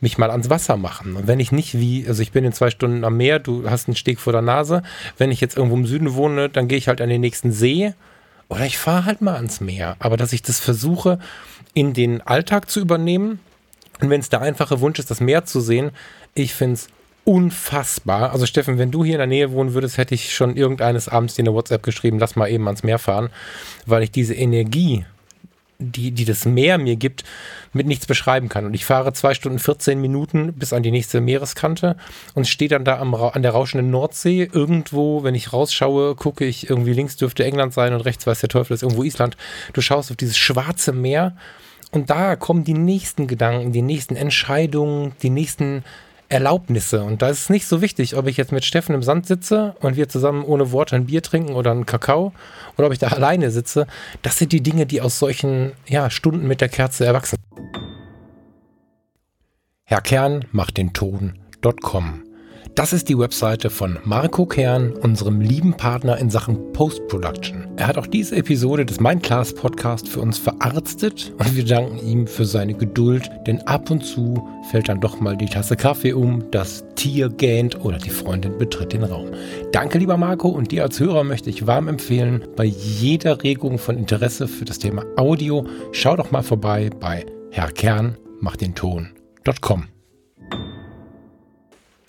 mich 0.00 0.18
mal 0.18 0.30
ans 0.30 0.50
Wasser 0.50 0.76
machen. 0.76 1.16
Und 1.16 1.26
wenn 1.26 1.40
ich 1.40 1.52
nicht 1.52 1.78
wie, 1.78 2.06
also 2.08 2.22
ich 2.22 2.32
bin 2.32 2.44
in 2.44 2.52
zwei 2.52 2.70
Stunden 2.70 3.04
am 3.04 3.16
Meer, 3.16 3.38
du 3.38 3.68
hast 3.68 3.88
einen 3.88 3.96
Steg 3.96 4.18
vor 4.18 4.32
der 4.32 4.42
Nase, 4.42 4.82
wenn 5.18 5.30
ich 5.30 5.40
jetzt 5.40 5.56
irgendwo 5.56 5.76
im 5.76 5.86
Süden 5.86 6.14
wohne, 6.14 6.48
dann 6.48 6.68
gehe 6.68 6.78
ich 6.78 6.88
halt 6.88 7.00
an 7.00 7.08
den 7.08 7.20
nächsten 7.20 7.52
See 7.52 7.92
oder 8.48 8.64
ich 8.64 8.78
fahre 8.78 9.04
halt 9.04 9.20
mal 9.20 9.36
ans 9.36 9.60
Meer. 9.60 9.96
Aber 9.98 10.16
dass 10.16 10.32
ich 10.32 10.42
das 10.42 10.58
versuche, 10.58 11.18
in 11.74 11.92
den 11.92 12.20
Alltag 12.22 12.70
zu 12.70 12.80
übernehmen 12.80 13.40
und 14.00 14.10
wenn 14.10 14.20
es 14.20 14.30
der 14.30 14.40
einfache 14.40 14.80
Wunsch 14.80 14.98
ist, 14.98 15.10
das 15.10 15.20
Meer 15.20 15.44
zu 15.44 15.60
sehen, 15.60 15.90
ich 16.34 16.54
finde 16.54 16.74
es 16.74 16.88
unfassbar. 17.24 18.32
Also 18.32 18.46
Steffen, 18.46 18.78
wenn 18.78 18.90
du 18.90 19.04
hier 19.04 19.14
in 19.14 19.18
der 19.18 19.26
Nähe 19.26 19.52
wohnen 19.52 19.74
würdest, 19.74 19.98
hätte 19.98 20.14
ich 20.14 20.34
schon 20.34 20.56
irgendeines 20.56 21.08
Abends 21.08 21.34
dir 21.34 21.42
eine 21.42 21.54
WhatsApp 21.54 21.82
geschrieben, 21.82 22.18
lass 22.18 22.36
mal 22.36 22.50
eben 22.50 22.66
ans 22.66 22.82
Meer 22.82 22.98
fahren, 22.98 23.30
weil 23.86 24.02
ich 24.02 24.10
diese 24.10 24.34
Energie, 24.34 25.04
die, 25.78 26.10
die 26.10 26.24
das 26.24 26.44
Meer 26.44 26.78
mir 26.78 26.96
gibt, 26.96 27.24
mit 27.72 27.86
nichts 27.86 28.06
beschreiben 28.06 28.48
kann. 28.48 28.66
Und 28.66 28.74
ich 28.74 28.84
fahre 28.84 29.12
zwei 29.12 29.34
Stunden 29.34 29.58
14 29.58 30.00
Minuten 30.00 30.52
bis 30.54 30.72
an 30.72 30.82
die 30.82 30.90
nächste 30.90 31.20
Meereskante 31.20 31.96
und 32.34 32.48
stehe 32.48 32.68
dann 32.68 32.84
da 32.84 32.98
am, 32.98 33.14
an 33.14 33.42
der 33.42 33.52
rauschenden 33.52 33.90
Nordsee. 33.90 34.48
Irgendwo, 34.52 35.22
wenn 35.22 35.34
ich 35.34 35.52
rausschaue, 35.52 36.14
gucke 36.16 36.44
ich, 36.44 36.68
irgendwie 36.68 36.92
links 36.92 37.16
dürfte 37.16 37.44
England 37.44 37.72
sein 37.72 37.94
und 37.94 38.02
rechts 38.02 38.26
weiß 38.26 38.40
der 38.40 38.48
Teufel 38.48 38.74
ist 38.74 38.82
irgendwo 38.82 39.04
Island. 39.04 39.36
Du 39.72 39.80
schaust 39.80 40.10
auf 40.10 40.16
dieses 40.16 40.36
schwarze 40.36 40.92
Meer 40.92 41.36
und 41.92 42.10
da 42.10 42.36
kommen 42.36 42.64
die 42.64 42.74
nächsten 42.74 43.26
Gedanken, 43.26 43.72
die 43.72 43.82
nächsten 43.82 44.16
Entscheidungen, 44.16 45.12
die 45.22 45.30
nächsten 45.30 45.84
Erlaubnisse. 46.30 47.02
Und 47.02 47.22
da 47.22 47.28
ist 47.28 47.40
es 47.40 47.50
nicht 47.50 47.66
so 47.66 47.82
wichtig, 47.82 48.16
ob 48.16 48.26
ich 48.26 48.36
jetzt 48.36 48.52
mit 48.52 48.64
Steffen 48.64 48.94
im 48.94 49.02
Sand 49.02 49.26
sitze 49.26 49.74
und 49.80 49.96
wir 49.96 50.08
zusammen 50.08 50.44
ohne 50.44 50.72
Worte 50.72 50.96
ein 50.96 51.06
Bier 51.06 51.22
trinken 51.22 51.54
oder 51.54 51.72
einen 51.72 51.86
Kakao 51.86 52.32
oder 52.78 52.86
ob 52.86 52.92
ich 52.92 52.98
da 52.98 53.08
alleine 53.08 53.50
sitze. 53.50 53.86
Das 54.22 54.38
sind 54.38 54.52
die 54.52 54.62
Dinge, 54.62 54.86
die 54.86 55.00
aus 55.00 55.18
solchen 55.18 55.72
ja, 55.86 56.08
Stunden 56.08 56.46
mit 56.46 56.60
der 56.60 56.68
Kerze 56.68 57.04
erwachsen. 57.04 57.36
Herr 59.84 60.00
Kern 60.00 60.44
macht 60.52 60.76
den 60.76 60.92
Ton.com 60.92 62.29
das 62.74 62.92
ist 62.92 63.08
die 63.08 63.18
Webseite 63.18 63.70
von 63.70 63.98
Marco 64.04 64.46
Kern, 64.46 64.92
unserem 64.92 65.40
lieben 65.40 65.74
Partner 65.74 66.18
in 66.18 66.30
Sachen 66.30 66.72
Post-Production. 66.72 67.68
Er 67.76 67.86
hat 67.86 67.98
auch 67.98 68.06
diese 68.06 68.36
Episode 68.36 68.86
des 68.86 69.00
Mindclass 69.00 69.54
Podcast 69.54 70.08
für 70.08 70.20
uns 70.20 70.38
verarztet 70.38 71.32
und 71.38 71.56
wir 71.56 71.64
danken 71.64 71.98
ihm 71.98 72.26
für 72.26 72.44
seine 72.44 72.74
Geduld, 72.74 73.30
denn 73.46 73.60
ab 73.66 73.90
und 73.90 74.04
zu 74.04 74.46
fällt 74.70 74.88
dann 74.88 75.00
doch 75.00 75.20
mal 75.20 75.36
die 75.36 75.46
Tasse 75.46 75.76
Kaffee 75.76 76.12
um, 76.12 76.50
das 76.50 76.84
Tier 76.94 77.28
gähnt 77.28 77.84
oder 77.84 77.98
die 77.98 78.10
Freundin 78.10 78.58
betritt 78.58 78.92
den 78.92 79.04
Raum. 79.04 79.30
Danke, 79.72 79.98
lieber 79.98 80.16
Marco, 80.16 80.48
und 80.48 80.72
dir 80.72 80.82
als 80.84 81.00
Hörer 81.00 81.24
möchte 81.24 81.50
ich 81.50 81.66
warm 81.66 81.88
empfehlen, 81.88 82.44
bei 82.56 82.64
jeder 82.64 83.42
Regung 83.42 83.78
von 83.78 83.96
Interesse 83.96 84.48
für 84.48 84.64
das 84.64 84.78
Thema 84.78 85.04
Audio, 85.16 85.66
schau 85.92 86.16
doch 86.16 86.30
mal 86.30 86.42
vorbei 86.42 86.90
bei 86.98 87.26
Herr 87.50 87.72
Kern 87.72 88.16
macht 88.40 88.60
den 88.60 88.74
Ton.com. 88.74 89.89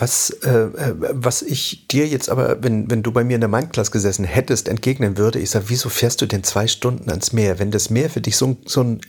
Was, 0.02 0.32
äh, 0.32 0.50
äh, 0.50 0.96
was 0.98 1.44
ich 1.44 1.86
dir 1.88 2.08
jetzt 2.08 2.28
aber, 2.28 2.64
wenn, 2.64 2.90
wenn 2.90 3.04
du 3.04 3.12
bei 3.12 3.24
mir 3.24 3.36
in 3.36 3.42
der 3.42 3.50
Mindclass 3.50 3.92
gesessen 3.92 4.26
hättest, 4.26 4.68
entgegnen 4.68 5.16
würde, 5.16 5.38
ich 5.38 5.52
sage, 5.52 5.66
wieso 5.68 5.90
fährst 5.90 6.24
du 6.24 6.26
denn 6.26 6.44
zwei 6.44 6.66
Stunden 6.66 7.08
ans 7.12 7.34
Meer? 7.34 7.60
Wenn 7.60 7.70
das 7.70 7.92
Meer 7.92 8.10
für 8.10 8.20
dich 8.20 8.36
so, 8.36 8.58
so 8.66 8.82
ein 8.82 9.02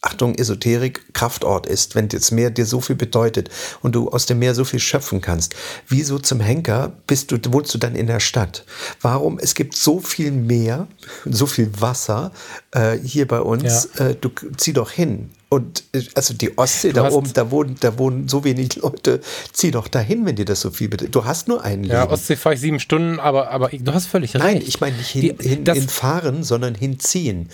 Achtung, 0.00 0.34
Esoterik, 0.36 1.12
Kraftort 1.12 1.66
ist, 1.66 1.94
wenn 1.96 2.08
das 2.08 2.30
Meer 2.30 2.50
dir 2.50 2.64
so 2.64 2.80
viel 2.80 2.96
bedeutet 2.96 3.50
und 3.82 3.94
du 3.94 4.08
aus 4.08 4.24
dem 4.24 4.38
Meer 4.38 4.54
so 4.54 4.64
viel 4.64 4.80
schöpfen 4.80 5.20
kannst, 5.20 5.54
wieso 5.86 6.18
zum 6.18 6.40
Henker 6.40 6.92
bist 7.06 7.30
du, 7.30 7.38
wohnst 7.52 7.74
du 7.74 7.78
dann 7.78 7.94
in 7.94 8.06
der 8.06 8.20
Stadt? 8.20 8.64
Warum? 9.02 9.38
Es 9.38 9.54
gibt 9.54 9.76
so 9.76 10.00
viel 10.00 10.30
Meer, 10.30 10.88
so 11.26 11.44
viel 11.44 11.70
Wasser 11.78 12.32
äh, 12.70 12.96
hier 12.96 13.28
bei 13.28 13.42
uns. 13.42 13.90
Ja. 13.98 14.06
Äh, 14.06 14.14
du 14.14 14.30
zieh 14.56 14.72
doch 14.72 14.90
hin. 14.90 15.28
Und 15.50 15.84
äh, 15.92 16.02
also 16.14 16.34
die 16.34 16.58
Ostsee, 16.58 16.88
du 16.88 16.94
da 16.94 17.10
oben, 17.10 17.32
da 17.32 17.50
wohnen, 17.50 17.76
da 17.80 17.98
wohnen 17.98 18.28
so 18.28 18.44
wenig 18.44 18.76
Leute. 18.76 19.20
Zieh 19.52 19.70
doch 19.70 19.88
dahin, 19.88 20.26
wenn 20.26 20.36
dir 20.36 20.44
das 20.44 20.60
so 20.60 20.70
viel 20.70 20.88
bedeutet. 20.88 21.14
Du 21.14 21.24
hast 21.24 21.48
nur 21.48 21.64
einen 21.64 21.84
Ja, 21.84 22.08
Ostsee 22.10 22.36
fahre 22.36 22.54
ich 22.54 22.60
sieben 22.60 22.80
Stunden, 22.80 23.18
aber, 23.18 23.50
aber 23.50 23.70
du 23.70 23.94
hast 23.94 24.06
völlig 24.06 24.34
recht. 24.34 24.44
Nein, 24.44 24.62
ich 24.64 24.80
meine 24.80 24.96
nicht 24.96 25.08
hin, 25.08 25.36
die, 25.38 25.48
hin, 25.48 25.64
hinfahren, 25.64 26.44
sondern 26.44 26.74
hinziehen. 26.74 27.48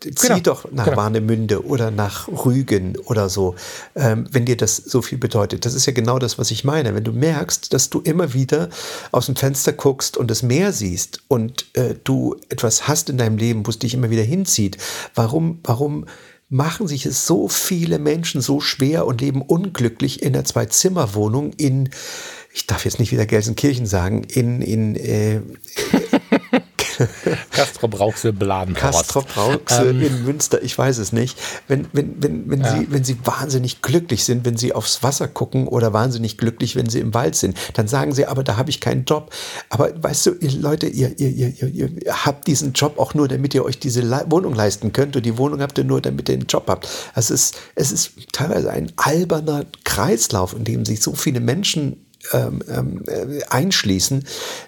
Zieh 0.00 0.28
genau, 0.28 0.40
doch 0.40 0.70
nach 0.70 0.84
genau. 0.84 0.96
Warnemünde 0.98 1.64
oder 1.64 1.90
nach 1.90 2.28
Rügen 2.28 2.96
oder 3.06 3.28
so, 3.28 3.54
ähm, 3.96 4.26
wenn 4.30 4.44
dir 4.44 4.56
das 4.56 4.76
so 4.76 5.02
viel 5.02 5.18
bedeutet. 5.18 5.64
Das 5.64 5.74
ist 5.74 5.86
ja 5.86 5.92
genau 5.92 6.18
das, 6.18 6.38
was 6.38 6.50
ich 6.50 6.62
meine. 6.64 6.94
Wenn 6.94 7.04
du 7.04 7.12
merkst, 7.12 7.72
dass 7.72 7.90
du 7.90 8.00
immer 8.00 8.34
wieder 8.34 8.68
aus 9.12 9.26
dem 9.26 9.36
Fenster 9.36 9.72
guckst 9.72 10.16
und 10.16 10.30
das 10.30 10.42
Meer 10.42 10.72
siehst 10.72 11.22
und 11.28 11.66
äh, 11.72 11.94
du 12.04 12.36
etwas 12.50 12.86
hast 12.86 13.08
in 13.08 13.18
deinem 13.18 13.38
Leben, 13.38 13.66
wo 13.66 13.70
es 13.70 13.78
dich 13.78 13.94
immer 13.94 14.10
wieder 14.10 14.22
hinzieht, 14.22 14.76
warum, 15.14 15.60
warum 15.64 16.04
machen 16.48 16.88
sich 16.88 17.04
es 17.04 17.26
so 17.26 17.48
viele 17.48 17.98
Menschen 17.98 18.40
so 18.40 18.60
schwer 18.60 19.06
und 19.06 19.20
leben 19.20 19.42
unglücklich 19.42 20.22
in 20.22 20.32
der 20.32 20.44
Zwei-Zimmer-Wohnung 20.44 21.52
in, 21.52 21.90
ich 22.52 22.66
darf 22.66 22.84
jetzt 22.84 22.98
nicht 22.98 23.12
wieder 23.12 23.26
Gelsenkirchen 23.26 23.86
sagen, 23.86 24.24
in, 24.24 24.62
in 24.62 24.96
äh, 24.96 25.42
Kastrop 27.50 27.98
Rauxel 27.98 28.32
Bladenhorst. 28.32 28.80
Kastrop 28.80 29.36
Rauxel 29.36 29.90
ähm. 29.90 30.02
in 30.02 30.24
Münster, 30.24 30.62
ich 30.62 30.76
weiß 30.76 30.98
es 30.98 31.12
nicht. 31.12 31.38
Wenn, 31.66 31.86
wenn, 31.92 32.22
wenn, 32.22 32.50
wenn, 32.50 32.60
ja. 32.60 32.78
sie, 32.78 32.86
wenn 32.90 33.04
sie 33.04 33.16
wahnsinnig 33.24 33.82
glücklich 33.82 34.24
sind, 34.24 34.44
wenn 34.44 34.56
sie 34.56 34.72
aufs 34.72 35.02
Wasser 35.02 35.28
gucken 35.28 35.68
oder 35.68 35.92
wahnsinnig 35.92 36.38
glücklich, 36.38 36.76
wenn 36.76 36.88
sie 36.88 37.00
im 37.00 37.14
Wald 37.14 37.36
sind, 37.36 37.56
dann 37.74 37.88
sagen 37.88 38.12
sie, 38.12 38.26
aber 38.26 38.44
da 38.44 38.56
habe 38.56 38.70
ich 38.70 38.80
keinen 38.80 39.04
Job. 39.04 39.32
Aber 39.68 39.90
weißt 40.02 40.26
du, 40.26 40.34
ihr 40.40 40.52
Leute, 40.52 40.86
ihr, 40.86 41.18
ihr, 41.18 41.30
ihr, 41.30 41.68
ihr, 41.68 41.90
habt 42.08 42.46
diesen 42.46 42.72
Job 42.72 42.98
auch 42.98 43.14
nur, 43.14 43.28
damit 43.28 43.54
ihr 43.54 43.64
euch 43.64 43.78
diese 43.78 44.00
Le 44.00 44.24
Wohnung 44.28 44.54
leisten 44.54 44.92
könnt 44.92 45.16
und 45.16 45.24
die 45.24 45.38
Wohnung 45.38 45.60
habt 45.60 45.78
ihr 45.78 45.84
nur, 45.84 46.00
damit 46.00 46.28
ihr 46.28 46.36
den 46.36 46.46
Job 46.46 46.64
habt. 46.68 46.88
Es 47.14 47.30
ist, 47.30 47.56
es 47.74 47.92
ist 47.92 48.12
teilweise 48.32 48.70
ein 48.70 48.92
alberner 48.96 49.64
Kreislauf, 49.84 50.54
in 50.54 50.64
dem 50.64 50.84
sich 50.84 51.02
so 51.02 51.14
viele 51.14 51.40
Menschen 51.40 52.04
ähm, 52.32 52.60
ähm, 52.68 53.04
äh, 53.06 53.42
einschließen. 53.48 54.24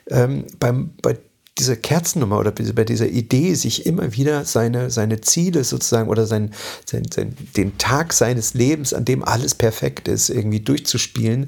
Ähm, 0.09 0.47
beim, 0.59 0.93
bei 1.03 1.19
dieser 1.61 1.77
Kerzennummer 1.77 2.39
oder 2.39 2.51
bei 2.51 2.85
dieser 2.85 3.09
Idee, 3.09 3.55
sich 3.55 3.87
immer 3.87 4.15
wieder 4.15 4.45
seine, 4.45 4.91
seine 4.91 5.21
Ziele 5.21 5.63
sozusagen 5.63 6.09
oder 6.09 6.27
sein, 6.27 6.53
sein, 6.85 7.05
sein, 7.13 7.37
den 7.57 7.79
Tag 7.79 8.13
seines 8.13 8.55
Lebens, 8.55 8.93
an 8.93 9.05
dem 9.05 9.23
alles 9.23 9.55
perfekt 9.55 10.09
ist, 10.09 10.31
irgendwie 10.31 10.61
durchzuspielen, 10.61 11.47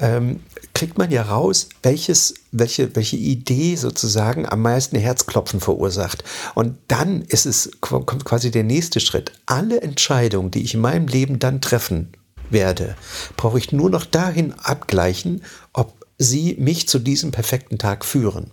ähm, 0.00 0.40
kriegt 0.74 0.98
man 0.98 1.10
ja 1.10 1.22
raus, 1.22 1.68
welches, 1.82 2.34
welche, 2.50 2.96
welche 2.96 3.16
Idee 3.16 3.76
sozusagen 3.76 4.46
am 4.46 4.62
meisten 4.62 4.96
Herzklopfen 4.96 5.60
verursacht. 5.60 6.24
Und 6.54 6.76
dann 6.88 7.22
ist 7.22 7.46
es, 7.46 7.70
kommt 7.80 8.24
quasi 8.24 8.50
der 8.50 8.64
nächste 8.64 9.00
Schritt. 9.00 9.32
Alle 9.46 9.82
Entscheidungen, 9.82 10.50
die 10.50 10.62
ich 10.62 10.74
in 10.74 10.80
meinem 10.80 11.06
Leben 11.06 11.38
dann 11.38 11.60
treffen 11.60 12.12
werde, 12.50 12.96
brauche 13.36 13.58
ich 13.58 13.72
nur 13.72 13.90
noch 13.90 14.06
dahin 14.06 14.54
abgleichen, 14.54 15.42
ob 15.72 15.94
sie 16.18 16.56
mich 16.58 16.88
zu 16.88 16.98
diesem 16.98 17.30
perfekten 17.30 17.78
Tag 17.78 18.04
führen. 18.04 18.50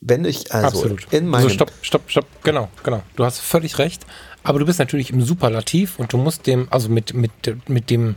Wenn 0.00 0.24
ich 0.24 0.52
also 0.52 0.66
Absolut. 0.66 1.12
in 1.12 1.26
meinem. 1.26 1.44
Also 1.44 1.48
stopp, 1.48 1.72
stopp, 1.82 2.02
stopp. 2.06 2.26
Genau, 2.44 2.68
genau. 2.84 3.02
Du 3.16 3.24
hast 3.24 3.40
völlig 3.40 3.78
recht. 3.78 4.06
Aber 4.44 4.58
du 4.58 4.66
bist 4.66 4.78
natürlich 4.78 5.10
im 5.10 5.22
Superlativ 5.22 5.98
und 5.98 6.12
du 6.12 6.16
musst 6.16 6.46
dem, 6.46 6.68
also 6.70 6.88
mit, 6.88 7.12
mit, 7.12 7.32
mit 7.68 7.90
dem, 7.90 8.14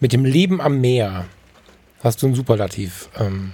mit 0.00 0.12
dem 0.12 0.24
Leben 0.24 0.60
am 0.60 0.80
Meer 0.80 1.26
hast 2.02 2.22
du 2.22 2.26
ein 2.26 2.34
Superlativ 2.34 3.08
ähm, 3.18 3.52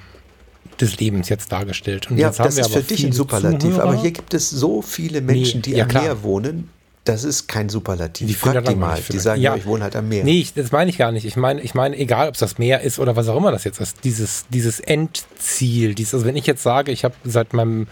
des 0.80 0.98
Lebens 0.98 1.28
jetzt 1.28 1.52
dargestellt. 1.52 2.10
Und 2.10 2.18
ja, 2.18 2.28
jetzt 2.28 2.38
das 2.38 2.56
ist 2.56 2.72
für 2.72 2.82
dich 2.82 3.04
ein 3.04 3.12
Superlativ, 3.12 3.74
Zuhörer. 3.74 3.82
aber 3.82 4.00
hier 4.00 4.12
gibt 4.12 4.32
es 4.34 4.48
so 4.48 4.80
viele 4.80 5.20
Menschen, 5.20 5.58
nee, 5.58 5.62
die 5.62 5.70
ja, 5.72 5.84
am 5.84 5.90
klar. 5.90 6.04
Meer 6.04 6.22
wohnen, 6.22 6.70
das 7.08 7.24
ist 7.24 7.48
kein 7.48 7.70
Superlativ. 7.70 8.26
Die 8.28 8.34
Frag 8.34 8.64
die 8.66 8.74
mal. 8.74 9.00
Die 9.10 9.18
sagen, 9.18 9.40
ja, 9.40 9.56
ich 9.56 9.64
wohne 9.64 9.82
halt 9.82 9.96
am 9.96 10.08
Meer. 10.08 10.24
Nee, 10.24 10.40
ich, 10.40 10.52
das 10.52 10.72
meine 10.72 10.90
ich 10.90 10.98
gar 10.98 11.10
nicht. 11.10 11.24
Ich 11.24 11.36
meine, 11.36 11.62
ich 11.62 11.74
meine, 11.74 11.96
egal, 11.96 12.28
ob 12.28 12.34
es 12.34 12.40
das 12.40 12.58
Meer 12.58 12.82
ist 12.82 12.98
oder 12.98 13.16
was 13.16 13.28
auch 13.28 13.36
immer 13.36 13.50
das 13.50 13.64
jetzt 13.64 13.80
ist, 13.80 14.04
dieses, 14.04 14.44
dieses 14.50 14.78
Endziel, 14.78 15.94
dieses, 15.94 16.14
also 16.14 16.26
wenn 16.26 16.36
ich 16.36 16.46
jetzt 16.46 16.62
sage, 16.62 16.92
ich 16.92 17.04
habe 17.04 17.14
seit 17.24 17.54
meinem, 17.54 17.86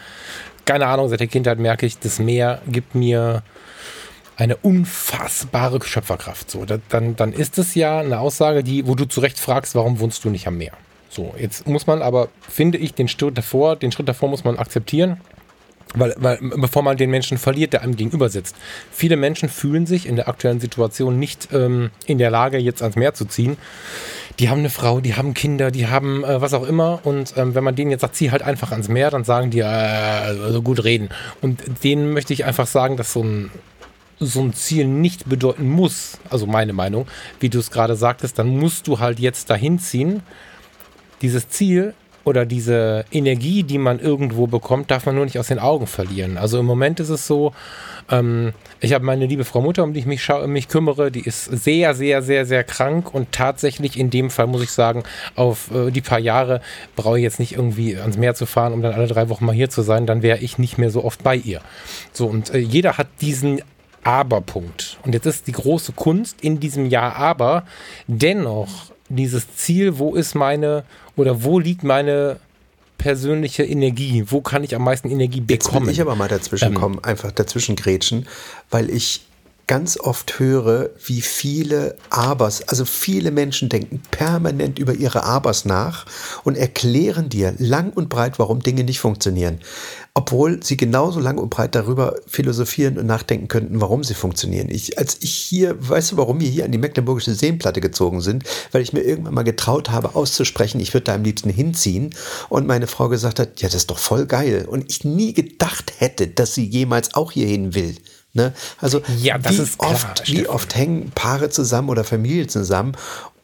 keine 0.67 0.87
Ahnung, 0.87 1.09
seit 1.09 1.21
der 1.21 1.29
Kindheit 1.29 1.59
merke 1.59 1.87
ich, 1.87 1.99
das 1.99 2.19
Meer 2.19 2.61
gibt 2.67 2.95
mir 2.95 3.43
eine 4.37 4.57
unfassbare 4.57 5.83
Schöpferkraft. 5.83 6.51
So, 6.51 6.67
dann, 6.67 7.17
dann 7.17 7.33
ist 7.33 7.57
es 7.57 7.75
ja 7.75 8.01
eine 8.01 8.21
Aussage, 8.21 8.63
die, 8.63 8.87
wo 8.87 8.95
du 8.95 9.07
zu 9.07 9.21
Recht 9.21 9.39
fragst, 9.39 9.75
warum 9.75 9.99
wohnst 9.99 10.25
du 10.25 10.31
nicht 10.31 10.47
am 10.47 10.59
Meer? 10.59 10.73
So, 11.09 11.35
jetzt 11.39 11.67
muss 11.67 11.87
man 11.87 12.03
aber, 12.03 12.29
finde 12.47 12.77
ich, 12.77 12.93
den 12.93 13.09
Schritt 13.09 13.39
davor, 13.39 13.77
den 13.77 13.93
Schritt 13.93 14.09
davor 14.09 14.29
muss 14.29 14.45
man 14.45 14.59
akzeptieren. 14.59 15.23
Weil, 15.97 16.15
weil, 16.19 16.39
bevor 16.57 16.83
man 16.83 16.97
den 16.97 17.11
Menschen 17.11 17.39
verliert, 17.39 17.73
der 17.73 17.83
einem 17.83 17.97
gegenüber 17.97 18.29
sitzt. 18.29 18.55
Viele 18.93 19.17
Menschen 19.17 19.49
fühlen 19.49 19.87
sich 19.87 20.07
in 20.07 20.17
der 20.17 20.29
aktuellen 20.29 20.61
Situation 20.61 21.19
nicht 21.19 21.49
ähm, 21.53 21.91
in 22.07 22.19
der 22.19 22.31
Lage, 22.31 22.59
jetzt 22.59 22.83
ans 22.83 22.97
Meer 22.97 23.15
zu 23.15 23.25
ziehen. 23.25 23.57
Die 24.39 24.51
haben 24.51 24.59
eine 24.59 24.71
Frau, 24.71 25.01
die 25.01 25.15
haben 25.15 25.33
Kinder, 25.33 25.71
die 25.71 25.87
haben 25.87 26.23
äh, 26.23 26.41
was 26.41 26.53
auch 26.53 26.69
immer. 26.69 27.01
Und 27.05 27.35
ähm, 27.37 27.55
wenn 27.55 27.65
man 27.65 27.75
denen 27.75 27.91
jetzt 27.91 28.03
sagt, 28.03 28.15
zieh 28.15 28.31
halt 28.31 28.43
einfach 28.43 28.71
ans 28.71 28.89
Meer, 28.89 29.11
dann 29.11 29.25
sagen 29.25 29.51
die, 29.51 29.61
äh, 29.61 29.65
also 29.65 30.63
gut 30.63 30.85
reden. 30.85 31.09
Und 31.41 31.63
denen 31.83 32.13
möchte 32.13 32.35
ich 32.35 32.45
einfach 32.45 32.67
sagen, 32.67 32.97
dass 32.97 33.13
so 33.13 33.25
ein 33.25 33.51
so 34.19 34.41
ein 34.41 34.55
Ziel 34.55 34.87
nicht 34.87 35.29
bedeuten 35.29 35.69
muss, 35.69 36.19
also 36.31 36.47
meine 36.47 36.73
Meinung, 36.73 37.07
wie 37.41 37.51
du 37.51 37.59
es 37.59 37.71
gerade 37.71 37.97
sagtest, 37.97 38.39
dann 38.39 38.49
musst 38.49 38.87
du 38.87 38.99
halt 38.99 39.19
jetzt 39.19 39.51
dahin 39.51 39.79
ziehen. 39.79 40.23
Dieses 41.21 41.49
Ziel 41.51 41.95
oder 42.27 42.45
diese 42.45 43.05
Energie, 43.13 43.63
die 43.63 43.79
man 43.79 44.01
irgendwo 44.01 44.49
bekommt, 44.49 44.91
darf 44.91 45.07
man 45.07 45.15
nur 45.15 45.25
nicht 45.25 45.39
aus 45.39 45.47
den 45.47 45.61
Augen 45.61 45.87
verlieren. 45.87 46.39
Also 46.39 46.59
im 46.59 46.67
Moment 46.67 46.99
ist 46.99 47.09
es 47.09 47.25
so, 47.25 47.53
ähm, 48.11 48.53
ich 48.81 48.93
habe 48.93 49.05
meine 49.05 49.27
liebe 49.27 49.45
Frau 49.45 49.61
Mutter, 49.61 49.85
um 49.85 49.93
die 49.93 50.01
ich 50.01 50.07
mich, 50.07 50.29
mich 50.47 50.67
kümmere, 50.67 51.13
die 51.13 51.21
ist 51.21 51.45
sehr, 51.45 51.95
sehr, 51.95 52.23
sehr, 52.23 52.45
sehr 52.45 52.65
krank 52.65 53.15
und 53.15 53.31
tatsächlich 53.31 53.97
in 53.97 54.11
dem 54.11 54.31
Fall 54.31 54.49
muss 54.49 54.65
ich 54.65 54.73
sagen, 54.73 55.05
auf 55.37 55.71
äh, 55.71 55.93
die 55.93 56.01
paar 56.01 56.19
Jahre 56.19 56.61
brauche 56.97 57.17
ich 57.17 57.23
jetzt 57.23 57.39
nicht 57.39 57.53
irgendwie 57.53 57.97
ans 57.97 58.19
Meer 58.19 58.35
zu 58.35 58.45
fahren, 58.45 58.73
um 58.73 58.83
dann 58.83 58.95
alle 58.95 59.07
drei 59.07 59.29
Wochen 59.29 59.45
mal 59.45 59.55
hier 59.55 59.71
zu 59.71 59.83
sein, 59.83 60.05
dann 60.05 60.23
wäre 60.23 60.39
ich 60.39 60.59
nicht 60.59 60.79
mehr 60.79 60.91
so 60.91 61.05
oft 61.05 61.23
bei 61.23 61.37
ihr. 61.37 61.61
So, 62.13 62.27
und 62.27 62.53
äh, 62.53 62.59
jeder 62.59 62.99
hat 62.99 63.07
diesen 63.21 63.63
Aber-Punkt. 64.03 64.99
Und 65.05 65.15
jetzt 65.15 65.27
ist 65.27 65.47
die 65.47 65.53
große 65.53 65.93
Kunst 65.93 66.41
in 66.41 66.59
diesem 66.59 66.87
Ja, 66.87 67.13
aber 67.13 67.65
dennoch 68.09 68.91
dieses 69.09 69.55
Ziel, 69.55 69.99
wo 69.99 70.15
ist 70.17 70.35
meine 70.35 70.85
oder 71.17 71.43
wo 71.43 71.59
liegt 71.59 71.83
meine 71.83 72.39
persönliche 72.99 73.65
Energie? 73.65 74.25
Wo 74.27 74.41
kann 74.41 74.65
ich 74.65 74.75
am 74.75 74.83
meisten 74.85 75.11
Energie 75.11 75.41
bekommen? 75.41 75.75
Jetzt 75.75 75.87
will 75.87 75.93
ich 75.93 76.01
aber 76.01 76.17
mal 76.17 76.29
dazwischen 76.29 76.69
ähm, 76.69 76.75
kommen, 76.75 77.05
einfach 77.05 77.33
dazwischen 77.33 77.77
grätschen, 77.77 78.27
weil 78.71 78.91
ich 78.91 79.27
ganz 79.67 79.99
oft 79.99 80.39
höre, 80.39 80.91
wie 81.05 81.21
viele 81.21 81.97
Abers, 82.11 82.69
also 82.69 82.85
viele 82.85 83.33
Menschen 83.33 83.69
denken 83.69 84.01
permanent 84.11 84.79
über 84.79 84.95
ihre 84.95 85.25
Abers 85.25 85.65
nach 85.65 86.07
und 86.45 86.57
erklären 86.57 87.29
dir 87.29 87.55
lang 87.59 87.91
und 87.93 88.09
breit, 88.09 88.39
warum 88.39 88.61
Dinge 88.61 88.85
nicht 88.85 89.01
funktionieren. 89.01 89.61
Obwohl 90.19 90.63
sie 90.63 90.79
genauso 90.79 91.21
lang 91.21 91.37
und 91.37 91.51
breit 91.51 91.75
darüber 91.75 92.17
philosophieren 92.27 92.97
und 92.97 93.05
nachdenken 93.05 93.49
könnten, 93.49 93.83
warum 93.83 94.03
sie 94.03 94.15
funktionieren. 94.15 94.71
Ich, 94.71 94.99
als 94.99 95.19
ich 95.21 95.35
hier, 95.35 95.77
weißt 95.79 96.13
du, 96.13 96.17
warum 96.17 96.41
wir 96.41 96.49
hier 96.49 96.65
an 96.65 96.73
die 96.73 96.79
Mecklenburgische 96.79 97.35
Seenplatte 97.35 97.83
gezogen 97.83 98.23
sind? 98.23 98.45
Weil 98.73 98.81
ich 98.81 98.95
mir 98.95 99.03
irgendwann 99.03 99.35
mal 99.35 99.43
getraut 99.43 99.91
habe, 99.91 100.15
auszusprechen, 100.15 100.81
ich 100.81 100.95
würde 100.95 101.05
da 101.05 101.15
am 101.15 101.23
liebsten 101.23 101.51
hinziehen. 101.51 102.15
Und 102.49 102.67
meine 102.67 102.87
Frau 102.87 103.11
gesagt 103.11 103.39
hat, 103.39 103.61
ja, 103.61 103.69
das 103.69 103.75
ist 103.75 103.91
doch 103.91 103.99
voll 103.99 104.25
geil. 104.25 104.65
Und 104.67 104.91
ich 104.91 105.05
nie 105.05 105.35
gedacht 105.35 105.93
hätte, 105.99 106.29
dass 106.29 106.55
sie 106.55 106.65
jemals 106.65 107.13
auch 107.13 107.33
hierhin 107.33 107.75
will. 107.75 107.97
Ne? 108.33 108.55
Also 108.79 109.03
ja, 109.19 109.39
wie, 109.47 109.61
oft, 109.61 109.79
klar, 109.79 110.15
wie 110.25 110.49
oft 110.49 110.75
hängen 110.75 111.11
Paare 111.15 111.51
zusammen 111.51 111.91
oder 111.91 112.05
Familien 112.05 112.49
zusammen 112.49 112.97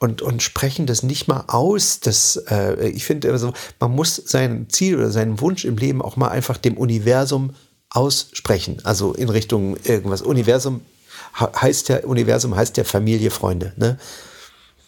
und, 0.03 0.20
und 0.20 0.42
sprechen 0.42 0.86
das 0.86 1.05
nicht 1.05 1.28
mal 1.28 1.44
aus. 1.46 2.00
Das, 2.00 2.34
äh, 2.50 2.88
ich 2.88 3.05
finde, 3.05 3.30
also, 3.30 3.53
man 3.78 3.92
muss 3.92 4.16
sein 4.16 4.66
Ziel 4.68 4.96
oder 4.96 5.11
seinen 5.11 5.40
Wunsch 5.40 5.64
im 5.64 5.76
Leben 5.76 6.03
auch 6.03 6.16
mal 6.16 6.28
einfach 6.28 6.57
dem 6.57 6.76
Universum 6.76 7.55
aussprechen. 7.88 8.78
Also 8.82 9.12
in 9.12 9.28
Richtung 9.28 9.76
irgendwas. 9.84 10.20
Universum 10.20 10.80
heißt 11.38 11.88
ja, 11.88 11.98
Universum 11.98 12.57
heißt 12.57 12.76
ja 12.78 12.84
Familie, 12.84 13.30
Freunde. 13.30 13.74
Ne? 13.76 13.96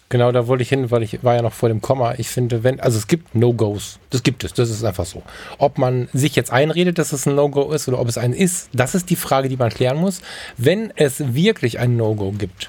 Genau, 0.08 0.32
da 0.32 0.48
wollte 0.48 0.62
ich 0.62 0.68
hin, 0.68 0.90
weil 0.90 1.04
ich 1.04 1.22
war 1.22 1.36
ja 1.36 1.42
noch 1.42 1.52
vor 1.52 1.68
dem 1.68 1.80
Komma. 1.80 2.14
Ich 2.18 2.28
finde, 2.28 2.64
wenn, 2.64 2.80
also 2.80 2.98
es 2.98 3.06
gibt 3.06 3.36
No-Gos. 3.36 4.00
Das 4.10 4.24
gibt 4.24 4.42
es, 4.42 4.52
das 4.52 4.68
ist 4.68 4.82
einfach 4.82 5.06
so. 5.06 5.22
Ob 5.58 5.78
man 5.78 6.08
sich 6.12 6.34
jetzt 6.34 6.50
einredet, 6.50 6.98
dass 6.98 7.12
es 7.12 7.24
ein 7.26 7.36
No-Go 7.36 7.70
ist 7.70 7.86
oder 7.86 8.00
ob 8.00 8.08
es 8.08 8.18
ein 8.18 8.32
ist, 8.32 8.68
das 8.72 8.96
ist 8.96 9.10
die 9.10 9.16
Frage, 9.16 9.48
die 9.48 9.56
man 9.56 9.70
klären 9.70 9.96
muss. 9.96 10.22
Wenn 10.56 10.92
es 10.96 11.34
wirklich 11.34 11.78
ein 11.78 11.96
No-Go 11.96 12.32
gibt, 12.32 12.68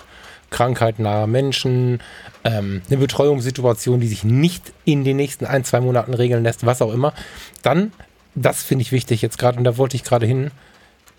Krankheit 0.56 1.00
nahe 1.00 1.28
Menschen, 1.28 2.00
ähm, 2.46 2.82
eine 2.88 2.98
Betreuungssituation, 2.98 4.00
die 4.00 4.08
sich 4.08 4.24
nicht 4.24 4.72
in 4.86 5.04
den 5.04 5.18
nächsten 5.18 5.46
ein, 5.46 5.66
zwei 5.66 5.82
Monaten 5.82 6.14
regeln 6.14 6.44
lässt, 6.44 6.66
was 6.66 6.82
auch 6.82 6.94
immer, 6.94 7.14
dann, 7.62 7.92
das 8.36 8.64
finde 8.64 8.84
ich 8.84 8.94
wichtig 8.94 9.22
jetzt 9.22 9.38
gerade, 9.38 9.58
und 9.58 9.66
da 9.66 9.76
wollte 9.76 9.98
ich 9.98 10.06
gerade 10.06 10.26
hin, 10.26 10.52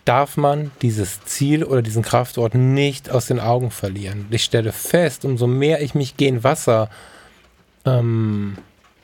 darf 0.06 0.38
man 0.38 0.70
dieses 0.80 1.22
Ziel 1.26 1.64
oder 1.64 1.82
diesen 1.82 2.02
Kraftort 2.02 2.54
nicht 2.54 3.10
aus 3.10 3.26
den 3.26 3.38
Augen 3.38 3.70
verlieren. 3.70 4.24
Ich 4.30 4.42
stelle 4.44 4.72
fest, 4.72 5.26
umso 5.26 5.46
mehr 5.46 5.82
ich 5.82 5.94
mich 5.94 6.16
gegen 6.16 6.42
Wasser 6.42 6.88
ähm, 7.84 8.56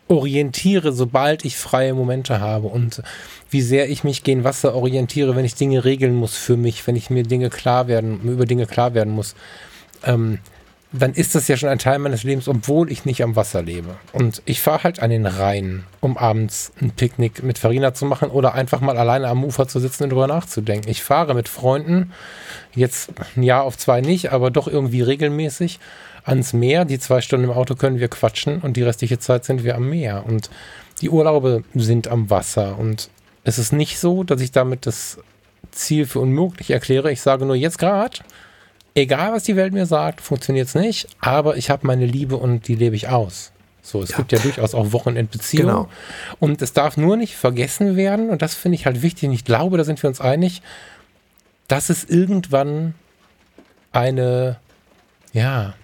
orientiere, 0.09 0.93
sobald 0.93 1.45
ich 1.45 1.59
freie 1.59 1.93
Momente 1.93 2.41
habe 2.41 2.69
und 2.69 3.03
wie 3.51 3.61
sehr 3.61 3.91
ich 3.91 4.03
mich 4.03 4.23
gegen 4.23 4.45
Wasser 4.45 4.75
orientiere, 4.75 5.37
wenn 5.37 5.45
ich 5.45 5.57
Dinge 5.57 5.85
regeln 5.85 6.15
muss 6.15 6.39
für 6.39 6.57
mich, 6.57 6.87
wenn 6.87 6.97
ich 6.97 7.11
mir 7.11 7.23
Dinge 7.23 7.51
klar 7.51 7.87
werden, 7.87 8.23
über 8.23 8.47
Dinge 8.47 8.67
klar 8.67 8.95
werden 8.95 9.13
muss, 9.13 9.35
ähm, 10.05 10.39
dann 10.93 11.15
ist 11.15 11.35
das 11.35 11.49
ja 11.49 11.57
schon 11.57 11.71
ein 11.71 11.79
Teil 11.79 11.99
meines 11.99 12.23
Lebens, 12.23 12.49
obwohl 12.49 12.93
ich 12.93 13.07
nicht 13.07 13.23
am 13.23 13.35
Wasser 13.35 13.63
lebe. 13.63 13.97
Und 14.13 14.43
ich 14.45 14.61
fahre 14.61 14.85
halt 14.85 15.01
an 15.01 15.09
den 15.09 15.25
Rhein, 15.25 15.85
um 16.01 16.19
abends 16.19 16.73
ein 16.81 16.91
Picknick 16.91 17.43
mit 17.43 17.59
Farina 17.59 17.95
zu 17.95 18.05
machen 18.05 18.29
oder 18.29 18.55
einfach 18.55 18.81
mal 18.81 18.99
alleine 18.99 19.29
am 19.29 19.43
Ufer 19.43 19.67
zu 19.67 19.81
sitzen 19.81 20.05
und 20.05 20.11
drüber 20.11 20.27
nachzudenken. 20.27 20.91
Ich 20.91 21.03
fahre 21.03 21.35
mit 21.35 21.49
Freunden, 21.49 22.13
jetzt 22.75 23.11
ein 23.37 23.43
Jahr 23.43 23.65
auf 23.65 23.79
zwei 23.79 24.03
nicht, 24.03 24.33
aber 24.33 24.51
doch 24.51 24.69
irgendwie 24.69 25.01
regelmäßig 25.01 25.81
ans 26.25 26.53
Meer. 26.53 26.85
Die 26.85 26.99
zwei 26.99 27.23
Stunden 27.23 27.45
im 27.45 27.53
Auto 27.53 27.75
können 27.75 27.99
wir 27.99 28.09
quatschen 28.09 28.61
und 28.61 28.77
die 28.77 28.83
restliche 28.83 29.19
Zeit 29.19 29.47
sind 29.47 29.65
wir 29.65 29.77
am 29.77 29.89
Meer. 29.89 30.25
Und 30.27 30.51
die 31.01 31.09
Urlaube 31.09 31.65
sind 31.75 32.07
am 32.09 32.29
Wasser. 32.29 32.79
Und 32.79 33.09
es 33.45 33.59
ist 33.59 33.73
nicht 33.73 33.99
so, 33.99 34.25
dass 34.25 34.43
ich 34.43 34.53
damit 34.53 34.85
das 34.85 35.19
Ziel 35.71 36.07
für 36.07 36.21
unmöglich 36.21 36.71
erkläre. 36.71 37.11
Ich 37.11 37.23
sage 37.23 37.47
nur 37.47 37.57
jetzt 37.57 37.79
gerade, 37.79 38.19
egal 38.95 39.33
was 39.33 39.45
die 39.45 39.57
Welt 39.57 39.73
mir 39.73 39.87
sagt, 39.87 40.21
funktioniert 40.21 40.69
es 40.69 40.75
nicht, 40.75 41.09
aber 41.21 41.57
ich 41.57 41.71
habe 41.71 41.87
meine 41.87 42.07
Liebe 42.07 42.37
und 42.37 42.69
die 42.69 42.75
lebe 42.75 42.97
ich 42.97 43.09
aus. 43.09 43.53
So, 43.83 44.03
es 44.03 44.11
ja. 44.11 44.19
gibt 44.19 44.33
ja 44.33 44.39
durchaus 44.39 44.75
auch 44.75 44.93
Wochenendbeziehungen. 44.93 45.75
Genau. 45.75 45.89
Und 46.39 46.63
es 46.63 46.73
darf 46.73 46.97
nur 46.97 47.17
nicht 47.17 47.37
vergessen 47.37 47.97
werden, 47.97 48.31
und 48.31 48.41
das 48.41 48.55
finde 48.55 48.77
ich 48.77 48.87
halt 48.87 49.03
wichtig, 49.03 49.29
und 49.29 49.35
ich 49.35 49.45
glaube, 49.45 49.77
da 49.77 49.85
sind 49.85 50.03
wir 50.03 50.09
uns 50.09 50.21
einig, 50.21 50.63
dass 51.67 51.91
es 51.91 52.05
irgendwann 52.05 52.95
eine, 53.91 54.59
ja, 55.33 55.75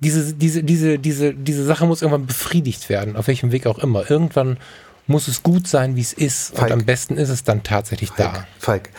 diese, 0.00 0.34
diese, 0.34 0.62
diese, 0.62 0.98
diese, 0.98 1.34
diese 1.34 1.64
Sache 1.64 1.86
muss 1.86 2.02
irgendwann 2.02 2.26
befriedigt 2.26 2.88
werden, 2.88 3.16
auf 3.16 3.26
welchem 3.26 3.50
Weg 3.50 3.66
auch 3.66 3.78
immer. 3.78 4.08
Irgendwann 4.08 4.58
muss 5.06 5.26
es 5.26 5.42
gut 5.42 5.66
sein, 5.66 5.96
wie 5.96 6.02
es 6.02 6.12
ist. 6.12 6.54
Falk. 6.54 6.66
Und 6.66 6.72
am 6.72 6.84
besten 6.84 7.16
ist 7.16 7.30
es 7.30 7.44
dann 7.44 7.62
tatsächlich 7.62 8.10
Falk, 8.10 8.34
da. 8.34 8.46
Falk, 8.58 8.90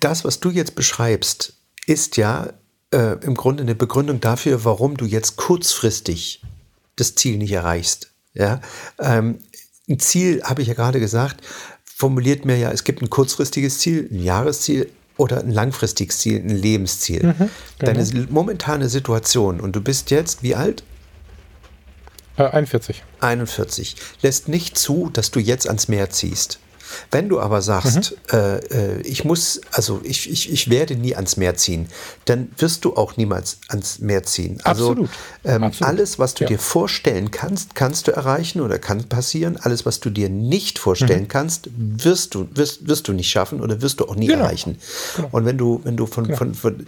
das, 0.00 0.24
was 0.24 0.40
du 0.40 0.50
jetzt 0.50 0.74
beschreibst, 0.74 1.54
ist 1.86 2.16
ja 2.16 2.52
äh, 2.92 3.16
im 3.24 3.34
Grunde 3.34 3.62
eine 3.62 3.74
Begründung 3.74 4.20
dafür, 4.20 4.64
warum 4.64 4.96
du 4.96 5.04
jetzt 5.04 5.36
kurzfristig 5.36 6.42
das 6.96 7.14
Ziel 7.14 7.38
nicht 7.38 7.52
erreichst. 7.52 8.12
Ja? 8.34 8.60
Ähm, 8.98 9.38
ein 9.88 9.98
Ziel, 9.98 10.42
habe 10.44 10.62
ich 10.62 10.68
ja 10.68 10.74
gerade 10.74 11.00
gesagt, 11.00 11.40
formuliert 11.84 12.44
mir 12.44 12.56
ja, 12.56 12.70
es 12.70 12.84
gibt 12.84 13.02
ein 13.02 13.10
kurzfristiges 13.10 13.78
Ziel, 13.78 14.08
ein 14.10 14.22
Jahresziel 14.22 14.90
oder 15.16 15.40
ein 15.40 15.50
langfristiges 15.50 16.18
Ziel, 16.18 16.40
ein 16.40 16.48
Lebensziel. 16.48 17.24
Mhm, 17.24 17.34
genau. 17.36 17.50
Deine 17.78 18.26
momentane 18.30 18.88
Situation, 18.88 19.60
und 19.60 19.76
du 19.76 19.80
bist 19.80 20.10
jetzt 20.10 20.42
wie 20.42 20.54
alt? 20.54 20.84
Äh, 22.36 22.44
41. 22.44 23.02
41. 23.20 23.96
Lässt 24.22 24.48
nicht 24.48 24.78
zu, 24.78 25.10
dass 25.12 25.30
du 25.30 25.40
jetzt 25.40 25.66
ans 25.66 25.88
Meer 25.88 26.10
ziehst. 26.10 26.58
Wenn 27.10 27.28
du 27.28 27.40
aber 27.40 27.62
sagst, 27.62 28.12
mhm. 28.32 28.38
äh, 28.38 28.56
äh, 28.56 29.00
ich 29.02 29.24
muss, 29.24 29.60
also 29.72 30.00
ich, 30.02 30.30
ich, 30.30 30.52
ich 30.52 30.70
werde 30.70 30.96
nie 30.96 31.14
ans 31.14 31.36
Meer 31.36 31.56
ziehen, 31.56 31.88
dann 32.24 32.50
wirst 32.58 32.84
du 32.84 32.96
auch 32.96 33.16
niemals 33.16 33.58
ans 33.68 33.98
Meer 33.98 34.22
ziehen. 34.22 34.60
Also 34.64 34.90
Absolut. 34.90 35.10
Ähm, 35.44 35.64
Absolut. 35.64 35.88
alles, 35.88 36.18
was 36.18 36.34
du 36.34 36.44
ja. 36.44 36.48
dir 36.48 36.58
vorstellen 36.58 37.30
kannst, 37.30 37.74
kannst 37.74 38.08
du 38.08 38.12
erreichen 38.12 38.60
oder 38.60 38.78
kann 38.78 39.04
passieren. 39.04 39.56
Alles, 39.56 39.86
was 39.86 40.00
du 40.00 40.10
dir 40.10 40.28
nicht 40.28 40.78
vorstellen 40.78 41.24
mhm. 41.24 41.28
kannst, 41.28 41.68
wirst 41.76 42.34
du, 42.34 42.48
wirst, 42.54 42.86
wirst 42.88 43.08
du 43.08 43.12
nicht 43.12 43.30
schaffen 43.30 43.60
oder 43.60 43.82
wirst 43.82 44.00
du 44.00 44.06
auch 44.06 44.16
nie 44.16 44.26
genau. 44.26 44.44
erreichen. 44.44 44.78
Genau. 45.16 45.28
Und 45.32 45.44
wenn 45.44 45.58
du, 45.58 45.80
wenn 45.84 45.96
du 45.96 46.06
von, 46.06 46.24
genau. 46.24 46.36
von, 46.36 46.54
von 46.54 46.86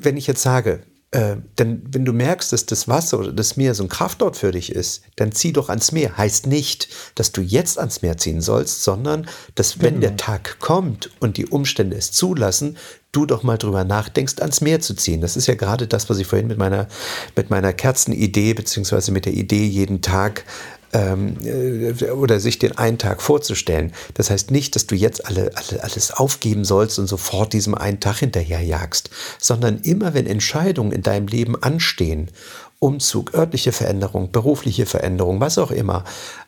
wenn 0.00 0.16
ich 0.16 0.26
jetzt 0.26 0.42
sage, 0.42 0.80
äh, 1.12 1.36
denn 1.58 1.82
wenn 1.90 2.04
du 2.04 2.12
merkst, 2.12 2.52
dass 2.52 2.66
das 2.66 2.86
Wasser 2.86 3.18
oder 3.18 3.32
das 3.32 3.56
Meer 3.56 3.74
so 3.74 3.82
ein 3.82 3.88
Kraftort 3.88 4.36
für 4.36 4.52
dich 4.52 4.70
ist, 4.70 5.02
dann 5.16 5.32
zieh 5.32 5.52
doch 5.52 5.68
ans 5.68 5.90
Meer. 5.90 6.16
Heißt 6.16 6.46
nicht, 6.46 6.88
dass 7.16 7.32
du 7.32 7.40
jetzt 7.40 7.78
ans 7.80 8.02
Meer 8.02 8.16
ziehen 8.16 8.40
sollst, 8.40 8.84
sondern 8.84 9.26
dass 9.56 9.80
wenn 9.80 9.94
genau. 9.94 10.06
der 10.06 10.16
Tag 10.16 10.60
kommt 10.60 11.10
und 11.18 11.36
die 11.36 11.46
Umstände 11.46 11.96
es 11.96 12.12
zulassen, 12.12 12.76
du 13.10 13.26
doch 13.26 13.42
mal 13.42 13.58
drüber 13.58 13.82
nachdenkst, 13.82 14.40
ans 14.40 14.60
Meer 14.60 14.80
zu 14.80 14.94
ziehen. 14.94 15.20
Das 15.20 15.36
ist 15.36 15.48
ja 15.48 15.54
gerade 15.54 15.88
das, 15.88 16.08
was 16.08 16.18
ich 16.18 16.28
vorhin 16.28 16.46
mit 16.46 16.58
meiner, 16.58 16.86
mit 17.34 17.50
meiner 17.50 17.72
Kerzenidee, 17.72 18.54
beziehungsweise 18.54 19.10
mit 19.10 19.24
der 19.24 19.34
Idee, 19.34 19.66
jeden 19.66 20.02
Tag 20.02 20.44
ähm, 20.92 21.36
äh, 21.44 22.10
oder 22.10 22.40
sich 22.40 22.58
den 22.58 22.76
einen 22.76 22.98
Tag 22.98 23.22
vorzustellen. 23.22 23.92
Das 24.14 24.30
heißt 24.30 24.50
nicht, 24.50 24.74
dass 24.76 24.86
du 24.86 24.94
jetzt 24.94 25.26
alle, 25.26 25.50
alle, 25.54 25.82
alles 25.82 26.10
aufgeben 26.10 26.64
sollst 26.64 26.98
und 26.98 27.06
sofort 27.06 27.52
diesem 27.52 27.74
einen 27.74 28.00
Tag 28.00 28.18
hinterherjagst, 28.18 29.10
sondern 29.38 29.78
immer 29.78 30.14
wenn 30.14 30.26
Entscheidungen 30.26 30.92
in 30.92 31.02
deinem 31.02 31.26
Leben 31.26 31.60
anstehen, 31.62 32.30
Umzug, 32.78 33.34
örtliche 33.34 33.72
Veränderung, 33.72 34.32
berufliche 34.32 34.86
Veränderung, 34.86 35.40
was 35.40 35.58
auch 35.58 35.70
immer, 35.70 36.04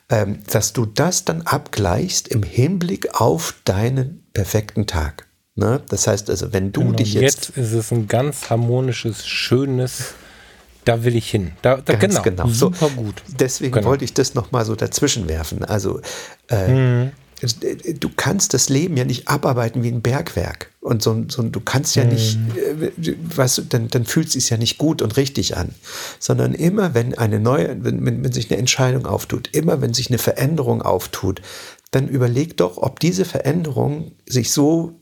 ähm, 0.09 0.39
dass 0.51 0.73
du 0.73 0.85
das 0.85 1.25
dann 1.25 1.43
abgleichst 1.43 2.27
im 2.27 2.41
Hinblick 2.41 3.21
auf 3.21 3.53
deinen 3.65 4.25
perfekten 4.33 4.87
Tag. 4.87 5.27
Ne? 5.55 5.81
Das 5.89 6.07
heißt 6.07 6.31
also, 6.31 6.51
wenn 6.51 6.71
du 6.71 6.81
genau, 6.81 6.93
dich 6.93 7.13
jetzt. 7.13 7.49
Jetzt 7.49 7.57
ist 7.57 7.73
es 7.73 7.91
ein 7.91 8.07
ganz 8.07 8.49
harmonisches, 8.49 9.27
schönes 9.27 10.15
da 10.85 11.03
will 11.03 11.15
ich 11.15 11.29
hin. 11.29 11.51
Da, 11.61 11.77
da 11.77 11.95
genau, 11.95 12.21
genau. 12.21 12.47
Super 12.47 12.89
so, 12.89 13.01
gut. 13.01 13.23
Deswegen 13.39 13.73
genau. 13.73 13.87
wollte 13.87 14.05
ich 14.05 14.13
das 14.13 14.33
nochmal 14.33 14.65
so 14.65 14.75
dazwischen 14.75 15.27
werfen. 15.27 15.63
Also 15.63 16.01
äh, 16.49 16.67
mhm. 16.67 17.11
du 17.99 18.09
kannst 18.15 18.53
das 18.53 18.69
Leben 18.69 18.97
ja 18.97 19.05
nicht 19.05 19.27
abarbeiten 19.27 19.83
wie 19.83 19.89
ein 19.89 20.01
Bergwerk. 20.01 20.71
Und 20.81 21.01
so, 21.01 21.25
so 21.29 21.43
du 21.43 21.61
kannst 21.61 21.95
ja 21.95 22.03
mhm. 22.03 22.09
nicht, 22.09 22.37
äh, 22.57 23.15
weißt 23.35 23.59
du, 23.59 23.61
dann, 23.63 23.87
dann 23.87 24.05
fühlt 24.05 24.27
es 24.27 24.33
sich 24.33 24.49
ja 24.49 24.57
nicht 24.57 24.77
gut 24.77 25.01
und 25.01 25.17
richtig 25.17 25.55
an. 25.57 25.73
Sondern 26.19 26.53
immer, 26.53 26.93
wenn 26.93 27.17
eine 27.17 27.39
neue, 27.39 27.83
wenn, 27.83 28.05
wenn, 28.05 28.23
wenn 28.23 28.31
sich 28.31 28.51
eine 28.51 28.59
Entscheidung 28.59 29.05
auftut, 29.05 29.49
immer 29.53 29.81
wenn 29.81 29.93
sich 29.93 30.09
eine 30.09 30.17
Veränderung 30.17 30.81
auftut, 30.81 31.41
dann 31.91 32.07
überleg 32.07 32.57
doch, 32.57 32.77
ob 32.77 32.99
diese 32.99 33.23
Veränderung 33.23 34.13
sich 34.25 34.51
so 34.51 34.99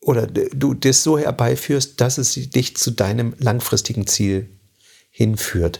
oder 0.00 0.26
du 0.26 0.74
das 0.74 1.02
so 1.02 1.18
herbeiführst, 1.18 2.00
dass 2.00 2.18
es 2.18 2.34
dich 2.34 2.76
zu 2.76 2.90
deinem 2.90 3.34
langfristigen 3.38 4.06
Ziel 4.06 4.48
hinführt. 5.12 5.78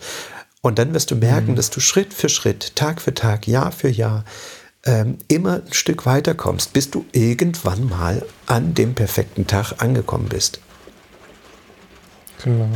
Und 0.60 0.78
dann 0.78 0.94
wirst 0.94 1.10
du 1.10 1.16
merken, 1.16 1.52
mhm. 1.52 1.56
dass 1.56 1.70
du 1.70 1.80
Schritt 1.80 2.14
für 2.14 2.28
Schritt, 2.28 2.76
Tag 2.76 3.00
für 3.00 3.12
Tag, 3.12 3.48
Jahr 3.48 3.72
für 3.72 3.88
Jahr 3.88 4.24
ähm, 4.84 5.18
immer 5.28 5.62
ein 5.66 5.72
Stück 5.72 6.06
weiter 6.06 6.34
kommst, 6.34 6.72
bis 6.72 6.90
du 6.90 7.04
irgendwann 7.12 7.88
mal 7.88 8.24
an 8.46 8.74
dem 8.74 8.94
perfekten 8.94 9.46
Tag 9.46 9.82
angekommen 9.82 10.28
bist. 10.28 10.60
Genau. 12.44 12.68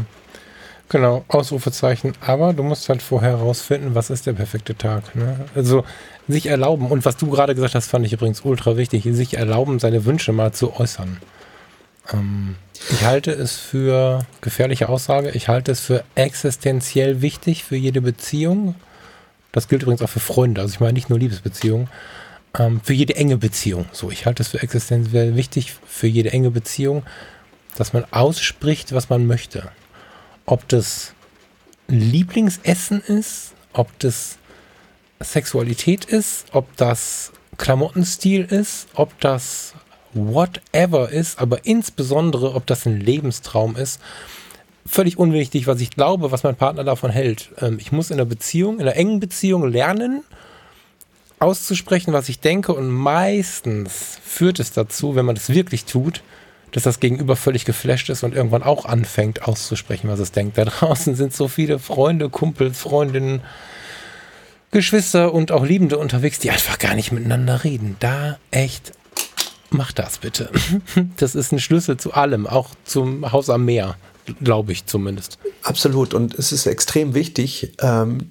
Genau, 0.88 1.24
Ausrufezeichen. 1.26 2.14
Aber 2.20 2.52
du 2.52 2.62
musst 2.62 2.88
halt 2.88 3.02
vorher 3.02 3.38
herausfinden, 3.38 3.94
was 3.94 4.10
ist 4.10 4.26
der 4.26 4.34
perfekte 4.34 4.76
Tag. 4.76 5.16
Ne? 5.16 5.46
Also 5.54 5.84
sich 6.28 6.46
erlauben, 6.46 6.86
und 6.86 7.04
was 7.04 7.16
du 7.16 7.28
gerade 7.28 7.54
gesagt 7.54 7.74
hast, 7.74 7.88
fand 7.88 8.06
ich 8.06 8.12
übrigens 8.12 8.42
ultra 8.42 8.76
wichtig, 8.76 9.02
sich 9.10 9.36
erlauben, 9.36 9.80
seine 9.80 10.04
Wünsche 10.04 10.32
mal 10.32 10.52
zu 10.52 10.78
äußern. 10.78 11.16
Ähm, 12.12 12.54
ich 12.90 13.04
halte 13.04 13.32
es 13.32 13.56
für 13.56 14.26
gefährliche 14.40 14.88
Aussage. 14.88 15.30
Ich 15.30 15.48
halte 15.48 15.72
es 15.72 15.80
für 15.80 16.04
existenziell 16.14 17.22
wichtig 17.22 17.64
für 17.64 17.76
jede 17.76 18.00
Beziehung. 18.00 18.74
Das 19.52 19.68
gilt 19.68 19.82
übrigens 19.82 20.02
auch 20.02 20.08
für 20.08 20.20
Freunde. 20.20 20.60
Also 20.60 20.74
ich 20.74 20.80
meine 20.80 20.92
nicht 20.92 21.10
nur 21.10 21.18
Liebesbeziehungen. 21.18 21.88
Ähm, 22.58 22.80
für 22.82 22.92
jede 22.92 23.16
enge 23.16 23.36
Beziehung. 23.36 23.86
So, 23.92 24.10
ich 24.10 24.26
halte 24.26 24.42
es 24.42 24.50
für 24.50 24.62
existenziell 24.62 25.36
wichtig 25.36 25.74
für 25.86 26.06
jede 26.06 26.32
enge 26.32 26.50
Beziehung, 26.50 27.04
dass 27.76 27.92
man 27.92 28.04
ausspricht, 28.10 28.92
was 28.92 29.08
man 29.08 29.26
möchte. 29.26 29.70
Ob 30.46 30.68
das 30.68 31.12
Lieblingsessen 31.88 33.00
ist, 33.00 33.52
ob 33.72 33.98
das 33.98 34.38
Sexualität 35.20 36.04
ist, 36.04 36.46
ob 36.52 36.76
das 36.76 37.32
Klamottenstil 37.58 38.42
ist, 38.44 38.88
ob 38.94 39.18
das 39.20 39.74
whatever 40.16 41.10
ist, 41.10 41.38
aber 41.38 41.64
insbesondere, 41.64 42.54
ob 42.54 42.66
das 42.66 42.86
ein 42.86 43.00
Lebenstraum 43.00 43.76
ist, 43.76 44.00
völlig 44.86 45.18
unwichtig, 45.18 45.66
was 45.66 45.80
ich 45.80 45.90
glaube, 45.90 46.32
was 46.32 46.42
mein 46.42 46.56
Partner 46.56 46.84
davon 46.84 47.10
hält. 47.10 47.50
Ähm, 47.60 47.78
ich 47.80 47.92
muss 47.92 48.10
in 48.10 48.14
einer 48.14 48.24
Beziehung, 48.24 48.76
in 48.76 48.82
einer 48.82 48.96
engen 48.96 49.20
Beziehung 49.20 49.68
lernen, 49.68 50.22
auszusprechen, 51.38 52.12
was 52.12 52.28
ich 52.28 52.40
denke 52.40 52.72
und 52.72 52.88
meistens 52.88 54.18
führt 54.24 54.58
es 54.58 54.72
dazu, 54.72 55.14
wenn 55.16 55.26
man 55.26 55.34
das 55.34 55.50
wirklich 55.50 55.84
tut, 55.84 56.22
dass 56.72 56.82
das 56.82 57.00
Gegenüber 57.00 57.36
völlig 57.36 57.64
geflasht 57.64 58.08
ist 58.08 58.22
und 58.22 58.34
irgendwann 58.34 58.62
auch 58.62 58.84
anfängt 58.84 59.42
auszusprechen, 59.42 60.08
was 60.08 60.18
es 60.18 60.32
denkt. 60.32 60.58
Da 60.58 60.64
draußen 60.64 61.14
sind 61.14 61.34
so 61.34 61.48
viele 61.48 61.78
Freunde, 61.78 62.30
Kumpels, 62.30 62.78
Freundinnen, 62.78 63.42
Geschwister 64.70 65.32
und 65.32 65.52
auch 65.52 65.64
Liebende 65.64 65.98
unterwegs, 65.98 66.38
die 66.38 66.50
einfach 66.50 66.78
gar 66.78 66.94
nicht 66.94 67.12
miteinander 67.12 67.64
reden. 67.64 67.96
Da 68.00 68.38
echt 68.50 68.92
Mach 69.70 69.92
das 69.92 70.18
bitte. 70.18 70.50
Das 71.16 71.34
ist 71.34 71.52
ein 71.52 71.60
Schlüssel 71.60 71.96
zu 71.96 72.12
allem, 72.12 72.46
auch 72.46 72.70
zum 72.84 73.32
Haus 73.32 73.50
am 73.50 73.64
Meer, 73.64 73.96
glaube 74.42 74.72
ich 74.72 74.86
zumindest. 74.86 75.38
Absolut. 75.62 76.14
Und 76.14 76.34
es 76.34 76.52
ist 76.52 76.66
extrem 76.66 77.14
wichtig, 77.14 77.72
ähm, 77.80 78.30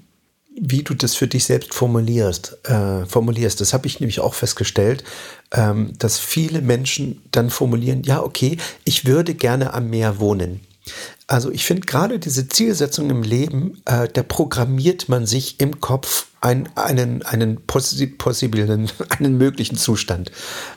wie 0.59 0.83
du 0.83 0.93
das 0.93 1.15
für 1.15 1.27
dich 1.27 1.45
selbst 1.45 1.73
formulierst. 1.73 2.57
Äh, 2.63 3.05
formulierst. 3.05 3.59
Das 3.59 3.73
habe 3.73 3.87
ich 3.87 3.99
nämlich 3.99 4.19
auch 4.19 4.33
festgestellt, 4.33 5.03
ähm, 5.51 5.93
dass 5.99 6.17
viele 6.17 6.61
Menschen 6.61 7.21
dann 7.31 7.49
formulieren, 7.49 8.03
ja, 8.03 8.21
okay, 8.21 8.57
ich 8.83 9.05
würde 9.05 9.33
gerne 9.33 9.73
am 9.73 9.89
Meer 9.89 10.19
wohnen. 10.19 10.61
Also 11.27 11.51
ich 11.51 11.65
finde 11.65 11.85
gerade 11.87 12.19
diese 12.19 12.47
Zielsetzung 12.47 13.09
im 13.09 13.23
Leben, 13.23 13.81
äh, 13.85 14.07
da 14.11 14.23
programmiert 14.23 15.09
man 15.09 15.25
sich 15.25 15.59
im 15.59 15.81
Kopf 15.81 16.27
ein, 16.45 16.69
einen, 16.75 17.23
einen 17.23 17.65
possiblen, 17.65 18.91
einen 19.09 19.37
möglichen 19.37 19.77
Zustand. 19.77 20.31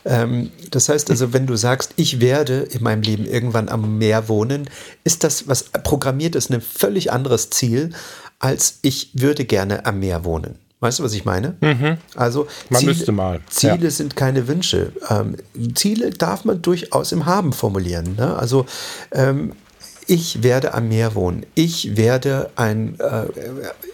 Ähm, 0.07 0.51
das 0.71 0.89
heißt 0.89 1.11
also, 1.11 1.35
wenn 1.35 1.47
du 1.47 1.57
sagst, 1.57 1.93
ich 1.97 2.21
werde 2.21 2.61
in 2.61 2.83
meinem 2.83 3.03
Leben 3.03 3.27
irgendwann 3.27 3.69
am 3.69 3.99
Meer 3.99 4.29
wohnen, 4.29 4.71
ist 5.05 5.25
das, 5.25 5.47
was 5.47 5.65
programmiert 5.65 6.37
ist, 6.37 6.51
ein 6.51 6.63
völlig 6.63 7.13
anderes 7.13 7.51
Ziel, 7.51 7.91
als 8.39 8.79
ich 8.81 9.11
würde 9.13 9.45
gerne 9.45 9.85
am 9.85 10.01
Meer 10.01 10.25
wohnen. 10.25 10.55
Weißt 10.81 11.01
du, 11.01 11.03
was 11.03 11.13
ich 11.13 11.27
meine? 11.27 11.57
Mhm. 11.61 11.99
Also 12.15 12.47
man 12.71 12.81
Ziele, 12.81 12.93
müsste 12.93 13.13
mal. 13.13 13.41
Ziele 13.51 13.85
ja. 13.85 13.91
sind 13.91 14.17
keine 14.17 14.49
Wünsche. 14.49 14.93
Ähm, 15.11 15.37
Ziele 15.75 16.11
darf 16.11 16.47
man 16.47 16.63
durchaus 16.63 17.13
im 17.13 17.27
Haben 17.27 17.53
formulieren. 17.53 18.15
Ne? 18.17 18.37
Also 18.37 18.65
ähm, 19.13 19.53
ich 20.09 20.43
werde 20.43 20.73
am 20.73 20.89
Meer 20.89 21.15
wohnen. 21.15 21.45
Ich 21.55 21.97
werde 21.97 22.51
ein, 22.57 22.99
äh, 22.99 23.27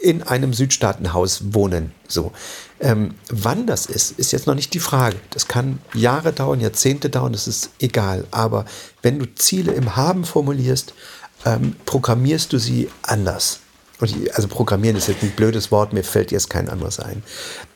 in 0.01 0.23
einem 0.23 0.55
Südstaatenhaus 0.55 1.53
wohnen. 1.53 1.93
So. 2.07 2.33
Ähm, 2.79 3.15
wann 3.29 3.67
das 3.67 3.87
ist, 3.87 4.17
ist 4.19 4.31
jetzt 4.31 4.47
noch 4.47 4.55
nicht 4.55 4.73
die 4.75 4.81
Frage. 4.81 5.17
Das 5.31 5.49
kann 5.49 5.81
Jahre 5.93 6.33
dauern, 6.33 6.61
Jahrzehnte 6.61 7.11
dauern, 7.11 7.33
das 7.33 7.49
ist 7.49 7.71
egal. 7.81 8.27
Aber 8.31 8.65
wenn 9.03 9.19
du 9.19 9.27
Ziele 9.35 9.73
im 9.73 9.97
Haben 9.97 10.25
formulierst, 10.25 10.95
ähm, 11.45 11.75
programmierst 11.85 12.53
du 12.53 12.59
sie 12.59 12.89
anders. 13.03 13.59
Und 14.01 14.13
also 14.35 14.49
programmieren 14.49 14.97
ist 14.97 15.07
jetzt 15.07 15.23
ein 15.23 15.31
blödes 15.31 15.71
Wort, 15.71 15.93
mir 15.93 16.03
fällt 16.03 16.33
jetzt 16.33 16.51
kein 16.51 16.69
anderes 16.69 16.99
ein. 16.99 17.23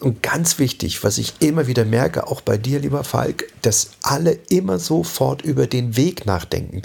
Und 0.00 0.22
ganz 0.22 0.58
wichtig, 0.58 1.04
was 1.04 1.16
ich 1.18 1.34
immer 1.38 1.68
wieder 1.68 1.84
merke, 1.84 2.26
auch 2.26 2.40
bei 2.40 2.58
dir, 2.58 2.80
lieber 2.80 3.04
Falk, 3.04 3.44
dass 3.62 3.90
alle 4.02 4.32
immer 4.48 4.80
sofort 4.80 5.42
über 5.42 5.68
den 5.68 5.96
Weg 5.96 6.26
nachdenken. 6.26 6.82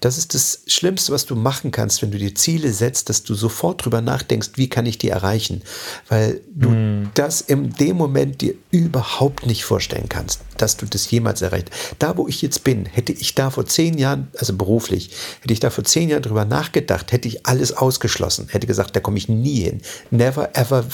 Das 0.00 0.18
ist 0.18 0.34
das 0.34 0.62
Schlimmste, 0.66 1.12
was 1.12 1.26
du 1.26 1.36
machen 1.36 1.70
kannst, 1.70 2.02
wenn 2.02 2.10
du 2.10 2.18
dir 2.18 2.34
Ziele 2.34 2.72
setzt, 2.72 3.08
dass 3.08 3.22
du 3.22 3.34
sofort 3.34 3.84
drüber 3.84 4.00
nachdenkst, 4.00 4.50
wie 4.56 4.68
kann 4.68 4.86
ich 4.86 4.98
die 4.98 5.10
erreichen? 5.10 5.62
Weil 6.08 6.40
du 6.52 6.70
mm. 6.70 7.10
das 7.14 7.40
in 7.40 7.70
dem 7.74 7.96
Moment 7.96 8.40
dir 8.40 8.54
überhaupt 8.70 9.46
nicht 9.46 9.64
vorstellen 9.64 10.08
kannst, 10.08 10.40
dass 10.56 10.76
du 10.76 10.86
das 10.86 11.08
jemals 11.10 11.40
erreicht. 11.42 11.70
Da, 12.00 12.16
wo 12.16 12.26
ich 12.26 12.42
jetzt 12.42 12.64
bin, 12.64 12.86
hätte 12.86 13.12
ich 13.12 13.34
da 13.34 13.50
vor 13.50 13.66
zehn 13.66 13.96
Jahren, 13.96 14.28
also 14.38 14.56
beruflich, 14.56 15.10
hätte 15.40 15.52
ich 15.52 15.60
da 15.60 15.70
vor 15.70 15.84
zehn 15.84 16.08
Jahren 16.08 16.22
drüber 16.22 16.44
nachgedacht, 16.44 17.12
hätte 17.12 17.28
ich 17.28 17.46
alles 17.46 17.72
ausgeschlossen, 17.72 18.48
hätte 18.50 18.71
gesagt, 18.72 18.96
da 18.96 19.00
komme 19.00 19.18
ich 19.18 19.28
nie 19.28 19.60
hin. 19.60 19.80
Never 20.10 20.56
ever 20.56 20.84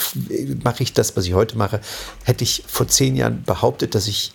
mache 0.63 0.83
ich 0.83 0.93
das, 0.93 1.17
was 1.17 1.25
ich 1.25 1.33
heute 1.33 1.57
mache. 1.57 1.81
Hätte 2.23 2.43
ich 2.43 2.63
vor 2.67 2.87
zehn 2.87 3.15
Jahren 3.15 3.43
behauptet, 3.43 3.95
dass 3.95 4.07
ich 4.07 4.31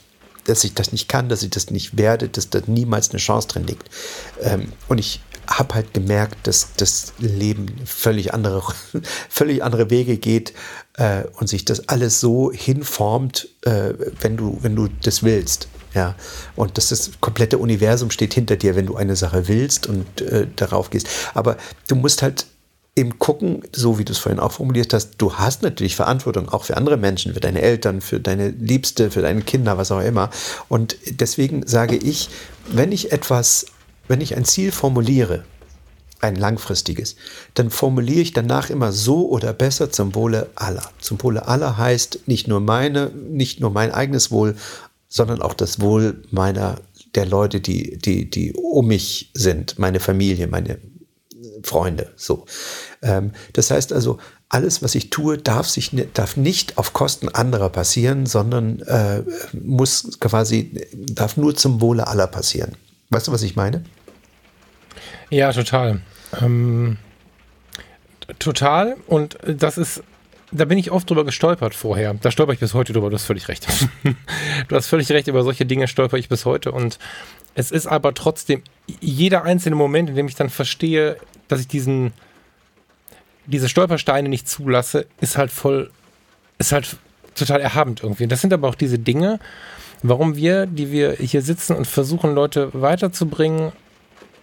dass 0.47 0.63
ich 0.63 0.75
das 0.75 0.93
nicht 0.93 1.09
kann, 1.09 1.31
dass 1.31 1.43
ich 1.43 1.51
das 1.51 1.71
nicht 1.71 1.97
werde, 1.97 2.29
dass 2.29 2.51
da 2.51 2.61
niemals 2.67 3.11
eine 3.11 3.19
Chance 3.19 3.49
drin 3.49 3.67
liegt. 3.67 3.89
Ähm, 4.43 4.73
und 4.89 4.99
ich 4.99 5.21
habe 5.47 5.75
halt 5.75 5.93
gemerkt, 5.93 6.47
dass 6.47 6.69
das 6.77 7.13
Leben 7.19 7.69
völlig 7.85 8.33
andere, 8.33 8.63
völlig 9.29 9.63
andere 9.63 9.91
Wege 9.91 10.17
geht 10.17 10.55
äh, 10.95 11.25
und 11.39 11.49
sich 11.49 11.65
das 11.65 11.89
alles 11.89 12.21
so 12.21 12.51
hinformt, 12.53 13.49
äh, 13.63 13.95
wenn 14.21 14.37
du, 14.37 14.59
wenn 14.63 14.77
du 14.77 14.89
das 15.03 15.23
willst. 15.23 15.69
Ja, 15.95 16.17
und 16.57 16.77
dass 16.77 16.89
das 16.89 17.13
komplette 17.21 17.59
Universum 17.59 18.11
steht 18.11 18.35
hinter 18.35 18.57
dir, 18.57 18.75
wenn 18.75 18.87
du 18.87 18.97
eine 18.97 19.15
Sache 19.15 19.47
willst 19.47 19.87
und 19.87 20.21
äh, 20.23 20.49
darauf 20.57 20.91
gehst. 20.91 21.09
Aber 21.35 21.57
du 21.87 21.95
musst 21.95 22.21
halt 22.21 22.47
im 22.97 23.19
Gucken, 23.19 23.63
so 23.75 23.99
wie 23.99 24.05
du 24.05 24.13
es 24.13 24.19
vorhin 24.19 24.39
auch 24.39 24.53
formuliert 24.53 24.93
hast, 24.95 25.15
du 25.19 25.35
hast 25.35 25.63
natürlich 25.63 25.97
Verantwortung 25.97 26.49
auch 26.49 26.65
für 26.65 26.77
andere 26.77 26.97
Menschen, 26.97 27.35
für 27.35 27.41
deine 27.41 27.61
Eltern, 27.61 28.01
für 28.01 28.21
deine 28.21 28.51
Liebste, 28.51 29.11
für 29.11 29.23
deine 29.23 29.43
Kinder, 29.43 29.77
was 29.77 29.91
auch 29.91 30.01
immer. 30.01 30.31
Und 30.69 30.97
deswegen 31.11 31.67
sage 31.67 31.97
ich, 31.97 32.31
wenn 32.69 32.93
ich 32.93 33.11
etwas, 33.11 33.67
wenn 34.07 34.21
ich 34.21 34.37
ein 34.37 34.45
Ziel 34.45 34.71
formuliere, 34.71 35.45
ein 36.21 36.37
langfristiges, 36.37 37.17
dann 37.55 37.69
formuliere 37.71 38.21
ich 38.21 38.33
danach 38.33 38.71
immer 38.71 38.93
so 38.93 39.29
oder 39.29 39.53
besser 39.53 39.91
zum 39.91 40.15
Wohle 40.15 40.51
aller. 40.55 40.89
Zum 41.01 41.21
Wohle 41.23 41.49
aller 41.49 41.77
heißt 41.77 42.21
nicht 42.27 42.47
nur 42.47 42.61
meine, 42.61 43.11
nicht 43.11 43.61
nur 43.61 43.71
mein 43.71 43.91
eigenes 43.91 44.31
Wohl, 44.31 44.55
sondern 45.09 45.43
auch 45.43 45.55
das 45.55 45.81
Wohl 45.81 46.23
meiner, 46.31 46.77
der 47.17 47.27
Leute, 47.27 47.61
die, 47.61 47.99
die, 47.99 48.31
die 48.31 48.53
um 48.53 48.87
mich 48.87 49.31
sind, 49.35 49.79
meine 49.79 50.01
Familie, 50.01 50.47
meine 50.47 50.79
Freunde, 51.65 52.13
so. 52.17 52.47
Ähm, 53.03 53.33
das 53.55 53.71
heißt 53.71 53.93
also, 53.93 54.19
alles, 54.49 54.83
was 54.83 54.95
ich 54.95 55.11
tue, 55.11 55.39
darf, 55.39 55.69
sich, 55.69 55.91
darf 56.13 56.37
nicht 56.37 56.79
auf 56.79 56.93
Kosten 56.93 57.29
anderer 57.29 57.71
passieren, 57.71 58.27
sondern 58.27 58.81
äh, 58.83 59.23
muss 59.53 60.21
quasi, 60.21 60.87
darf 60.93 61.37
nur 61.37 61.57
zum 61.57 61.81
Wohle 61.81 62.07
aller 62.07 62.27
passieren. 62.27 62.77
Weißt 63.11 63.29
du, 63.29 63.33
was 63.33 63.43
ich 63.43 63.57
meine? 63.57 63.85
Ja, 65.31 65.53
total. 65.53 66.01
Ähm, 66.41 66.99
total. 68.39 68.97
Und 69.07 69.39
das 69.47 69.79
ist, 69.79 70.03
da 70.53 70.67
bin 70.67 70.79
ich 70.79 70.91
oft 70.91 71.09
drüber 71.09 71.25
gestolpert 71.25 71.75
vorher. 71.75 72.15
Da 72.15 72.31
stolper 72.31 72.53
ich 72.53 72.61
bis 72.61 72.75
heute 72.75 72.93
drüber, 72.93 73.11
du 73.11 73.15
hast 73.15 73.25
völlig 73.25 73.49
recht. 73.49 73.67
du 74.69 74.77
hast 74.77 74.87
völlig 74.87 75.11
recht, 75.11 75.27
über 75.29 75.43
solche 75.43 75.67
Dinge 75.67 75.89
stolper 75.89 76.17
ich 76.17 76.29
bis 76.29 76.45
heute. 76.45 76.71
Und 76.71 76.99
es 77.55 77.71
ist 77.71 77.87
aber 77.87 78.15
trotzdem 78.15 78.63
jeder 79.01 79.45
einzelne 79.45 79.77
Moment, 79.77 80.11
in 80.11 80.17
dem 80.17 80.29
ich 80.29 80.35
dann 80.35 80.51
verstehe, 80.51 81.17
dass 81.49 81.61
ich 81.61 81.69
diesen, 81.69 82.13
diese 83.47 83.69
Stolpersteine 83.69 84.29
nicht 84.29 84.49
zulasse, 84.49 85.07
ist 85.21 85.37
halt 85.37 85.51
voll, 85.51 85.91
ist 86.59 86.73
halt 86.73 86.97
total 87.35 87.61
erhabend 87.61 88.03
irgendwie. 88.03 88.27
Das 88.27 88.41
sind 88.41 88.53
aber 88.53 88.69
auch 88.69 88.75
diese 88.75 88.99
Dinge, 88.99 89.39
warum 90.03 90.37
wir, 90.37 90.67
die 90.67 90.91
wir 90.91 91.13
hier 91.13 91.43
sitzen 91.43 91.77
und 91.77 91.87
versuchen, 91.87 92.35
Leute 92.35 92.71
weiterzubringen, 92.73 93.73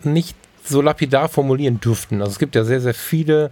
nicht 0.03 0.35
so 0.63 0.81
lapidar 0.81 1.29
formulieren 1.29 1.79
dürften. 1.79 2.21
Also 2.21 2.31
es 2.31 2.39
gibt 2.39 2.55
ja 2.55 2.63
sehr, 2.63 2.81
sehr 2.81 2.93
viele 2.93 3.51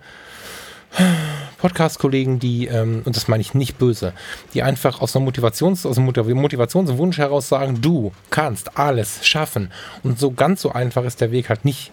Podcast-Kollegen, 1.60 2.39
die, 2.39 2.68
ähm, 2.68 3.04
und 3.06 3.16
das 3.16 3.28
meine 3.28 3.41
ich 3.41 3.54
nicht 3.54 3.78
böse, 3.78 4.14
die 4.54 4.64
einfach 4.64 5.02
aus 5.02 5.16
einer 5.16 5.26
Motivations-, 5.26 5.86
aus 5.86 5.97
einem 5.97 6.08
Motivationswunsch 6.08 7.18
heraus 7.18 7.50
sagen, 7.50 7.82
du 7.82 8.12
kannst 8.30 8.78
alles 8.78 9.26
schaffen. 9.26 9.72
Und 10.04 10.20
so 10.20 10.32
ganz 10.32 10.62
so 10.62 10.72
einfach 10.72 11.04
ist 11.04 11.22
der 11.22 11.32
Weg 11.32 11.50
halt 11.50 11.66
nicht. 11.66 11.91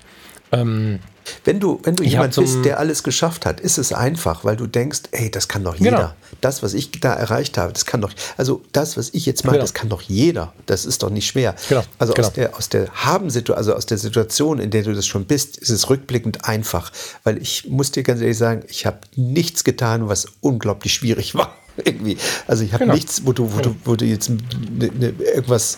Ähm, 0.52 1.00
wenn 1.44 1.60
du, 1.60 1.80
wenn 1.82 1.96
du 1.96 2.04
jemand 2.04 2.36
bist, 2.36 2.64
der 2.64 2.78
alles 2.78 3.02
geschafft 3.02 3.46
hat, 3.46 3.60
ist 3.60 3.78
es 3.78 3.92
einfach, 3.92 4.44
weil 4.44 4.56
du 4.56 4.66
denkst, 4.66 5.02
ey, 5.10 5.30
das 5.30 5.48
kann 5.48 5.64
doch 5.64 5.74
jeder. 5.74 5.90
Genau. 5.90 6.12
Das, 6.40 6.62
was 6.62 6.74
ich 6.74 6.92
da 6.92 7.14
erreicht 7.14 7.58
habe, 7.58 7.72
das 7.72 7.84
kann 7.86 8.00
doch, 8.00 8.12
also 8.36 8.62
das, 8.72 8.96
was 8.96 9.10
ich 9.12 9.26
jetzt 9.26 9.44
mache, 9.44 9.56
genau. 9.56 9.64
das 9.64 9.74
kann 9.74 9.88
doch 9.88 10.02
jeder. 10.02 10.52
Das 10.66 10.84
ist 10.84 11.02
doch 11.02 11.10
nicht 11.10 11.26
schwer. 11.26 11.54
Genau. 11.68 11.82
Also 11.98 12.12
genau. 12.12 12.28
aus 12.28 12.34
der, 12.34 12.56
aus 12.56 12.68
der 12.68 12.88
Haben-Situation, 12.92 13.58
also 13.58 13.74
aus 13.74 13.86
der 13.86 13.98
Situation, 13.98 14.58
in 14.58 14.70
der 14.70 14.82
du 14.82 14.94
das 14.94 15.06
schon 15.06 15.24
bist, 15.24 15.56
ist 15.56 15.70
es 15.70 15.90
rückblickend 15.90 16.44
einfach. 16.44 16.92
Weil 17.24 17.38
ich 17.38 17.68
muss 17.68 17.90
dir 17.90 18.02
ganz 18.02 18.20
ehrlich 18.20 18.38
sagen, 18.38 18.62
ich 18.68 18.86
habe 18.86 18.98
nichts 19.16 19.64
getan, 19.64 20.08
was 20.08 20.26
unglaublich 20.40 20.94
schwierig 20.94 21.34
war. 21.34 21.54
Irgendwie. 21.84 22.16
Also 22.46 22.64
ich 22.64 22.72
habe 22.72 22.84
genau. 22.84 22.94
nichts, 22.94 23.22
wo 23.24 23.32
du, 23.32 23.52
wo 23.52 23.60
du, 23.60 23.76
wo 23.84 23.96
du 23.96 24.04
jetzt 24.04 24.30
ne, 24.30 24.38
ne, 24.98 25.14
irgendwas 25.34 25.76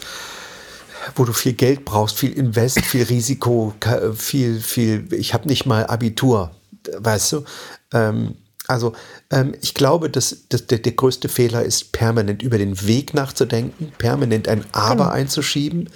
wo 1.14 1.24
du 1.24 1.32
viel 1.32 1.54
Geld 1.54 1.84
brauchst, 1.84 2.16
viel 2.16 2.32
Invest, 2.32 2.80
viel 2.80 3.04
Risiko, 3.04 3.74
viel, 4.14 4.60
viel, 4.60 5.12
ich 5.12 5.34
habe 5.34 5.48
nicht 5.48 5.66
mal 5.66 5.86
Abitur, 5.86 6.50
weißt 6.98 7.32
du? 7.32 7.44
Ähm, 7.92 8.34
also 8.68 8.92
ähm, 9.30 9.54
ich 9.62 9.72
glaube, 9.72 10.10
dass, 10.10 10.48
dass 10.50 10.66
der, 10.66 10.78
der, 10.78 10.92
größte 10.92 11.28
Fehler 11.30 11.62
ist, 11.62 11.92
permanent 11.92 12.42
über 12.42 12.58
den 12.58 12.86
Weg 12.86 13.14
nachzudenken, 13.14 13.92
permanent 13.96 14.46
ein 14.46 14.64
Aber 14.72 15.04
genau. 15.04 15.10
einzuschieben 15.10 15.88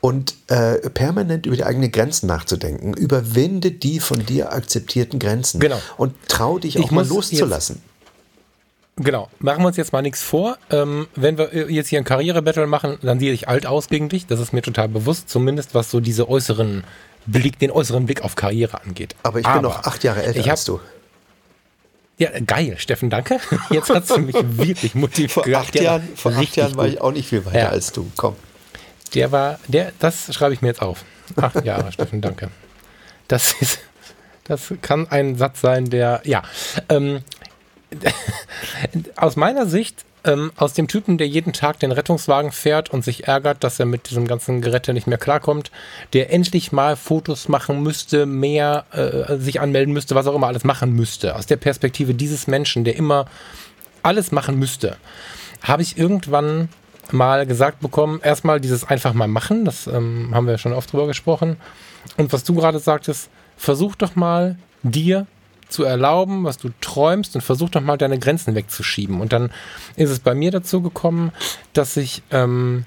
und 0.00 0.34
äh, 0.48 0.90
permanent 0.90 1.46
über 1.46 1.56
die 1.56 1.64
eigenen 1.64 1.92
Grenzen 1.92 2.26
nachzudenken. 2.26 2.94
Überwinde 2.94 3.70
die 3.70 4.00
von 4.00 4.26
dir 4.26 4.52
akzeptierten 4.52 5.20
Grenzen 5.20 5.60
genau. 5.60 5.80
und 5.96 6.14
trau 6.26 6.58
dich 6.58 6.78
auch 6.78 6.84
ich 6.84 6.90
mal 6.90 7.06
loszulassen. 7.06 7.80
Genau, 8.98 9.28
machen 9.40 9.62
wir 9.62 9.68
uns 9.68 9.76
jetzt 9.76 9.92
mal 9.92 10.00
nichts 10.00 10.22
vor. 10.22 10.56
Ähm, 10.70 11.06
wenn 11.14 11.36
wir 11.36 11.52
äh, 11.52 11.70
jetzt 11.70 11.88
hier 11.88 11.98
ein 11.98 12.04
Karrierebattle 12.04 12.66
machen, 12.66 12.96
dann 13.02 13.20
sehe 13.20 13.32
ich 13.32 13.46
alt 13.46 13.66
aus 13.66 13.88
gegen 13.88 14.08
dich. 14.08 14.26
Das 14.26 14.40
ist 14.40 14.54
mir 14.54 14.62
total 14.62 14.88
bewusst, 14.88 15.28
zumindest 15.28 15.74
was 15.74 15.90
so 15.90 16.00
diese 16.00 16.28
äußeren 16.30 16.82
Blick, 17.26 17.58
den 17.58 17.70
äußeren 17.70 18.06
Blick 18.06 18.22
auf 18.22 18.36
Karriere 18.36 18.80
angeht. 18.82 19.14
Aber 19.22 19.38
ich 19.38 19.46
bin 19.46 19.62
noch 19.62 19.84
acht 19.84 20.02
Jahre 20.02 20.22
älter 20.22 20.40
hab, 20.40 20.50
als 20.50 20.64
du. 20.64 20.80
Ja, 22.16 22.30
geil, 22.46 22.76
Steffen, 22.78 23.10
danke. 23.10 23.38
Jetzt 23.70 23.90
hast 23.90 24.10
du 24.10 24.18
mich 24.18 24.34
wirklich 24.34 24.94
motiviert. 24.94 25.32
Vor 25.32 25.46
acht 25.54 25.74
Jahren, 25.74 26.08
vor 26.16 26.32
acht 26.32 26.56
Jahren 26.56 26.74
war 26.76 26.86
ich 26.86 26.98
auch 26.98 27.12
nicht 27.12 27.28
viel 27.28 27.44
weiter 27.44 27.58
ja. 27.58 27.68
als 27.68 27.92
du. 27.92 28.10
Komm. 28.16 28.36
Der 29.14 29.30
war, 29.30 29.58
der, 29.68 29.92
das 29.98 30.34
schreibe 30.34 30.54
ich 30.54 30.62
mir 30.62 30.68
jetzt 30.68 30.80
auf. 30.80 31.04
Acht 31.36 31.62
Jahre, 31.66 31.92
Steffen, 31.92 32.22
danke. 32.22 32.48
Das 33.28 33.52
ist, 33.60 33.80
das 34.44 34.72
kann 34.80 35.06
ein 35.08 35.36
Satz 35.36 35.60
sein, 35.60 35.90
der, 35.90 36.22
ja. 36.24 36.42
Ähm, 36.88 37.22
aus 39.16 39.36
meiner 39.36 39.66
Sicht, 39.66 40.04
ähm, 40.24 40.52
aus 40.56 40.72
dem 40.72 40.88
Typen, 40.88 41.18
der 41.18 41.28
jeden 41.28 41.52
Tag 41.52 41.78
den 41.78 41.92
Rettungswagen 41.92 42.52
fährt 42.52 42.90
und 42.90 43.04
sich 43.04 43.28
ärgert, 43.28 43.62
dass 43.62 43.78
er 43.78 43.86
mit 43.86 44.10
diesem 44.10 44.26
ganzen 44.26 44.60
Gerette 44.60 44.92
nicht 44.92 45.06
mehr 45.06 45.18
klarkommt, 45.18 45.70
der 46.12 46.32
endlich 46.32 46.72
mal 46.72 46.96
Fotos 46.96 47.48
machen 47.48 47.82
müsste, 47.82 48.26
mehr 48.26 48.86
äh, 48.92 49.36
sich 49.36 49.60
anmelden 49.60 49.94
müsste, 49.94 50.14
was 50.14 50.26
auch 50.26 50.34
immer 50.34 50.48
alles 50.48 50.64
machen 50.64 50.92
müsste. 50.92 51.36
Aus 51.36 51.46
der 51.46 51.56
Perspektive 51.56 52.14
dieses 52.14 52.46
Menschen, 52.46 52.84
der 52.84 52.96
immer 52.96 53.26
alles 54.02 54.32
machen 54.32 54.58
müsste, 54.58 54.96
habe 55.62 55.82
ich 55.82 55.96
irgendwann 55.96 56.68
mal 57.12 57.46
gesagt 57.46 57.80
bekommen, 57.80 58.20
erstmal 58.22 58.60
dieses 58.60 58.84
einfach 58.84 59.14
mal 59.14 59.28
machen, 59.28 59.64
das 59.64 59.86
ähm, 59.86 60.30
haben 60.34 60.46
wir 60.46 60.58
schon 60.58 60.72
oft 60.72 60.92
drüber 60.92 61.06
gesprochen. 61.06 61.56
Und 62.16 62.32
was 62.32 62.44
du 62.44 62.54
gerade 62.54 62.78
sagtest, 62.78 63.30
versuch 63.56 63.94
doch 63.94 64.16
mal 64.16 64.56
dir 64.82 65.26
zu 65.68 65.84
erlauben, 65.84 66.44
was 66.44 66.58
du 66.58 66.70
träumst 66.80 67.34
und 67.34 67.40
versuch 67.42 67.70
doch 67.70 67.80
mal 67.80 67.96
deine 67.96 68.18
Grenzen 68.18 68.54
wegzuschieben. 68.54 69.20
Und 69.20 69.32
dann 69.32 69.50
ist 69.96 70.10
es 70.10 70.20
bei 70.20 70.34
mir 70.34 70.50
dazu 70.50 70.80
gekommen, 70.80 71.32
dass 71.72 71.96
ich 71.96 72.22
ähm, 72.30 72.84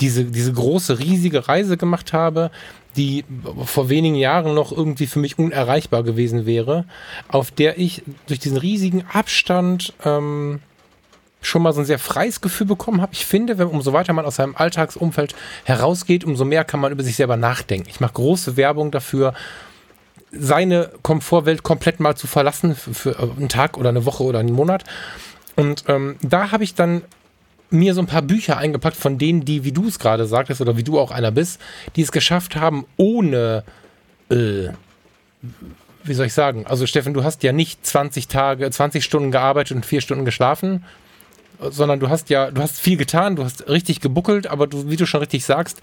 diese, 0.00 0.24
diese 0.24 0.52
große, 0.52 0.98
riesige 0.98 1.48
Reise 1.48 1.76
gemacht 1.76 2.12
habe, 2.12 2.50
die 2.96 3.24
vor 3.64 3.88
wenigen 3.88 4.16
Jahren 4.16 4.54
noch 4.54 4.72
irgendwie 4.72 5.06
für 5.06 5.18
mich 5.18 5.38
unerreichbar 5.38 6.02
gewesen 6.02 6.46
wäre, 6.46 6.84
auf 7.28 7.50
der 7.50 7.78
ich 7.78 8.02
durch 8.26 8.40
diesen 8.40 8.56
riesigen 8.56 9.04
Abstand 9.12 9.92
ähm, 10.04 10.60
schon 11.42 11.62
mal 11.62 11.72
so 11.72 11.80
ein 11.80 11.86
sehr 11.86 11.98
freies 11.98 12.40
Gefühl 12.40 12.66
bekommen 12.66 13.00
habe. 13.00 13.12
Ich 13.14 13.24
finde, 13.24 13.58
wenn 13.58 13.68
umso 13.68 13.92
weiter 13.92 14.12
man 14.12 14.24
aus 14.24 14.36
seinem 14.36 14.56
Alltagsumfeld 14.56 15.34
herausgeht, 15.64 16.24
umso 16.24 16.44
mehr 16.44 16.64
kann 16.64 16.80
man 16.80 16.92
über 16.92 17.02
sich 17.02 17.16
selber 17.16 17.36
nachdenken. 17.36 17.88
Ich 17.88 18.00
mache 18.00 18.14
große 18.14 18.56
Werbung 18.56 18.90
dafür, 18.90 19.34
seine 20.32 20.90
Komfortwelt 21.02 21.62
komplett 21.62 22.00
mal 22.00 22.16
zu 22.16 22.26
verlassen 22.26 22.74
für, 22.74 22.94
für 22.94 23.18
einen 23.18 23.48
Tag 23.48 23.76
oder 23.76 23.88
eine 23.88 24.04
Woche 24.04 24.22
oder 24.22 24.38
einen 24.38 24.52
Monat. 24.52 24.84
Und 25.56 25.84
ähm, 25.88 26.16
da 26.22 26.52
habe 26.52 26.64
ich 26.64 26.74
dann 26.74 27.02
mir 27.70 27.94
so 27.94 28.00
ein 28.00 28.06
paar 28.06 28.22
Bücher 28.22 28.56
eingepackt 28.56 28.96
von 28.96 29.18
denen, 29.18 29.44
die, 29.44 29.64
wie 29.64 29.72
du 29.72 29.86
es 29.86 29.98
gerade 29.98 30.26
sagtest, 30.26 30.60
oder 30.60 30.76
wie 30.76 30.82
du 30.82 30.98
auch 30.98 31.10
einer 31.10 31.30
bist, 31.30 31.60
die 31.96 32.02
es 32.02 32.12
geschafft 32.12 32.56
haben, 32.56 32.84
ohne, 32.96 33.64
äh, 34.30 34.68
wie 36.02 36.14
soll 36.14 36.26
ich 36.26 36.34
sagen, 36.34 36.66
also 36.66 36.86
Steffen, 36.86 37.14
du 37.14 37.24
hast 37.24 37.42
ja 37.42 37.52
nicht 37.52 37.86
20 37.86 38.28
Tage, 38.28 38.70
20 38.70 39.04
Stunden 39.04 39.30
gearbeitet 39.30 39.76
und 39.76 39.86
vier 39.86 40.00
Stunden 40.00 40.24
geschlafen, 40.24 40.84
sondern 41.60 42.00
du 42.00 42.08
hast 42.08 42.30
ja, 42.30 42.50
du 42.50 42.62
hast 42.62 42.80
viel 42.80 42.96
getan, 42.96 43.36
du 43.36 43.44
hast 43.44 43.68
richtig 43.68 44.00
gebuckelt, 44.00 44.46
aber 44.46 44.66
du, 44.66 44.90
wie 44.90 44.96
du 44.96 45.06
schon 45.06 45.20
richtig 45.20 45.44
sagst, 45.44 45.80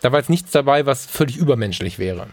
da 0.00 0.12
war 0.12 0.18
jetzt 0.18 0.30
nichts 0.30 0.50
dabei, 0.50 0.86
was 0.86 1.06
völlig 1.06 1.36
übermenschlich 1.36 1.98
wäre. 1.98 2.26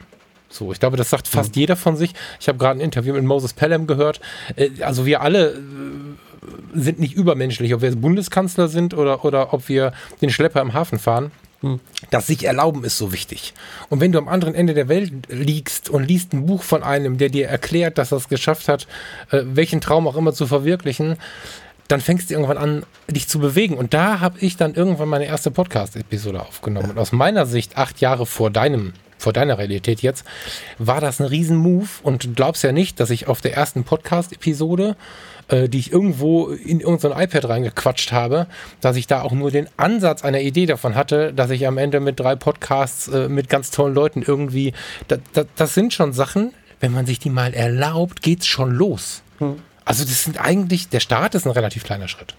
So, 0.53 0.71
ich 0.71 0.79
glaube, 0.79 0.97
das 0.97 1.09
sagt 1.09 1.27
fast 1.27 1.55
mhm. 1.55 1.61
jeder 1.61 1.75
von 1.75 1.97
sich. 1.97 2.13
Ich 2.39 2.47
habe 2.47 2.59
gerade 2.59 2.79
ein 2.79 2.81
Interview 2.81 3.13
mit 3.13 3.23
Moses 3.23 3.53
Pelham 3.53 3.87
gehört. 3.87 4.21
Äh, 4.55 4.69
also 4.81 5.05
wir 5.05 5.21
alle 5.21 5.53
äh, 5.53 5.59
sind 6.75 6.99
nicht 6.99 7.15
übermenschlich, 7.15 7.73
ob 7.73 7.81
wir 7.81 7.95
Bundeskanzler 7.95 8.67
sind 8.67 8.93
oder, 8.93 9.25
oder 9.25 9.53
ob 9.53 9.67
wir 9.67 9.93
den 10.21 10.29
Schlepper 10.29 10.61
im 10.61 10.73
Hafen 10.73 10.99
fahren. 10.99 11.31
Mhm. 11.63 11.79
Das 12.11 12.27
sich 12.27 12.43
erlauben 12.43 12.83
ist 12.83 12.99
so 12.99 13.11
wichtig. 13.11 13.53
Und 13.89 13.99
wenn 13.99 14.11
du 14.11 14.19
am 14.19 14.27
anderen 14.27 14.53
Ende 14.53 14.75
der 14.75 14.89
Welt 14.89 15.11
liegst 15.27 15.89
und 15.89 16.07
liest 16.07 16.33
ein 16.33 16.45
Buch 16.45 16.61
von 16.61 16.83
einem, 16.83 17.17
der 17.17 17.29
dir 17.29 17.47
erklärt, 17.47 17.97
dass 17.97 18.11
er 18.11 18.19
es 18.19 18.29
geschafft 18.29 18.67
hat, 18.67 18.87
äh, 19.31 19.41
welchen 19.45 19.81
Traum 19.81 20.07
auch 20.07 20.15
immer 20.15 20.33
zu 20.33 20.45
verwirklichen, 20.45 21.17
dann 21.87 21.99
fängst 21.99 22.29
du 22.29 22.35
irgendwann 22.35 22.57
an, 22.57 22.83
dich 23.09 23.27
zu 23.27 23.39
bewegen. 23.39 23.75
Und 23.75 23.93
da 23.93 24.19
habe 24.19 24.37
ich 24.39 24.55
dann 24.55 24.75
irgendwann 24.75 25.09
meine 25.09 25.25
erste 25.25 25.51
Podcast-Episode 25.51 26.41
aufgenommen. 26.41 26.91
Und 26.91 26.97
aus 26.99 27.11
meiner 27.11 27.45
Sicht, 27.45 27.77
acht 27.77 28.01
Jahre 28.01 28.25
vor 28.25 28.51
deinem 28.51 28.93
vor 29.23 29.33
deiner 29.33 29.57
Realität 29.57 30.01
jetzt, 30.01 30.25
war 30.77 31.01
das 31.01 31.19
ein 31.19 31.25
Riesen-Move 31.25 31.87
und 32.03 32.23
du 32.23 32.33
glaubst 32.33 32.63
ja 32.63 32.71
nicht, 32.71 32.99
dass 32.99 33.09
ich 33.09 33.27
auf 33.27 33.41
der 33.41 33.55
ersten 33.55 33.83
Podcast-Episode, 33.83 34.95
äh, 35.47 35.67
die 35.69 35.79
ich 35.79 35.91
irgendwo 35.91 36.49
in 36.49 36.79
irgendein 36.79 37.23
iPad 37.23 37.49
reingequatscht 37.49 38.11
habe, 38.11 38.47
dass 38.81 38.95
ich 38.95 39.07
da 39.07 39.21
auch 39.21 39.31
nur 39.31 39.49
den 39.49 39.67
Ansatz 39.77 40.23
einer 40.23 40.41
Idee 40.41 40.65
davon 40.65 40.95
hatte, 40.95 41.33
dass 41.33 41.49
ich 41.49 41.65
am 41.65 41.77
Ende 41.77 41.99
mit 41.99 42.19
drei 42.19 42.35
Podcasts 42.35 43.07
äh, 43.07 43.29
mit 43.29 43.49
ganz 43.49 43.71
tollen 43.71 43.95
Leuten 43.95 44.21
irgendwie, 44.21 44.73
da, 45.07 45.17
da, 45.33 45.45
das 45.55 45.73
sind 45.73 45.93
schon 45.93 46.13
Sachen, 46.13 46.53
wenn 46.79 46.91
man 46.91 47.05
sich 47.05 47.17
die 47.17 47.29
mal 47.29 47.53
erlaubt, 47.53 48.21
geht's 48.21 48.45
schon 48.45 48.71
los. 48.71 49.23
Hm. 49.39 49.55
Also 49.85 50.03
das 50.03 50.23
sind 50.23 50.39
eigentlich, 50.39 50.89
der 50.89 50.99
Start 50.99 51.33
ist 51.35 51.45
ein 51.45 51.51
relativ 51.51 51.83
kleiner 51.83 52.07
Schritt. 52.07 52.35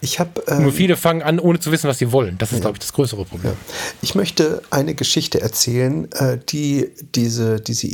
Ich 0.00 0.20
habe 0.20 0.42
ähm, 0.48 0.62
nur 0.62 0.72
viele 0.72 0.96
fangen 0.96 1.22
an, 1.22 1.38
ohne 1.38 1.60
zu 1.60 1.72
wissen, 1.72 1.88
was 1.88 1.98
sie 1.98 2.12
wollen. 2.12 2.38
Das 2.38 2.50
ist, 2.50 2.58
ja. 2.58 2.62
glaube 2.62 2.76
ich, 2.76 2.80
das 2.80 2.92
größere 2.92 3.24
Problem. 3.24 3.52
Ja. 3.52 3.74
Ich 4.02 4.14
möchte 4.14 4.62
eine 4.70 4.94
Geschichte 4.94 5.40
erzählen, 5.40 6.10
äh, 6.12 6.38
die 6.48 6.90
diese 7.14 7.60
diese 7.60 7.88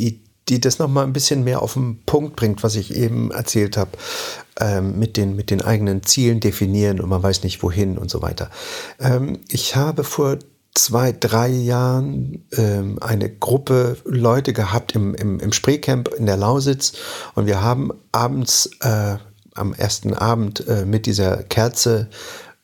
die 0.48 0.60
das 0.60 0.78
nochmal 0.78 1.04
ein 1.04 1.12
bisschen 1.12 1.44
mehr 1.44 1.62
auf 1.62 1.74
den 1.74 2.02
Punkt 2.04 2.36
bringt, 2.36 2.62
was 2.62 2.74
ich 2.74 2.94
eben 2.94 3.30
erzählt 3.30 3.76
habe, 3.76 3.92
ähm, 4.60 4.98
mit, 4.98 5.16
den, 5.16 5.36
mit 5.36 5.50
den 5.50 5.62
eigenen 5.62 6.02
Zielen 6.02 6.40
definieren 6.40 7.00
und 7.00 7.08
man 7.08 7.22
weiß 7.22 7.44
nicht 7.44 7.62
wohin 7.62 7.96
und 7.96 8.10
so 8.10 8.22
weiter. 8.22 8.50
Ähm, 8.98 9.38
ich 9.48 9.76
habe 9.76 10.04
vor 10.04 10.38
zwei, 10.74 11.12
drei 11.12 11.48
Jahren 11.48 12.44
ähm, 12.56 12.98
eine 13.00 13.30
Gruppe 13.30 13.96
Leute 14.04 14.52
gehabt 14.52 14.94
im, 14.94 15.14
im, 15.14 15.38
im 15.38 15.52
Spreecamp 15.52 16.08
in 16.08 16.26
der 16.26 16.36
Lausitz 16.36 16.92
und 17.34 17.46
wir 17.46 17.62
haben 17.62 17.90
abends, 18.10 18.70
äh, 18.80 19.16
am 19.54 19.74
ersten 19.74 20.14
Abend 20.14 20.66
äh, 20.66 20.84
mit 20.84 21.06
dieser 21.06 21.42
Kerze 21.42 22.08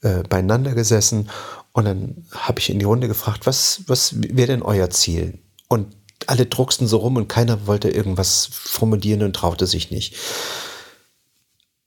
äh, 0.03 0.22
beieinander 0.28 0.74
gesessen 0.74 1.28
und 1.72 1.84
dann 1.84 2.24
habe 2.32 2.59
ich 2.59 2.70
in 2.70 2.80
die 2.80 2.84
Runde 2.84 3.07
gefragt, 3.07 3.47
was, 3.47 3.82
was 3.86 4.14
wäre 4.20 4.49
denn 4.49 4.62
euer 4.62 4.91
Ziel? 4.91 5.39
Und 5.68 5.95
alle 6.26 6.47
drucksten 6.47 6.89
so 6.89 6.97
rum 6.97 7.14
und 7.16 7.28
keiner 7.28 7.68
wollte 7.68 7.89
irgendwas 7.89 8.49
formulieren 8.51 9.22
und 9.22 9.36
traute 9.36 9.66
sich 9.68 9.93
nicht. 9.93 10.16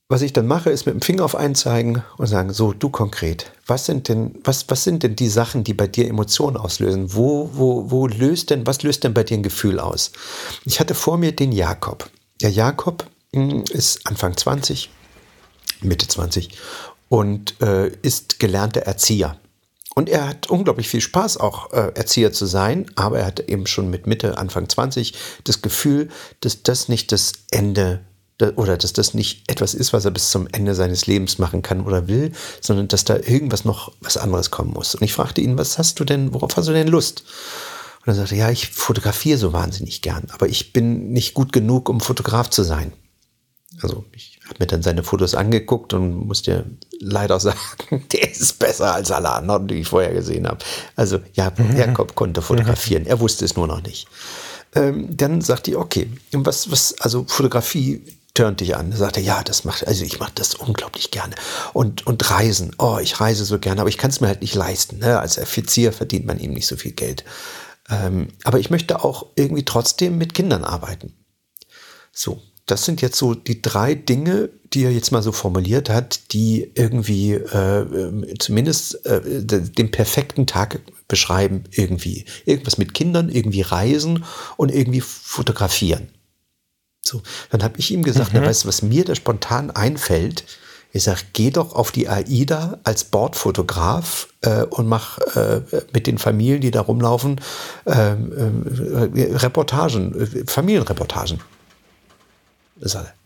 Was 0.08 0.22
ich 0.22 0.34
dann 0.34 0.48
mache, 0.48 0.70
ist 0.70 0.86
mit 0.86 0.96
dem 0.96 1.02
Finger 1.02 1.26
auf 1.26 1.36
einen 1.36 1.56
zeigen 1.56 2.04
und 2.18 2.28
sagen, 2.28 2.54
so, 2.54 2.74
du 2.74 2.90
konkret, 2.90 3.52
was 3.68 3.86
sind 3.86 4.08
denn, 4.08 4.36
was, 4.44 4.70
was 4.70 4.86
sind 4.86 5.04
denn 5.04 5.18
die 5.18 5.28
Sachen, 5.30 5.66
die 5.66 5.74
bei 5.74 5.88
dir 5.88 6.08
Emotionen 6.08 6.56
auslösen? 6.56 7.14
Wo, 7.14 7.50
wo, 7.54 7.92
wo 7.92 8.08
löst 8.08 8.50
denn, 8.50 8.66
was 8.68 8.84
löst 8.84 9.04
denn 9.04 9.14
bei 9.14 9.24
dir 9.24 9.38
ein 9.38 9.44
Gefühl 9.44 9.80
aus? 9.80 10.12
Ich 10.64 10.80
hatte 10.80 10.96
vor 10.96 11.18
mir 11.18 11.34
den 11.34 11.52
Jakob. 11.52 12.10
Der 12.42 12.50
Jakob 12.50 13.08
ist 13.32 14.08
Anfang 14.08 14.36
20, 14.36 14.90
Mitte 15.82 16.08
20 16.08 16.50
und 17.10 17.62
äh, 17.62 17.88
ist 18.02 18.40
gelernter 18.40 18.82
Erzieher. 18.82 19.38
Und 19.96 20.10
er 20.10 20.28
hat 20.28 20.50
unglaublich 20.50 20.88
viel 20.88 21.02
Spaß, 21.02 21.38
auch 21.38 21.72
äh, 21.74 21.92
Erzieher 21.96 22.32
zu 22.32 22.46
sein, 22.46 22.90
aber 22.96 23.20
er 23.20 23.26
hat 23.26 23.42
eben 23.42 23.68
schon 23.68 23.90
mit 23.90 24.08
Mitte, 24.08 24.38
Anfang 24.38 24.70
20 24.70 25.14
das 25.44 25.62
Gefühl, 25.62 26.10
dass 26.40 26.64
das 26.64 26.88
nicht 26.88 27.12
das 27.12 27.34
Ende 27.52 28.02
oder 28.56 28.76
dass 28.76 28.94
das 28.94 29.14
nicht 29.14 29.52
etwas 29.52 29.76
ist, 29.76 29.94
was 29.94 30.04
er 30.04 30.12
bis 30.12 30.32
zum 30.32 30.48
Ende 30.52 30.74
seines 30.74 31.06
Lebens 31.06 31.38
machen 31.38 31.62
kann 31.62 31.82
oder 31.82 32.08
will, 32.08 32.32
sondern 32.60 32.88
dass 32.88 33.04
da 33.04 33.18
irgendwas 33.18 33.66
noch 33.66 33.92
was 34.02 34.18
anderes 34.18 34.50
kommen 34.50 34.72
muss. 34.72 34.96
Und 34.96 35.04
ich 35.04 35.14
fragte 35.14 35.42
ihn, 35.42 35.60
was 35.60 35.78
hast 35.78 36.00
du 36.00 36.06
denn, 36.06 36.34
worauf 36.34 36.58
hast 36.58 36.68
du 36.68 36.74
denn 36.74 36.88
Lust? 36.88 37.24
Und 38.02 38.08
er 38.08 38.16
sagte, 38.16 38.36
ja, 38.36 38.50
ich 38.50 38.70
fotografiere 38.70 39.38
so 39.38 39.54
wahnsinnig 39.54 40.02
gern, 40.02 40.26
aber 40.32 40.48
ich 40.48 40.74
bin 40.74 41.12
nicht 41.12 41.36
gut 41.36 41.54
genug, 41.54 41.88
um 41.88 42.02
Fotograf 42.02 42.50
zu 42.50 42.64
sein. 42.64 42.94
Also 43.82 44.06
ich 44.12 44.40
habe 44.46 44.56
mir 44.60 44.68
dann 44.68 44.84
seine 44.84 45.04
Fotos 45.04 45.34
angeguckt 45.34 45.94
und 45.94 46.28
musste 46.28 46.66
leider 47.00 47.40
sagen, 47.40 48.06
der 48.12 48.32
ist 48.32 48.60
besser 48.60 48.94
als 48.94 49.12
alle 49.12 49.32
anderen, 49.32 49.68
die 49.68 49.76
ich 49.76 49.88
vorher 49.88 50.14
gesehen 50.14 50.48
habe. 50.48 50.60
Also 50.96 51.20
ja, 51.34 51.52
Jakob 51.76 52.16
konnte 52.16 52.42
fotografieren, 52.42 53.06
er 53.06 53.20
wusste 53.20 53.46
es 53.46 53.56
nur 53.56 53.68
noch 53.68 53.82
nicht. 53.82 54.08
Ähm, 54.74 55.16
dann 55.16 55.42
sagte 55.42 55.72
ich, 55.72 55.78
okay, 55.78 56.10
was, 56.32 56.72
was, 56.72 56.96
also 57.02 57.26
Fotografie 57.28 58.04
turnt 58.34 58.62
dich 58.62 58.76
an. 58.76 58.92
Er 58.92 58.98
sagte, 58.98 59.20
ja, 59.20 59.44
das 59.44 59.66
macht, 59.66 59.86
also 59.86 60.06
ich 60.06 60.20
mache 60.20 60.32
das 60.36 60.56
unglaublich 60.56 61.12
gerne. 61.12 61.36
Und, 61.74 62.08
und 62.08 62.30
Reisen, 62.30 62.74
oh, 62.78 62.98
ich 63.02 63.20
reise 63.20 63.44
so 63.44 63.60
gerne, 63.60 63.82
aber 63.82 63.90
ich 63.90 63.98
kann 63.98 64.10
es 64.10 64.22
mir 64.22 64.28
halt 64.28 64.42
nicht 64.42 64.56
leisten. 64.56 65.00
Ne? 65.00 65.20
Als 65.20 65.38
Offizier 65.38 65.92
verdient 65.92 66.26
man 66.26 66.40
eben 66.40 66.54
nicht 66.54 66.68
so 66.68 66.78
viel 66.78 66.94
Geld. 66.94 67.26
Ähm, 67.90 68.30
aber 68.44 68.60
ich 68.60 68.70
möchte 68.70 69.04
auch 69.04 69.26
irgendwie 69.36 69.66
trotzdem 69.66 70.18
mit 70.18 70.34
Kindern 70.34 70.64
arbeiten. 70.64 71.14
So, 72.14 72.42
das 72.72 72.86
sind 72.86 73.02
jetzt 73.02 73.18
so 73.18 73.36
die 73.36 73.62
drei 73.62 73.96
Dinge, 73.96 74.50
die 74.74 74.86
er 74.86 74.92
jetzt 74.92 75.12
mal 75.12 75.22
so 75.22 75.34
formuliert 75.34 75.90
hat, 75.90 76.32
die 76.32 76.72
irgendwie 76.74 77.34
äh, 77.34 78.38
zumindest 78.40 79.06
äh, 79.06 79.44
den 79.44 79.92
perfekten 79.92 80.48
Tag 80.48 80.80
beschreiben, 81.10 81.66
irgendwie. 81.72 82.24
Irgendwas 82.46 82.78
mit 82.78 82.94
Kindern, 82.94 83.28
irgendwie 83.28 83.62
reisen 83.62 84.24
und 84.56 84.74
irgendwie 84.74 85.02
fotografieren. 85.02 86.08
So, 87.04 87.22
dann 87.50 87.62
habe 87.62 87.78
ich 87.78 87.92
ihm 87.92 88.04
gesagt, 88.04 88.34
mhm. 88.34 88.40
na, 88.40 88.48
weißt 88.48 88.64
du, 88.64 88.70
was 88.70 88.82
mir 88.82 89.04
da 89.04 89.16
spontan 89.16 89.70
einfällt? 89.70 90.46
Ich 90.94 91.04
sage, 91.04 91.22
geh 91.34 91.52
doch 91.52 91.76
auf 91.76 91.92
die 91.92 92.08
AIDA 92.08 92.80
als 92.86 93.04
Bordfotograf 93.04 94.30
äh, 94.42 94.64
und 94.64 94.88
mach 94.88 95.18
äh, 95.36 95.62
mit 95.94 96.08
den 96.08 96.18
Familien, 96.18 96.62
die 96.62 96.72
da 96.72 96.82
rumlaufen, 96.82 97.42
ähm, 97.86 99.12
äh, 99.14 99.36
Reportagen, 99.36 100.46
Familienreportagen. 100.48 101.40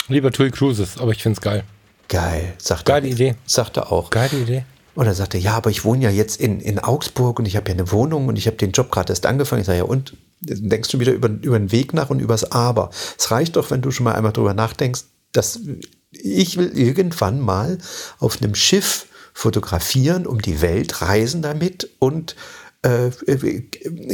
Lieber 0.08 0.32
Tui 0.32 0.52
Cruises, 0.52 0.98
aber 1.00 1.12
ich 1.12 1.24
finde 1.24 1.38
es 1.38 1.42
geil. 1.42 1.64
Geil, 2.08 2.54
sagt 2.58 2.86
Geile 2.86 3.08
er. 3.08 3.14
Idee. 3.14 3.36
Sagt 3.46 3.78
er 3.78 3.92
auch. 3.92 4.10
Geile 4.10 4.38
Idee. 4.38 4.66
Und 4.96 5.08
er 5.08 5.14
sagte, 5.14 5.38
ja, 5.38 5.54
aber 5.54 5.70
ich 5.72 5.84
wohne 5.84 6.04
ja 6.04 6.10
jetzt 6.10 6.40
in, 6.40 6.62
in 6.62 6.80
Augsburg 6.80 7.40
und 7.40 7.46
ich 7.46 7.58
habe 7.58 7.68
ja 7.70 7.74
eine 7.74 7.92
Wohnung 7.92 8.28
und 8.28 8.38
ich 8.38 8.48
habe 8.48 8.56
den 8.56 8.72
Job 8.72 8.92
gerade 8.92 9.12
erst 9.12 9.26
angefangen. 9.26 9.62
Ich 9.62 9.68
sage, 9.68 9.80
ja, 9.80 9.84
und 9.84 10.16
denkst 10.40 10.90
du 10.90 11.00
wieder 11.00 11.12
über, 11.12 11.28
über 11.28 11.60
den 11.60 11.72
Weg 11.72 11.94
nach 11.94 12.10
und 12.10 12.20
übers 12.20 12.52
Aber. 12.52 12.92
Es 13.18 13.30
reicht 13.32 13.56
doch, 13.58 13.72
wenn 13.72 13.82
du 13.82 13.92
schon 13.92 14.06
mal 14.06 14.14
einmal 14.14 14.32
drüber 14.32 14.54
nachdenkst, 14.54 15.04
dass 15.34 15.60
ich 16.12 16.58
will 16.58 16.78
irgendwann 16.78 17.42
mal 17.42 17.78
auf 18.20 18.42
einem 18.42 18.56
Schiff 18.56 19.08
fotografieren, 19.34 20.26
um 20.26 20.42
die 20.42 20.62
Welt 20.62 21.02
reisen 21.02 21.42
damit 21.42 21.90
und 22.00 22.38
äh, 22.84 23.10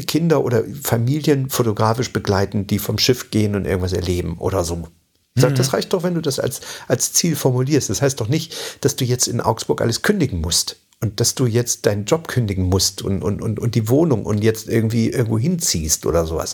Kinder 0.07 0.43
oder 0.43 0.63
Familien 0.81 1.49
fotografisch 1.49 2.11
begleiten, 2.11 2.65
die 2.65 2.79
vom 2.79 2.97
Schiff 2.97 3.29
gehen 3.29 3.53
und 3.53 3.65
irgendwas 3.65 3.93
erleben 3.93 4.39
oder 4.39 4.63
so. 4.63 4.87
Mhm. 5.35 5.55
Das 5.55 5.73
reicht 5.73 5.93
doch, 5.93 6.03
wenn 6.03 6.15
du 6.15 6.21
das 6.21 6.39
als, 6.39 6.61
als 6.87 7.13
Ziel 7.13 7.35
formulierst. 7.35 7.89
Das 7.89 8.01
heißt 8.01 8.19
doch 8.19 8.27
nicht, 8.27 8.55
dass 8.81 8.95
du 8.95 9.05
jetzt 9.05 9.27
in 9.27 9.41
Augsburg 9.41 9.81
alles 9.81 10.01
kündigen 10.01 10.41
musst 10.41 10.77
und 10.99 11.19
dass 11.19 11.35
du 11.35 11.45
jetzt 11.45 11.85
deinen 11.85 12.05
Job 12.05 12.27
kündigen 12.27 12.65
musst 12.65 13.01
und, 13.01 13.23
und, 13.23 13.41
und, 13.41 13.59
und 13.59 13.75
die 13.75 13.89
Wohnung 13.89 14.25
und 14.25 14.43
jetzt 14.43 14.67
irgendwie 14.67 15.09
irgendwo 15.09 15.39
hinziehst 15.39 16.05
oder 16.05 16.25
sowas. 16.25 16.53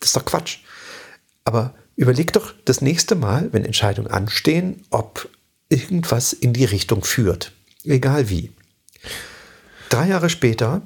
Das 0.00 0.10
ist 0.10 0.16
doch 0.16 0.24
Quatsch. 0.24 0.58
Aber 1.44 1.74
überleg 1.96 2.32
doch 2.32 2.54
das 2.64 2.80
nächste 2.80 3.14
Mal, 3.14 3.48
wenn 3.52 3.64
Entscheidungen 3.64 4.10
anstehen, 4.10 4.84
ob 4.90 5.28
irgendwas 5.68 6.32
in 6.32 6.52
die 6.52 6.64
Richtung 6.64 7.04
führt. 7.04 7.52
Egal 7.84 8.28
wie. 8.28 8.52
Drei 9.88 10.08
Jahre 10.08 10.30
später 10.30 10.82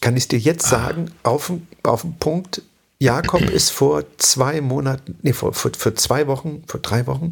kann 0.00 0.16
ich 0.16 0.28
dir 0.28 0.38
jetzt 0.38 0.66
ah. 0.66 0.70
sagen, 0.70 1.10
auf, 1.22 1.52
auf 1.82 2.02
den 2.02 2.16
Punkt, 2.16 2.62
Jakob 3.00 3.48
ist 3.48 3.70
vor 3.70 4.04
zwei 4.18 4.60
Monaten, 4.60 5.18
nee, 5.22 5.32
vor, 5.32 5.54
vor, 5.54 5.72
vor 5.76 5.94
zwei 5.94 6.26
Wochen, 6.26 6.62
vor 6.66 6.80
drei 6.80 7.06
Wochen, 7.06 7.30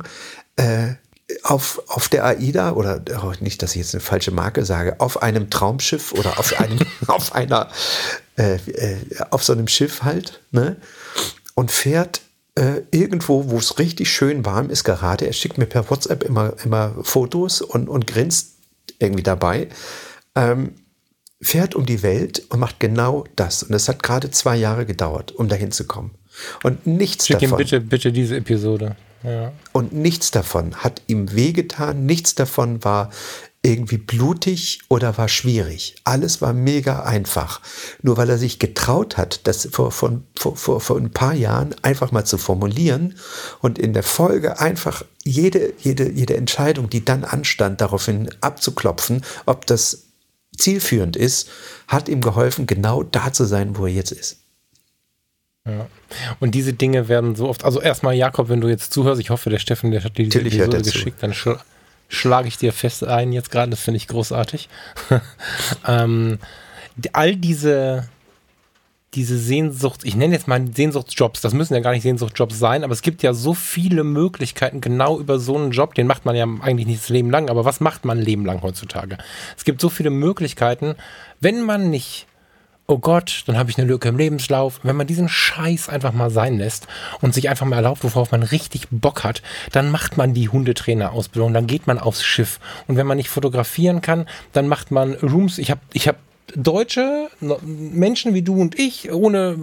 äh, 0.57 0.95
auf, 1.43 1.83
auf 1.89 2.09
der 2.09 2.25
AIDA, 2.25 2.73
oder 2.73 3.03
oh, 3.23 3.35
nicht, 3.41 3.63
dass 3.63 3.73
ich 3.73 3.83
jetzt 3.83 3.95
eine 3.95 4.01
falsche 4.01 4.31
Marke 4.31 4.65
sage, 4.65 4.99
auf 4.99 5.23
einem 5.23 5.51
Traumschiff 5.51 6.13
oder 6.13 6.39
auf 6.39 6.59
einem, 6.59 6.79
auf 7.07 7.35
einer, 7.35 7.69
äh, 8.39 8.55
äh, 8.55 8.97
auf 9.29 9.45
so 9.45 9.53
einem 9.53 9.69
Schiff 9.69 10.03
halt, 10.03 10.41
ne? 10.53 10.77
Und 11.55 11.71
fährt 11.71 12.23
äh, 12.55 12.83
irgendwo, 12.91 13.51
wo 13.51 13.59
es 13.59 13.79
richtig 13.79 14.11
schön 14.11 14.47
warm 14.47 14.71
ist, 14.71 14.85
gerade. 14.85 15.27
Er 15.27 15.35
schickt 15.35 15.59
mir 15.59 15.67
per 15.67 15.91
WhatsApp 15.91 16.23
immer, 16.23 16.55
immer 16.65 16.95
Fotos 17.03 17.61
und, 17.61 17.89
und 17.91 18.07
grinst 18.07 18.55
irgendwie 18.99 19.23
dabei. 19.23 19.69
Ähm, 20.35 20.77
fährt 21.41 21.75
um 21.75 21.87
die 21.87 22.03
Welt 22.03 22.43
und 22.49 22.59
macht 22.59 22.81
genau 22.81 23.25
das. 23.37 23.63
Und 23.63 23.75
es 23.75 23.89
hat 23.89 24.03
gerade 24.03 24.31
zwei 24.31 24.57
Jahre 24.57 24.87
gedauert, 24.87 25.33
um 25.33 25.49
dahin 25.49 25.73
zu 25.73 25.87
kommen. 25.87 26.13
Und 26.63 26.87
nichts 26.87 27.27
Schick 27.27 27.39
davon. 27.39 27.59
ihm 27.59 27.59
bitte, 27.59 27.81
bitte 27.81 28.13
diese 28.13 28.37
Episode. 28.37 28.97
Ja. 29.23 29.53
Und 29.73 29.93
nichts 29.93 30.31
davon 30.31 30.77
hat 30.77 31.03
ihm 31.09 31.35
wehgetan, 31.35 32.07
nichts 32.07 32.37
davon 32.37 32.85
war 32.85 33.11
irgendwie 33.63 33.99
blutig 33.99 34.81
oder 34.89 35.19
war 35.19 35.29
schwierig. 35.29 35.97
Alles 36.05 36.41
war 36.41 36.53
mega 36.53 37.03
einfach. 37.03 37.61
Nur 38.03 38.17
weil 38.17 38.31
er 38.31 38.39
sich 38.39 38.61
getraut 38.61 39.17
hat, 39.17 39.47
das 39.49 39.69
vor, 39.73 39.91
vor, 39.91 40.21
vor, 40.37 40.81
vor 40.81 40.97
ein 40.97 41.11
paar 41.11 41.35
Jahren 41.35 41.75
einfach 41.83 42.13
mal 42.13 42.25
zu 42.25 42.39
formulieren 42.39 43.17
und 43.61 43.79
in 43.79 43.93
der 43.93 44.05
Folge 44.05 44.61
einfach 44.61 45.05
jede, 45.25 45.73
jede, 45.79 46.11
jede 46.11 46.37
Entscheidung, 46.37 46.89
die 46.89 47.05
dann 47.05 47.25
anstand, 47.25 47.81
daraufhin 47.81 48.31
abzuklopfen, 48.41 49.23
ob 49.45 49.67
das 49.67 50.08
zielführend 50.59 51.17
ist, 51.17 51.49
hat 51.87 52.09
ihm 52.09 52.21
geholfen, 52.21 52.67
genau 52.67 53.03
da 53.03 53.33
zu 53.33 53.45
sein, 53.45 53.77
wo 53.77 53.87
er 53.87 53.93
jetzt 53.93 54.13
ist. 54.13 54.39
Ja. 55.67 55.87
Und 56.41 56.55
diese 56.55 56.73
Dinge 56.73 57.09
werden 57.09 57.37
so 57.37 57.49
oft, 57.49 57.65
also 57.65 57.81
erstmal 57.81 58.15
Jakob, 58.15 58.49
wenn 58.49 58.61
du 58.61 58.69
jetzt 58.69 58.93
zuhörst, 58.93 59.21
ich 59.21 59.31
hoffe, 59.31 59.51
der 59.51 59.59
Steffen, 59.59 59.91
der 59.91 60.03
hat 60.03 60.17
dir 60.17 60.25
diese 60.25 60.39
Natürlich 60.39 60.61
Episode 60.61 60.83
geschickt, 60.83 61.23
dann 61.23 61.35
schl 61.35 61.59
schlage 62.11 62.49
ich 62.49 62.57
dir 62.57 62.73
fest 62.73 63.05
ein 63.05 63.33
jetzt 63.33 63.51
gerade, 63.51 63.71
das 63.71 63.81
finde 63.81 63.99
ich 63.99 64.09
großartig. 64.09 64.71
ähm, 65.87 66.39
all 67.13 67.37
diese, 67.37 68.09
diese 69.19 69.37
Sehnsucht, 69.37 70.03
ich 70.05 70.15
nenne 70.15 70.33
jetzt 70.33 70.47
mal 70.47 70.65
Sehnsuchtsjobs, 70.73 71.41
das 71.41 71.53
müssen 71.53 71.75
ja 71.75 71.81
gar 71.81 71.91
nicht 71.91 72.03
Sehnsuchtsjobs 72.03 72.57
sein, 72.57 72.85
aber 72.85 72.93
es 72.93 73.03
gibt 73.03 73.25
ja 73.25 73.35
so 73.35 73.53
viele 73.53 74.05
Möglichkeiten 74.05 74.81
genau 74.81 75.19
über 75.19 75.41
so 75.41 75.57
einen 75.57 75.73
Job, 75.73 75.95
den 75.95 76.07
macht 76.07 76.25
man 76.25 76.37
ja 76.37 76.45
eigentlich 76.45 76.87
nicht 76.87 77.03
das 77.03 77.09
Leben 77.09 77.29
lang, 77.29 77.51
aber 77.51 77.65
was 77.65 77.81
macht 77.81 78.05
man 78.05 78.19
ein 78.19 78.25
Leben 78.25 78.47
lang 78.47 78.63
heutzutage? 78.63 79.19
Es 79.57 79.65
gibt 79.65 79.81
so 79.81 79.89
viele 79.89 80.11
Möglichkeiten, 80.11 80.95
wenn 81.41 81.65
man 81.65 81.91
nicht 81.91 82.29
oh 82.91 82.97
Gott, 82.99 83.43
dann 83.45 83.59
habe 83.59 83.71
ich 83.71 83.77
eine 83.77 83.87
Lücke 83.87 84.09
im 84.09 84.17
Lebenslauf. 84.17 84.81
Wenn 84.83 84.97
man 84.97 85.07
diesen 85.07 85.29
Scheiß 85.29 85.91
einfach 85.91 86.15
mal 86.15 86.31
sein 86.31 86.57
lässt 86.57 86.87
und 87.21 87.35
sich 87.35 87.51
einfach 87.51 87.67
mal 87.67 87.77
erlaubt, 87.77 88.03
worauf 88.03 88.33
man 88.33 88.43
richtig 88.43 88.89
Bock 88.91 89.25
hat, 89.25 89.43
dann 89.73 89.91
macht 89.91 90.17
man 90.17 90.33
die 90.33 90.49
Hundetrainerausbildung, 90.49 91.53
dann 91.53 91.67
geht 91.67 91.87
man 91.87 91.99
aufs 91.99 92.25
Schiff. 92.25 92.61
Und 92.87 92.97
wenn 92.97 93.07
man 93.07 93.19
nicht 93.19 93.29
fotografieren 93.29 94.01
kann, 94.01 94.27
dann 94.55 94.69
macht 94.69 94.91
man 94.91 95.17
Rooms. 95.17 95.59
Ich 95.59 95.71
habe 95.71 95.83
ich 95.93 96.09
hab 96.09 96.17
Deutsche, 96.57 97.29
Menschen 97.63 98.35
wie 98.35 98.43
du 98.43 98.61
und 98.61 98.79
ich, 98.79 99.13
ohne 99.13 99.57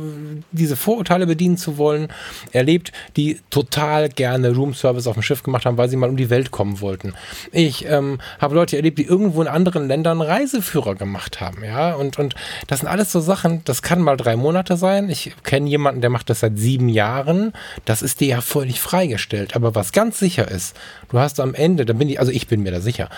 diese 0.52 0.76
Vorurteile 0.76 1.28
bedienen 1.28 1.58
zu 1.58 1.78
wollen, 1.78 2.10
erlebt, 2.52 2.92
die 3.18 3.40
total 3.50 4.10
gerne 4.10 4.56
Roomservice 4.56 5.08
auf 5.08 5.16
dem 5.16 5.24
Schiff 5.24 5.44
gemacht 5.44 5.66
haben, 5.66 5.78
weil 5.78 5.90
sie 5.90 5.98
mal 5.98 6.10
um 6.10 6.18
die 6.18 6.30
Welt 6.30 6.52
kommen 6.52 6.82
wollten. 6.82 7.14
Ich 7.52 7.86
ähm, 7.86 8.20
habe 8.40 8.56
Leute 8.56 8.76
erlebt, 8.76 9.00
die 9.00 9.06
irgendwo 9.06 9.42
in 9.42 9.48
anderen 9.48 9.88
Ländern 9.88 10.22
Reiseführer 10.22 10.96
gemacht 10.96 11.42
haben, 11.42 11.64
ja, 11.64 11.94
und, 11.94 12.20
und 12.20 12.36
das 12.68 12.80
sind 12.80 12.90
alles 12.90 13.12
so 13.12 13.20
Sachen, 13.20 13.62
das 13.66 13.82
kann 13.82 14.02
mal 14.02 14.18
drei 14.18 14.36
Monate 14.36 14.78
sein. 14.78 15.10
Ich 15.10 15.34
kenne 15.44 15.70
jemanden, 15.70 16.02
der 16.02 16.10
macht 16.10 16.30
das 16.30 16.42
seit 16.42 16.58
sieben 16.58 16.90
Jahren. 16.90 17.54
Das 17.86 18.02
ist 18.02 18.20
dir 18.20 18.28
ja 18.28 18.42
völlig 18.42 18.80
freigestellt. 18.82 19.56
Aber 19.56 19.76
was 19.76 19.92
ganz 19.92 20.20
sicher 20.20 20.50
ist, 20.50 20.76
du 21.10 21.20
hast 21.20 21.40
am 21.40 21.54
Ende, 21.54 21.86
da 21.86 21.94
bin 21.94 22.10
ich, 22.10 22.20
also 22.20 22.32
ich 22.32 22.48
bin 22.48 22.64
mir 22.64 22.72
da 22.72 22.82
sicher, 22.82 23.10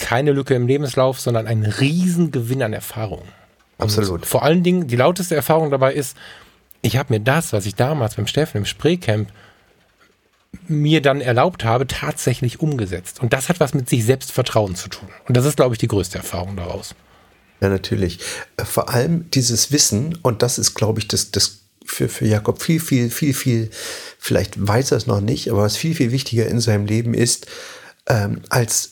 keine 0.00 0.32
Lücke 0.32 0.54
im 0.54 0.66
Lebenslauf, 0.66 1.20
sondern 1.20 1.46
ein 1.46 1.64
Riesengewinn 1.64 2.62
an 2.62 2.72
Erfahrung. 2.72 3.22
Absolut. 3.78 4.20
Und 4.20 4.26
vor 4.26 4.42
allen 4.42 4.62
Dingen, 4.62 4.88
die 4.88 4.96
lauteste 4.96 5.36
Erfahrung 5.36 5.70
dabei 5.70 5.94
ist, 5.94 6.16
ich 6.82 6.96
habe 6.96 7.12
mir 7.12 7.20
das, 7.20 7.52
was 7.52 7.66
ich 7.66 7.74
damals 7.74 8.16
beim 8.16 8.26
Steffen 8.26 8.58
im 8.58 8.64
Spreecamp 8.66 9.30
mir 10.66 11.00
dann 11.00 11.20
erlaubt 11.20 11.64
habe, 11.64 11.86
tatsächlich 11.86 12.60
umgesetzt. 12.60 13.20
Und 13.20 13.32
das 13.32 13.48
hat 13.48 13.60
was 13.60 13.74
mit 13.74 13.88
sich 13.88 14.04
Selbstvertrauen 14.04 14.74
zu 14.74 14.88
tun. 14.88 15.08
Und 15.28 15.36
das 15.36 15.44
ist, 15.44 15.56
glaube 15.56 15.74
ich, 15.74 15.78
die 15.78 15.88
größte 15.88 16.18
Erfahrung 16.18 16.56
daraus. 16.56 16.94
Ja, 17.60 17.68
natürlich. 17.68 18.18
Äh, 18.56 18.64
vor 18.64 18.88
allem 18.88 19.30
dieses 19.30 19.70
Wissen, 19.70 20.18
und 20.22 20.42
das 20.42 20.58
ist, 20.58 20.74
glaube 20.74 21.00
ich, 21.00 21.08
das, 21.08 21.30
das 21.30 21.60
für, 21.84 22.08
für 22.08 22.26
Jakob 22.26 22.62
viel, 22.62 22.80
viel, 22.80 23.10
viel, 23.10 23.34
viel, 23.34 23.70
vielleicht 24.18 24.66
weiß 24.66 24.92
er 24.92 24.96
es 24.96 25.06
noch 25.06 25.20
nicht, 25.20 25.50
aber 25.50 25.62
was 25.62 25.76
viel, 25.76 25.94
viel 25.94 26.12
wichtiger 26.12 26.46
in 26.46 26.60
seinem 26.60 26.86
Leben 26.86 27.14
ist, 27.14 27.46
ähm, 28.06 28.40
als 28.48 28.89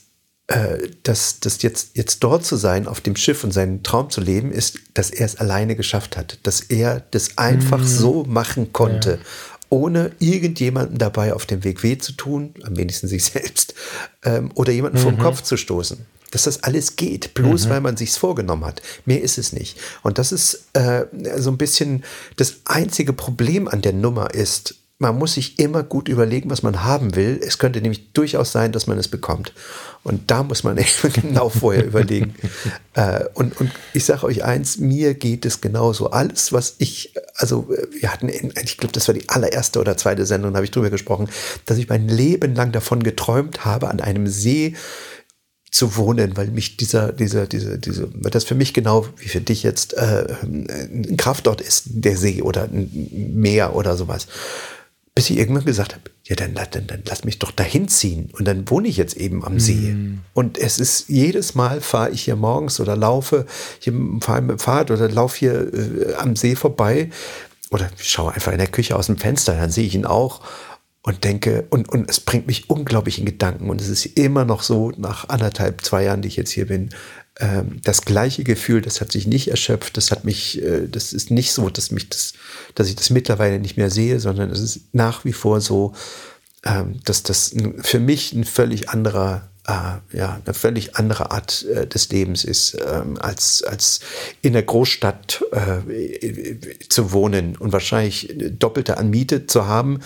äh, 0.49 0.89
dass 1.03 1.41
das 1.41 1.61
jetzt, 1.61 1.91
jetzt 1.93 2.25
dort 2.25 2.43
zu 2.43 2.57
sein, 2.57 2.87
auf 2.87 3.03
dem 3.03 3.17
Schiff 3.17 3.45
und 3.45 3.53
seinen 3.53 3.83
Traum 3.83 4.09
zu 4.09 4.23
leben, 4.23 4.51
ist, 4.51 4.79
dass 4.95 5.11
er 5.11 5.27
es 5.27 5.37
alleine 5.37 5.77
geschafft 5.77 6.17
hat, 6.17 6.39
dass 6.45 6.63
er 6.63 7.03
das 7.11 7.37
einfach 7.37 7.81
mm. 7.81 7.87
so 7.87 8.25
machen 8.25 8.73
konnte, 8.73 9.11
ja. 9.11 9.19
ohne 9.69 10.13
irgendjemanden 10.19 10.97
dabei 10.97 11.35
auf 11.35 11.45
dem 11.45 11.65
Weg 11.65 11.83
weh 11.83 11.99
zu 11.99 12.13
tun, 12.13 12.55
am 12.63 12.79
wenigsten 12.79 13.09
sich 13.09 13.25
selbst, 13.27 13.75
ähm, 14.25 14.51
oder 14.55 14.73
jemanden 14.73 14.97
mhm. 14.99 15.03
vom 15.03 15.19
Kopf 15.19 15.43
zu 15.43 15.59
stoßen. 15.59 16.07
Dass 16.31 16.45
das 16.45 16.63
alles 16.63 16.97
geht, 16.97 17.35
bloß 17.35 17.67
mhm. 17.67 17.71
weil 17.71 17.81
man 17.83 17.97
sich's 17.99 18.17
vorgenommen 18.17 18.65
hat. 18.65 18.81
Mehr 19.05 19.21
ist 19.21 19.37
es 19.37 19.53
nicht. 19.53 19.79
Und 20.03 20.17
das 20.17 20.33
ist 20.33 20.69
äh, 20.73 21.05
so 21.37 21.51
ein 21.51 21.59
bisschen 21.59 22.05
das 22.37 22.57
einzige 22.65 23.13
Problem 23.13 23.69
an 23.69 23.83
der 23.83 23.93
Nummer 23.93 24.35
ist, 24.35 24.78
man 25.01 25.17
muss 25.17 25.35
sich 25.35 25.61
immer 25.61 25.85
gut 25.85 26.09
überlegen, 26.09 26.51
was 26.51 26.65
man 26.65 26.83
haben 26.83 27.15
will. 27.15 27.39
Es 27.41 27.59
könnte 27.59 27.81
nämlich 27.81 28.13
durchaus 28.13 28.51
sein, 28.51 28.73
dass 28.73 28.89
man 28.89 28.99
es 28.99 29.07
bekommt. 29.07 29.53
Und 30.03 30.31
da 30.31 30.43
muss 30.43 30.65
man 30.65 30.77
eben 30.79 31.13
genau 31.13 31.49
vorher 31.49 31.85
überlegen. 31.85 32.35
Äh, 32.95 33.27
und, 33.35 33.61
und 33.61 33.71
ich 33.95 34.05
sage 34.05 34.27
euch 34.27 34.43
eins, 34.43 34.79
mir 34.79 35.15
geht 35.15 35.47
es 35.47 35.61
genauso. 35.61 36.11
Alles, 36.11 36.53
was 36.53 36.75
ich, 36.79 37.15
also 37.37 37.69
wir 37.69 38.13
hatten, 38.13 38.29
in, 38.29 38.53
ich 38.65 38.77
glaube, 38.77 38.93
das 38.93 39.07
war 39.07 39.15
die 39.15 39.29
allererste 39.29 39.79
oder 39.79 39.97
zweite 39.97 40.27
Sendung, 40.27 40.53
da 40.53 40.57
habe 40.57 40.65
ich 40.65 40.73
drüber 40.73 40.91
gesprochen, 40.91 41.29
dass 41.67 41.79
ich 41.79 41.89
mein 41.89 42.09
Leben 42.09 42.57
lang 42.57 42.73
davon 42.73 43.05
geträumt 43.05 43.65
habe, 43.65 43.89
an 43.89 44.01
einem 44.01 44.27
See 44.27 44.75
zu 45.71 45.97
wohnen, 45.97 46.37
weil 46.37 46.49
mich 46.49 46.77
dieser, 46.77 47.13
dieser, 47.13 47.47
diese, 47.47 47.79
diese, 47.79 48.09
weil 48.15 48.33
das 48.33 48.43
für 48.43 48.57
mich 48.57 48.75
genau 48.75 49.07
wie 49.19 49.29
für 49.29 49.43
dich 49.43 49.63
jetzt 49.63 49.95
äh, 49.95 50.27
ein 50.43 51.17
Kraftort 51.17 51.61
ist, 51.61 51.85
der 51.87 52.17
See 52.17 52.43
oder 52.43 52.65
ein 52.65 53.35
Meer 53.35 53.77
oder 53.77 53.97
sowas 53.97 54.27
bis 55.19 55.31
ich 55.31 55.39
irgendwann 55.39 55.65
gesagt 55.65 55.95
habe, 55.95 56.05
ja, 56.29 56.37
dann, 56.37 56.55
dann, 56.55 56.87
dann 56.87 57.03
lass 57.05 57.25
mich 57.25 57.41
doch 57.41 57.51
dahin 57.51 57.89
ziehen. 57.89 58.31
Und 58.39 58.45
dann 58.45 58.71
wohne 58.71 58.87
ich 58.87 58.97
jetzt 58.97 59.17
eben 59.17 59.45
am 59.45 59.59
See. 59.59 59.93
Mm. 59.93 60.21
Und 60.33 60.59
es 60.59 60.79
ist 60.79 61.09
jedes 61.09 61.57
Mal 61.57 61.81
fahre 61.81 62.11
ich 62.11 62.23
hier 62.23 62.37
morgens 62.37 62.79
oder 62.79 62.95
laufe, 62.95 63.45
hier 63.81 63.93
fahre 64.21 64.43
mit 64.43 64.51
dem 64.53 64.59
Fahrrad 64.61 64.93
oder 64.93 65.09
laufe 65.09 65.37
hier 65.37 65.75
äh, 65.75 66.15
am 66.15 66.37
See 66.37 66.55
vorbei 66.55 67.11
oder 67.73 67.91
schaue 67.97 68.33
einfach 68.33 68.53
in 68.53 68.59
der 68.59 68.69
Küche 68.69 68.95
aus 68.95 69.07
dem 69.07 69.17
Fenster, 69.17 69.55
dann 69.57 69.73
sehe 69.73 69.87
ich 69.89 69.97
ihn 69.97 70.07
auch 70.07 70.41
und 71.03 71.25
denke, 71.25 71.67
und, 71.71 71.89
und 71.89 72.09
es 72.09 72.21
bringt 72.21 72.47
mich 72.47 72.71
unglaublich 72.71 73.19
in 73.19 73.25
Gedanken. 73.25 73.71
Und 73.71 73.81
es 73.81 73.89
ist 73.89 74.07
immer 74.07 74.45
noch 74.45 74.63
so, 74.63 74.93
nach 74.99 75.29
anderthalb, 75.29 75.81
zwei 75.85 76.05
Jahren, 76.05 76.23
die 76.23 76.29
ich 76.29 76.37
jetzt 76.37 76.51
hier 76.51 76.69
bin, 76.69 76.91
das 77.83 78.03
gleiche 78.03 78.43
Gefühl, 78.43 78.81
das 78.81 79.01
hat 79.01 79.13
sich 79.13 79.27
nicht 79.27 79.49
erschöpft, 79.49 79.97
das 79.97 80.11
hat 80.11 80.25
mich, 80.25 80.61
äh, 80.63 80.89
das 80.89 81.13
ist 81.13 81.31
nicht 81.31 81.53
so, 81.53 81.71
dass 81.71 81.91
mich 81.91 82.09
das, 82.09 82.33
dass 82.75 82.89
ich 82.89 82.97
das 82.97 83.11
mittlerweile 83.11 83.61
nicht 83.61 83.77
mehr 83.77 83.91
sehe, 83.91 84.19
sondern 84.19 84.51
es 84.51 84.61
ist 84.61 84.81
nach 84.93 85.25
wie 85.25 85.33
vor 85.33 85.61
so, 85.61 85.95
ähm, 86.65 87.01
dass 87.05 87.23
das 87.23 87.55
für 87.81 88.01
mich 88.01 88.33
ein 88.33 88.45
völlig 88.45 88.89
anderer 88.89 89.49
äh, 89.69 90.17
ja, 90.17 90.41
eine 90.45 90.55
völlig 90.55 90.97
andere 90.97 91.31
Art 91.31 91.65
äh, 91.67 91.87
des 91.87 92.09
Lebens 92.09 92.43
ist, 92.43 92.77
ähm, 92.85 93.19
als, 93.21 93.63
als 93.63 94.01
in 94.43 94.55
der 94.55 94.63
Großstadt 94.63 95.45
zu 96.89 97.13
wohnen 97.13 97.57
und 97.57 97.73
wahrscheinlich 97.73 98.35
doppelte 98.59 98.97
an 98.97 99.11
Miete 99.11 99.47
zu 99.47 99.67
haben 99.67 100.01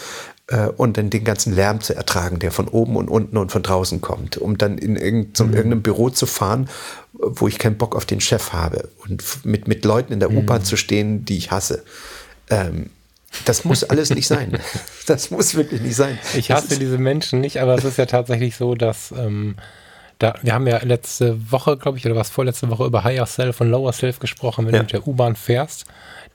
äh, 0.52 0.68
und 0.76 0.98
dann 0.98 1.10
den 1.10 1.24
ganzen 1.24 1.54
Lärm 1.54 1.80
zu 1.80 1.96
ertragen, 1.96 2.38
der 2.38 2.52
von 2.52 2.68
oben 2.68 2.96
und 2.96 3.08
unten 3.08 3.36
und 3.36 3.50
von 3.50 3.62
draußen 3.62 4.00
kommt, 4.00 4.36
um 4.36 4.58
dann 4.58 4.78
in 4.78 4.96
irgend, 4.96 5.36
zum 5.36 5.48
mhm. 5.48 5.54
irgendeinem 5.54 5.82
Büro 5.82 6.10
zu 6.10 6.26
fahren, 6.26 6.68
wo 7.14 7.48
ich 7.48 7.58
keinen 7.58 7.78
Bock 7.78 7.96
auf 7.96 8.04
den 8.04 8.20
Chef 8.20 8.52
habe 8.52 8.88
und 9.04 9.24
mit, 9.44 9.66
mit 9.66 9.84
Leuten 9.84 10.12
in 10.12 10.20
der 10.20 10.30
mhm. 10.30 10.38
U-Bahn 10.38 10.64
zu 10.64 10.76
stehen, 10.76 11.24
die 11.24 11.38
ich 11.38 11.50
hasse. 11.50 11.82
Ähm, 12.50 12.90
das 13.46 13.64
muss 13.64 13.82
alles 13.82 14.10
nicht 14.10 14.26
sein. 14.26 14.58
Das 15.06 15.32
muss 15.32 15.56
wirklich 15.56 15.80
nicht 15.80 15.96
sein. 15.96 16.16
Ich 16.36 16.52
hasse 16.52 16.78
diese 16.78 16.96
Menschen 16.96 17.40
nicht, 17.40 17.60
aber 17.60 17.74
es 17.74 17.82
ist 17.82 17.98
ja 17.98 18.06
tatsächlich 18.06 18.54
so, 18.54 18.76
dass 18.76 19.10
ähm, 19.10 19.56
da, 20.20 20.34
wir 20.42 20.54
haben 20.54 20.68
ja 20.68 20.78
letzte 20.84 21.50
Woche, 21.50 21.76
glaube 21.76 21.98
ich, 21.98 22.06
oder 22.06 22.14
was 22.14 22.30
vorletzte 22.30 22.70
Woche 22.70 22.84
über 22.84 23.02
Higher 23.02 23.26
Self 23.26 23.60
und 23.60 23.68
Lower 23.68 23.92
Self 23.92 24.20
gesprochen, 24.20 24.64
wenn 24.66 24.74
ja. 24.74 24.78
du 24.78 24.84
mit 24.84 24.92
der 24.92 25.08
U-Bahn 25.08 25.34
fährst 25.34 25.86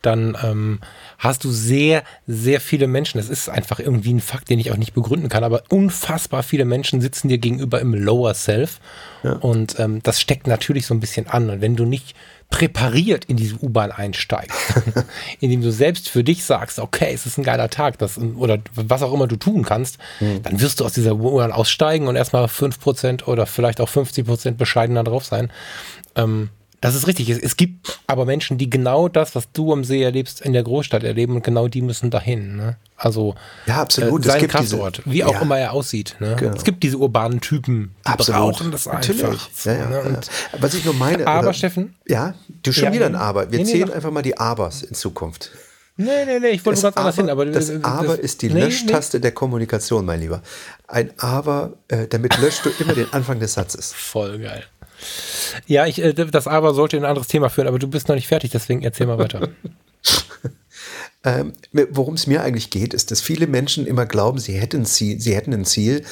dann 0.01 0.37
ähm, 0.43 0.79
hast 1.17 1.43
du 1.43 1.51
sehr, 1.51 2.03
sehr 2.27 2.61
viele 2.61 2.87
Menschen. 2.87 3.17
Das 3.17 3.29
ist 3.29 3.49
einfach 3.49 3.79
irgendwie 3.79 4.13
ein 4.13 4.21
Fakt, 4.21 4.49
den 4.49 4.59
ich 4.59 4.71
auch 4.71 4.77
nicht 4.77 4.93
begründen 4.93 5.29
kann, 5.29 5.43
aber 5.43 5.63
unfassbar 5.69 6.43
viele 6.43 6.65
Menschen 6.65 7.01
sitzen 7.01 7.27
dir 7.27 7.37
gegenüber 7.37 7.79
im 7.81 7.93
Lower 7.93 8.33
Self. 8.33 8.79
Ja. 9.23 9.33
Und 9.33 9.79
ähm, 9.79 10.01
das 10.03 10.21
steckt 10.21 10.47
natürlich 10.47 10.85
so 10.85 10.93
ein 10.93 10.99
bisschen 10.99 11.27
an. 11.27 11.49
Und 11.49 11.61
wenn 11.61 11.75
du 11.75 11.85
nicht 11.85 12.15
präpariert 12.49 13.25
in 13.25 13.35
diese 13.35 13.55
U-Bahn 13.61 13.91
einsteigst, 13.91 14.57
indem 15.41 15.61
du 15.61 15.71
selbst 15.71 16.09
für 16.09 16.23
dich 16.23 16.45
sagst, 16.45 16.79
okay, 16.79 17.11
es 17.13 17.25
ist 17.25 17.37
ein 17.37 17.43
geiler 17.43 17.69
Tag, 17.69 17.97
das, 17.97 18.17
oder 18.17 18.59
was 18.73 19.01
auch 19.01 19.13
immer 19.13 19.27
du 19.27 19.35
tun 19.35 19.63
kannst, 19.63 19.97
mhm. 20.19 20.43
dann 20.43 20.61
wirst 20.61 20.79
du 20.79 20.85
aus 20.85 20.93
dieser 20.93 21.15
U-Bahn 21.15 21.51
aussteigen 21.51 22.07
und 22.07 22.15
erstmal 22.15 22.45
5% 22.45 23.25
oder 23.25 23.45
vielleicht 23.45 23.81
auch 23.81 23.89
50% 23.89 24.51
bescheidener 24.51 25.03
drauf 25.03 25.25
sein. 25.25 25.51
Ähm, 26.15 26.49
das 26.81 26.93
ist 26.93 27.07
richtig. 27.07 27.29
Es, 27.29 27.39
es, 27.39 27.57
gibt 27.57 27.99
aber 28.05 28.25
Menschen, 28.25 28.57
die 28.57 28.69
genau 28.69 29.07
das, 29.07 29.35
was 29.35 29.51
du 29.51 29.73
am 29.73 29.83
See 29.83 30.03
erlebst, 30.03 30.41
in 30.41 30.53
der 30.53 30.63
Großstadt 30.63 31.03
erleben 31.03 31.35
und 31.35 31.43
genau 31.43 31.67
die 31.67 31.81
müssen 31.81 32.11
dahin. 32.11 32.55
Ne? 32.55 32.77
Also 32.95 33.35
ja, 33.65 33.81
absolut. 33.81 34.25
Äh, 34.25 34.29
sein 34.29 34.47
Kraftort, 34.47 34.97
diese, 34.97 35.11
wie 35.11 35.23
auch 35.23 35.33
ja. 35.33 35.41
immer 35.41 35.57
er 35.57 35.73
aussieht. 35.73 36.15
Ne? 36.19 36.35
Genau. 36.37 36.55
Es 36.55 36.63
gibt 36.63 36.83
diese 36.83 36.97
urbanen 36.97 37.41
Typen, 37.41 37.95
die 38.05 38.11
absolut. 38.11 38.41
brauchen 38.41 38.71
das 38.71 38.85
Natürlich. 38.85 39.23
einfach. 39.23 39.65
Ja, 39.65 39.73
ja, 39.73 39.89
ne? 39.89 40.19
Was 40.59 40.73
ich 40.75 40.85
nur 40.85 40.93
meine. 40.93 41.25
Aber 41.25 41.47
oder, 41.47 41.53
Steffen? 41.53 41.95
Ja, 42.07 42.35
du 42.63 42.71
schon 42.71 42.93
wieder 42.93 43.07
ein 43.07 43.15
Aber. 43.15 43.51
Wir 43.51 43.59
nee, 43.59 43.65
zählen 43.65 43.87
nee, 43.87 43.93
einfach 43.93 44.11
mal 44.11 44.21
die 44.21 44.37
Abers 44.37 44.83
in 44.83 44.93
Zukunft. 44.93 45.51
Nee, 45.99 46.25
nee, 46.25 46.39
nee, 46.39 46.49
ich 46.49 46.63
wollte 46.63 46.79
ganz 46.79 46.95
anders 46.95 47.15
hin. 47.15 47.29
Aber 47.31 47.43
das 47.47 47.71
Aber 47.83 48.19
ist 48.19 48.43
die 48.43 48.49
nee, 48.49 48.65
Löschtaste 48.65 49.17
nee. 49.17 49.21
der 49.21 49.31
Kommunikation, 49.31 50.05
mein 50.05 50.19
Lieber. 50.19 50.43
Ein 50.87 51.11
Aber, 51.17 51.73
äh, 51.87 52.05
damit 52.07 52.37
löscht 52.37 52.65
du 52.65 52.69
immer 52.79 52.93
den 52.93 53.11
Anfang 53.13 53.39
des 53.39 53.53
Satzes. 53.53 53.93
Voll 53.93 54.37
geil. 54.37 54.63
Ja, 55.65 55.85
ich, 55.85 56.01
äh, 56.01 56.13
das 56.13 56.47
aber 56.47 56.73
sollte 56.73 56.97
in 56.97 57.03
ein 57.03 57.09
anderes 57.09 57.27
Thema 57.27 57.49
führen, 57.49 57.67
aber 57.67 57.79
du 57.79 57.87
bist 57.87 58.07
noch 58.07 58.15
nicht 58.15 58.27
fertig, 58.27 58.51
deswegen 58.51 58.83
erzähl 58.83 59.07
mal 59.07 59.17
weiter. 59.17 59.49
ähm, 61.23 61.53
Worum 61.91 62.15
es 62.15 62.27
mir 62.27 62.41
eigentlich 62.41 62.69
geht, 62.69 62.93
ist, 62.93 63.11
dass 63.11 63.21
viele 63.21 63.47
Menschen 63.47 63.85
immer 63.85 64.05
glauben, 64.05 64.39
sie 64.39 64.53
hätten, 64.53 64.85
Ziel, 64.85 65.19
sie 65.19 65.35
hätten 65.35 65.53
ein 65.53 65.65
Ziel, 65.65 66.03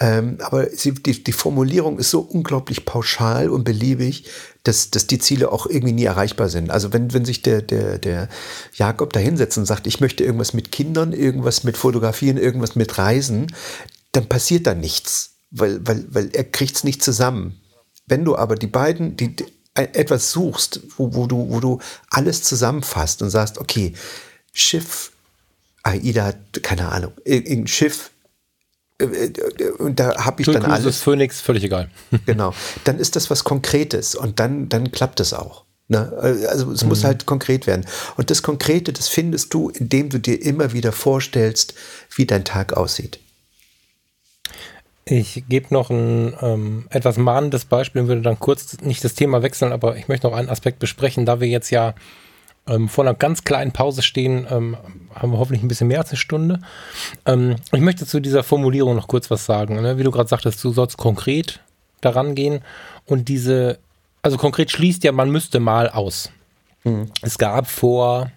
ähm, 0.00 0.38
aber 0.40 0.70
sie, 0.70 0.94
die, 0.94 1.22
die 1.22 1.32
Formulierung 1.32 1.98
ist 1.98 2.10
so 2.10 2.20
unglaublich 2.20 2.86
pauschal 2.86 3.50
und 3.50 3.64
beliebig, 3.64 4.24
dass, 4.62 4.90
dass 4.90 5.06
die 5.06 5.18
Ziele 5.18 5.52
auch 5.52 5.66
irgendwie 5.66 5.92
nie 5.92 6.04
erreichbar 6.04 6.48
sind. 6.48 6.70
Also 6.70 6.94
wenn, 6.94 7.12
wenn 7.12 7.26
sich 7.26 7.42
der, 7.42 7.60
der, 7.60 7.98
der 7.98 8.30
Jakob 8.72 9.12
da 9.12 9.20
hinsetzt 9.20 9.58
und 9.58 9.66
sagt, 9.66 9.86
ich 9.86 10.00
möchte 10.00 10.24
irgendwas 10.24 10.54
mit 10.54 10.72
Kindern, 10.72 11.12
irgendwas 11.12 11.64
mit 11.64 11.76
Fotografieren, 11.76 12.38
irgendwas 12.38 12.76
mit 12.76 12.96
Reisen, 12.96 13.54
dann 14.12 14.26
passiert 14.26 14.66
da 14.66 14.74
nichts, 14.74 15.36
weil, 15.50 15.86
weil, 15.86 16.06
weil 16.08 16.30
er 16.32 16.44
kriegt 16.44 16.76
es 16.76 16.84
nicht 16.84 17.02
zusammen. 17.02 17.59
Wenn 18.10 18.24
du 18.24 18.36
aber 18.36 18.56
die 18.56 18.66
beiden, 18.66 19.16
die, 19.16 19.36
die 19.36 19.46
etwas 19.74 20.32
suchst, 20.32 20.80
wo, 20.96 21.14
wo, 21.14 21.26
du, 21.26 21.48
wo 21.48 21.60
du 21.60 21.78
alles 22.10 22.42
zusammenfasst 22.42 23.22
und 23.22 23.30
sagst, 23.30 23.58
okay, 23.58 23.94
Schiff, 24.52 25.12
AIDA, 25.82 26.34
keine 26.62 26.88
Ahnung, 26.90 27.12
irgendein 27.24 27.66
Schiff, 27.66 28.10
äh, 29.00 29.04
äh, 29.04 29.70
und 29.78 29.98
da 29.98 30.24
habe 30.24 30.42
ich 30.42 30.48
dann 30.48 30.64
alles. 30.64 30.96
Ist 30.96 31.02
Phoenix, 31.02 31.40
völlig 31.40 31.64
egal. 31.64 31.90
genau. 32.26 32.52
Dann 32.84 32.98
ist 32.98 33.16
das 33.16 33.30
was 33.30 33.44
Konkretes 33.44 34.14
und 34.14 34.40
dann, 34.40 34.68
dann 34.68 34.92
klappt 34.92 35.20
es 35.20 35.32
auch. 35.32 35.64
Ne? 35.88 36.12
Also 36.20 36.70
es 36.70 36.82
mhm. 36.82 36.88
muss 36.88 37.04
halt 37.04 37.26
konkret 37.26 37.66
werden. 37.66 37.86
Und 38.16 38.30
das 38.30 38.42
Konkrete, 38.42 38.92
das 38.92 39.08
findest 39.08 39.54
du, 39.54 39.70
indem 39.70 40.10
du 40.10 40.18
dir 40.18 40.40
immer 40.40 40.72
wieder 40.72 40.92
vorstellst, 40.92 41.74
wie 42.14 42.26
dein 42.26 42.44
Tag 42.44 42.74
aussieht. 42.74 43.18
Ich 45.10 45.42
gebe 45.48 45.74
noch 45.74 45.90
ein 45.90 46.34
ähm, 46.40 46.86
etwas 46.88 47.16
mahnendes 47.16 47.64
Beispiel 47.64 48.02
und 48.02 48.08
würde 48.08 48.22
dann 48.22 48.38
kurz 48.38 48.80
nicht 48.80 49.02
das 49.02 49.14
Thema 49.14 49.42
wechseln, 49.42 49.72
aber 49.72 49.96
ich 49.96 50.06
möchte 50.06 50.28
noch 50.28 50.36
einen 50.36 50.48
Aspekt 50.48 50.78
besprechen, 50.78 51.26
da 51.26 51.40
wir 51.40 51.48
jetzt 51.48 51.70
ja 51.70 51.94
ähm, 52.68 52.88
vor 52.88 53.02
einer 53.02 53.14
ganz 53.14 53.42
kleinen 53.42 53.72
Pause 53.72 54.02
stehen, 54.02 54.46
ähm, 54.48 54.76
haben 55.12 55.32
wir 55.32 55.38
hoffentlich 55.38 55.64
ein 55.64 55.68
bisschen 55.68 55.88
mehr 55.88 55.98
als 55.98 56.10
eine 56.10 56.16
Stunde. 56.16 56.60
Ähm, 57.26 57.56
ich 57.72 57.80
möchte 57.80 58.06
zu 58.06 58.20
dieser 58.20 58.44
Formulierung 58.44 58.94
noch 58.94 59.08
kurz 59.08 59.32
was 59.32 59.46
sagen. 59.46 59.82
Ne? 59.82 59.98
Wie 59.98 60.04
du 60.04 60.12
gerade 60.12 60.28
sagtest, 60.28 60.62
du 60.62 60.70
sollst 60.70 60.96
konkret 60.96 61.58
daran 62.00 62.36
gehen 62.36 62.60
und 63.04 63.28
diese, 63.28 63.80
also 64.22 64.36
konkret 64.36 64.70
schließt 64.70 65.02
ja, 65.02 65.10
man 65.10 65.30
müsste 65.30 65.58
mal 65.58 65.88
aus. 65.90 66.30
Mhm. 66.84 67.10
Es 67.20 67.36
gab 67.36 67.66
vor 67.66 68.30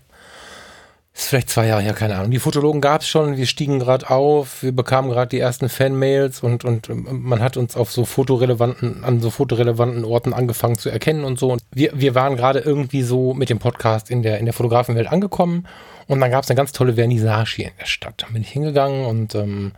ist 1.15 1.27
vielleicht 1.27 1.49
zwei 1.49 1.67
Jahre 1.67 1.83
her, 1.83 1.93
keine 1.93 2.15
Ahnung. 2.15 2.31
Die 2.31 2.39
Fotologen 2.39 2.81
gab 2.81 3.01
es 3.01 3.07
schon, 3.07 3.37
wir 3.37 3.45
stiegen 3.45 3.77
gerade 3.77 4.09
auf, 4.09 4.63
wir 4.63 4.71
bekamen 4.71 5.11
gerade 5.11 5.29
die 5.29 5.39
ersten 5.39 5.69
Fanmails 5.69 6.41
und, 6.41 6.65
und 6.65 6.89
man 7.07 7.39
hat 7.39 7.55
uns 7.55 7.75
auf 7.75 7.91
so 7.91 8.03
fotorelevanten, 8.03 9.03
an 9.03 9.19
so 9.19 9.29
fotorelevanten 9.29 10.05
Orten 10.05 10.33
angefangen 10.33 10.77
zu 10.77 10.89
erkennen 10.89 11.23
und 11.23 11.37
so. 11.37 11.51
Und 11.51 11.61
wir, 11.71 11.91
wir 11.93 12.15
waren 12.15 12.35
gerade 12.35 12.59
irgendwie 12.59 13.03
so 13.03 13.35
mit 13.35 13.49
dem 13.49 13.59
Podcast 13.59 14.09
in 14.09 14.23
der, 14.23 14.39
in 14.39 14.45
der 14.45 14.53
Fotografenwelt 14.53 15.07
angekommen 15.07 15.67
und 16.07 16.19
dann 16.19 16.31
gab 16.31 16.43
es 16.43 16.49
eine 16.49 16.57
ganz 16.57 16.71
tolle 16.71 16.95
Vernissage 16.95 17.57
hier 17.57 17.67
in 17.67 17.77
der 17.79 17.85
Stadt. 17.85 18.15
Da 18.17 18.27
bin 18.33 18.41
ich 18.41 18.49
hingegangen 18.49 19.05
und 19.05 19.35
ähm, 19.35 19.73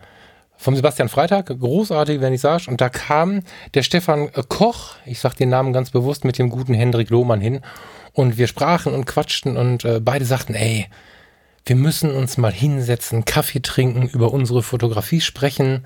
vom 0.57 0.75
Sebastian 0.75 1.09
Freitag, 1.09 1.47
großartige 1.47 2.21
Vernissage. 2.21 2.69
Und 2.69 2.79
da 2.79 2.87
kam 2.87 3.41
der 3.73 3.83
Stefan 3.83 4.31
Koch, 4.47 4.95
ich 5.05 5.19
sag 5.19 5.35
den 5.35 5.49
Namen 5.49 5.73
ganz 5.73 5.89
bewusst, 5.91 6.23
mit 6.23 6.37
dem 6.37 6.49
guten 6.49 6.73
Hendrik 6.73 7.09
Lohmann 7.09 7.41
hin. 7.41 7.59
Und 8.13 8.37
wir 8.37 8.47
sprachen 8.47 8.93
und 8.93 9.05
quatschten 9.05 9.57
und 9.57 9.83
äh, 9.83 9.99
beide 9.99 10.23
sagten, 10.23 10.55
ey, 10.55 10.87
wir 11.65 11.75
müssen 11.75 12.11
uns 12.11 12.37
mal 12.37 12.51
hinsetzen, 12.51 13.25
Kaffee 13.25 13.61
trinken, 13.61 14.07
über 14.07 14.31
unsere 14.31 14.61
Fotografie 14.61 15.21
sprechen 15.21 15.85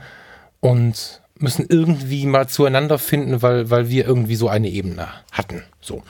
und 0.59 1.21
müssen 1.35 1.65
irgendwie 1.69 2.25
mal 2.25 2.47
zueinander 2.49 2.99
finden, 2.99 3.41
weil, 3.41 3.69
weil 3.69 3.89
wir 3.89 4.05
irgendwie 4.05 4.35
so 4.35 4.49
eine 4.49 4.69
Ebene 4.69 5.07
hatten. 5.31 5.63
So. 5.79 6.03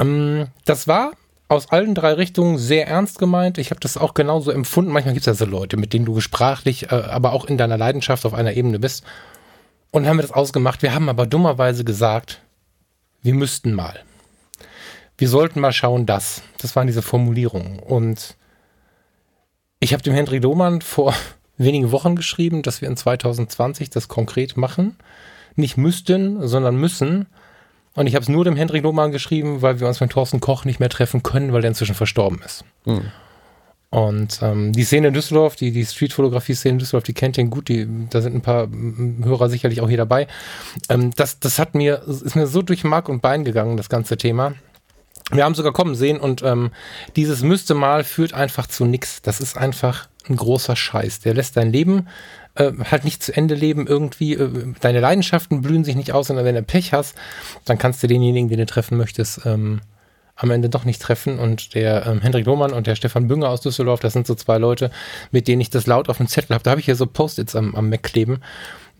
Ähm, 0.00 0.48
das 0.64 0.88
war 0.88 1.12
aus 1.46 1.70
allen 1.70 1.94
drei 1.94 2.12
Richtungen 2.12 2.58
sehr 2.58 2.86
ernst 2.88 3.18
gemeint. 3.18 3.58
Ich 3.58 3.70
habe 3.70 3.80
das 3.80 3.96
auch 3.96 4.14
genauso 4.14 4.50
empfunden. 4.50 4.92
Manchmal 4.92 5.14
gibt 5.14 5.26
es 5.26 5.26
ja 5.26 5.34
so 5.34 5.50
Leute, 5.50 5.76
mit 5.76 5.92
denen 5.92 6.04
du 6.04 6.14
gesprachlich, 6.14 6.90
äh, 6.90 6.94
aber 6.94 7.32
auch 7.32 7.44
in 7.44 7.58
deiner 7.58 7.78
Leidenschaft 7.78 8.26
auf 8.26 8.34
einer 8.34 8.54
Ebene 8.54 8.78
bist. 8.78 9.04
Und 9.92 10.06
haben 10.06 10.18
wir 10.18 10.22
das 10.22 10.32
ausgemacht. 10.32 10.82
Wir 10.82 10.94
haben 10.94 11.08
aber 11.08 11.26
dummerweise 11.26 11.84
gesagt, 11.84 12.40
wir 13.22 13.34
müssten 13.34 13.72
mal. 13.72 14.00
Wir 15.18 15.28
sollten 15.28 15.60
mal 15.60 15.72
schauen, 15.72 16.06
dass. 16.06 16.42
Das 16.58 16.76
waren 16.76 16.86
diese 16.86 17.02
Formulierungen. 17.02 17.80
Und 17.80 18.36
ich 19.80 19.92
habe 19.92 20.02
dem 20.02 20.14
Hendrik 20.14 20.42
Lohmann 20.42 20.82
vor 20.82 21.14
wenigen 21.56 21.90
Wochen 21.90 22.14
geschrieben, 22.16 22.62
dass 22.62 22.80
wir 22.80 22.88
in 22.88 22.96
2020 22.96 23.90
das 23.90 24.08
konkret 24.08 24.56
machen. 24.56 24.96
Nicht 25.56 25.76
müssten, 25.76 26.46
sondern 26.46 26.76
müssen. 26.76 27.26
Und 27.94 28.06
ich 28.06 28.14
habe 28.14 28.22
es 28.22 28.28
nur 28.28 28.44
dem 28.44 28.56
Hendrik 28.56 28.84
Lohmann 28.84 29.10
geschrieben, 29.10 29.62
weil 29.62 29.80
wir 29.80 29.88
uns 29.88 30.00
mit 30.00 30.10
Thorsten 30.10 30.40
Koch 30.40 30.64
nicht 30.64 30.78
mehr 30.78 30.88
treffen 30.88 31.22
können, 31.22 31.52
weil 31.52 31.62
der 31.62 31.70
inzwischen 31.70 31.96
verstorben 31.96 32.40
ist. 32.44 32.64
Mhm. 32.84 33.10
Und 33.90 34.38
ähm, 34.40 34.72
die 34.72 34.84
Szene 34.84 35.08
in 35.08 35.14
Düsseldorf, 35.14 35.56
die, 35.56 35.72
die 35.72 35.84
Streetfotografie-Szene 35.84 36.74
in 36.74 36.78
Düsseldorf, 36.78 37.02
die 37.02 37.12
kennt 37.12 37.36
ihn 37.38 37.50
gut, 37.50 37.68
die, 37.68 37.88
da 38.08 38.20
sind 38.20 38.36
ein 38.36 38.40
paar 38.40 38.68
Hörer 39.24 39.48
sicherlich 39.48 39.80
auch 39.80 39.88
hier 39.88 39.96
dabei. 39.96 40.28
Ähm, 40.88 41.10
das, 41.16 41.40
das 41.40 41.58
hat 41.58 41.74
mir, 41.74 42.02
ist 42.06 42.36
mir 42.36 42.46
so 42.46 42.62
durch 42.62 42.84
Mark 42.84 43.08
und 43.08 43.20
Bein 43.20 43.44
gegangen, 43.44 43.76
das 43.76 43.88
ganze 43.88 44.16
Thema. 44.16 44.54
Wir 45.30 45.44
haben 45.44 45.54
sogar 45.54 45.72
kommen 45.72 45.94
sehen 45.94 46.18
und 46.18 46.42
ähm, 46.42 46.70
dieses 47.16 47.42
müsste 47.42 47.74
mal 47.74 48.04
führt 48.04 48.34
einfach 48.34 48.66
zu 48.66 48.84
nichts. 48.84 49.22
Das 49.22 49.40
ist 49.40 49.56
einfach 49.56 50.08
ein 50.28 50.36
großer 50.36 50.76
Scheiß. 50.76 51.20
Der 51.20 51.34
lässt 51.34 51.56
dein 51.56 51.72
Leben 51.72 52.08
äh, 52.54 52.72
halt 52.90 53.04
nicht 53.04 53.22
zu 53.22 53.34
Ende 53.34 53.54
leben 53.54 53.86
irgendwie. 53.86 54.34
Äh, 54.34 54.74
deine 54.80 55.00
Leidenschaften 55.00 55.62
blühen 55.62 55.84
sich 55.84 55.96
nicht 55.96 56.12
aus, 56.12 56.28
sondern 56.28 56.44
wenn 56.44 56.54
du 56.54 56.62
Pech 56.62 56.92
hast, 56.92 57.14
dann 57.64 57.78
kannst 57.78 58.02
du 58.02 58.06
denjenigen, 58.06 58.48
den 58.48 58.58
du 58.58 58.66
treffen 58.66 58.96
möchtest, 58.96 59.46
ähm, 59.46 59.80
am 60.36 60.50
Ende 60.50 60.68
doch 60.68 60.84
nicht 60.84 61.00
treffen. 61.00 61.38
Und 61.38 61.74
der 61.74 62.06
ähm, 62.06 62.20
Hendrik 62.20 62.46
Lohmann 62.46 62.72
und 62.72 62.86
der 62.86 62.96
Stefan 62.96 63.28
Bünger 63.28 63.48
aus 63.48 63.60
Düsseldorf, 63.60 64.00
das 64.00 64.12
sind 64.12 64.26
so 64.26 64.34
zwei 64.34 64.58
Leute, 64.58 64.90
mit 65.30 65.48
denen 65.48 65.60
ich 65.60 65.70
das 65.70 65.86
laut 65.86 66.08
auf 66.08 66.16
dem 66.16 66.28
Zettel 66.28 66.54
habe. 66.54 66.64
Da 66.64 66.70
habe 66.70 66.80
ich 66.80 66.86
hier 66.86 66.96
so 66.96 67.06
Post-its 67.06 67.54
am, 67.54 67.74
am 67.74 67.88
Mac 67.88 68.02
kleben. 68.02 68.40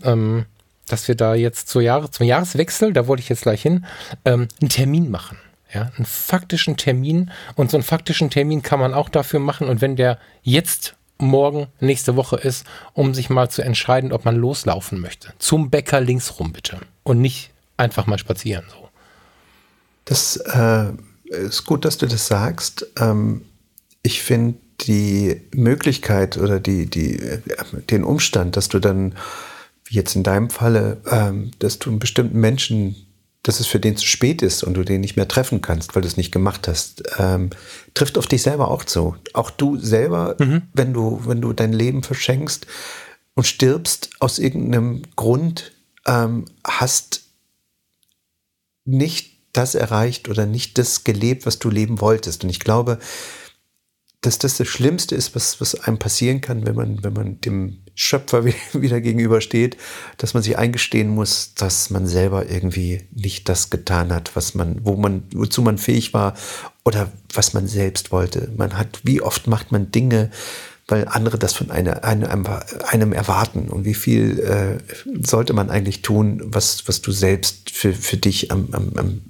Ähm, 0.02 0.46
dass 0.86 1.06
wir 1.06 1.14
da 1.14 1.34
jetzt 1.34 1.68
zur 1.68 1.82
Jahre, 1.82 2.10
zum 2.10 2.26
Jahreswechsel, 2.26 2.92
da 2.92 3.06
wollte 3.06 3.22
ich 3.22 3.28
jetzt 3.28 3.42
gleich 3.42 3.62
hin, 3.62 3.86
ähm, 4.24 4.48
einen 4.60 4.68
Termin 4.68 5.10
machen. 5.10 5.38
Ja, 5.72 5.90
einen 5.96 6.06
faktischen 6.06 6.76
Termin. 6.76 7.30
Und 7.54 7.70
so 7.70 7.76
einen 7.76 7.84
faktischen 7.84 8.30
Termin 8.30 8.62
kann 8.62 8.80
man 8.80 8.94
auch 8.94 9.08
dafür 9.08 9.40
machen. 9.40 9.68
Und 9.68 9.80
wenn 9.80 9.96
der 9.96 10.18
jetzt 10.42 10.96
morgen, 11.18 11.68
nächste 11.80 12.16
Woche 12.16 12.36
ist, 12.36 12.64
um 12.92 13.14
sich 13.14 13.30
mal 13.30 13.50
zu 13.50 13.62
entscheiden, 13.62 14.12
ob 14.12 14.24
man 14.24 14.36
loslaufen 14.36 15.00
möchte. 15.00 15.32
Zum 15.38 15.70
Bäcker 15.70 16.00
links 16.00 16.38
rum, 16.38 16.52
bitte. 16.52 16.78
Und 17.02 17.20
nicht 17.20 17.50
einfach 17.76 18.06
mal 18.06 18.18
spazieren. 18.18 18.64
So. 18.70 18.88
Das 20.04 20.36
äh, 20.36 20.92
ist 21.24 21.64
gut, 21.64 21.84
dass 21.84 21.98
du 21.98 22.06
das 22.06 22.26
sagst. 22.26 22.86
Ähm, 22.98 23.42
ich 24.02 24.22
finde 24.22 24.58
die 24.82 25.42
Möglichkeit 25.52 26.36
oder 26.38 26.58
die, 26.58 26.86
die, 26.86 27.18
äh, 27.18 27.40
den 27.90 28.04
Umstand, 28.04 28.56
dass 28.56 28.68
du 28.68 28.78
dann, 28.78 29.14
wie 29.84 29.94
jetzt 29.94 30.16
in 30.16 30.22
deinem 30.22 30.50
Falle, 30.50 31.00
ähm, 31.10 31.50
dass 31.58 31.78
du 31.78 31.90
einen 31.90 31.98
bestimmten 31.98 32.40
Menschen 32.40 32.96
dass 33.42 33.60
es 33.60 33.66
für 33.66 33.80
den 33.80 33.96
zu 33.96 34.06
spät 34.06 34.42
ist 34.42 34.62
und 34.62 34.74
du 34.74 34.84
den 34.84 35.00
nicht 35.00 35.16
mehr 35.16 35.28
treffen 35.28 35.62
kannst, 35.62 35.94
weil 35.94 36.02
du 36.02 36.08
es 36.08 36.16
nicht 36.16 36.32
gemacht 36.32 36.68
hast, 36.68 37.02
ähm, 37.18 37.50
trifft 37.94 38.18
auf 38.18 38.26
dich 38.26 38.42
selber 38.42 38.70
auch 38.70 38.84
zu. 38.84 39.16
Auch 39.32 39.50
du 39.50 39.78
selber, 39.78 40.36
mhm. 40.38 40.62
wenn 40.74 40.92
du, 40.92 41.22
wenn 41.24 41.40
du 41.40 41.52
dein 41.52 41.72
Leben 41.72 42.02
verschenkst 42.02 42.66
und 43.34 43.46
stirbst 43.46 44.10
aus 44.20 44.38
irgendeinem 44.38 45.02
Grund, 45.16 45.72
ähm, 46.06 46.44
hast 46.64 47.22
nicht 48.84 49.38
das 49.52 49.74
erreicht 49.74 50.28
oder 50.28 50.46
nicht 50.46 50.78
das 50.78 51.04
gelebt, 51.04 51.46
was 51.46 51.58
du 51.58 51.70
leben 51.70 52.00
wolltest. 52.00 52.44
Und 52.44 52.50
ich 52.50 52.60
glaube, 52.60 52.98
dass 54.20 54.38
das 54.38 54.58
das 54.58 54.68
Schlimmste 54.68 55.14
ist, 55.14 55.34
was, 55.34 55.60
was 55.60 55.74
einem 55.74 55.98
passieren 55.98 56.40
kann, 56.40 56.66
wenn 56.66 56.74
man, 56.74 57.02
wenn 57.02 57.14
man 57.14 57.40
dem 57.40 57.82
Schöpfer 58.02 58.44
wieder 58.72 59.00
gegenübersteht, 59.02 59.76
dass 60.16 60.32
man 60.32 60.42
sich 60.42 60.56
eingestehen 60.56 61.10
muss, 61.10 61.52
dass 61.54 61.90
man 61.90 62.06
selber 62.06 62.48
irgendwie 62.48 63.02
nicht 63.14 63.46
das 63.50 63.68
getan 63.68 64.10
hat, 64.10 64.34
was 64.34 64.54
man, 64.54 64.84
wo 64.84 64.96
man, 64.96 65.24
wozu 65.34 65.60
man 65.60 65.76
fähig 65.76 66.14
war 66.14 66.34
oder 66.82 67.12
was 67.34 67.52
man 67.52 67.66
selbst 67.66 68.10
wollte. 68.10 68.50
Man 68.56 68.78
hat, 68.78 69.00
wie 69.02 69.20
oft 69.20 69.48
macht 69.48 69.70
man 69.70 69.92
Dinge, 69.92 70.30
weil 70.88 71.06
andere 71.08 71.38
das 71.38 71.52
von 71.52 71.70
einer, 71.70 72.02
einem, 72.02 72.46
einem 72.88 73.12
erwarten 73.12 73.68
und 73.68 73.84
wie 73.84 73.94
viel 73.94 74.40
äh, 74.40 74.78
sollte 75.22 75.52
man 75.52 75.68
eigentlich 75.68 76.00
tun, 76.00 76.40
was, 76.42 76.88
was 76.88 77.02
du 77.02 77.12
selbst 77.12 77.70
für, 77.70 77.92
für 77.92 78.16
dich 78.16 78.50
am, 78.50 78.68
am, 78.72 78.92
am 78.96 79.20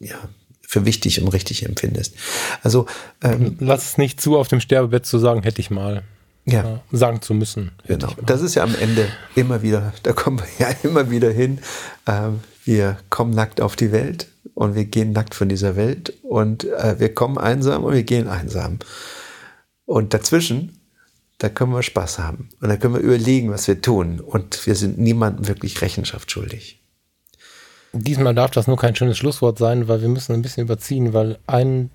ja, 0.00 0.16
für 0.60 0.84
wichtig 0.84 1.22
und 1.22 1.28
richtig 1.28 1.64
empfindest. 1.64 2.16
Also 2.64 2.86
ähm, 3.22 3.56
lass 3.60 3.90
es 3.90 3.96
nicht 3.96 4.20
zu, 4.20 4.36
auf 4.36 4.48
dem 4.48 4.60
Sterbebett 4.60 5.06
zu 5.06 5.20
sagen, 5.20 5.44
hätte 5.44 5.60
ich 5.60 5.70
mal. 5.70 6.02
Ja. 6.50 6.80
sagen 6.92 7.20
zu 7.22 7.34
müssen. 7.34 7.72
Genau. 7.86 8.08
Das 8.24 8.42
ist 8.42 8.54
ja 8.54 8.62
am 8.62 8.74
Ende 8.74 9.08
immer 9.34 9.62
wieder, 9.62 9.92
da 10.02 10.12
kommen 10.12 10.40
wir 10.40 10.46
ja 10.68 10.74
immer 10.82 11.10
wieder 11.10 11.30
hin. 11.30 11.58
Ähm, 12.06 12.40
wir 12.64 12.98
kommen 13.10 13.32
nackt 13.32 13.60
auf 13.60 13.76
die 13.76 13.92
Welt 13.92 14.28
und 14.54 14.74
wir 14.74 14.84
gehen 14.84 15.12
nackt 15.12 15.34
von 15.34 15.48
dieser 15.48 15.76
Welt 15.76 16.12
und 16.22 16.64
äh, 16.64 16.98
wir 16.98 17.14
kommen 17.14 17.38
einsam 17.38 17.84
und 17.84 17.94
wir 17.94 18.02
gehen 18.02 18.28
einsam. 18.28 18.78
Und 19.84 20.12
dazwischen, 20.14 20.78
da 21.38 21.48
können 21.48 21.72
wir 21.72 21.82
Spaß 21.82 22.18
haben 22.18 22.50
und 22.60 22.68
da 22.68 22.76
können 22.76 22.94
wir 22.94 23.00
überlegen, 23.00 23.50
was 23.50 23.68
wir 23.68 23.80
tun 23.80 24.20
und 24.20 24.66
wir 24.66 24.74
sind 24.74 24.98
niemandem 24.98 25.48
wirklich 25.48 25.80
Rechenschaft 25.80 26.30
schuldig. 26.30 26.78
Diesmal 27.92 28.34
darf 28.34 28.50
das 28.50 28.66
nur 28.66 28.76
kein 28.76 28.94
schönes 28.94 29.16
Schlusswort 29.16 29.58
sein, 29.58 29.88
weil 29.88 30.02
wir 30.02 30.08
müssen 30.08 30.34
ein 30.34 30.42
bisschen 30.42 30.64
überziehen, 30.64 31.14
weil 31.14 31.38
ein, 31.46 31.90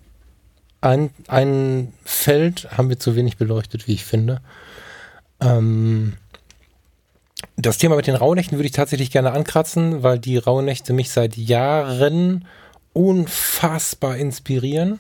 ein, 0.84 1.10
ein 1.28 1.94
Feld 2.04 2.68
haben 2.78 2.90
wir 2.90 3.00
zu 3.00 3.16
wenig 3.16 3.38
beleuchtet, 3.38 3.88
wie 3.88 3.94
ich 3.94 4.06
finde. 4.06 4.42
Ähm, 5.40 6.14
das 7.56 7.78
Thema 7.78 7.96
mit 7.96 8.08
den 8.08 8.16
Rauhnächten 8.16 8.58
würde 8.58 8.66
ich 8.66 8.74
tatsächlich 8.74 9.12
gerne 9.12 9.32
ankratzen, 9.32 10.04
weil 10.04 10.20
die 10.20 10.38
Rauhnächte 10.38 10.94
mich 10.94 11.12
seit 11.12 11.38
Jahren 11.38 12.46
unfassbar 12.94 14.18
inspirieren. 14.18 15.00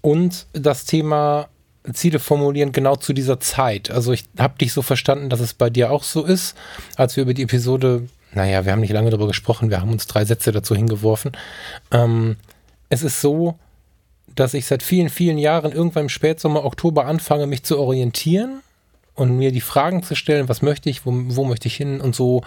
Und 0.00 0.46
das 0.52 0.84
Thema 0.84 1.48
Ziele 1.92 2.18
formulieren 2.18 2.72
genau 2.72 2.96
zu 2.96 3.12
dieser 3.12 3.40
Zeit. 3.40 3.90
Also 3.90 4.12
ich 4.12 4.24
habe 4.38 4.58
dich 4.58 4.72
so 4.72 4.82
verstanden, 4.82 5.30
dass 5.30 5.40
es 5.40 5.54
bei 5.54 5.70
dir 5.70 5.90
auch 5.90 6.02
so 6.02 6.24
ist, 6.24 6.56
als 6.96 7.16
wir 7.16 7.22
über 7.22 7.34
die 7.34 7.42
Episode 7.42 8.08
naja, 8.32 8.64
wir 8.64 8.72
haben 8.72 8.80
nicht 8.80 8.92
lange 8.92 9.10
darüber 9.10 9.26
gesprochen, 9.26 9.70
wir 9.70 9.80
haben 9.80 9.90
uns 9.90 10.06
drei 10.06 10.24
Sätze 10.24 10.52
dazu 10.52 10.76
hingeworfen. 10.76 11.32
Ähm, 11.90 12.36
es 12.88 13.02
ist 13.02 13.20
so, 13.20 13.58
dass 14.34 14.54
ich 14.54 14.66
seit 14.66 14.82
vielen, 14.82 15.08
vielen 15.08 15.38
Jahren 15.38 15.72
irgendwann 15.72 16.04
im 16.04 16.08
Spätsommer, 16.08 16.64
Oktober 16.64 17.06
anfange, 17.06 17.46
mich 17.46 17.62
zu 17.62 17.78
orientieren 17.78 18.62
und 19.14 19.36
mir 19.36 19.52
die 19.52 19.60
Fragen 19.60 20.02
zu 20.02 20.14
stellen, 20.14 20.48
was 20.48 20.62
möchte 20.62 20.88
ich, 20.88 21.04
wo, 21.04 21.12
wo 21.12 21.44
möchte 21.44 21.68
ich 21.68 21.76
hin 21.76 22.00
und 22.00 22.14
so. 22.14 22.42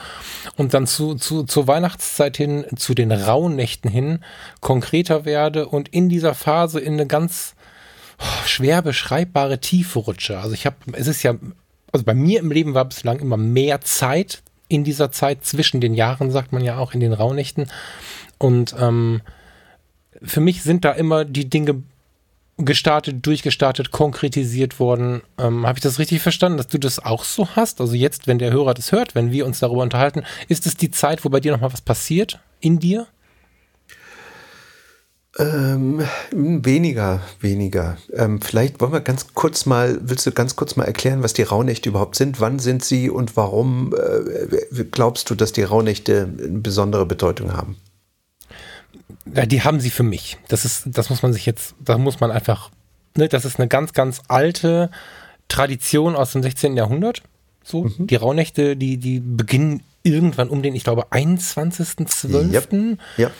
Und 0.57 0.73
dann 0.73 0.88
zu, 0.88 1.15
zu, 1.15 1.43
zur 1.43 1.68
Weihnachtszeit 1.68 2.38
hin, 2.38 2.65
zu 2.76 2.93
den 2.93 3.11
Rauhnächten 3.11 3.91
hin, 3.91 4.19
konkreter 4.60 5.26
werde 5.26 5.68
und 5.68 5.89
in 5.89 6.10
dieser 6.10 6.34
Phase 6.34 6.80
in 6.80 6.93
eine 6.93 7.05
ganz 7.05 7.55
oh, 8.19 8.47
schwer 8.47 8.81
beschreibbare 8.81 9.60
Tiefe 9.60 9.99
rutsche. 9.99 10.39
Also 10.39 10.53
ich 10.53 10.65
habe, 10.65 10.77
es 10.93 11.07
ist 11.07 11.23
ja, 11.23 11.35
also 11.91 12.05
bei 12.05 12.15
mir 12.15 12.39
im 12.39 12.51
Leben 12.51 12.73
war 12.73 12.85
bislang 12.85 13.19
immer 13.19 13.38
mehr 13.38 13.81
Zeit 13.81 14.41
in 14.68 14.84
dieser 14.84 15.11
Zeit 15.11 15.45
zwischen 15.45 15.81
den 15.81 15.93
Jahren, 15.93 16.31
sagt 16.31 16.51
man 16.53 16.64
ja 16.64 16.77
auch, 16.77 16.93
in 16.93 17.01
den 17.01 17.14
Rauhnächten. 17.14 17.69
Und 18.39 18.76
ähm, 18.80 19.22
für 20.24 20.41
mich 20.41 20.64
sind 20.64 20.86
da 20.86 20.91
immer 20.91 21.26
die 21.26 21.50
Dinge 21.50 21.84
gestartet, 22.58 23.26
durchgestartet, 23.26 23.91
konkretisiert 23.91 24.80
worden. 24.80 25.22
Ähm, 25.40 25.66
Habe 25.66 25.80
ich 25.80 25.84
das 25.84 26.00
richtig 26.00 26.22
verstanden, 26.22 26.58
dass 26.58 26.68
du 26.68 26.78
das 26.78 27.00
auch 27.04 27.24
so 27.24 27.48
hast? 27.56 27.82
Also 27.82 27.95
jetzt, 27.95 28.28
wenn 28.28 28.40
der 28.40 28.52
Hörer 28.52 28.74
das 28.74 28.91
hört, 28.91 29.16
wenn 29.16 29.32
wir 29.32 29.45
uns 29.45 29.60
darüber 29.60 29.82
unterhalten, 29.82 30.24
ist 30.48 30.66
es 30.66 30.78
die 30.78 30.91
Zeit, 30.91 31.26
wo 31.26 31.30
bei 31.30 31.40
dir 31.40 31.52
nochmal 31.52 31.74
was 31.74 31.82
passiert 31.82 32.40
in 32.60 32.80
dir? 32.80 33.08
Ähm, 35.40 36.04
weniger, 36.32 37.22
weniger. 37.40 37.98
Ähm, 38.14 38.40
vielleicht 38.40 38.80
wollen 38.80 38.94
wir 38.94 39.02
ganz 39.02 39.34
kurz 39.34 39.66
mal, 39.66 40.00
willst 40.04 40.28
du 40.28 40.32
ganz 40.32 40.56
kurz 40.56 40.76
mal 40.76 40.84
erklären, 40.84 41.24
was 41.24 41.34
die 41.34 41.41
Rauhnächte 41.41 41.90
überhaupt 41.90 42.16
sind? 42.16 42.40
Wann 42.40 42.60
sind 42.60 42.84
sie 42.84 43.10
und 43.10 43.36
warum 43.36 43.95
äh, 43.95 44.84
glaubst 44.91 45.32
du, 45.32 45.36
dass 45.36 45.52
die 45.52 45.64
Rauhnächte 45.64 46.30
eine 46.38 46.60
besondere 46.60 47.08
Bedeutung 47.08 47.54
haben? 47.54 47.78
Die 49.26 49.62
haben 49.62 49.80
sie 49.80 49.90
für 49.90 50.04
mich. 50.04 50.38
Das 50.48 50.66
ist, 50.66 50.84
das 50.86 51.10
muss 51.10 51.22
man 51.24 51.34
sich 51.34 51.45
jetzt, 51.45 51.76
da 51.80 51.98
muss 51.98 52.20
man 52.20 52.32
einfach, 52.32 52.72
ne, 53.16 53.30
das 53.30 53.45
ist 53.45 53.60
eine 53.60 53.68
ganz, 53.68 53.94
ganz 53.94 54.22
alte 54.28 54.91
Tradition 55.48 56.16
aus 56.16 56.34
dem 56.34 56.44
16. 56.44 56.76
Jahrhundert. 56.76 57.24
So, 57.64 57.86
mhm. 57.86 58.08
die 58.08 58.16
Rauhnächte, 58.16 58.76
die, 58.76 58.98
die 58.98 59.22
beginnen 59.22 59.84
irgendwann 60.04 60.50
um 60.50 60.62
den, 60.62 60.76
ich 60.76 60.84
glaube, 60.84 61.08
21.12. 61.12 62.54
Yep. 62.54 63.00
Ja 63.18 63.32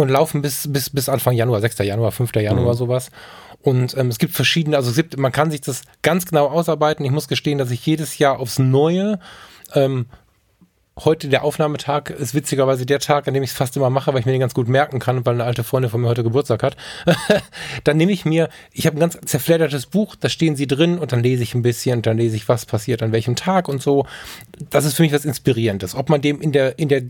und 0.00 0.08
laufen 0.08 0.42
bis, 0.42 0.72
bis, 0.72 0.90
bis 0.90 1.08
Anfang 1.08 1.34
Januar, 1.34 1.60
6. 1.60 1.78
Januar, 1.78 2.12
5. 2.12 2.34
Januar, 2.36 2.72
mhm. 2.72 2.78
sowas. 2.78 3.10
Und 3.62 3.96
ähm, 3.96 4.08
es 4.08 4.18
gibt 4.18 4.34
verschiedene, 4.34 4.76
also 4.76 4.90
es 4.90 4.96
gibt, 4.96 5.18
man 5.18 5.32
kann 5.32 5.50
sich 5.50 5.60
das 5.60 5.82
ganz 6.02 6.24
genau 6.26 6.46
ausarbeiten. 6.46 7.04
Ich 7.04 7.12
muss 7.12 7.28
gestehen, 7.28 7.58
dass 7.58 7.70
ich 7.70 7.84
jedes 7.84 8.18
Jahr 8.18 8.40
aufs 8.40 8.58
Neue, 8.58 9.20
ähm, 9.74 10.06
heute 11.04 11.28
der 11.28 11.44
Aufnahmetag 11.44 12.10
ist 12.10 12.34
witzigerweise 12.34 12.86
der 12.86 12.98
Tag, 12.98 13.26
an 13.26 13.34
dem 13.34 13.42
ich 13.42 13.50
es 13.50 13.56
fast 13.56 13.76
immer 13.76 13.90
mache, 13.90 14.12
weil 14.12 14.20
ich 14.20 14.26
mir 14.26 14.32
den 14.32 14.40
ganz 14.40 14.54
gut 14.54 14.68
merken 14.68 14.98
kann, 14.98 15.24
weil 15.24 15.34
eine 15.34 15.44
alte 15.44 15.64
Freundin 15.64 15.90
von 15.90 16.00
mir 16.00 16.08
heute 16.08 16.22
Geburtstag 16.22 16.62
hat. 16.62 16.76
dann 17.84 17.96
nehme 17.96 18.12
ich 18.12 18.24
mir, 18.24 18.48
ich 18.72 18.86
habe 18.86 18.96
ein 18.96 19.00
ganz 19.00 19.18
zerfleddertes 19.24 19.86
Buch, 19.86 20.16
da 20.16 20.28
stehen 20.28 20.56
sie 20.56 20.66
drin 20.66 20.98
und 20.98 21.12
dann 21.12 21.22
lese 21.22 21.42
ich 21.42 21.54
ein 21.54 21.62
bisschen 21.62 22.02
dann 22.02 22.18
lese 22.18 22.36
ich, 22.36 22.48
was 22.48 22.66
passiert 22.66 23.02
an 23.02 23.12
welchem 23.12 23.36
Tag 23.36 23.68
und 23.68 23.82
so. 23.82 24.06
Das 24.70 24.84
ist 24.84 24.94
für 24.94 25.02
mich 25.02 25.12
was 25.12 25.24
Inspirierendes. 25.24 25.94
Ob 25.94 26.08
man 26.08 26.20
dem 26.20 26.40
in 26.40 26.52
der, 26.52 26.78
in 26.78 26.88
der, 26.88 27.02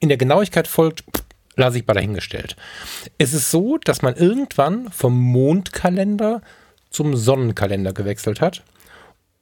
in 0.00 0.08
der 0.08 0.18
Genauigkeit 0.18 0.68
folgt, 0.68 1.04
lasse 1.56 1.78
ich 1.78 1.86
mal 1.86 1.94
dahingestellt. 1.94 2.56
Es 3.18 3.32
ist 3.32 3.50
so, 3.50 3.78
dass 3.78 4.02
man 4.02 4.14
irgendwann 4.14 4.90
vom 4.90 5.18
Mondkalender 5.18 6.42
zum 6.90 7.16
Sonnenkalender 7.16 7.92
gewechselt 7.92 8.40
hat. 8.40 8.62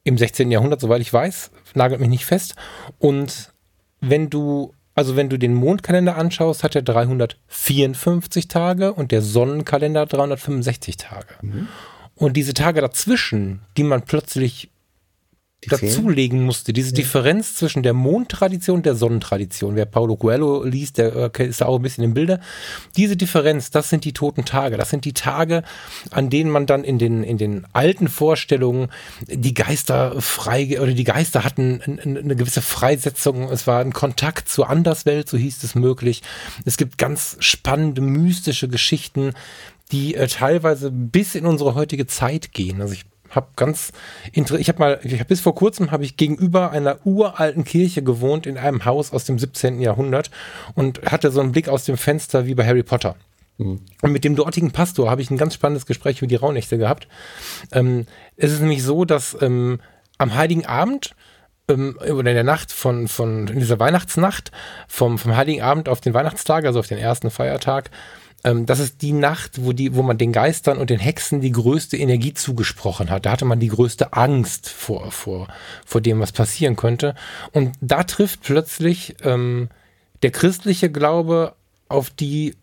Im 0.05 0.19
16. 0.19 0.51
Jahrhundert, 0.51 0.81
soweit 0.81 1.01
ich 1.01 1.13
weiß, 1.13 1.51
nagelt 1.75 2.01
mich 2.01 2.11
nicht 2.11 2.27
fest. 2.27 2.55
Und 2.99 3.54
wenn 4.11 4.31
du, 4.31 4.75
also 4.95 5.17
wenn 5.17 5.29
du 5.29 5.39
den 5.39 5.55
Mondkalender 5.55 6.17
anschaust, 6.17 6.65
hat 6.65 6.75
er 6.75 6.83
354 6.83 8.49
Tage 8.49 8.93
und 8.93 9.13
der 9.13 9.23
Sonnenkalender 9.23 10.07
365 10.07 10.97
Tage. 10.97 11.35
Mhm. 11.43 11.69
Und 12.17 12.37
diese 12.37 12.55
Tage 12.55 12.81
dazwischen, 12.81 13.61
die 13.77 13.83
man 13.83 14.03
plötzlich 14.03 14.71
dazulegen 15.67 16.43
musste. 16.43 16.73
Diese 16.73 16.91
ja. 16.91 16.97
Differenz 16.97 17.55
zwischen 17.55 17.83
der 17.83 17.93
Mondtradition 17.95 18.79
und 18.79 18.87
der 18.87 18.95
Sonnentradition. 18.95 19.77
Wer 19.77 19.87
Paulo 19.87 20.17
Coelho 20.17 20.65
liest, 20.65 20.99
der 20.99 21.31
äh, 21.37 21.47
ist 21.47 21.61
da 21.61 21.67
auch 21.67 21.77
ein 21.77 21.83
bisschen 21.83 22.05
im 22.05 22.15
Bilde. 22.15 22.41
Diese 22.97 23.17
Differenz, 23.17 23.71
das 23.71 23.91
sind 23.91 24.05
die 24.05 24.13
toten 24.13 24.45
Tage. 24.45 24.77
Das 24.77 24.91
sind 24.91 25.05
die 25.05 25.13
Tage, 25.13 25.63
an 26.11 26.31
denen 26.31 26.51
man 26.51 26.67
dann 26.67 26.85
in 26.85 26.99
den, 26.99 27.25
in 27.25 27.39
den 27.39 27.67
alten 27.73 28.09
Vorstellungen 28.09 28.89
die 29.27 29.55
Geister 29.55 30.21
frei, 30.21 30.81
oder 30.81 30.93
die 30.93 31.05
Geister 31.05 31.45
hatten 31.45 31.81
eine 31.83 32.37
gewisse 32.37 32.63
Freisetzung. 32.63 33.51
Es 33.51 33.67
war 33.67 33.81
ein 33.81 33.93
Kontakt 33.93 34.49
zur 34.49 34.69
Anderswelt, 34.71 35.29
so 35.29 35.37
hieß 35.37 35.63
es 35.63 35.75
möglich. 35.75 36.23
Es 36.65 36.77
gibt 36.77 36.99
ganz 36.99 37.37
spannende, 37.41 38.01
mystische 38.01 38.69
Geschichten, 38.69 39.33
die 39.93 40.15
äh, 40.15 40.27
teilweise 40.29 40.91
bis 40.91 41.35
in 41.35 41.47
unsere 41.47 41.75
heutige 41.75 42.07
Zeit 42.07 42.53
gehen. 42.53 42.81
Also 42.81 42.95
ich 42.95 43.05
habe 43.35 43.49
ganz 43.57 43.93
ich 44.33 44.69
habe 44.69 44.79
mal 44.79 45.01
ich 45.03 45.19
hab 45.21 45.29
bis 45.29 45.41
vor 45.41 45.55
kurzem 45.55 45.91
habe 45.91 46.05
ich 46.05 46.17
gegenüber 46.17 46.71
einer 46.71 46.99
uralten 47.05 47.65
Kirche 47.65 48.03
gewohnt 48.03 48.47
in 48.47 48.59
einem 48.59 48.85
Haus 48.85 49.13
aus 49.13 49.25
dem 49.25 49.39
17. 49.39 49.81
Jahrhundert 49.81 50.31
und 50.75 51.03
hatte 51.03 51.31
so 51.31 51.41
einen 51.41 51.53
Blick 51.53 51.69
aus 51.69 51.85
dem 51.85 51.97
Fenster 51.97 52.47
wie 52.47 52.55
bei 52.55 52.67
Harry 52.67 52.83
Potter. 52.83 53.17
Mhm. 53.59 53.81
Und 54.03 54.13
mit 54.13 54.25
dem 54.25 54.37
dortigen 54.37 54.73
Pastor 54.73 55.11
habe 55.11 55.23
ich 55.23 55.31
ein 55.31 55.39
ganz 55.39 55.55
spannendes 55.55 55.87
Gespräch 55.87 56.19
über 56.19 56.27
die 56.27 56.37
Rauhnächte 56.37 56.79
gehabt. 56.79 57.09
Ähm, 57.73 58.07
es 58.37 58.53
ist 58.53 58.61
nämlich 58.61 58.83
so, 58.83 59.05
dass 59.05 59.37
ähm, 59.41 59.81
am 60.19 60.35
Heiligen 60.35 60.67
Abend 60.67 61.15
ähm, 61.69 61.97
oder 62.01 62.31
in 62.31 62.37
der 62.37 62.45
Nacht 62.45 62.73
von, 62.73 63.09
von 63.09 63.49
in 63.49 63.61
dieser 63.61 63.79
Weihnachtsnacht 63.79 64.51
vom, 64.89 65.19
vom 65.19 65.37
Heiligen 65.37 65.63
Abend 65.63 65.89
auf 65.89 66.01
den 66.01 66.15
Weihnachtstag, 66.15 66.65
also 66.65 66.81
auf 66.81 66.89
den 66.89 66.99
ersten 66.99 67.31
Feiertag, 67.31 67.91
ähm, 68.45 68.67
das 68.67 68.79
ist 68.79 69.03
die 69.03 69.13
Nacht, 69.13 69.65
wo, 69.65 69.73
die, 69.73 69.95
wo 69.95 70.03
man 70.03 70.19
den 70.19 70.33
Geistern 70.33 70.79
und 70.79 70.91
den 70.91 71.01
Hexen 71.01 71.41
die 71.41 71.53
größte 71.53 71.97
Energie 71.97 72.35
zugesprochen 72.35 73.11
hat. 73.11 73.27
Da 73.27 73.33
hatte 73.33 73.47
man 73.47 73.61
die 73.61 73.69
größte 73.69 74.13
Angst 74.13 74.69
vor, 74.69 75.11
vor, 75.11 75.49
vor 75.85 76.01
dem, 76.01 76.21
was 76.21 76.33
passieren 76.33 76.77
könnte. 76.77 77.15
Und 77.53 77.73
da 77.81 78.05
trifft 78.05 78.43
plötzlich 78.43 79.17
ähm, 79.23 79.71
der 80.23 80.31
christliche 80.31 80.91
Glaube 80.91 81.55
auf 81.89 82.11
die 82.11 82.55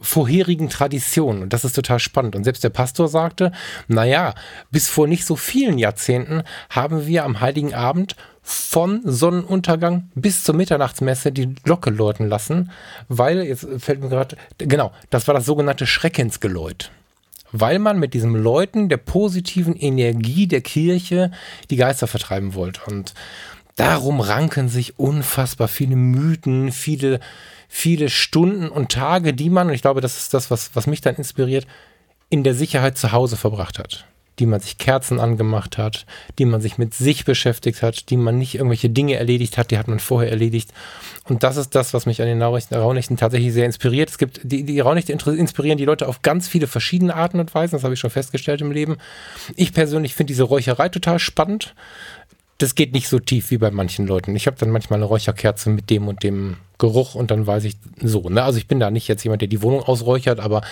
vorherigen 0.00 0.68
Traditionen. 0.68 1.42
Und 1.42 1.52
das 1.52 1.64
ist 1.64 1.74
total 1.74 1.98
spannend. 1.98 2.36
Und 2.36 2.44
selbst 2.44 2.64
der 2.64 2.70
Pastor 2.70 3.08
sagte, 3.08 3.52
naja, 3.88 4.34
bis 4.70 4.88
vor 4.88 5.06
nicht 5.06 5.24
so 5.24 5.36
vielen 5.36 5.78
Jahrzehnten 5.78 6.42
haben 6.70 7.06
wir 7.06 7.24
am 7.24 7.40
Heiligen 7.40 7.74
Abend 7.74 8.16
von 8.50 9.02
Sonnenuntergang 9.04 10.10
bis 10.14 10.42
zur 10.42 10.54
Mitternachtsmesse 10.54 11.32
die 11.32 11.54
Glocke 11.54 11.90
läuten 11.90 12.28
lassen, 12.28 12.70
weil, 13.08 13.42
jetzt 13.42 13.66
fällt 13.78 14.00
mir 14.00 14.08
gerade, 14.08 14.36
genau, 14.56 14.90
das 15.10 15.26
war 15.26 15.34
das 15.34 15.44
sogenannte 15.44 15.86
Schreckensgeläut. 15.86 16.90
Weil 17.52 17.78
man 17.78 17.98
mit 17.98 18.14
diesem 18.14 18.34
Läuten 18.34 18.88
der 18.88 18.96
positiven 18.96 19.76
Energie 19.76 20.46
der 20.46 20.62
Kirche 20.62 21.30
die 21.68 21.76
Geister 21.76 22.06
vertreiben 22.06 22.54
wollte. 22.54 22.80
Und 22.86 23.12
darum 23.76 24.20
ranken 24.20 24.70
sich 24.70 24.98
unfassbar 24.98 25.68
viele 25.68 25.96
Mythen, 25.96 26.72
viele 26.72 27.20
viele 27.68 28.08
Stunden 28.08 28.70
und 28.70 28.90
Tage, 28.90 29.34
die 29.34 29.50
man, 29.50 29.68
und 29.68 29.74
ich 29.74 29.82
glaube, 29.82 30.00
das 30.00 30.16
ist 30.16 30.32
das, 30.32 30.50
was, 30.50 30.70
was 30.74 30.86
mich 30.86 31.02
dann 31.02 31.16
inspiriert, 31.16 31.66
in 32.30 32.42
der 32.42 32.54
Sicherheit 32.54 32.96
zu 32.96 33.12
Hause 33.12 33.36
verbracht 33.36 33.78
hat. 33.78 34.06
Die 34.38 34.46
man 34.46 34.60
sich 34.60 34.78
Kerzen 34.78 35.20
angemacht 35.20 35.78
hat, 35.78 36.06
die 36.38 36.44
man 36.44 36.60
sich 36.60 36.78
mit 36.78 36.94
sich 36.94 37.24
beschäftigt 37.24 37.82
hat, 37.82 38.10
die 38.10 38.16
man 38.16 38.38
nicht 38.38 38.54
irgendwelche 38.54 38.90
Dinge 38.90 39.14
erledigt 39.14 39.58
hat, 39.58 39.70
die 39.70 39.78
hat 39.78 39.88
man 39.88 39.98
vorher 39.98 40.30
erledigt. 40.30 40.72
Und 41.24 41.42
das 41.42 41.56
ist 41.56 41.74
das, 41.74 41.94
was 41.94 42.06
mich 42.06 42.22
an 42.22 42.28
den 42.28 42.42
Raunächten 42.42 43.16
tatsächlich 43.16 43.52
sehr 43.52 43.66
inspiriert. 43.66 44.10
Es 44.10 44.18
gibt, 44.18 44.40
die, 44.44 44.64
die 44.64 44.80
Raunächte 44.80 45.12
inspirieren 45.12 45.78
die 45.78 45.84
Leute 45.84 46.08
auf 46.08 46.22
ganz 46.22 46.48
viele 46.48 46.66
verschiedene 46.66 47.14
Arten 47.14 47.40
und 47.40 47.54
Weisen. 47.54 47.76
Das 47.76 47.84
habe 47.84 47.94
ich 47.94 48.00
schon 48.00 48.10
festgestellt 48.10 48.60
im 48.60 48.72
Leben. 48.72 48.96
Ich 49.56 49.72
persönlich 49.72 50.14
finde 50.14 50.32
diese 50.32 50.44
Räucherei 50.44 50.88
total 50.88 51.18
spannend 51.18 51.74
das 52.58 52.74
geht 52.74 52.92
nicht 52.92 53.08
so 53.08 53.20
tief 53.20 53.50
wie 53.50 53.58
bei 53.58 53.70
manchen 53.70 54.06
Leuten. 54.06 54.34
Ich 54.34 54.46
habe 54.46 54.56
dann 54.58 54.70
manchmal 54.70 54.98
eine 54.98 55.06
Räucherkerze 55.06 55.70
mit 55.70 55.90
dem 55.90 56.08
und 56.08 56.24
dem 56.24 56.56
Geruch 56.78 57.14
und 57.14 57.30
dann 57.30 57.46
weiß 57.46 57.64
ich 57.64 57.76
so. 58.02 58.28
Ne? 58.28 58.42
Also 58.42 58.58
ich 58.58 58.66
bin 58.66 58.80
da 58.80 58.90
nicht 58.90 59.06
jetzt 59.08 59.22
jemand, 59.22 59.42
der 59.42 59.48
die 59.48 59.62
Wohnung 59.62 59.82
ausräuchert, 59.82 60.40
aber 60.40 60.62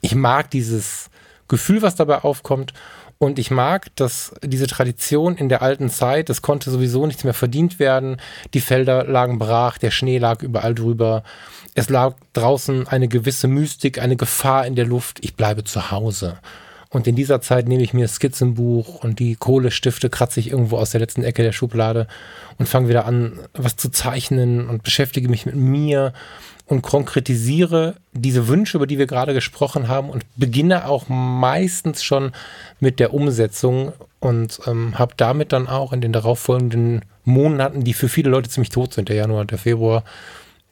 ich 0.00 0.16
mag 0.16 0.50
dieses 0.50 1.10
Gefühl, 1.46 1.80
was 1.80 1.94
dabei 1.94 2.18
aufkommt. 2.24 2.74
Und 3.20 3.40
ich 3.40 3.50
mag, 3.50 3.88
dass 3.96 4.32
diese 4.44 4.68
Tradition 4.68 5.36
in 5.36 5.48
der 5.48 5.60
alten 5.60 5.90
Zeit, 5.90 6.30
es 6.30 6.40
konnte 6.40 6.70
sowieso 6.70 7.04
nichts 7.04 7.24
mehr 7.24 7.34
verdient 7.34 7.80
werden. 7.80 8.20
Die 8.54 8.60
Felder 8.60 9.04
lagen 9.04 9.40
brach, 9.40 9.78
der 9.78 9.90
Schnee 9.90 10.18
lag 10.18 10.42
überall 10.42 10.74
drüber. 10.74 11.24
Es 11.74 11.90
lag 11.90 12.14
draußen 12.32 12.86
eine 12.86 13.08
gewisse 13.08 13.48
Mystik, 13.48 14.00
eine 14.00 14.14
Gefahr 14.14 14.66
in 14.66 14.76
der 14.76 14.86
Luft. 14.86 15.18
Ich 15.22 15.34
bleibe 15.34 15.64
zu 15.64 15.90
Hause. 15.90 16.38
Und 16.90 17.06
in 17.06 17.16
dieser 17.16 17.40
Zeit 17.40 17.68
nehme 17.68 17.82
ich 17.82 17.92
mir 17.92 18.04
das 18.04 18.14
Skizzenbuch 18.14 19.02
und 19.02 19.18
die 19.18 19.34
Kohlestifte 19.34 20.08
kratze 20.08 20.40
ich 20.40 20.50
irgendwo 20.50 20.78
aus 20.78 20.90
der 20.90 21.00
letzten 21.00 21.22
Ecke 21.22 21.42
der 21.42 21.52
Schublade 21.52 22.06
und 22.56 22.68
fange 22.68 22.88
wieder 22.88 23.04
an, 23.04 23.40
was 23.52 23.76
zu 23.76 23.90
zeichnen 23.90 24.68
und 24.68 24.84
beschäftige 24.84 25.28
mich 25.28 25.44
mit 25.44 25.56
mir 25.56 26.14
und 26.68 26.82
konkretisiere 26.82 27.96
diese 28.12 28.46
Wünsche, 28.46 28.76
über 28.76 28.86
die 28.86 28.98
wir 28.98 29.06
gerade 29.06 29.32
gesprochen 29.32 29.88
haben 29.88 30.10
und 30.10 30.24
beginne 30.36 30.86
auch 30.86 31.08
meistens 31.08 32.02
schon 32.02 32.32
mit 32.78 33.00
der 33.00 33.14
Umsetzung 33.14 33.92
und 34.20 34.60
ähm, 34.66 34.98
habe 34.98 35.14
damit 35.16 35.52
dann 35.52 35.66
auch 35.66 35.92
in 35.92 36.02
den 36.02 36.12
darauffolgenden 36.12 37.02
Monaten, 37.24 37.84
die 37.84 37.94
für 37.94 38.08
viele 38.08 38.30
Leute 38.30 38.50
ziemlich 38.50 38.68
tot 38.68 38.92
sind, 38.92 39.08
der 39.08 39.16
Januar 39.16 39.40
und 39.40 39.50
der 39.50 39.58
Februar, 39.58 40.04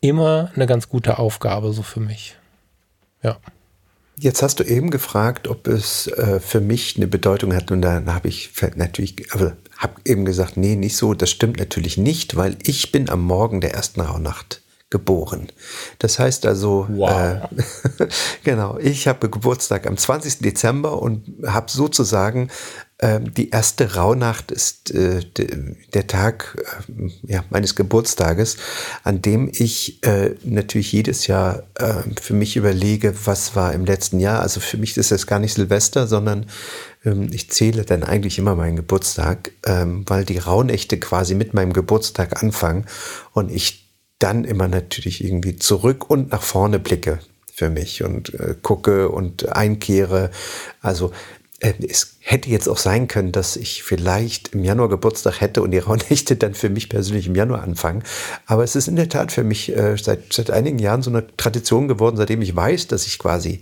immer 0.03 0.51
eine 0.55 0.67
ganz 0.67 0.89
gute 0.89 1.19
Aufgabe 1.19 1.73
so 1.73 1.83
für 1.83 2.01
mich. 2.01 2.37
Ja. 3.23 3.39
Jetzt 4.19 4.43
hast 4.43 4.61
du 4.61 4.65
eben 4.65 4.91
gefragt, 4.91 5.49
ob 5.49 5.67
es 5.67 6.09
äh, 6.09 6.41
für 6.41 6.61
mich 6.61 6.97
eine 6.97 7.07
Bedeutung 7.07 7.55
hat 7.55 7.71
und 7.71 7.83
dann 7.83 8.15
habe 8.15 8.29
ich 8.29 8.51
natürlich, 8.75 9.33
also 9.33 9.53
habe 9.79 9.95
eben 10.05 10.25
gesagt, 10.25 10.57
nee, 10.57 10.77
nicht 10.77 10.97
so. 10.97 11.15
Das 11.15 11.31
stimmt 11.31 11.59
natürlich 11.59 11.97
nicht, 11.97 12.37
weil 12.37 12.57
ich 12.63 12.93
bin 12.93 13.09
am 13.11 13.23
Morgen 13.23 13.61
der 13.61 13.75
ersten 13.75 14.01
Rauhnacht 14.01 14.63
geboren. 14.91 15.49
Das 15.99 16.19
heißt 16.19 16.47
also, 16.47 16.87
wow. 16.89 17.11
äh, 17.11 18.07
genau, 18.45 18.79
ich 18.79 19.09
habe 19.09 19.29
Geburtstag 19.29 19.87
am 19.87 19.97
20. 19.97 20.39
Dezember 20.39 21.03
und 21.03 21.25
habe 21.45 21.71
sozusagen 21.71 22.49
Ähm, 22.99 23.35
die 23.35 23.51
erste 23.51 23.95
Rauhnacht 23.95 24.51
ist 24.51 24.91
äh, 24.91 25.21
der 25.93 26.07
Tag 26.07 26.57
äh, 26.89 27.11
ja, 27.31 27.45
meines 27.51 27.75
Geburtstages, 27.75 28.57
an 29.05 29.21
dem 29.21 29.51
ich 29.53 30.03
äh, 30.03 30.35
natürlich 30.45 30.93
jedes 30.93 31.27
Jahr 31.27 31.65
äh, 31.75 32.03
für 32.19 32.33
mich 32.33 32.57
überlege, 32.57 33.15
was 33.27 33.55
war 33.55 33.75
im 33.75 33.85
letzten 33.85 34.19
Jahr. 34.19 34.41
Also 34.41 34.61
für 34.61 34.79
mich 34.79 34.97
ist 34.97 35.11
das 35.11 35.27
gar 35.27 35.41
nicht 35.41 35.53
Silvester, 35.53 36.07
sondern 36.07 36.47
ähm, 37.05 37.29
ich 37.33 37.51
zähle 37.51 37.85
dann 37.85 38.03
eigentlich 38.03 38.39
immer 38.39 38.55
meinen 38.55 38.77
Geburtstag, 38.77 39.53
ähm, 39.67 40.05
weil 40.07 40.25
die 40.25 40.39
Rauhnächte 40.39 40.99
quasi 40.99 41.35
mit 41.35 41.53
meinem 41.53 41.75
Geburtstag 41.75 42.43
anfangen 42.43 42.87
und 43.35 43.53
ich 43.53 43.86
dann 44.19 44.45
immer 44.45 44.69
natürlich 44.69 45.23
irgendwie 45.23 45.57
zurück 45.57 46.11
und 46.11 46.31
nach 46.33 46.43
vorne 46.43 46.79
blicke 46.79 47.19
für 47.53 47.71
mich 47.71 48.03
und 48.03 48.35
äh, 48.35 48.55
gucke 48.61 49.09
und 49.09 49.49
einkehre. 49.49 50.31
Also 50.81 51.13
äh, 51.61 51.73
es 51.89 52.17
hätte 52.21 52.51
jetzt 52.51 52.69
auch 52.69 52.79
sein 52.79 53.09
können, 53.09 53.33
dass 53.33 53.57
ich 53.57 53.83
vielleicht 53.83 54.49
im 54.49 54.63
Januar 54.65 54.89
Geburtstag 54.89 55.41
hätte 55.41 55.63
und 55.63 55.71
die 55.71 55.79
Rauhnächte 55.79 56.37
dann 56.37 56.55
für 56.55 56.69
mich 56.69 56.89
persönlich 56.89 57.27
im 57.27 57.35
Januar 57.35 57.63
anfangen. 57.63 58.03
Aber 58.45 58.65
es 58.65 58.77
ist 58.77 58.89
in 58.89 58.97
der 58.97 59.09
Tat 59.09 59.33
für 59.33 59.45
mich 59.45 59.75
äh, 59.75 59.97
seit, 59.97 60.33
seit 60.33 60.51
einigen 60.51 60.79
Jahren 60.79 61.03
so 61.03 61.11
eine 61.11 61.27
Tradition 61.37 61.89
geworden, 61.89 62.17
seitdem 62.17 62.43
ich 62.43 62.55
weiß, 62.55 62.89
dass 62.89 63.07
ich 63.07 63.19
quasi 63.19 63.61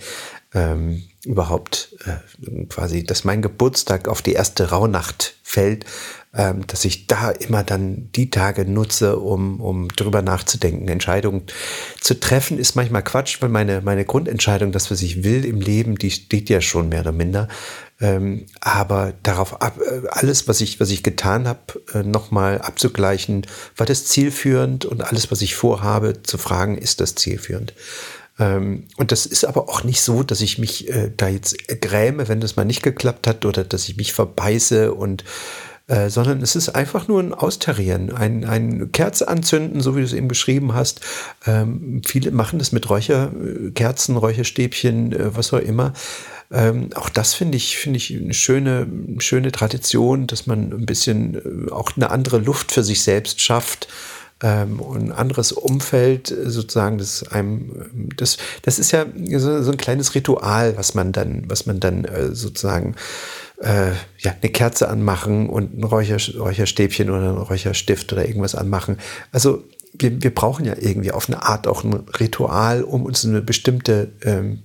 ähm, 0.55 1.05
überhaupt 1.25 1.97
äh, 2.05 2.65
quasi, 2.67 3.05
dass 3.05 3.25
mein 3.25 3.43
Geburtstag 3.43 4.09
auf 4.09 4.23
die 4.23 4.33
erste 4.33 4.71
Rauhnacht 4.71 5.37
fällt, 5.43 5.85
ähm, 6.37 6.67
dass 6.67 6.85
ich 6.85 7.07
da 7.07 7.31
immer 7.31 7.63
dann 7.63 8.09
die 8.15 8.31
Tage 8.31 8.65
nutze, 8.65 9.19
um, 9.19 9.61
um 9.61 9.89
drüber 9.89 10.23
nachzudenken. 10.23 10.89
Entscheidungen 10.89 11.43
zu 12.01 12.19
treffen 12.19 12.59
ist 12.59 12.75
manchmal 12.75 13.05
Quatsch, 13.05 13.41
weil 13.41 13.49
meine, 13.49 13.81
meine 13.83 14.05
Grundentscheidung, 14.05 14.73
das, 14.73 14.91
was 14.91 15.03
ich 15.03 15.23
will 15.23 15.45
im 15.45 15.61
Leben, 15.61 15.97
die 15.97 16.11
steht 16.11 16.49
ja 16.49 16.61
schon 16.61 16.89
mehr 16.89 17.03
oder 17.03 17.13
minder. 17.13 17.49
Ähm, 18.01 18.47
aber 18.61 19.15
darauf 19.23 19.63
ab, 19.63 19.79
äh, 19.81 20.09
alles, 20.09 20.49
was 20.49 20.61
ich, 20.61 20.81
was 20.81 20.91
ich 20.91 21.05
getan 21.05 21.47
habe, 21.47 21.61
äh, 21.93 22.03
nochmal 22.03 22.61
abzugleichen, 22.61 23.47
war 23.77 23.87
das 23.87 24.07
zielführend 24.07 24.85
und 24.85 25.03
alles, 25.03 25.31
was 25.31 25.41
ich 25.41 25.55
vorhabe, 25.55 26.23
zu 26.25 26.37
fragen, 26.37 26.77
ist 26.77 27.01
das 27.01 27.15
zielführend. 27.15 27.75
Ähm, 28.41 28.89
und 28.97 29.13
das 29.13 29.27
ist 29.27 29.45
aber 29.45 29.69
auch 29.69 29.85
nicht 29.85 30.01
so, 30.01 30.25
dass 30.25 30.41
ich 30.41 30.59
mich 30.59 30.89
äh, 30.89 31.13
da 31.17 31.29
jetzt 31.29 31.69
gräme, 31.81 32.27
wenn 32.27 32.41
das 32.41 32.57
mal 32.57 32.65
nicht 32.65 32.83
geklappt 32.83 33.29
hat 33.29 33.45
oder 33.45 33.63
dass 33.63 33.89
ich 33.89 33.97
mich 33.97 34.13
verbeiße 34.13 34.93
und 34.93 35.23
äh, 35.87 36.09
sondern 36.09 36.41
es 36.41 36.57
ist 36.57 36.71
einfach 36.71 37.09
nur 37.09 37.21
ein 37.21 37.35
Austarieren, 37.35 38.11
ein, 38.13 38.45
ein 38.45 38.91
Kerze 38.93 39.29
anzünden, 39.29 39.81
so 39.83 39.95
wie 39.95 40.01
du 40.01 40.07
es 40.07 40.15
eben 40.15 40.29
beschrieben 40.29 40.73
hast. 40.73 41.01
Ähm, 41.47 42.01
viele 42.07 42.31
machen 42.31 42.59
das 42.59 42.73
mit 42.73 42.89
Räucherkerzen, 42.89 44.17
Räucherstäbchen, 44.17 45.13
äh, 45.13 45.37
was 45.37 45.53
auch 45.53 45.59
immer. 45.59 45.93
Ähm, 46.51 46.91
auch 46.95 47.09
das 47.09 47.35
finde 47.35 47.57
ich, 47.57 47.77
finde 47.77 47.99
ich 47.99 48.15
eine 48.17 48.33
schöne, 48.33 48.87
schöne 49.19 49.53
Tradition, 49.53 50.27
dass 50.27 50.47
man 50.47 50.73
ein 50.73 50.87
bisschen 50.87 51.69
äh, 51.69 51.71
auch 51.71 51.91
eine 51.97 52.11
andere 52.11 52.39
Luft 52.39 52.73
für 52.73 52.83
sich 52.83 53.03
selbst 53.03 53.41
schafft 53.41 53.89
ähm, 54.43 54.81
und 54.81 55.05
ein 55.05 55.13
anderes 55.13 55.53
Umfeld 55.53 56.31
äh, 56.31 56.51
sozusagen, 56.51 56.99
das 56.99 57.25
einem, 57.29 58.11
das, 58.17 58.37
das 58.63 58.79
ist 58.79 58.93
ja 58.93 59.07
so, 59.37 59.71
ein 59.71 59.77
kleines 59.77 60.15
Ritual, 60.15 60.77
was 60.77 60.95
man 60.95 61.13
dann, 61.13 61.45
was 61.49 61.67
man 61.67 61.81
dann 61.81 62.05
äh, 62.05 62.35
sozusagen 62.35 62.95
äh, 63.65 63.93
ja, 64.19 64.35
eine 64.41 64.51
Kerze 64.51 64.89
anmachen 64.89 65.49
und 65.49 65.79
ein 65.79 65.85
Räucher, 65.85 66.19
Räucherstäbchen 66.39 67.11
oder 67.11 67.31
ein 67.31 67.39
Räucherstift 67.39 68.13
oder 68.13 68.27
irgendwas 68.27 68.55
anmachen. 68.55 68.99
Also 69.33 69.65
wir, 69.93 70.23
wir 70.23 70.35
brauchen 70.35 70.65
ja 70.65 70.75
irgendwie 70.79 71.13
auf 71.13 71.29
eine 71.29 71.43
Art 71.43 71.67
auch 71.67 71.85
ein 71.85 71.95
Ritual, 72.21 72.83
um 72.83 73.05
uns 73.05 73.25
eine 73.25 73.41
bestimmte 73.41 74.13
ähm, 74.23 74.63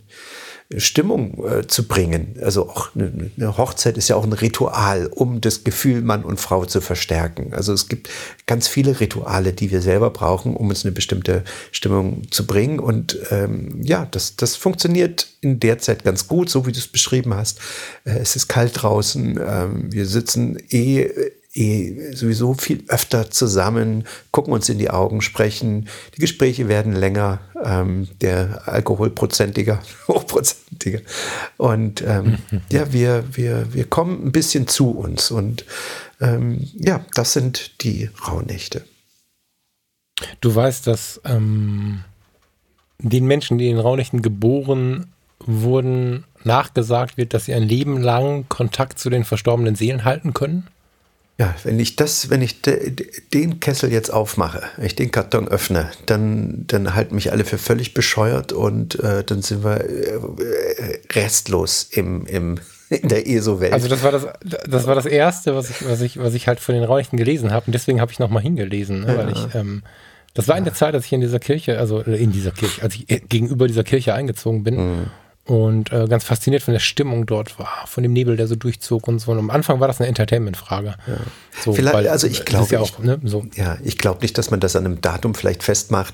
Stimmung 0.77 1.43
äh, 1.45 1.65
zu 1.65 1.87
bringen. 1.87 2.35
Also 2.43 2.69
auch 2.69 2.93
eine, 2.93 3.31
eine, 3.35 3.57
Hochzeit 3.57 3.97
ist 3.97 4.07
ja 4.07 4.15
auch 4.15 4.23
ein 4.23 4.33
Ritual, 4.33 5.07
um 5.07 5.41
das 5.41 5.63
Gefühl 5.63 6.01
Mann 6.01 6.23
und 6.23 6.39
Frau 6.39 6.63
zu 6.65 6.79
verstärken. 6.79 7.53
Also 7.55 7.73
es 7.73 7.89
gibt 7.89 8.09
ganz 8.45 8.67
viele 8.67 8.99
Rituale, 8.99 9.53
die 9.53 9.71
wir 9.71 9.81
selber 9.81 10.11
brauchen, 10.11 10.55
um 10.55 10.69
uns 10.69 10.85
eine 10.85 10.91
bestimmte 10.91 11.43
Stimmung 11.71 12.29
zu 12.29 12.45
bringen. 12.45 12.79
Und 12.79 13.17
ähm, 13.31 13.81
ja, 13.81 14.07
das, 14.11 14.35
das 14.35 14.55
funktioniert 14.55 15.27
in 15.41 15.59
der 15.59 15.79
Zeit 15.79 16.03
ganz 16.03 16.27
gut, 16.27 16.51
so 16.51 16.67
wie 16.67 16.71
du 16.71 16.77
es 16.77 16.87
beschrieben 16.87 17.33
hast. 17.33 17.59
Äh, 18.05 18.19
es 18.19 18.35
ist 18.35 18.47
kalt 18.47 18.73
draußen, 18.75 19.39
ähm, 19.43 19.91
wir 19.91 20.05
sitzen 20.05 20.57
eh 20.69 21.31
eh 21.53 22.13
sowieso 22.13 22.53
viel 22.53 22.83
öfter 22.87 23.31
zusammen, 23.31 24.05
gucken 24.31 24.53
uns 24.53 24.69
in 24.69 24.77
die 24.77 24.89
Augen, 24.89 25.21
sprechen. 25.21 25.87
Die 26.15 26.21
Gespräche 26.21 26.67
werden 26.67 26.93
länger, 26.93 27.39
ähm, 27.63 28.07
der 28.21 28.67
Alkoholprozentiger, 28.67 29.81
hochprozentiger. 30.07 31.01
Und 31.57 32.03
ähm, 32.05 32.37
ja, 32.71 32.93
wir, 32.93 33.23
wir, 33.31 33.73
wir 33.73 33.85
kommen 33.85 34.27
ein 34.27 34.31
bisschen 34.31 34.67
zu 34.67 34.91
uns. 34.91 35.31
Und 35.31 35.65
ähm, 36.21 36.67
ja, 36.75 37.03
das 37.15 37.33
sind 37.33 37.83
die 37.83 38.09
Rauhnächte. 38.27 38.83
Du 40.41 40.53
weißt, 40.53 40.85
dass 40.85 41.21
ähm, 41.25 42.03
den 42.99 43.25
Menschen, 43.25 43.57
die 43.57 43.69
in 43.69 43.79
Rauhnächten 43.79 44.21
geboren 44.21 45.13
wurden, 45.39 46.25
nachgesagt 46.43 47.17
wird, 47.17 47.33
dass 47.33 47.45
sie 47.45 47.53
ein 47.53 47.63
Leben 47.63 48.01
lang 48.01 48.47
Kontakt 48.49 48.99
zu 48.99 49.09
den 49.09 49.23
verstorbenen 49.23 49.75
Seelen 49.75 50.03
halten 50.03 50.33
können? 50.33 50.67
Ja, 51.39 51.55
wenn 51.63 51.79
ich 51.79 51.95
das, 51.95 52.29
wenn 52.29 52.41
ich 52.41 52.61
de, 52.61 52.93
den 53.33 53.61
Kessel 53.61 53.93
jetzt 53.93 54.11
aufmache, 54.11 54.61
wenn 54.75 54.85
ich 54.85 54.95
den 54.95 55.09
Karton 55.09 55.47
öffne, 55.47 55.89
dann, 56.05 56.65
dann 56.67 56.95
halten 56.95 57.15
mich 57.15 57.31
alle 57.31 57.45
für 57.45 57.57
völlig 57.57 57.93
bescheuert 57.93 58.51
und 58.51 58.99
äh, 58.99 59.23
dann 59.23 59.41
sind 59.41 59.63
wir 59.63 59.79
äh, 59.79 60.19
restlos 61.13 61.87
im, 61.91 62.25
im, 62.25 62.59
in 62.89 63.07
der 63.07 63.25
ESO-Welt. 63.25 63.71
Also 63.71 63.87
das 63.87 64.03
war 64.03 64.11
das, 64.11 64.27
das 64.67 64.85
war 64.85 64.95
das 64.95 65.05
Erste, 65.05 65.55
was 65.55 65.69
ich, 65.69 65.87
was 65.87 66.01
ich, 66.01 66.19
was 66.19 66.33
ich 66.33 66.49
halt 66.49 66.59
von 66.59 66.75
den 66.75 66.83
Räuchten 66.83 67.15
gelesen 67.15 67.51
habe 67.51 67.67
und 67.67 67.73
deswegen 67.73 68.01
habe 68.01 68.11
ich 68.11 68.19
nochmal 68.19 68.43
hingelesen, 68.43 69.05
ne, 69.05 69.07
ja. 69.13 69.17
weil 69.17 69.31
ich, 69.31 69.55
ähm, 69.55 69.83
das 70.33 70.49
war 70.49 70.57
in 70.57 70.65
der 70.65 70.73
Zeit, 70.73 70.93
als 70.93 71.05
ich 71.05 71.13
in 71.13 71.21
dieser 71.21 71.39
Kirche, 71.39 71.79
also 71.79 72.01
in 72.01 72.33
dieser 72.33 72.51
Kirche, 72.51 72.81
als 72.83 72.95
ich 72.95 73.09
äh, 73.09 73.21
gegenüber 73.21 73.65
dieser 73.67 73.85
Kirche 73.85 74.13
eingezogen 74.13 74.63
bin. 74.65 74.75
Mhm 74.75 75.05
und 75.49 75.91
äh, 75.91 76.05
ganz 76.07 76.25
fasziniert 76.25 76.61
von 76.61 76.73
der 76.73 76.79
Stimmung 76.79 77.25
dort 77.25 77.57
war, 77.57 77.87
von 77.87 78.03
dem 78.03 78.13
Nebel, 78.13 78.37
der 78.37 78.45
so 78.45 78.55
durchzog 78.55 79.07
und 79.07 79.17
so. 79.17 79.31
Und 79.31 79.39
am 79.39 79.49
Anfang 79.49 79.79
war 79.79 79.87
das 79.87 79.99
eine 79.99 80.07
Entertainment-Frage. 80.07 80.95
Ja. 81.07 81.17
So, 81.59 81.73
vielleicht, 81.73 81.95
weil, 81.95 82.07
also 82.07 82.27
ich 82.27 82.45
glaube 82.45 82.71
ja, 82.71 82.83
ne, 83.01 83.19
so. 83.23 83.45
ja, 83.55 83.77
ich 83.83 83.97
glaube 83.97 84.21
nicht, 84.21 84.37
dass 84.37 84.51
man 84.51 84.59
das 84.59 84.75
an 84.75 84.85
einem 84.85 85.01
Datum 85.01 85.33
vielleicht 85.33 85.63
festmacht. 85.63 86.13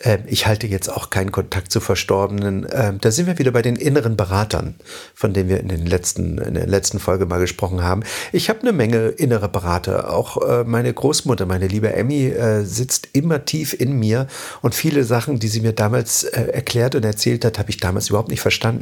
Ähm, 0.00 0.24
ich 0.26 0.46
halte 0.46 0.66
jetzt 0.66 0.88
auch 0.88 1.08
keinen 1.08 1.32
Kontakt 1.32 1.72
zu 1.72 1.80
Verstorbenen. 1.80 2.66
Ähm, 2.70 2.98
da 3.00 3.10
sind 3.10 3.26
wir 3.26 3.38
wieder 3.38 3.52
bei 3.52 3.62
den 3.62 3.76
inneren 3.76 4.16
Beratern, 4.16 4.74
von 5.14 5.32
denen 5.32 5.48
wir 5.48 5.60
in 5.60 5.68
den 5.68 5.86
letzten, 5.86 6.36
in 6.36 6.54
der 6.54 6.66
letzten 6.66 6.98
Folge 6.98 7.24
mal 7.24 7.40
gesprochen 7.40 7.82
haben. 7.82 8.02
Ich 8.32 8.50
habe 8.50 8.60
eine 8.60 8.72
Menge 8.72 9.08
innere 9.08 9.48
Berater. 9.48 10.12
Auch 10.12 10.46
äh, 10.46 10.64
meine 10.64 10.92
Großmutter, 10.92 11.46
meine 11.46 11.68
liebe 11.68 11.92
Emmy, 11.92 12.26
äh, 12.26 12.64
sitzt 12.64 13.08
immer 13.14 13.46
tief 13.46 13.72
in 13.72 13.98
mir 13.98 14.26
und 14.60 14.74
viele 14.74 15.04
Sachen, 15.04 15.38
die 15.38 15.48
sie 15.48 15.60
mir 15.60 15.72
damals 15.72 16.24
äh, 16.24 16.48
erklärt 16.48 16.94
und 16.94 17.04
erzählt 17.04 17.46
hat, 17.46 17.58
habe 17.58 17.70
ich 17.70 17.78
damals 17.78 18.10
überhaupt 18.10 18.28
nicht 18.28 18.42
verstanden. 18.42 18.73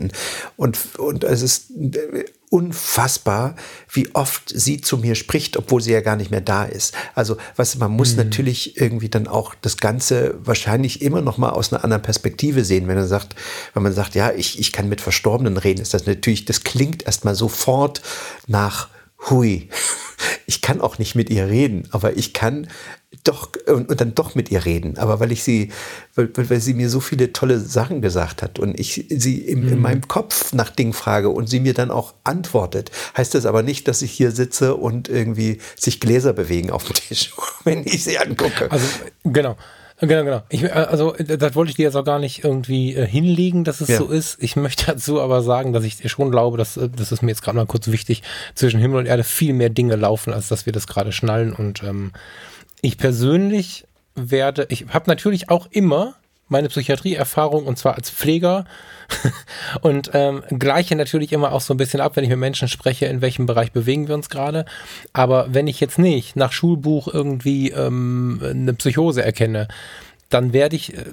Und, 0.57 0.79
und 0.99 1.25
es 1.25 1.43
ist 1.43 1.71
äh, 1.71 2.25
unfassbar, 2.51 3.57
wie 3.91 4.15
oft 4.15 4.53
sie 4.55 4.81
zu 4.81 4.99
mir 4.99 5.15
spricht, 5.15 5.57
obwohl 5.57 5.81
sie 5.81 5.93
ja 5.93 6.03
gar 6.03 6.17
nicht 6.17 6.31
mehr 6.31 6.43
da 6.43 6.65
ist. 6.65 6.95
Also, 7.15 7.39
was 7.57 7.77
man 7.77 7.91
muss 7.91 8.13
mhm. 8.13 8.25
natürlich 8.25 8.79
irgendwie 8.79 9.09
dann 9.09 9.27
auch 9.27 9.55
das 9.63 9.79
Ganze 9.79 10.35
wahrscheinlich 10.45 11.01
immer 11.01 11.23
noch 11.23 11.39
mal 11.39 11.51
aus 11.51 11.73
einer 11.73 11.83
anderen 11.83 12.03
Perspektive 12.03 12.65
sehen, 12.65 12.89
wenn 12.89 12.97
man 12.97 13.09
sagt, 13.09 13.35
wenn 13.73 13.83
man 13.83 13.95
sagt, 13.95 14.15
ja, 14.15 14.33
ich, 14.33 14.59
ich 14.59 14.71
kann 14.73 14.89
mit 14.89 15.01
Verstorbenen 15.01 15.57
reden, 15.57 15.81
ist 15.81 15.95
das 15.95 16.05
natürlich, 16.05 16.45
das 16.45 16.63
klingt 16.63 17.05
erstmal 17.07 17.35
sofort 17.35 18.03
nach 18.47 18.89
hui. 19.31 19.69
Ich 20.47 20.61
kann 20.61 20.81
auch 20.81 20.99
nicht 20.99 21.17
mit 21.17 21.31
ihr 21.31 21.49
reden, 21.49 21.89
aber 21.91 22.17
ich 22.17 22.33
kann 22.33 22.69
doch 23.25 23.51
und, 23.67 23.89
und, 23.89 24.01
dann 24.01 24.15
doch 24.15 24.35
mit 24.35 24.51
ihr 24.51 24.65
reden. 24.65 24.99
Aber 24.99 25.21
weil 25.21 25.33
ich 25.33 25.43
sie, 25.43 25.71
weil, 26.15 26.31
weil 26.37 26.61
sie 26.61 26.75
mir 26.75 26.89
so 26.89 27.01
viele 27.01 27.33
tolle 27.33 27.59
Sachen 27.59 28.03
gesagt 28.03 28.43
hat 28.43 28.59
und 28.59 28.79
ich 28.79 29.07
sie 29.09 29.39
im, 29.39 29.63
mhm. 29.63 29.73
in 29.73 29.81
meinem 29.81 30.09
Kopf 30.09 30.53
nach 30.53 30.71
Dingen 30.71 30.93
frage 30.93 31.29
und 31.29 31.49
sie 31.49 31.61
mir 31.61 31.75
dann 31.75 31.91
auch 31.91 32.15
antwortet, 32.25 32.91
heißt 33.17 33.35
das 33.35 33.47
aber 33.47 33.63
nicht, 33.63 33.89
dass 33.89 34.03
ich 34.03 34.13
hier 34.13 34.31
sitze 34.31 34.77
und 34.77 35.09
irgendwie 35.09 35.59
sich 35.77 36.01
Gläser 36.01 36.33
bewegen 36.33 36.71
auf 36.71 36.85
dem 36.85 36.95
Tisch, 36.95 37.33
wenn 37.65 37.85
ich 37.85 38.05
sie 38.05 38.19
angucke. 38.19 38.71
Also 38.71 38.87
genau. 39.25 39.57
Genau, 40.05 40.25
genau. 40.25 40.43
Ich, 40.49 40.65
äh, 40.65 40.69
also, 40.69 41.13
das 41.13 41.55
wollte 41.55 41.71
ich 41.71 41.77
dir 41.77 41.85
jetzt 41.85 41.95
auch 41.95 42.05
gar 42.05 42.19
nicht 42.19 42.43
irgendwie 42.43 42.95
äh, 42.95 43.07
hinlegen, 43.07 43.63
dass 43.63 43.81
es 43.81 43.89
ja. 43.89 43.99
so 43.99 44.09
ist. 44.09 44.37
Ich 44.43 44.57
möchte 44.57 44.87
dazu 44.87 45.21
aber 45.21 45.43
sagen, 45.43 45.73
dass 45.73 45.85
ich 45.85 45.97
dir 45.97 46.09
schon 46.09 46.33
glaube, 46.33 46.59
dass, 46.59 46.77
äh, 46.77 46.89
das 46.89 47.13
ist 47.13 47.23
mir 47.23 47.31
jetzt 47.31 47.43
gerade 47.43 47.57
mal 47.57 47.67
kurz 47.67 47.87
wichtig, 47.87 48.25
zwischen 48.57 48.81
Himmel 48.81 48.99
und 48.99 49.07
Erde 49.07 49.23
viel 49.23 49.53
mehr 49.53 49.71
Dinge 49.71 49.95
laufen, 49.95 50.33
als 50.33 50.49
dass 50.49 50.67
wir 50.67 50.73
das 50.73 50.89
gerade 50.89 51.13
schnallen 51.13 51.53
und 51.53 51.85
ähm, 51.85 52.13
ich 52.81 52.99
persönlich 52.99 53.87
werde, 54.17 54.67
ich 54.71 54.87
habe 54.89 55.09
natürlich 55.09 55.51
auch 55.51 55.69
immer 55.71 56.17
meine 56.49 56.69
Psychiatrieerfahrung 56.69 57.67
und 57.67 57.79
zwar 57.79 57.95
als 57.95 58.11
Pfleger 58.11 58.65
und 59.83 60.11
ähm, 60.15 60.43
gleiche 60.59 60.97
natürlich 60.97 61.33
immer 61.33 61.53
auch 61.53 61.61
so 61.61 61.75
ein 61.75 61.79
bisschen 61.79 62.01
ab, 62.01 62.17
wenn 62.17 62.25
ich 62.25 62.31
mit 62.31 62.39
Menschen 62.39 62.69
spreche, 62.69 63.07
in 63.07 63.21
welchem 63.21 63.47
Bereich 63.47 63.73
bewegen 63.73 64.09
wir 64.09 64.15
uns 64.15 64.29
gerade. 64.29 64.65
Aber 65.13 65.47
wenn 65.51 65.67
ich 65.67 65.81
jetzt 65.81 65.99
nicht 65.99 66.37
nach 66.37 66.53
Schulbuch 66.53 67.09
irgendwie 67.09 67.71
ähm, 67.71 68.41
eine 68.43 68.75
Psychose 68.75 69.25
erkenne, 69.25 69.69
dann 70.33 70.53
werde 70.53 70.77
ich 70.77 70.97
äh, 70.97 71.05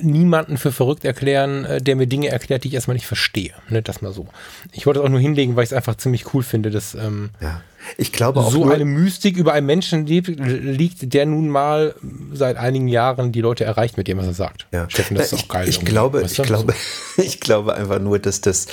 niemanden 0.00 0.56
für 0.56 0.72
verrückt 0.72 1.04
erklären, 1.04 1.64
äh, 1.64 1.82
der 1.82 1.96
mir 1.96 2.06
Dinge 2.06 2.28
erklärt, 2.28 2.64
die 2.64 2.68
ich 2.68 2.74
erstmal 2.74 2.94
nicht 2.94 3.06
verstehe. 3.06 3.54
Ne, 3.68 3.82
das 3.82 4.02
mal 4.02 4.12
so. 4.12 4.28
Ich 4.72 4.86
wollte 4.86 5.00
es 5.00 5.06
auch 5.06 5.10
nur 5.10 5.20
hinlegen, 5.20 5.56
weil 5.56 5.64
ich 5.64 5.70
es 5.70 5.76
einfach 5.76 5.96
ziemlich 5.96 6.32
cool 6.32 6.42
finde, 6.42 6.70
dass 6.70 6.94
ähm, 6.94 7.30
ja. 7.40 7.60
Ich 7.96 8.12
glaube 8.12 8.40
auch 8.40 8.50
so 8.50 8.68
eine 8.68 8.84
Mystik 8.84 9.36
über 9.36 9.52
einen 9.52 9.66
Menschen 9.66 10.06
liegt, 10.06 11.12
der 11.12 11.26
nun 11.26 11.48
mal 11.48 11.94
seit 12.32 12.56
einigen 12.56 12.88
Jahren 12.88 13.32
die 13.32 13.40
Leute 13.40 13.64
erreicht 13.64 13.96
mit 13.96 14.08
dem, 14.08 14.18
was 14.18 14.26
er 14.26 14.34
sagt. 14.34 14.66
Ja. 14.72 14.88
Steffen, 14.90 15.16
das 15.16 15.32
ist 15.32 15.44
auch 15.44 15.48
geil. 15.48 15.68
Ich 15.68 15.84
glaube, 15.84 16.22
ich 16.22 16.42
glaube, 16.42 16.74
ich 17.16 17.40
glaube 17.40 17.74
einfach 17.74 18.00
nur, 18.00 18.18
dass 18.18 18.40
das 18.40 18.66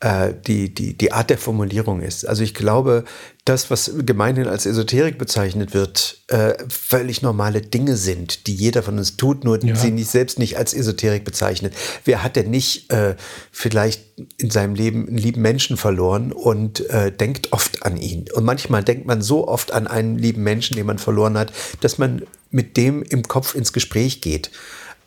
äh, 0.00 0.32
die, 0.46 0.72
die, 0.72 0.96
die 0.96 1.12
Art 1.12 1.30
der 1.30 1.38
Formulierung 1.38 2.00
ist. 2.00 2.26
Also 2.26 2.42
ich 2.42 2.54
glaube, 2.54 3.04
das, 3.44 3.70
was 3.70 3.90
gemeinhin 4.04 4.46
als 4.46 4.66
Esoterik 4.66 5.18
bezeichnet 5.18 5.74
wird, 5.74 6.18
äh, 6.28 6.54
völlig 6.68 7.22
normale 7.22 7.62
Dinge 7.62 7.96
sind, 7.96 8.46
die 8.46 8.54
jeder 8.54 8.82
von 8.82 8.98
uns 8.98 9.16
tut, 9.16 9.44
nur 9.44 9.62
ja. 9.64 9.74
sie 9.74 9.90
nicht 9.90 10.10
selbst 10.10 10.38
nicht 10.38 10.58
als 10.58 10.74
Esoterik 10.74 11.24
bezeichnet. 11.24 11.74
Wer 12.04 12.22
hat 12.22 12.36
denn 12.36 12.50
nicht 12.50 12.92
äh, 12.92 13.16
vielleicht 13.50 14.09
in 14.36 14.50
seinem 14.50 14.74
Leben 14.74 15.08
einen 15.08 15.18
lieben 15.18 15.42
Menschen 15.42 15.76
verloren 15.76 16.32
und 16.32 16.88
äh, 16.90 17.12
denkt 17.12 17.52
oft 17.52 17.84
an 17.84 17.96
ihn? 17.96 18.26
Und 18.34 18.44
manchmal 18.44 18.84
denkt 18.84 19.06
man 19.06 19.22
so 19.22 19.46
oft 19.48 19.72
an 19.72 19.86
einen 19.86 20.18
lieben 20.18 20.42
Menschen, 20.42 20.76
den 20.76 20.86
man 20.86 20.98
verloren 20.98 21.36
hat, 21.38 21.52
dass 21.80 21.98
man 21.98 22.22
mit 22.50 22.76
dem 22.76 23.02
im 23.02 23.22
Kopf 23.22 23.54
ins 23.54 23.72
Gespräch 23.72 24.20
geht 24.20 24.50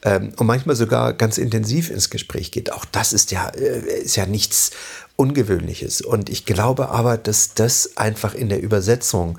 ähm, 0.04 0.34
und 0.38 0.48
manchmal 0.48 0.76
sogar 0.76 1.14
ganz 1.14 1.38
intensiv 1.38 1.90
ins 1.90 2.10
Gespräch 2.10 2.52
geht. 2.52 2.72
Auch 2.72 2.86
das 2.86 3.14
ist 3.14 3.32
ja, 3.32 3.50
äh, 3.50 4.04
ist 4.04 4.16
ja 4.16 4.26
nichts 4.26 4.72
Ungewöhnliches. 5.16 6.02
Und 6.02 6.30
ich 6.30 6.46
glaube 6.46 6.90
aber, 6.90 7.18
dass 7.18 7.54
das 7.54 7.98
einfach 7.98 8.34
in 8.34 8.50
der 8.50 8.62
Übersetzung 8.62 9.38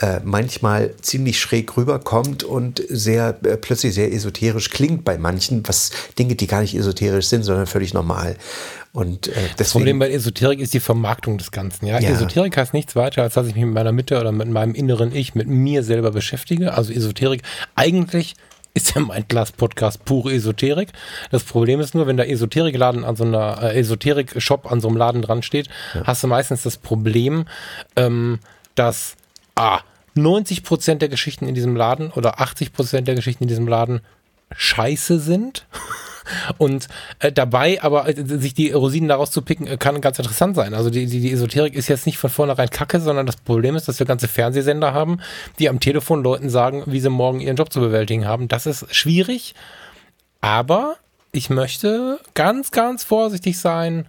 äh, 0.00 0.20
manchmal 0.24 0.94
ziemlich 1.02 1.38
schräg 1.38 1.76
rüberkommt 1.76 2.42
und 2.42 2.82
sehr 2.88 3.36
äh, 3.44 3.56
plötzlich 3.56 3.94
sehr 3.94 4.12
esoterisch 4.12 4.70
klingt 4.70 5.04
bei 5.04 5.18
manchen, 5.18 5.62
was 5.66 5.90
Dinge, 6.18 6.36
die 6.36 6.46
gar 6.46 6.62
nicht 6.62 6.74
esoterisch 6.74 7.26
sind, 7.26 7.42
sondern 7.42 7.66
völlig 7.66 7.92
normal. 7.92 8.36
Und 8.92 9.28
äh, 9.28 9.32
das 9.56 9.72
Problem 9.72 9.98
bei 9.98 10.10
Esoterik 10.10 10.58
ist 10.58 10.74
die 10.74 10.80
Vermarktung 10.80 11.38
des 11.38 11.50
Ganzen. 11.52 11.86
Ja? 11.86 12.00
ja? 12.00 12.10
Esoterik 12.10 12.56
heißt 12.56 12.72
nichts 12.72 12.96
weiter, 12.96 13.22
als 13.22 13.34
dass 13.34 13.46
ich 13.46 13.54
mich 13.54 13.64
mit 13.64 13.74
meiner 13.74 13.92
Mitte 13.92 14.18
oder 14.18 14.32
mit 14.32 14.48
meinem 14.48 14.74
inneren 14.74 15.14
Ich, 15.14 15.34
mit 15.34 15.48
mir 15.48 15.82
selber 15.82 16.10
beschäftige. 16.10 16.74
Also 16.74 16.92
Esoterik 16.92 17.42
eigentlich 17.76 18.34
ist 18.72 18.94
ja 18.94 19.02
mein 19.02 19.26
Glas-Podcast 19.28 20.04
pure 20.04 20.32
Esoterik. 20.32 20.88
Das 21.30 21.44
Problem 21.44 21.80
ist 21.80 21.94
nur, 21.94 22.06
wenn 22.06 22.16
der 22.16 22.30
Esoterikladen 22.30 23.04
an 23.04 23.16
so 23.16 23.24
einer 23.24 23.62
äh, 23.62 23.78
Esoterik-Shop 23.78 24.70
an 24.70 24.80
so 24.80 24.88
einem 24.88 24.96
Laden 24.96 25.22
dran 25.22 25.42
steht, 25.42 25.68
ja. 25.94 26.04
hast 26.04 26.22
du 26.22 26.28
meistens 26.28 26.62
das 26.62 26.76
Problem, 26.76 27.46
ähm, 27.96 28.38
dass 28.74 29.16
ah, 29.56 29.80
90 30.14 30.62
Prozent 30.62 31.02
der 31.02 31.08
Geschichten 31.08 31.46
in 31.46 31.54
diesem 31.54 31.76
Laden 31.76 32.10
oder 32.10 32.40
80 32.40 32.72
Prozent 32.72 33.08
der 33.08 33.14
Geschichten 33.14 33.44
in 33.44 33.48
diesem 33.48 33.68
Laden 33.68 34.00
scheiße 34.56 35.20
sind. 35.20 35.66
Und 36.58 36.88
äh, 37.18 37.32
dabei 37.32 37.82
aber 37.82 38.08
äh, 38.08 38.14
sich 38.24 38.54
die 38.54 38.70
Rosinen 38.70 39.08
daraus 39.08 39.30
zu 39.30 39.42
picken, 39.42 39.66
äh, 39.66 39.76
kann 39.76 40.00
ganz 40.00 40.18
interessant 40.18 40.54
sein. 40.54 40.74
Also 40.74 40.90
die, 40.90 41.06
die, 41.06 41.20
die 41.20 41.32
Esoterik 41.32 41.74
ist 41.74 41.88
jetzt 41.88 42.06
nicht 42.06 42.18
von 42.18 42.30
vornherein 42.30 42.70
kacke, 42.70 43.00
sondern 43.00 43.26
das 43.26 43.36
Problem 43.36 43.74
ist, 43.74 43.88
dass 43.88 43.98
wir 43.98 44.06
ganze 44.06 44.28
Fernsehsender 44.28 44.92
haben, 44.92 45.20
die 45.58 45.68
am 45.68 45.80
Telefon 45.80 46.22
Leuten 46.22 46.50
sagen, 46.50 46.84
wie 46.86 47.00
sie 47.00 47.10
morgen 47.10 47.40
ihren 47.40 47.56
Job 47.56 47.72
zu 47.72 47.80
bewältigen 47.80 48.26
haben. 48.26 48.48
Das 48.48 48.66
ist 48.66 48.94
schwierig, 48.94 49.54
aber 50.40 50.96
ich 51.32 51.50
möchte 51.50 52.20
ganz, 52.34 52.70
ganz 52.70 53.02
vorsichtig 53.02 53.58
sein, 53.58 54.06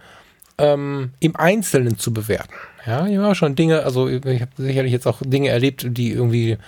ähm, 0.58 1.12
im 1.20 1.34
Einzelnen 1.36 1.98
zu 1.98 2.12
bewerten. 2.12 2.54
Ja, 2.86 3.06
ich 3.06 3.16
habe 3.16 3.34
schon 3.34 3.54
Dinge, 3.54 3.84
also 3.84 4.08
ich 4.08 4.22
habe 4.24 4.50
sicherlich 4.56 4.92
jetzt 4.92 5.06
auch 5.06 5.20
Dinge 5.24 5.48
erlebt, 5.50 5.86
die 5.88 6.10
irgendwie 6.10 6.58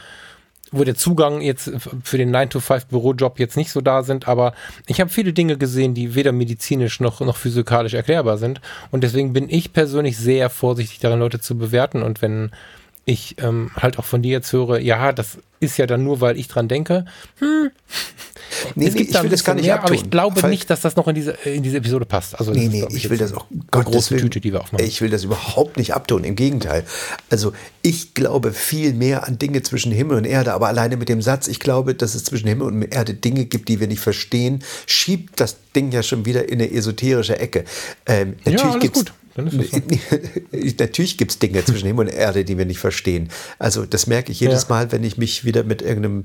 wo 0.75 0.83
der 0.83 0.97
Zugang 0.97 1.41
jetzt 1.41 1.71
für 2.03 2.19
den 2.19 2.35
9-to-5-Bürojob 2.35 3.39
jetzt 3.39 3.57
nicht 3.57 3.71
so 3.71 3.81
da 3.81 4.03
sind, 4.03 4.27
aber 4.27 4.55
ich 4.87 5.01
habe 5.01 5.11
viele 5.11 5.33
Dinge 5.33 5.57
gesehen, 5.57 5.95
die 5.95 6.17
weder 6.17 6.33
medizinisch 6.33 7.01
noch, 7.01 7.21
noch 7.21 7.37
physikalisch 7.37 7.95
erklärbar 7.95 8.39
sind. 8.39 8.61
Und 8.91 9.05
deswegen 9.05 9.33
bin 9.33 9.49
ich 9.49 9.73
persönlich 9.73 10.19
sehr 10.19 10.51
vorsichtig 10.51 10.99
darin, 10.99 11.21
Leute 11.21 11.41
zu 11.41 11.57
bewerten. 11.57 12.03
Und 12.03 12.23
wenn 12.23 12.51
ich 13.05 13.37
ähm, 13.39 13.71
halt 13.77 13.99
auch 13.99 14.05
von 14.05 14.23
dir 14.23 14.33
jetzt 14.33 14.53
höre, 14.53 14.79
ja, 14.79 15.13
das 15.13 15.39
ist 15.61 15.79
ja 15.79 15.87
dann 15.87 16.05
nur, 16.05 16.21
weil 16.21 16.39
ich 16.39 16.49
dran 16.49 16.69
denke. 16.69 17.05
Hm. 17.39 17.71
Nee, 18.75 18.87
es 18.87 18.95
gibt 18.95 19.11
nee, 19.11 19.17
ich 19.17 19.23
will 19.23 19.31
das 19.31 19.45
gar 19.45 19.55
nicht 19.55 19.67
mehr, 19.67 19.83
aber 19.83 19.95
ich 19.95 20.11
glaube 20.11 20.41
Fall. 20.41 20.51
nicht, 20.51 20.71
dass 20.71 20.81
das 20.81 20.97
noch 20.97 21.09
in 21.09 21.15
diese, 21.15 21.33
in 21.45 21.63
diese 21.63 21.79
Episode 21.79 22.07
passt. 22.07 22.39
Also 22.39 22.53
nee, 22.53 22.69
nee, 22.69 22.87
ich 22.91 23.11
will 23.11 23.19
das 23.19 23.33
auch 23.33 23.47
Gott, 23.71 23.87
große 23.87 24.11
Willen, 24.11 24.23
Tüte, 24.23 24.41
die 24.41 24.53
wir 24.53 24.61
aufmachen. 24.61 24.85
Ich 24.85 25.01
will 25.01 25.11
das 25.11 25.25
überhaupt 25.25 25.77
nicht 25.77 25.95
abtun, 25.95 26.25
im 26.25 26.37
Gegenteil. 26.37 26.85
Also 27.31 27.53
ich 27.83 28.15
glaube 28.15 28.53
viel 28.53 28.95
mehr 28.95 29.27
an 29.27 29.39
Dinge 29.39 29.63
zwischen 29.63 29.93
Himmel 29.93 30.19
und 30.19 30.25
Erde, 30.25 30.53
aber 30.55 30.69
alleine 30.69 30.97
mit 30.97 31.09
dem 31.09 31.21
Satz, 31.21 31.49
ich 31.49 31.59
glaube, 31.59 31.95
dass 31.95 32.15
es 32.15 32.25
zwischen 32.25 32.49
Himmel 32.49 32.69
und 32.69 32.83
Erde 32.83 33.15
Dinge 33.15 33.45
gibt, 33.47 33.69
die 33.69 33.81
wir 33.81 33.89
nicht 33.89 34.01
verstehen, 34.01 34.63
schiebt 34.87 35.41
das 35.41 35.57
Ding 35.75 35.91
ja 35.91 36.03
schon 36.03 36.25
wieder 36.27 36.49
in 36.49 36.61
eine 36.61 36.71
esoterische 36.71 37.39
Ecke. 37.39 37.65
Ähm, 38.07 38.37
natürlich 38.45 38.63
ja, 38.63 38.79
gibt 38.79 38.97
es 38.97 39.05
Natürlich 40.79 41.19
gibt 41.19 41.33
es 41.33 41.39
Dinge 41.39 41.65
zwischen 41.65 41.87
Himmel 41.87 42.07
und 42.07 42.13
Erde, 42.13 42.45
die 42.45 42.57
wir 42.57 42.65
nicht 42.65 42.79
verstehen. 42.79 43.31
Also 43.59 43.85
das 43.85 44.07
merke 44.07 44.31
ich 44.31 44.41
jedes 44.41 44.65
ja. 44.65 44.69
Mal, 44.69 44.93
wenn 44.93 45.03
ich 45.03 45.19
mich 45.19 45.45
wieder 45.45 45.65
mit 45.65 45.83
irgendeinem 45.83 46.23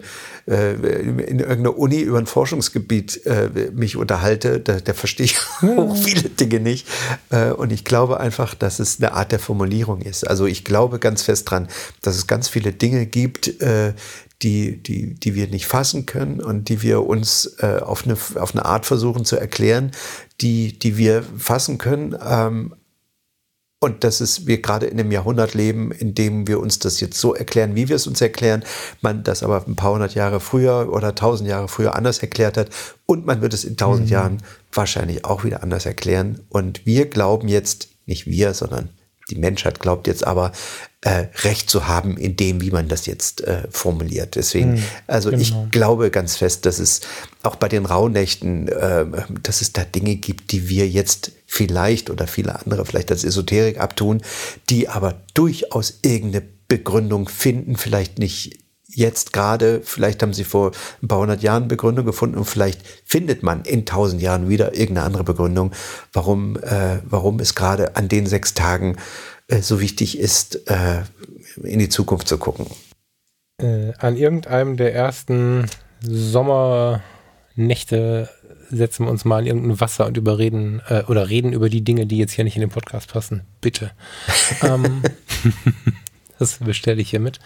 äh, 0.48 0.74
in 0.74 1.40
irgendeiner 1.40 1.78
Uni 1.78 2.02
über 2.02 2.20
ein 2.20 2.28
Forschungsgebiet 2.28 3.26
äh, 3.26 3.72
mich 3.74 3.96
unterhalte. 3.96 4.60
Da, 4.60 4.80
da 4.80 4.94
verstehe 4.94 5.26
ich 5.26 5.38
auch 5.62 5.96
viele 5.96 6.30
Dinge 6.30 6.60
nicht. 6.60 6.88
Äh, 7.30 7.52
und 7.52 7.72
ich 7.72 7.84
glaube 7.84 8.20
einfach, 8.20 8.54
dass 8.54 8.80
es 8.80 9.00
eine 9.00 9.14
Art 9.14 9.32
der 9.32 9.40
Formulierung 9.40 10.02
ist. 10.02 10.28
Also 10.28 10.46
ich 10.46 10.64
glaube 10.64 11.00
ganz 11.00 11.24
fest 11.24 11.50
dran, 11.50 11.68
dass 12.02 12.16
es 12.16 12.28
ganz 12.28 12.48
viele 12.48 12.74
Dinge 12.74 13.06
gibt, 13.06 13.62
äh, 13.62 13.94
die, 14.42 14.82
die, 14.82 15.16
die 15.16 15.36
wir 15.36 15.48
nicht 15.48 15.68
fassen 15.68 16.06
können 16.06 16.42
und 16.42 16.70
die 16.70 16.82
wir 16.82 17.06
uns 17.06 17.58
äh, 17.60 17.80
auf, 17.82 18.06
eine, 18.06 18.18
auf 18.36 18.54
eine 18.54 18.66
Art 18.66 18.86
versuchen 18.86 19.26
zu 19.26 19.36
erklären, 19.36 19.92
die, 20.42 20.80
die 20.80 20.98
wir 20.98 21.24
fassen 21.38 21.78
können, 21.78 22.16
ähm, 22.26 22.74
und 23.80 24.04
dass 24.04 24.20
es 24.20 24.46
wir 24.46 24.62
gerade 24.62 24.88
in 24.88 25.00
einem 25.00 25.12
Jahrhundert 25.12 25.54
leben, 25.54 25.92
in 25.92 26.14
dem 26.14 26.48
wir 26.48 26.60
uns 26.60 26.80
das 26.80 27.00
jetzt 27.00 27.20
so 27.20 27.34
erklären, 27.34 27.76
wie 27.76 27.88
wir 27.88 27.96
es 27.96 28.08
uns 28.08 28.20
erklären, 28.20 28.64
man 29.02 29.24
das 29.24 29.42
aber 29.42 29.66
ein 29.66 29.76
paar 29.76 29.94
hundert 29.94 30.16
Jahre 30.16 30.40
früher 30.40 30.92
oder 30.92 31.16
tausend 31.16 31.50
Jahre 31.50 31.70
früher 31.70 31.96
anders 31.96 32.20
erklärt 32.20 32.58
hat 32.58 32.70
und 33.06 33.26
man 33.26 33.42
wird 33.42 33.54
es 33.54 33.64
in 33.64 33.78
tausend 33.78 34.08
mhm. 34.08 34.12
Jahren 34.12 34.38
wahrscheinlich 34.74 35.24
auch 35.26 35.44
wieder 35.44 35.64
anders 35.64 35.86
erklären. 35.86 36.42
Und 36.50 36.86
wir 36.86 37.10
glauben 37.10 37.48
jetzt, 37.48 37.90
nicht 38.06 38.28
wir, 38.28 38.54
sondern 38.54 38.90
die 39.30 39.36
Menschheit 39.36 39.80
glaubt 39.80 40.08
jetzt 40.08 40.26
aber, 40.26 40.52
äh, 41.02 41.28
Recht 41.44 41.70
zu 41.70 41.88
haben 41.88 42.18
in 42.18 42.36
dem, 42.36 42.62
wie 42.62 42.72
man 42.72 42.90
das 42.90 43.06
jetzt 43.06 43.42
äh, 43.42 43.64
formuliert. 43.70 44.36
Deswegen, 44.36 44.74
mhm, 44.74 44.84
also 45.08 45.30
genau. 45.30 45.42
ich 45.42 45.54
glaube 45.72 46.12
ganz 46.12 46.36
fest, 46.36 46.66
dass 46.66 46.80
es 46.80 47.02
auch 47.42 47.56
bei 47.56 47.70
den 47.70 47.86
Rauhnächten, 47.86 48.68
äh, 48.68 49.06
dass 49.42 49.62
es 49.62 49.72
da 49.72 49.86
Dinge 49.86 50.16
gibt, 50.16 50.52
die 50.52 50.68
wir 50.68 50.90
jetzt 50.90 51.32
vielleicht 51.46 52.10
oder 52.10 52.28
viele 52.28 52.60
andere 52.60 52.86
vielleicht 52.86 53.12
als 53.12 53.24
Esoterik 53.24 53.80
abtun, 53.80 54.22
die 54.70 54.90
aber 54.90 55.22
durchaus 55.34 56.00
irgendeine 56.02 56.46
Begründung 56.68 57.30
finden, 57.30 57.78
vielleicht 57.78 58.20
nicht 58.20 58.60
jetzt 58.90 59.34
gerade, 59.34 59.82
vielleicht 59.84 60.22
haben 60.22 60.34
sie 60.34 60.44
vor 60.44 60.72
ein 61.02 61.08
paar 61.08 61.20
hundert 61.20 61.44
Jahren 61.44 61.68
Begründung 61.68 62.06
gefunden 62.06 62.38
und 62.38 62.46
vielleicht 62.46 62.82
findet 63.06 63.44
man 63.44 63.64
in 63.64 63.86
tausend 63.86 64.22
Jahren 64.22 64.50
wieder 64.50 64.76
irgendeine 64.76 65.06
andere 65.06 65.24
Begründung, 65.24 65.72
warum, 66.12 66.58
äh, 66.58 67.00
warum 67.04 67.40
es 67.40 67.56
gerade 67.56 67.96
an 67.96 68.10
den 68.10 68.26
sechs 68.26 68.54
Tagen 68.54 68.98
so 69.50 69.82
wichtig 69.82 70.20
ist, 70.20 70.70
äh, 70.70 71.02
in 71.64 71.80
die 71.80 71.90
Zukunft 71.90 72.28
zu 72.28 72.38
gucken. 72.38 72.68
Äh, 73.60 73.94
an 73.98 74.16
irgendeinem 74.16 74.78
der 74.78 74.94
ersten 74.94 75.66
Sommernächte 76.02 78.30
setzen 78.70 79.06
wir 79.06 79.12
uns 79.12 79.26
mal 79.26 79.42
in 79.42 79.48
irgendein 79.48 79.82
Wasser 79.82 80.06
und 80.06 80.18
überreden 80.18 80.82
äh, 80.88 81.04
oder 81.04 81.30
reden 81.30 81.54
über 81.54 81.70
die 81.70 81.84
Dinge, 81.84 82.06
die 82.06 82.18
jetzt 82.18 82.34
hier 82.34 82.44
nicht 82.44 82.56
in 82.56 82.62
den 82.62 82.70
Podcast 82.70 83.12
passen. 83.12 83.42
Bitte. 83.62 83.92
ähm, 84.62 85.02
das 86.38 86.60
bestelle 86.60 87.02
ich 87.02 87.10
hier 87.10 87.20
mit. 87.20 87.40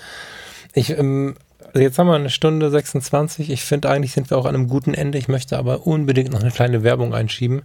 Ich, 0.73 0.89
ähm, 0.91 1.35
jetzt 1.73 1.97
haben 1.97 2.07
wir 2.07 2.15
eine 2.15 2.29
Stunde 2.29 2.69
26. 2.69 3.49
Ich 3.49 3.63
finde 3.63 3.89
eigentlich 3.89 4.11
sind 4.11 4.29
wir 4.29 4.37
auch 4.37 4.45
an 4.45 4.55
einem 4.55 4.67
guten 4.67 4.93
Ende. 4.93 5.17
Ich 5.17 5.29
möchte 5.29 5.57
aber 5.57 5.87
unbedingt 5.87 6.31
noch 6.31 6.41
eine 6.41 6.51
kleine 6.51 6.83
Werbung 6.83 7.13
einschieben. 7.13 7.61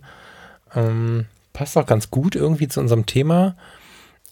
Ähm, 0.74 1.26
passt 1.52 1.76
auch 1.76 1.86
ganz 1.86 2.10
gut 2.10 2.36
irgendwie 2.36 2.68
zu 2.68 2.80
unserem 2.80 3.06
Thema. 3.06 3.56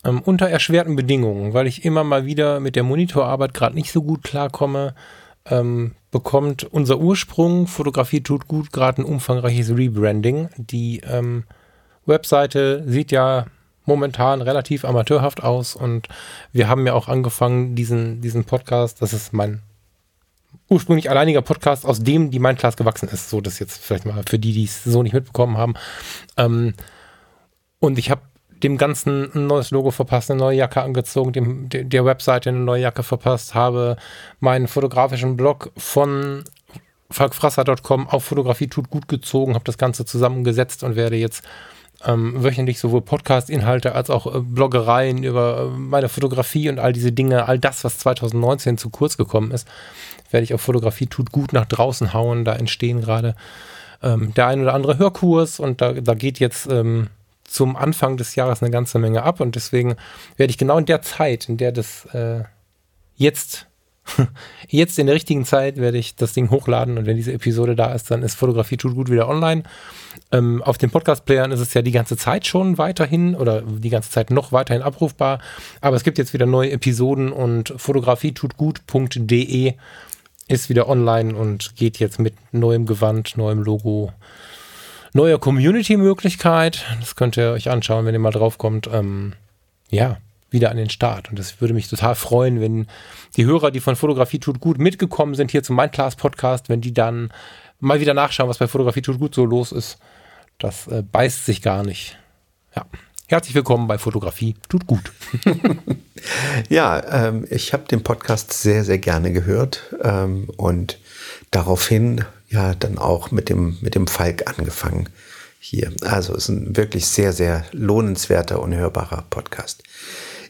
Ähm, 0.07 0.21
unter 0.21 0.49
erschwerten 0.49 0.95
Bedingungen, 0.95 1.53
weil 1.53 1.67
ich 1.67 1.85
immer 1.85 2.05
mal 2.05 2.27
wieder 2.27 2.61
mit 2.61 2.77
der 2.77 2.85
Monitorarbeit 2.85 3.55
gerade 3.55 3.75
nicht 3.75 3.91
so 3.91 4.03
gut 4.03 4.23
klarkomme, 4.23 4.95
ähm, 5.47 5.97
bekommt 6.11 6.65
unser 6.65 6.99
Ursprung, 6.99 7.67
Fotografie 7.67 8.23
tut 8.23 8.47
gut, 8.47 8.73
gerade 8.73 9.03
ein 9.03 9.05
umfangreiches 9.05 9.77
Rebranding. 9.77 10.49
Die 10.57 11.01
ähm, 11.01 11.45
Webseite 12.05 12.85
sieht 12.87 13.11
ja 13.11 13.47
momentan 13.85 14.43
relativ 14.43 14.85
amateurhaft 14.85 15.43
aus 15.43 15.75
und 15.75 16.09
wir 16.53 16.69
haben 16.69 16.87
ja 16.87 16.95
auch 16.95 17.09
angefangen, 17.09 17.75
diesen, 17.75 18.21
diesen 18.21 18.45
Podcast, 18.45 19.03
das 19.03 19.13
ist 19.13 19.33
mein 19.33 19.63
ursprünglich 20.69 21.11
alleiniger 21.11 21.43
Podcast, 21.43 21.85
aus 21.85 22.01
dem 22.01 22.31
die 22.31 22.39
Mind 22.39 22.59
Class 22.59 22.77
gewachsen 22.77 23.09
ist. 23.09 23.31
So, 23.31 23.41
das 23.41 23.59
jetzt 23.59 23.79
vielleicht 23.79 24.07
mal 24.07 24.23
für 24.29 24.39
die, 24.39 24.53
die 24.53 24.65
es 24.65 24.85
so 24.85 25.03
nicht 25.03 25.13
mitbekommen 25.13 25.57
haben. 25.57 25.75
Ähm, 26.37 26.75
und 27.79 27.99
ich 27.99 28.11
habe 28.11 28.23
dem 28.63 28.79
Ganzen 28.79 29.31
ein 29.35 29.47
neues 29.47 29.71
Logo 29.71 29.91
verpasst, 29.91 30.31
eine 30.31 30.41
neue 30.41 30.57
Jacke 30.57 30.83
angezogen, 30.83 31.33
dem, 31.33 31.69
der 31.69 32.05
Webseite 32.05 32.51
eine 32.51 32.59
neue 32.59 32.83
Jacke 32.83 33.03
verpasst, 33.03 33.55
habe 33.55 33.97
meinen 34.41 34.69
fotografischen 34.69 35.37
Blog 35.37 35.73
von 35.77 36.45
falkfrasser.com 37.11 38.09
auf 38.09 38.25
Fotografie 38.25 38.67
tut 38.67 38.91
gut 38.91 39.09
gezogen, 39.09 39.55
habe 39.55 39.65
das 39.65 39.79
Ganze 39.79 40.05
zusammengesetzt 40.05 40.83
und 40.83 40.97
werde 40.97 41.17
jetzt 41.17 41.45
ähm, 42.05 42.43
wöchentlich 42.43 42.79
sowohl 42.79 43.03
Podcast-Inhalte 43.03 43.95
als 43.95 44.11
auch 44.11 44.27
äh, 44.27 44.41
Bloggereien 44.41 45.23
über 45.23 45.71
äh, 45.73 45.79
meine 45.79 46.09
Fotografie 46.09 46.69
und 46.69 46.79
all 46.79 46.93
diese 46.93 47.13
Dinge, 47.13 47.47
all 47.49 47.59
das, 47.59 47.85
was 47.85 47.99
2019 47.99 48.79
zu 48.79 48.91
kurz 48.91 49.17
gekommen 49.17 49.51
ist, 49.51 49.67
werde 50.31 50.45
ich 50.45 50.53
auf 50.53 50.61
Fotografie 50.61 51.07
tut 51.07 51.33
gut 51.33 51.53
nach 51.53 51.65
draußen 51.67 52.13
hauen. 52.13 52.45
Da 52.45 52.55
entstehen 52.55 53.01
gerade 53.01 53.35
ähm, 54.03 54.35
der 54.35 54.49
ein 54.49 54.61
oder 54.61 54.75
andere 54.75 54.99
Hörkurs 54.99 55.59
und 55.59 55.81
da, 55.81 55.93
da 55.93 56.15
geht 56.15 56.39
jetzt 56.39 56.71
ähm, 56.71 57.09
zum 57.47 57.77
Anfang 57.77 58.17
des 58.17 58.35
Jahres 58.35 58.63
eine 58.63 58.71
ganze 58.71 58.99
Menge 58.99 59.23
ab 59.23 59.41
und 59.41 59.55
deswegen 59.55 59.97
werde 60.37 60.51
ich 60.51 60.59
genau 60.59 60.79
in 60.79 60.87
der 60.87 61.03
Zeit, 61.03 61.49
in 61.49 61.57
der 61.57 61.73
das 61.73 62.07
äh, 62.07 62.45
jetzt 63.15 63.67
Jetzt 64.69 64.99
in 64.99 65.07
der 65.07 65.15
richtigen 65.15 65.45
Zeit 65.45 65.77
werde 65.77 65.99
ich 65.99 66.17
das 66.17 66.33
Ding 66.33 66.51
hochladen 66.51 66.99
und 66.99 67.07
wenn 67.07 67.17
diese 67.17 67.33
Episode 67.33 67.77
da 67.77 67.93
ist, 67.93 68.11
dann 68.11 68.23
ist 68.23 68.35
Fotografie 68.35 68.77
tut 68.77 68.95
gut 68.95 69.11
wieder 69.11 69.29
online. 69.29 69.63
Ähm, 70.33 70.63
auf 70.63 70.79
den 70.79 70.91
Podcast-Playern 70.91 71.53
ist 71.53 71.61
es 71.61 71.75
ja 71.75 71.83
die 71.83 71.93
ganze 71.93 72.17
Zeit 72.17 72.47
schon 72.47 72.79
weiterhin 72.79 73.35
oder 73.35 73.63
die 73.63 73.91
ganze 73.91 74.11
Zeit 74.11 74.31
noch 74.31 74.53
weiterhin 74.53 74.83
abrufbar. 74.83 75.41
Aber 75.81 75.97
es 75.97 76.05
gibt 76.05 76.19
jetzt 76.19 76.33
wieder 76.33 76.47
neue 76.47 76.71
Episoden 76.73 77.33
und 77.33 77.75
fotografietutgut.de 77.77 79.75
ist 80.49 80.69
wieder 80.69 80.89
online 80.89 81.35
und 81.35 81.75
geht 81.77 81.99
jetzt 81.99 82.21
mit 82.21 82.35
neuem 82.53 82.87
Gewand, 82.87 83.37
neuem 83.37 83.63
Logo, 83.63 84.13
neuer 85.17 85.41
Community-Möglichkeit. 85.41 86.85
Das 87.01 87.17
könnt 87.17 87.37
ihr 87.37 87.51
euch 87.51 87.71
anschauen, 87.71 88.07
wenn 88.07 88.15
ihr 88.15 88.21
mal 88.21 88.31
draufkommt. 88.31 88.89
Ähm, 88.93 89.33
ja, 89.91 90.19
wieder 90.51 90.71
an 90.71 90.77
den 90.77 90.91
Start. 90.91 91.31
Und 91.31 91.39
das 91.39 91.61
würde 91.61 91.75
mich 91.75 91.89
total 91.89 92.15
freuen, 92.15 92.61
wenn 92.61 92.87
die 93.37 93.47
Hörer, 93.47 93.73
die 93.73 93.81
von 93.81 93.97
Fotografie 93.97 94.39
tut 94.39 94.61
gut 94.61 94.79
mitgekommen 94.79 95.35
sind, 95.35 95.51
hier 95.51 95.65
zum 95.65 95.75
Mindclass 95.75 96.15
Podcast, 96.15 96.69
wenn 96.69 96.81
die 96.81 96.95
dann 96.95 97.33
mal 97.81 98.01
wieder 98.01 98.15
nachschauen, 98.15 98.49
was 98.49 98.59
bei 98.59 98.69
Fotografie 98.69 99.03
tut 99.03 99.19
gut 99.19 99.35
so 99.35 99.45
los 99.45 99.73
ist. 99.73 99.99
Das 100.59 100.87
äh, 100.87 101.03
beißt 101.03 101.47
sich 101.47 101.63
gar 101.63 101.83
nicht. 101.83 102.17
Ja. 102.77 102.85
Herzlich 103.29 103.57
willkommen 103.57 103.89
bei 103.89 103.99
Fotografie 103.99 104.55
tut 104.69 104.87
gut. 104.87 105.13
ja, 106.69 107.27
ähm, 107.29 107.45
ich 107.51 107.73
habe 107.73 107.85
den 107.85 108.05
Podcast 108.05 108.53
sehr, 108.53 108.85
sehr 108.85 108.99
gerne 108.99 109.33
gehört 109.33 109.95
ähm, 110.03 110.49
und 110.57 111.01
daraufhin 111.51 112.25
ja 112.49 112.75
dann 112.75 112.99
auch 112.99 113.31
mit 113.31 113.49
dem, 113.49 113.79
mit 113.81 113.95
dem 113.95 114.07
Falk 114.07 114.47
angefangen 114.47 115.09
hier. 115.59 115.93
Also 116.03 116.35
es 116.35 116.45
ist 116.45 116.49
ein 116.49 116.77
wirklich 116.77 117.07
sehr, 117.07 117.33
sehr 117.33 117.65
lohnenswerter 117.73 118.61
und 118.63 118.75
hörbarer 118.75 119.25
Podcast. 119.31 119.83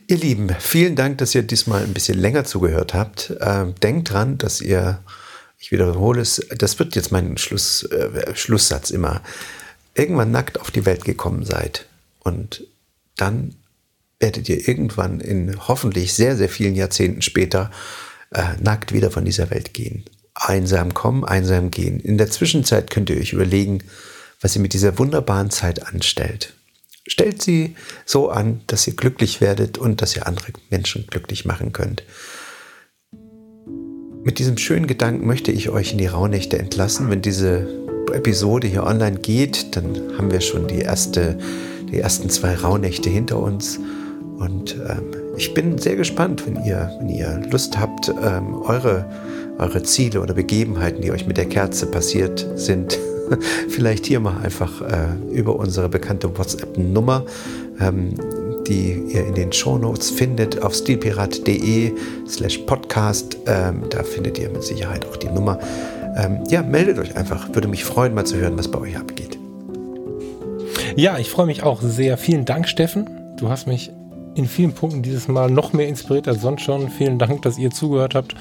Ihr 0.09 0.19
Lieben, 0.19 0.55
vielen 0.61 0.95
Dank, 0.95 1.19
dass 1.19 1.35
ihr 1.35 1.43
diesmal 1.43 1.83
ein 1.83 1.95
bisschen 1.95 2.19
länger 2.19 2.45
zugehört 2.45 2.95
habt. 2.95 3.35
Ähm, 3.41 3.75
denkt 3.83 4.13
dran, 4.13 4.39
dass 4.39 4.61
ihr, 4.61 5.01
ich 5.59 5.73
wiederhole 5.73 6.21
es, 6.21 6.47
das 6.57 6.79
wird 6.79 6.95
jetzt 6.95 7.11
mein 7.11 7.39
Schluss, 7.39 7.83
äh, 7.85 8.35
Schlusssatz 8.37 8.91
immer, 8.91 9.23
irgendwann 9.95 10.31
nackt 10.31 10.61
auf 10.61 10.71
die 10.71 10.87
Welt 10.87 11.05
gekommen 11.05 11.45
seid. 11.45 11.87
Und 12.21 12.65
dann 13.17 13.55
werdet 14.21 14.49
ihr 14.49 14.69
irgendwann 14.69 15.21
in 15.21 15.57
hoffentlich 15.67 16.15
sehr, 16.15 16.37
sehr 16.37 16.49
vielen 16.49 16.75
Jahrzehnten 16.75 17.23
später 17.23 17.71
äh, 18.33 18.43
nackt 18.61 18.93
wieder 18.93 19.11
von 19.11 19.25
dieser 19.25 19.51
Welt 19.51 19.75
gehen. 19.75 20.05
Einsam 20.39 20.93
kommen, 20.93 21.25
einsam 21.25 21.71
gehen. 21.71 21.99
In 21.99 22.19
der 22.19 22.31
Zwischenzeit 22.31 22.91
könnt 22.91 23.09
ihr 23.09 23.17
euch 23.17 23.33
überlegen, 23.33 23.83
was 24.41 24.55
ihr 24.55 24.63
mit 24.63 24.75
dieser 24.75 24.99
wunderbaren 24.99 25.51
Zeit 25.51 25.87
anstellt. 25.87 26.53
Stellt 27.09 27.41
sie 27.41 27.75
so 28.05 28.29
an, 28.29 28.61
dass 28.67 28.87
ihr 28.87 28.95
glücklich 28.95 29.41
werdet 29.41 29.79
und 29.79 30.03
dass 30.03 30.15
ihr 30.15 30.27
andere 30.27 30.53
Menschen 30.71 31.07
glücklich 31.07 31.45
machen 31.45 31.73
könnt. 31.73 32.03
Mit 34.25 34.39
diesem 34.41 34.59
schönen 34.59 34.87
Gedanken 34.87 35.27
möchte 35.27 35.53
ich 35.53 35.71
euch 35.71 35.93
in 35.93 35.99
die 35.99 36.07
Rauhnächte 36.07 36.59
entlassen. 36.59 37.09
Wenn 37.11 37.23
diese 37.23 37.67
Episode 38.13 38.67
hier 38.67 38.85
online 38.85 39.21
geht, 39.21 39.77
dann 39.77 40.19
haben 40.19 40.31
wir 40.31 40.41
schon 40.41 40.67
die, 40.67 40.81
erste, 40.81 41.39
die 41.91 41.99
ersten 41.99 42.29
zwei 42.29 42.57
Rauhnächte 42.57 43.09
hinter 43.09 43.39
uns. 43.39 43.79
Und 44.37 44.75
ähm, 44.75 45.13
ich 45.37 45.55
bin 45.55 45.79
sehr 45.79 45.97
gespannt, 45.97 46.45
wenn 46.47 46.65
ihr, 46.65 46.95
wenn 46.99 47.09
ihr 47.09 47.41
Lust 47.51 47.79
habt, 47.79 48.09
ähm, 48.09 48.55
eure, 48.63 49.09
eure 49.59 49.83
Ziele 49.83 50.21
oder 50.21 50.35
Begebenheiten, 50.35 51.03
die 51.03 51.11
euch 51.11 51.27
mit 51.27 51.37
der 51.37 51.47
Kerze 51.47 51.87
passiert 51.87 52.47
sind, 52.57 52.99
vielleicht 53.69 54.07
hier 54.07 54.21
mal 54.21 54.39
einfach 54.43 54.81
äh, 54.83 55.33
über 55.33 55.57
unsere 55.57 55.89
bekannte 55.89 56.37
WhatsApp-Nummer, 56.37 57.25
ähm, 57.81 58.15
die 58.67 59.03
ihr 59.09 59.27
in 59.27 59.35
den 59.35 59.53
Shownotes 59.53 60.11
findet, 60.11 60.63
auf 60.63 60.75
stilpirat.de 60.75 61.93
slash 62.29 62.59
podcast. 62.59 63.37
Ähm, 63.47 63.85
da 63.91 64.03
findet 64.03 64.39
ihr 64.39 64.51
mit 64.51 64.63
Sicherheit 64.63 65.07
auch 65.07 65.17
die 65.17 65.29
Nummer. 65.29 65.59
Ähm, 66.17 66.45
ja, 66.49 66.63
meldet 66.63 66.99
euch 66.99 67.17
einfach. 67.17 67.49
Würde 67.55 67.69
mich 67.69 67.85
freuen, 67.85 68.15
mal 68.15 68.25
zu 68.25 68.37
hören, 68.37 68.59
was 68.59 68.69
bei 68.69 68.79
euch 68.79 68.97
abgeht. 68.97 69.39
Ja, 70.97 71.19
ich 71.19 71.31
freue 71.31 71.47
mich 71.47 71.63
auch 71.63 71.83
sehr. 71.83 72.17
Vielen 72.17 72.45
Dank, 72.45 72.69
Steffen. 72.69 73.09
Du 73.37 73.51
hast 73.51 73.67
mich 73.67 73.93
in 74.35 74.47
vielen 74.47 74.73
Punkten 74.73 75.03
dieses 75.03 75.29
Mal 75.29 75.51
noch 75.51 75.73
mehr 75.73 75.89
inspiriert 75.89 76.29
als 76.29 76.41
sonst 76.41 76.63
schon. 76.63 76.91
Vielen 76.91 77.19
Dank, 77.19 77.43
dass 77.43 77.59
ihr 77.59 77.71
zugehört 77.71 78.15
habt. 78.15 78.35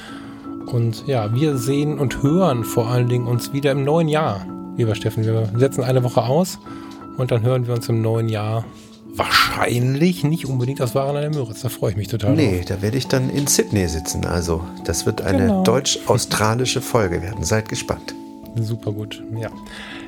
Und 0.67 1.05
ja, 1.07 1.33
wir 1.33 1.57
sehen 1.57 1.99
und 1.99 2.23
hören 2.23 2.63
vor 2.63 2.87
allen 2.87 3.07
Dingen 3.07 3.27
uns 3.27 3.53
wieder 3.53 3.71
im 3.71 3.83
neuen 3.83 4.07
Jahr 4.07 4.45
lieber 4.77 4.95
Steffen. 4.95 5.23
Wir 5.23 5.49
setzen 5.55 5.83
eine 5.83 6.03
Woche 6.03 6.23
aus 6.23 6.59
und 7.17 7.31
dann 7.31 7.43
hören 7.43 7.67
wir 7.67 7.73
uns 7.73 7.87
im 7.89 8.01
neuen 8.01 8.29
Jahr 8.29 8.65
wahrscheinlich 9.07 10.23
nicht 10.23 10.45
unbedingt 10.45 10.81
aus 10.81 10.93
Waren 10.93 11.15
an 11.15 11.21
der 11.21 11.29
Müritz. 11.31 11.61
Da 11.61 11.69
freue 11.69 11.91
ich 11.91 11.97
mich 11.97 12.09
total. 12.09 12.35
Nee, 12.35 12.57
drauf. 12.57 12.65
da 12.65 12.81
werde 12.81 12.97
ich 12.97 13.07
dann 13.07 13.29
in 13.29 13.47
Sydney 13.47 13.87
sitzen. 13.87 14.25
Also, 14.25 14.63
das 14.83 15.05
wird 15.05 15.21
eine 15.21 15.47
genau. 15.47 15.63
deutsch-australische 15.63 16.81
Folge 16.81 17.21
werden. 17.21 17.43
Seid 17.43 17.69
gespannt. 17.69 18.13
Super 18.55 18.91
gut, 18.91 19.23
ja. 19.39 19.49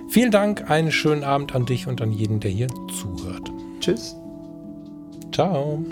Vielen 0.10 0.32
Dank, 0.32 0.70
einen 0.70 0.92
schönen 0.92 1.24
Abend 1.24 1.54
an 1.54 1.66
dich 1.66 1.88
und 1.88 2.02
an 2.02 2.12
jeden, 2.12 2.40
der 2.40 2.52
hier 2.52 2.68
zuhört. 2.98 3.52
Tschüss. 3.82 4.16
Ciao. 5.34 5.84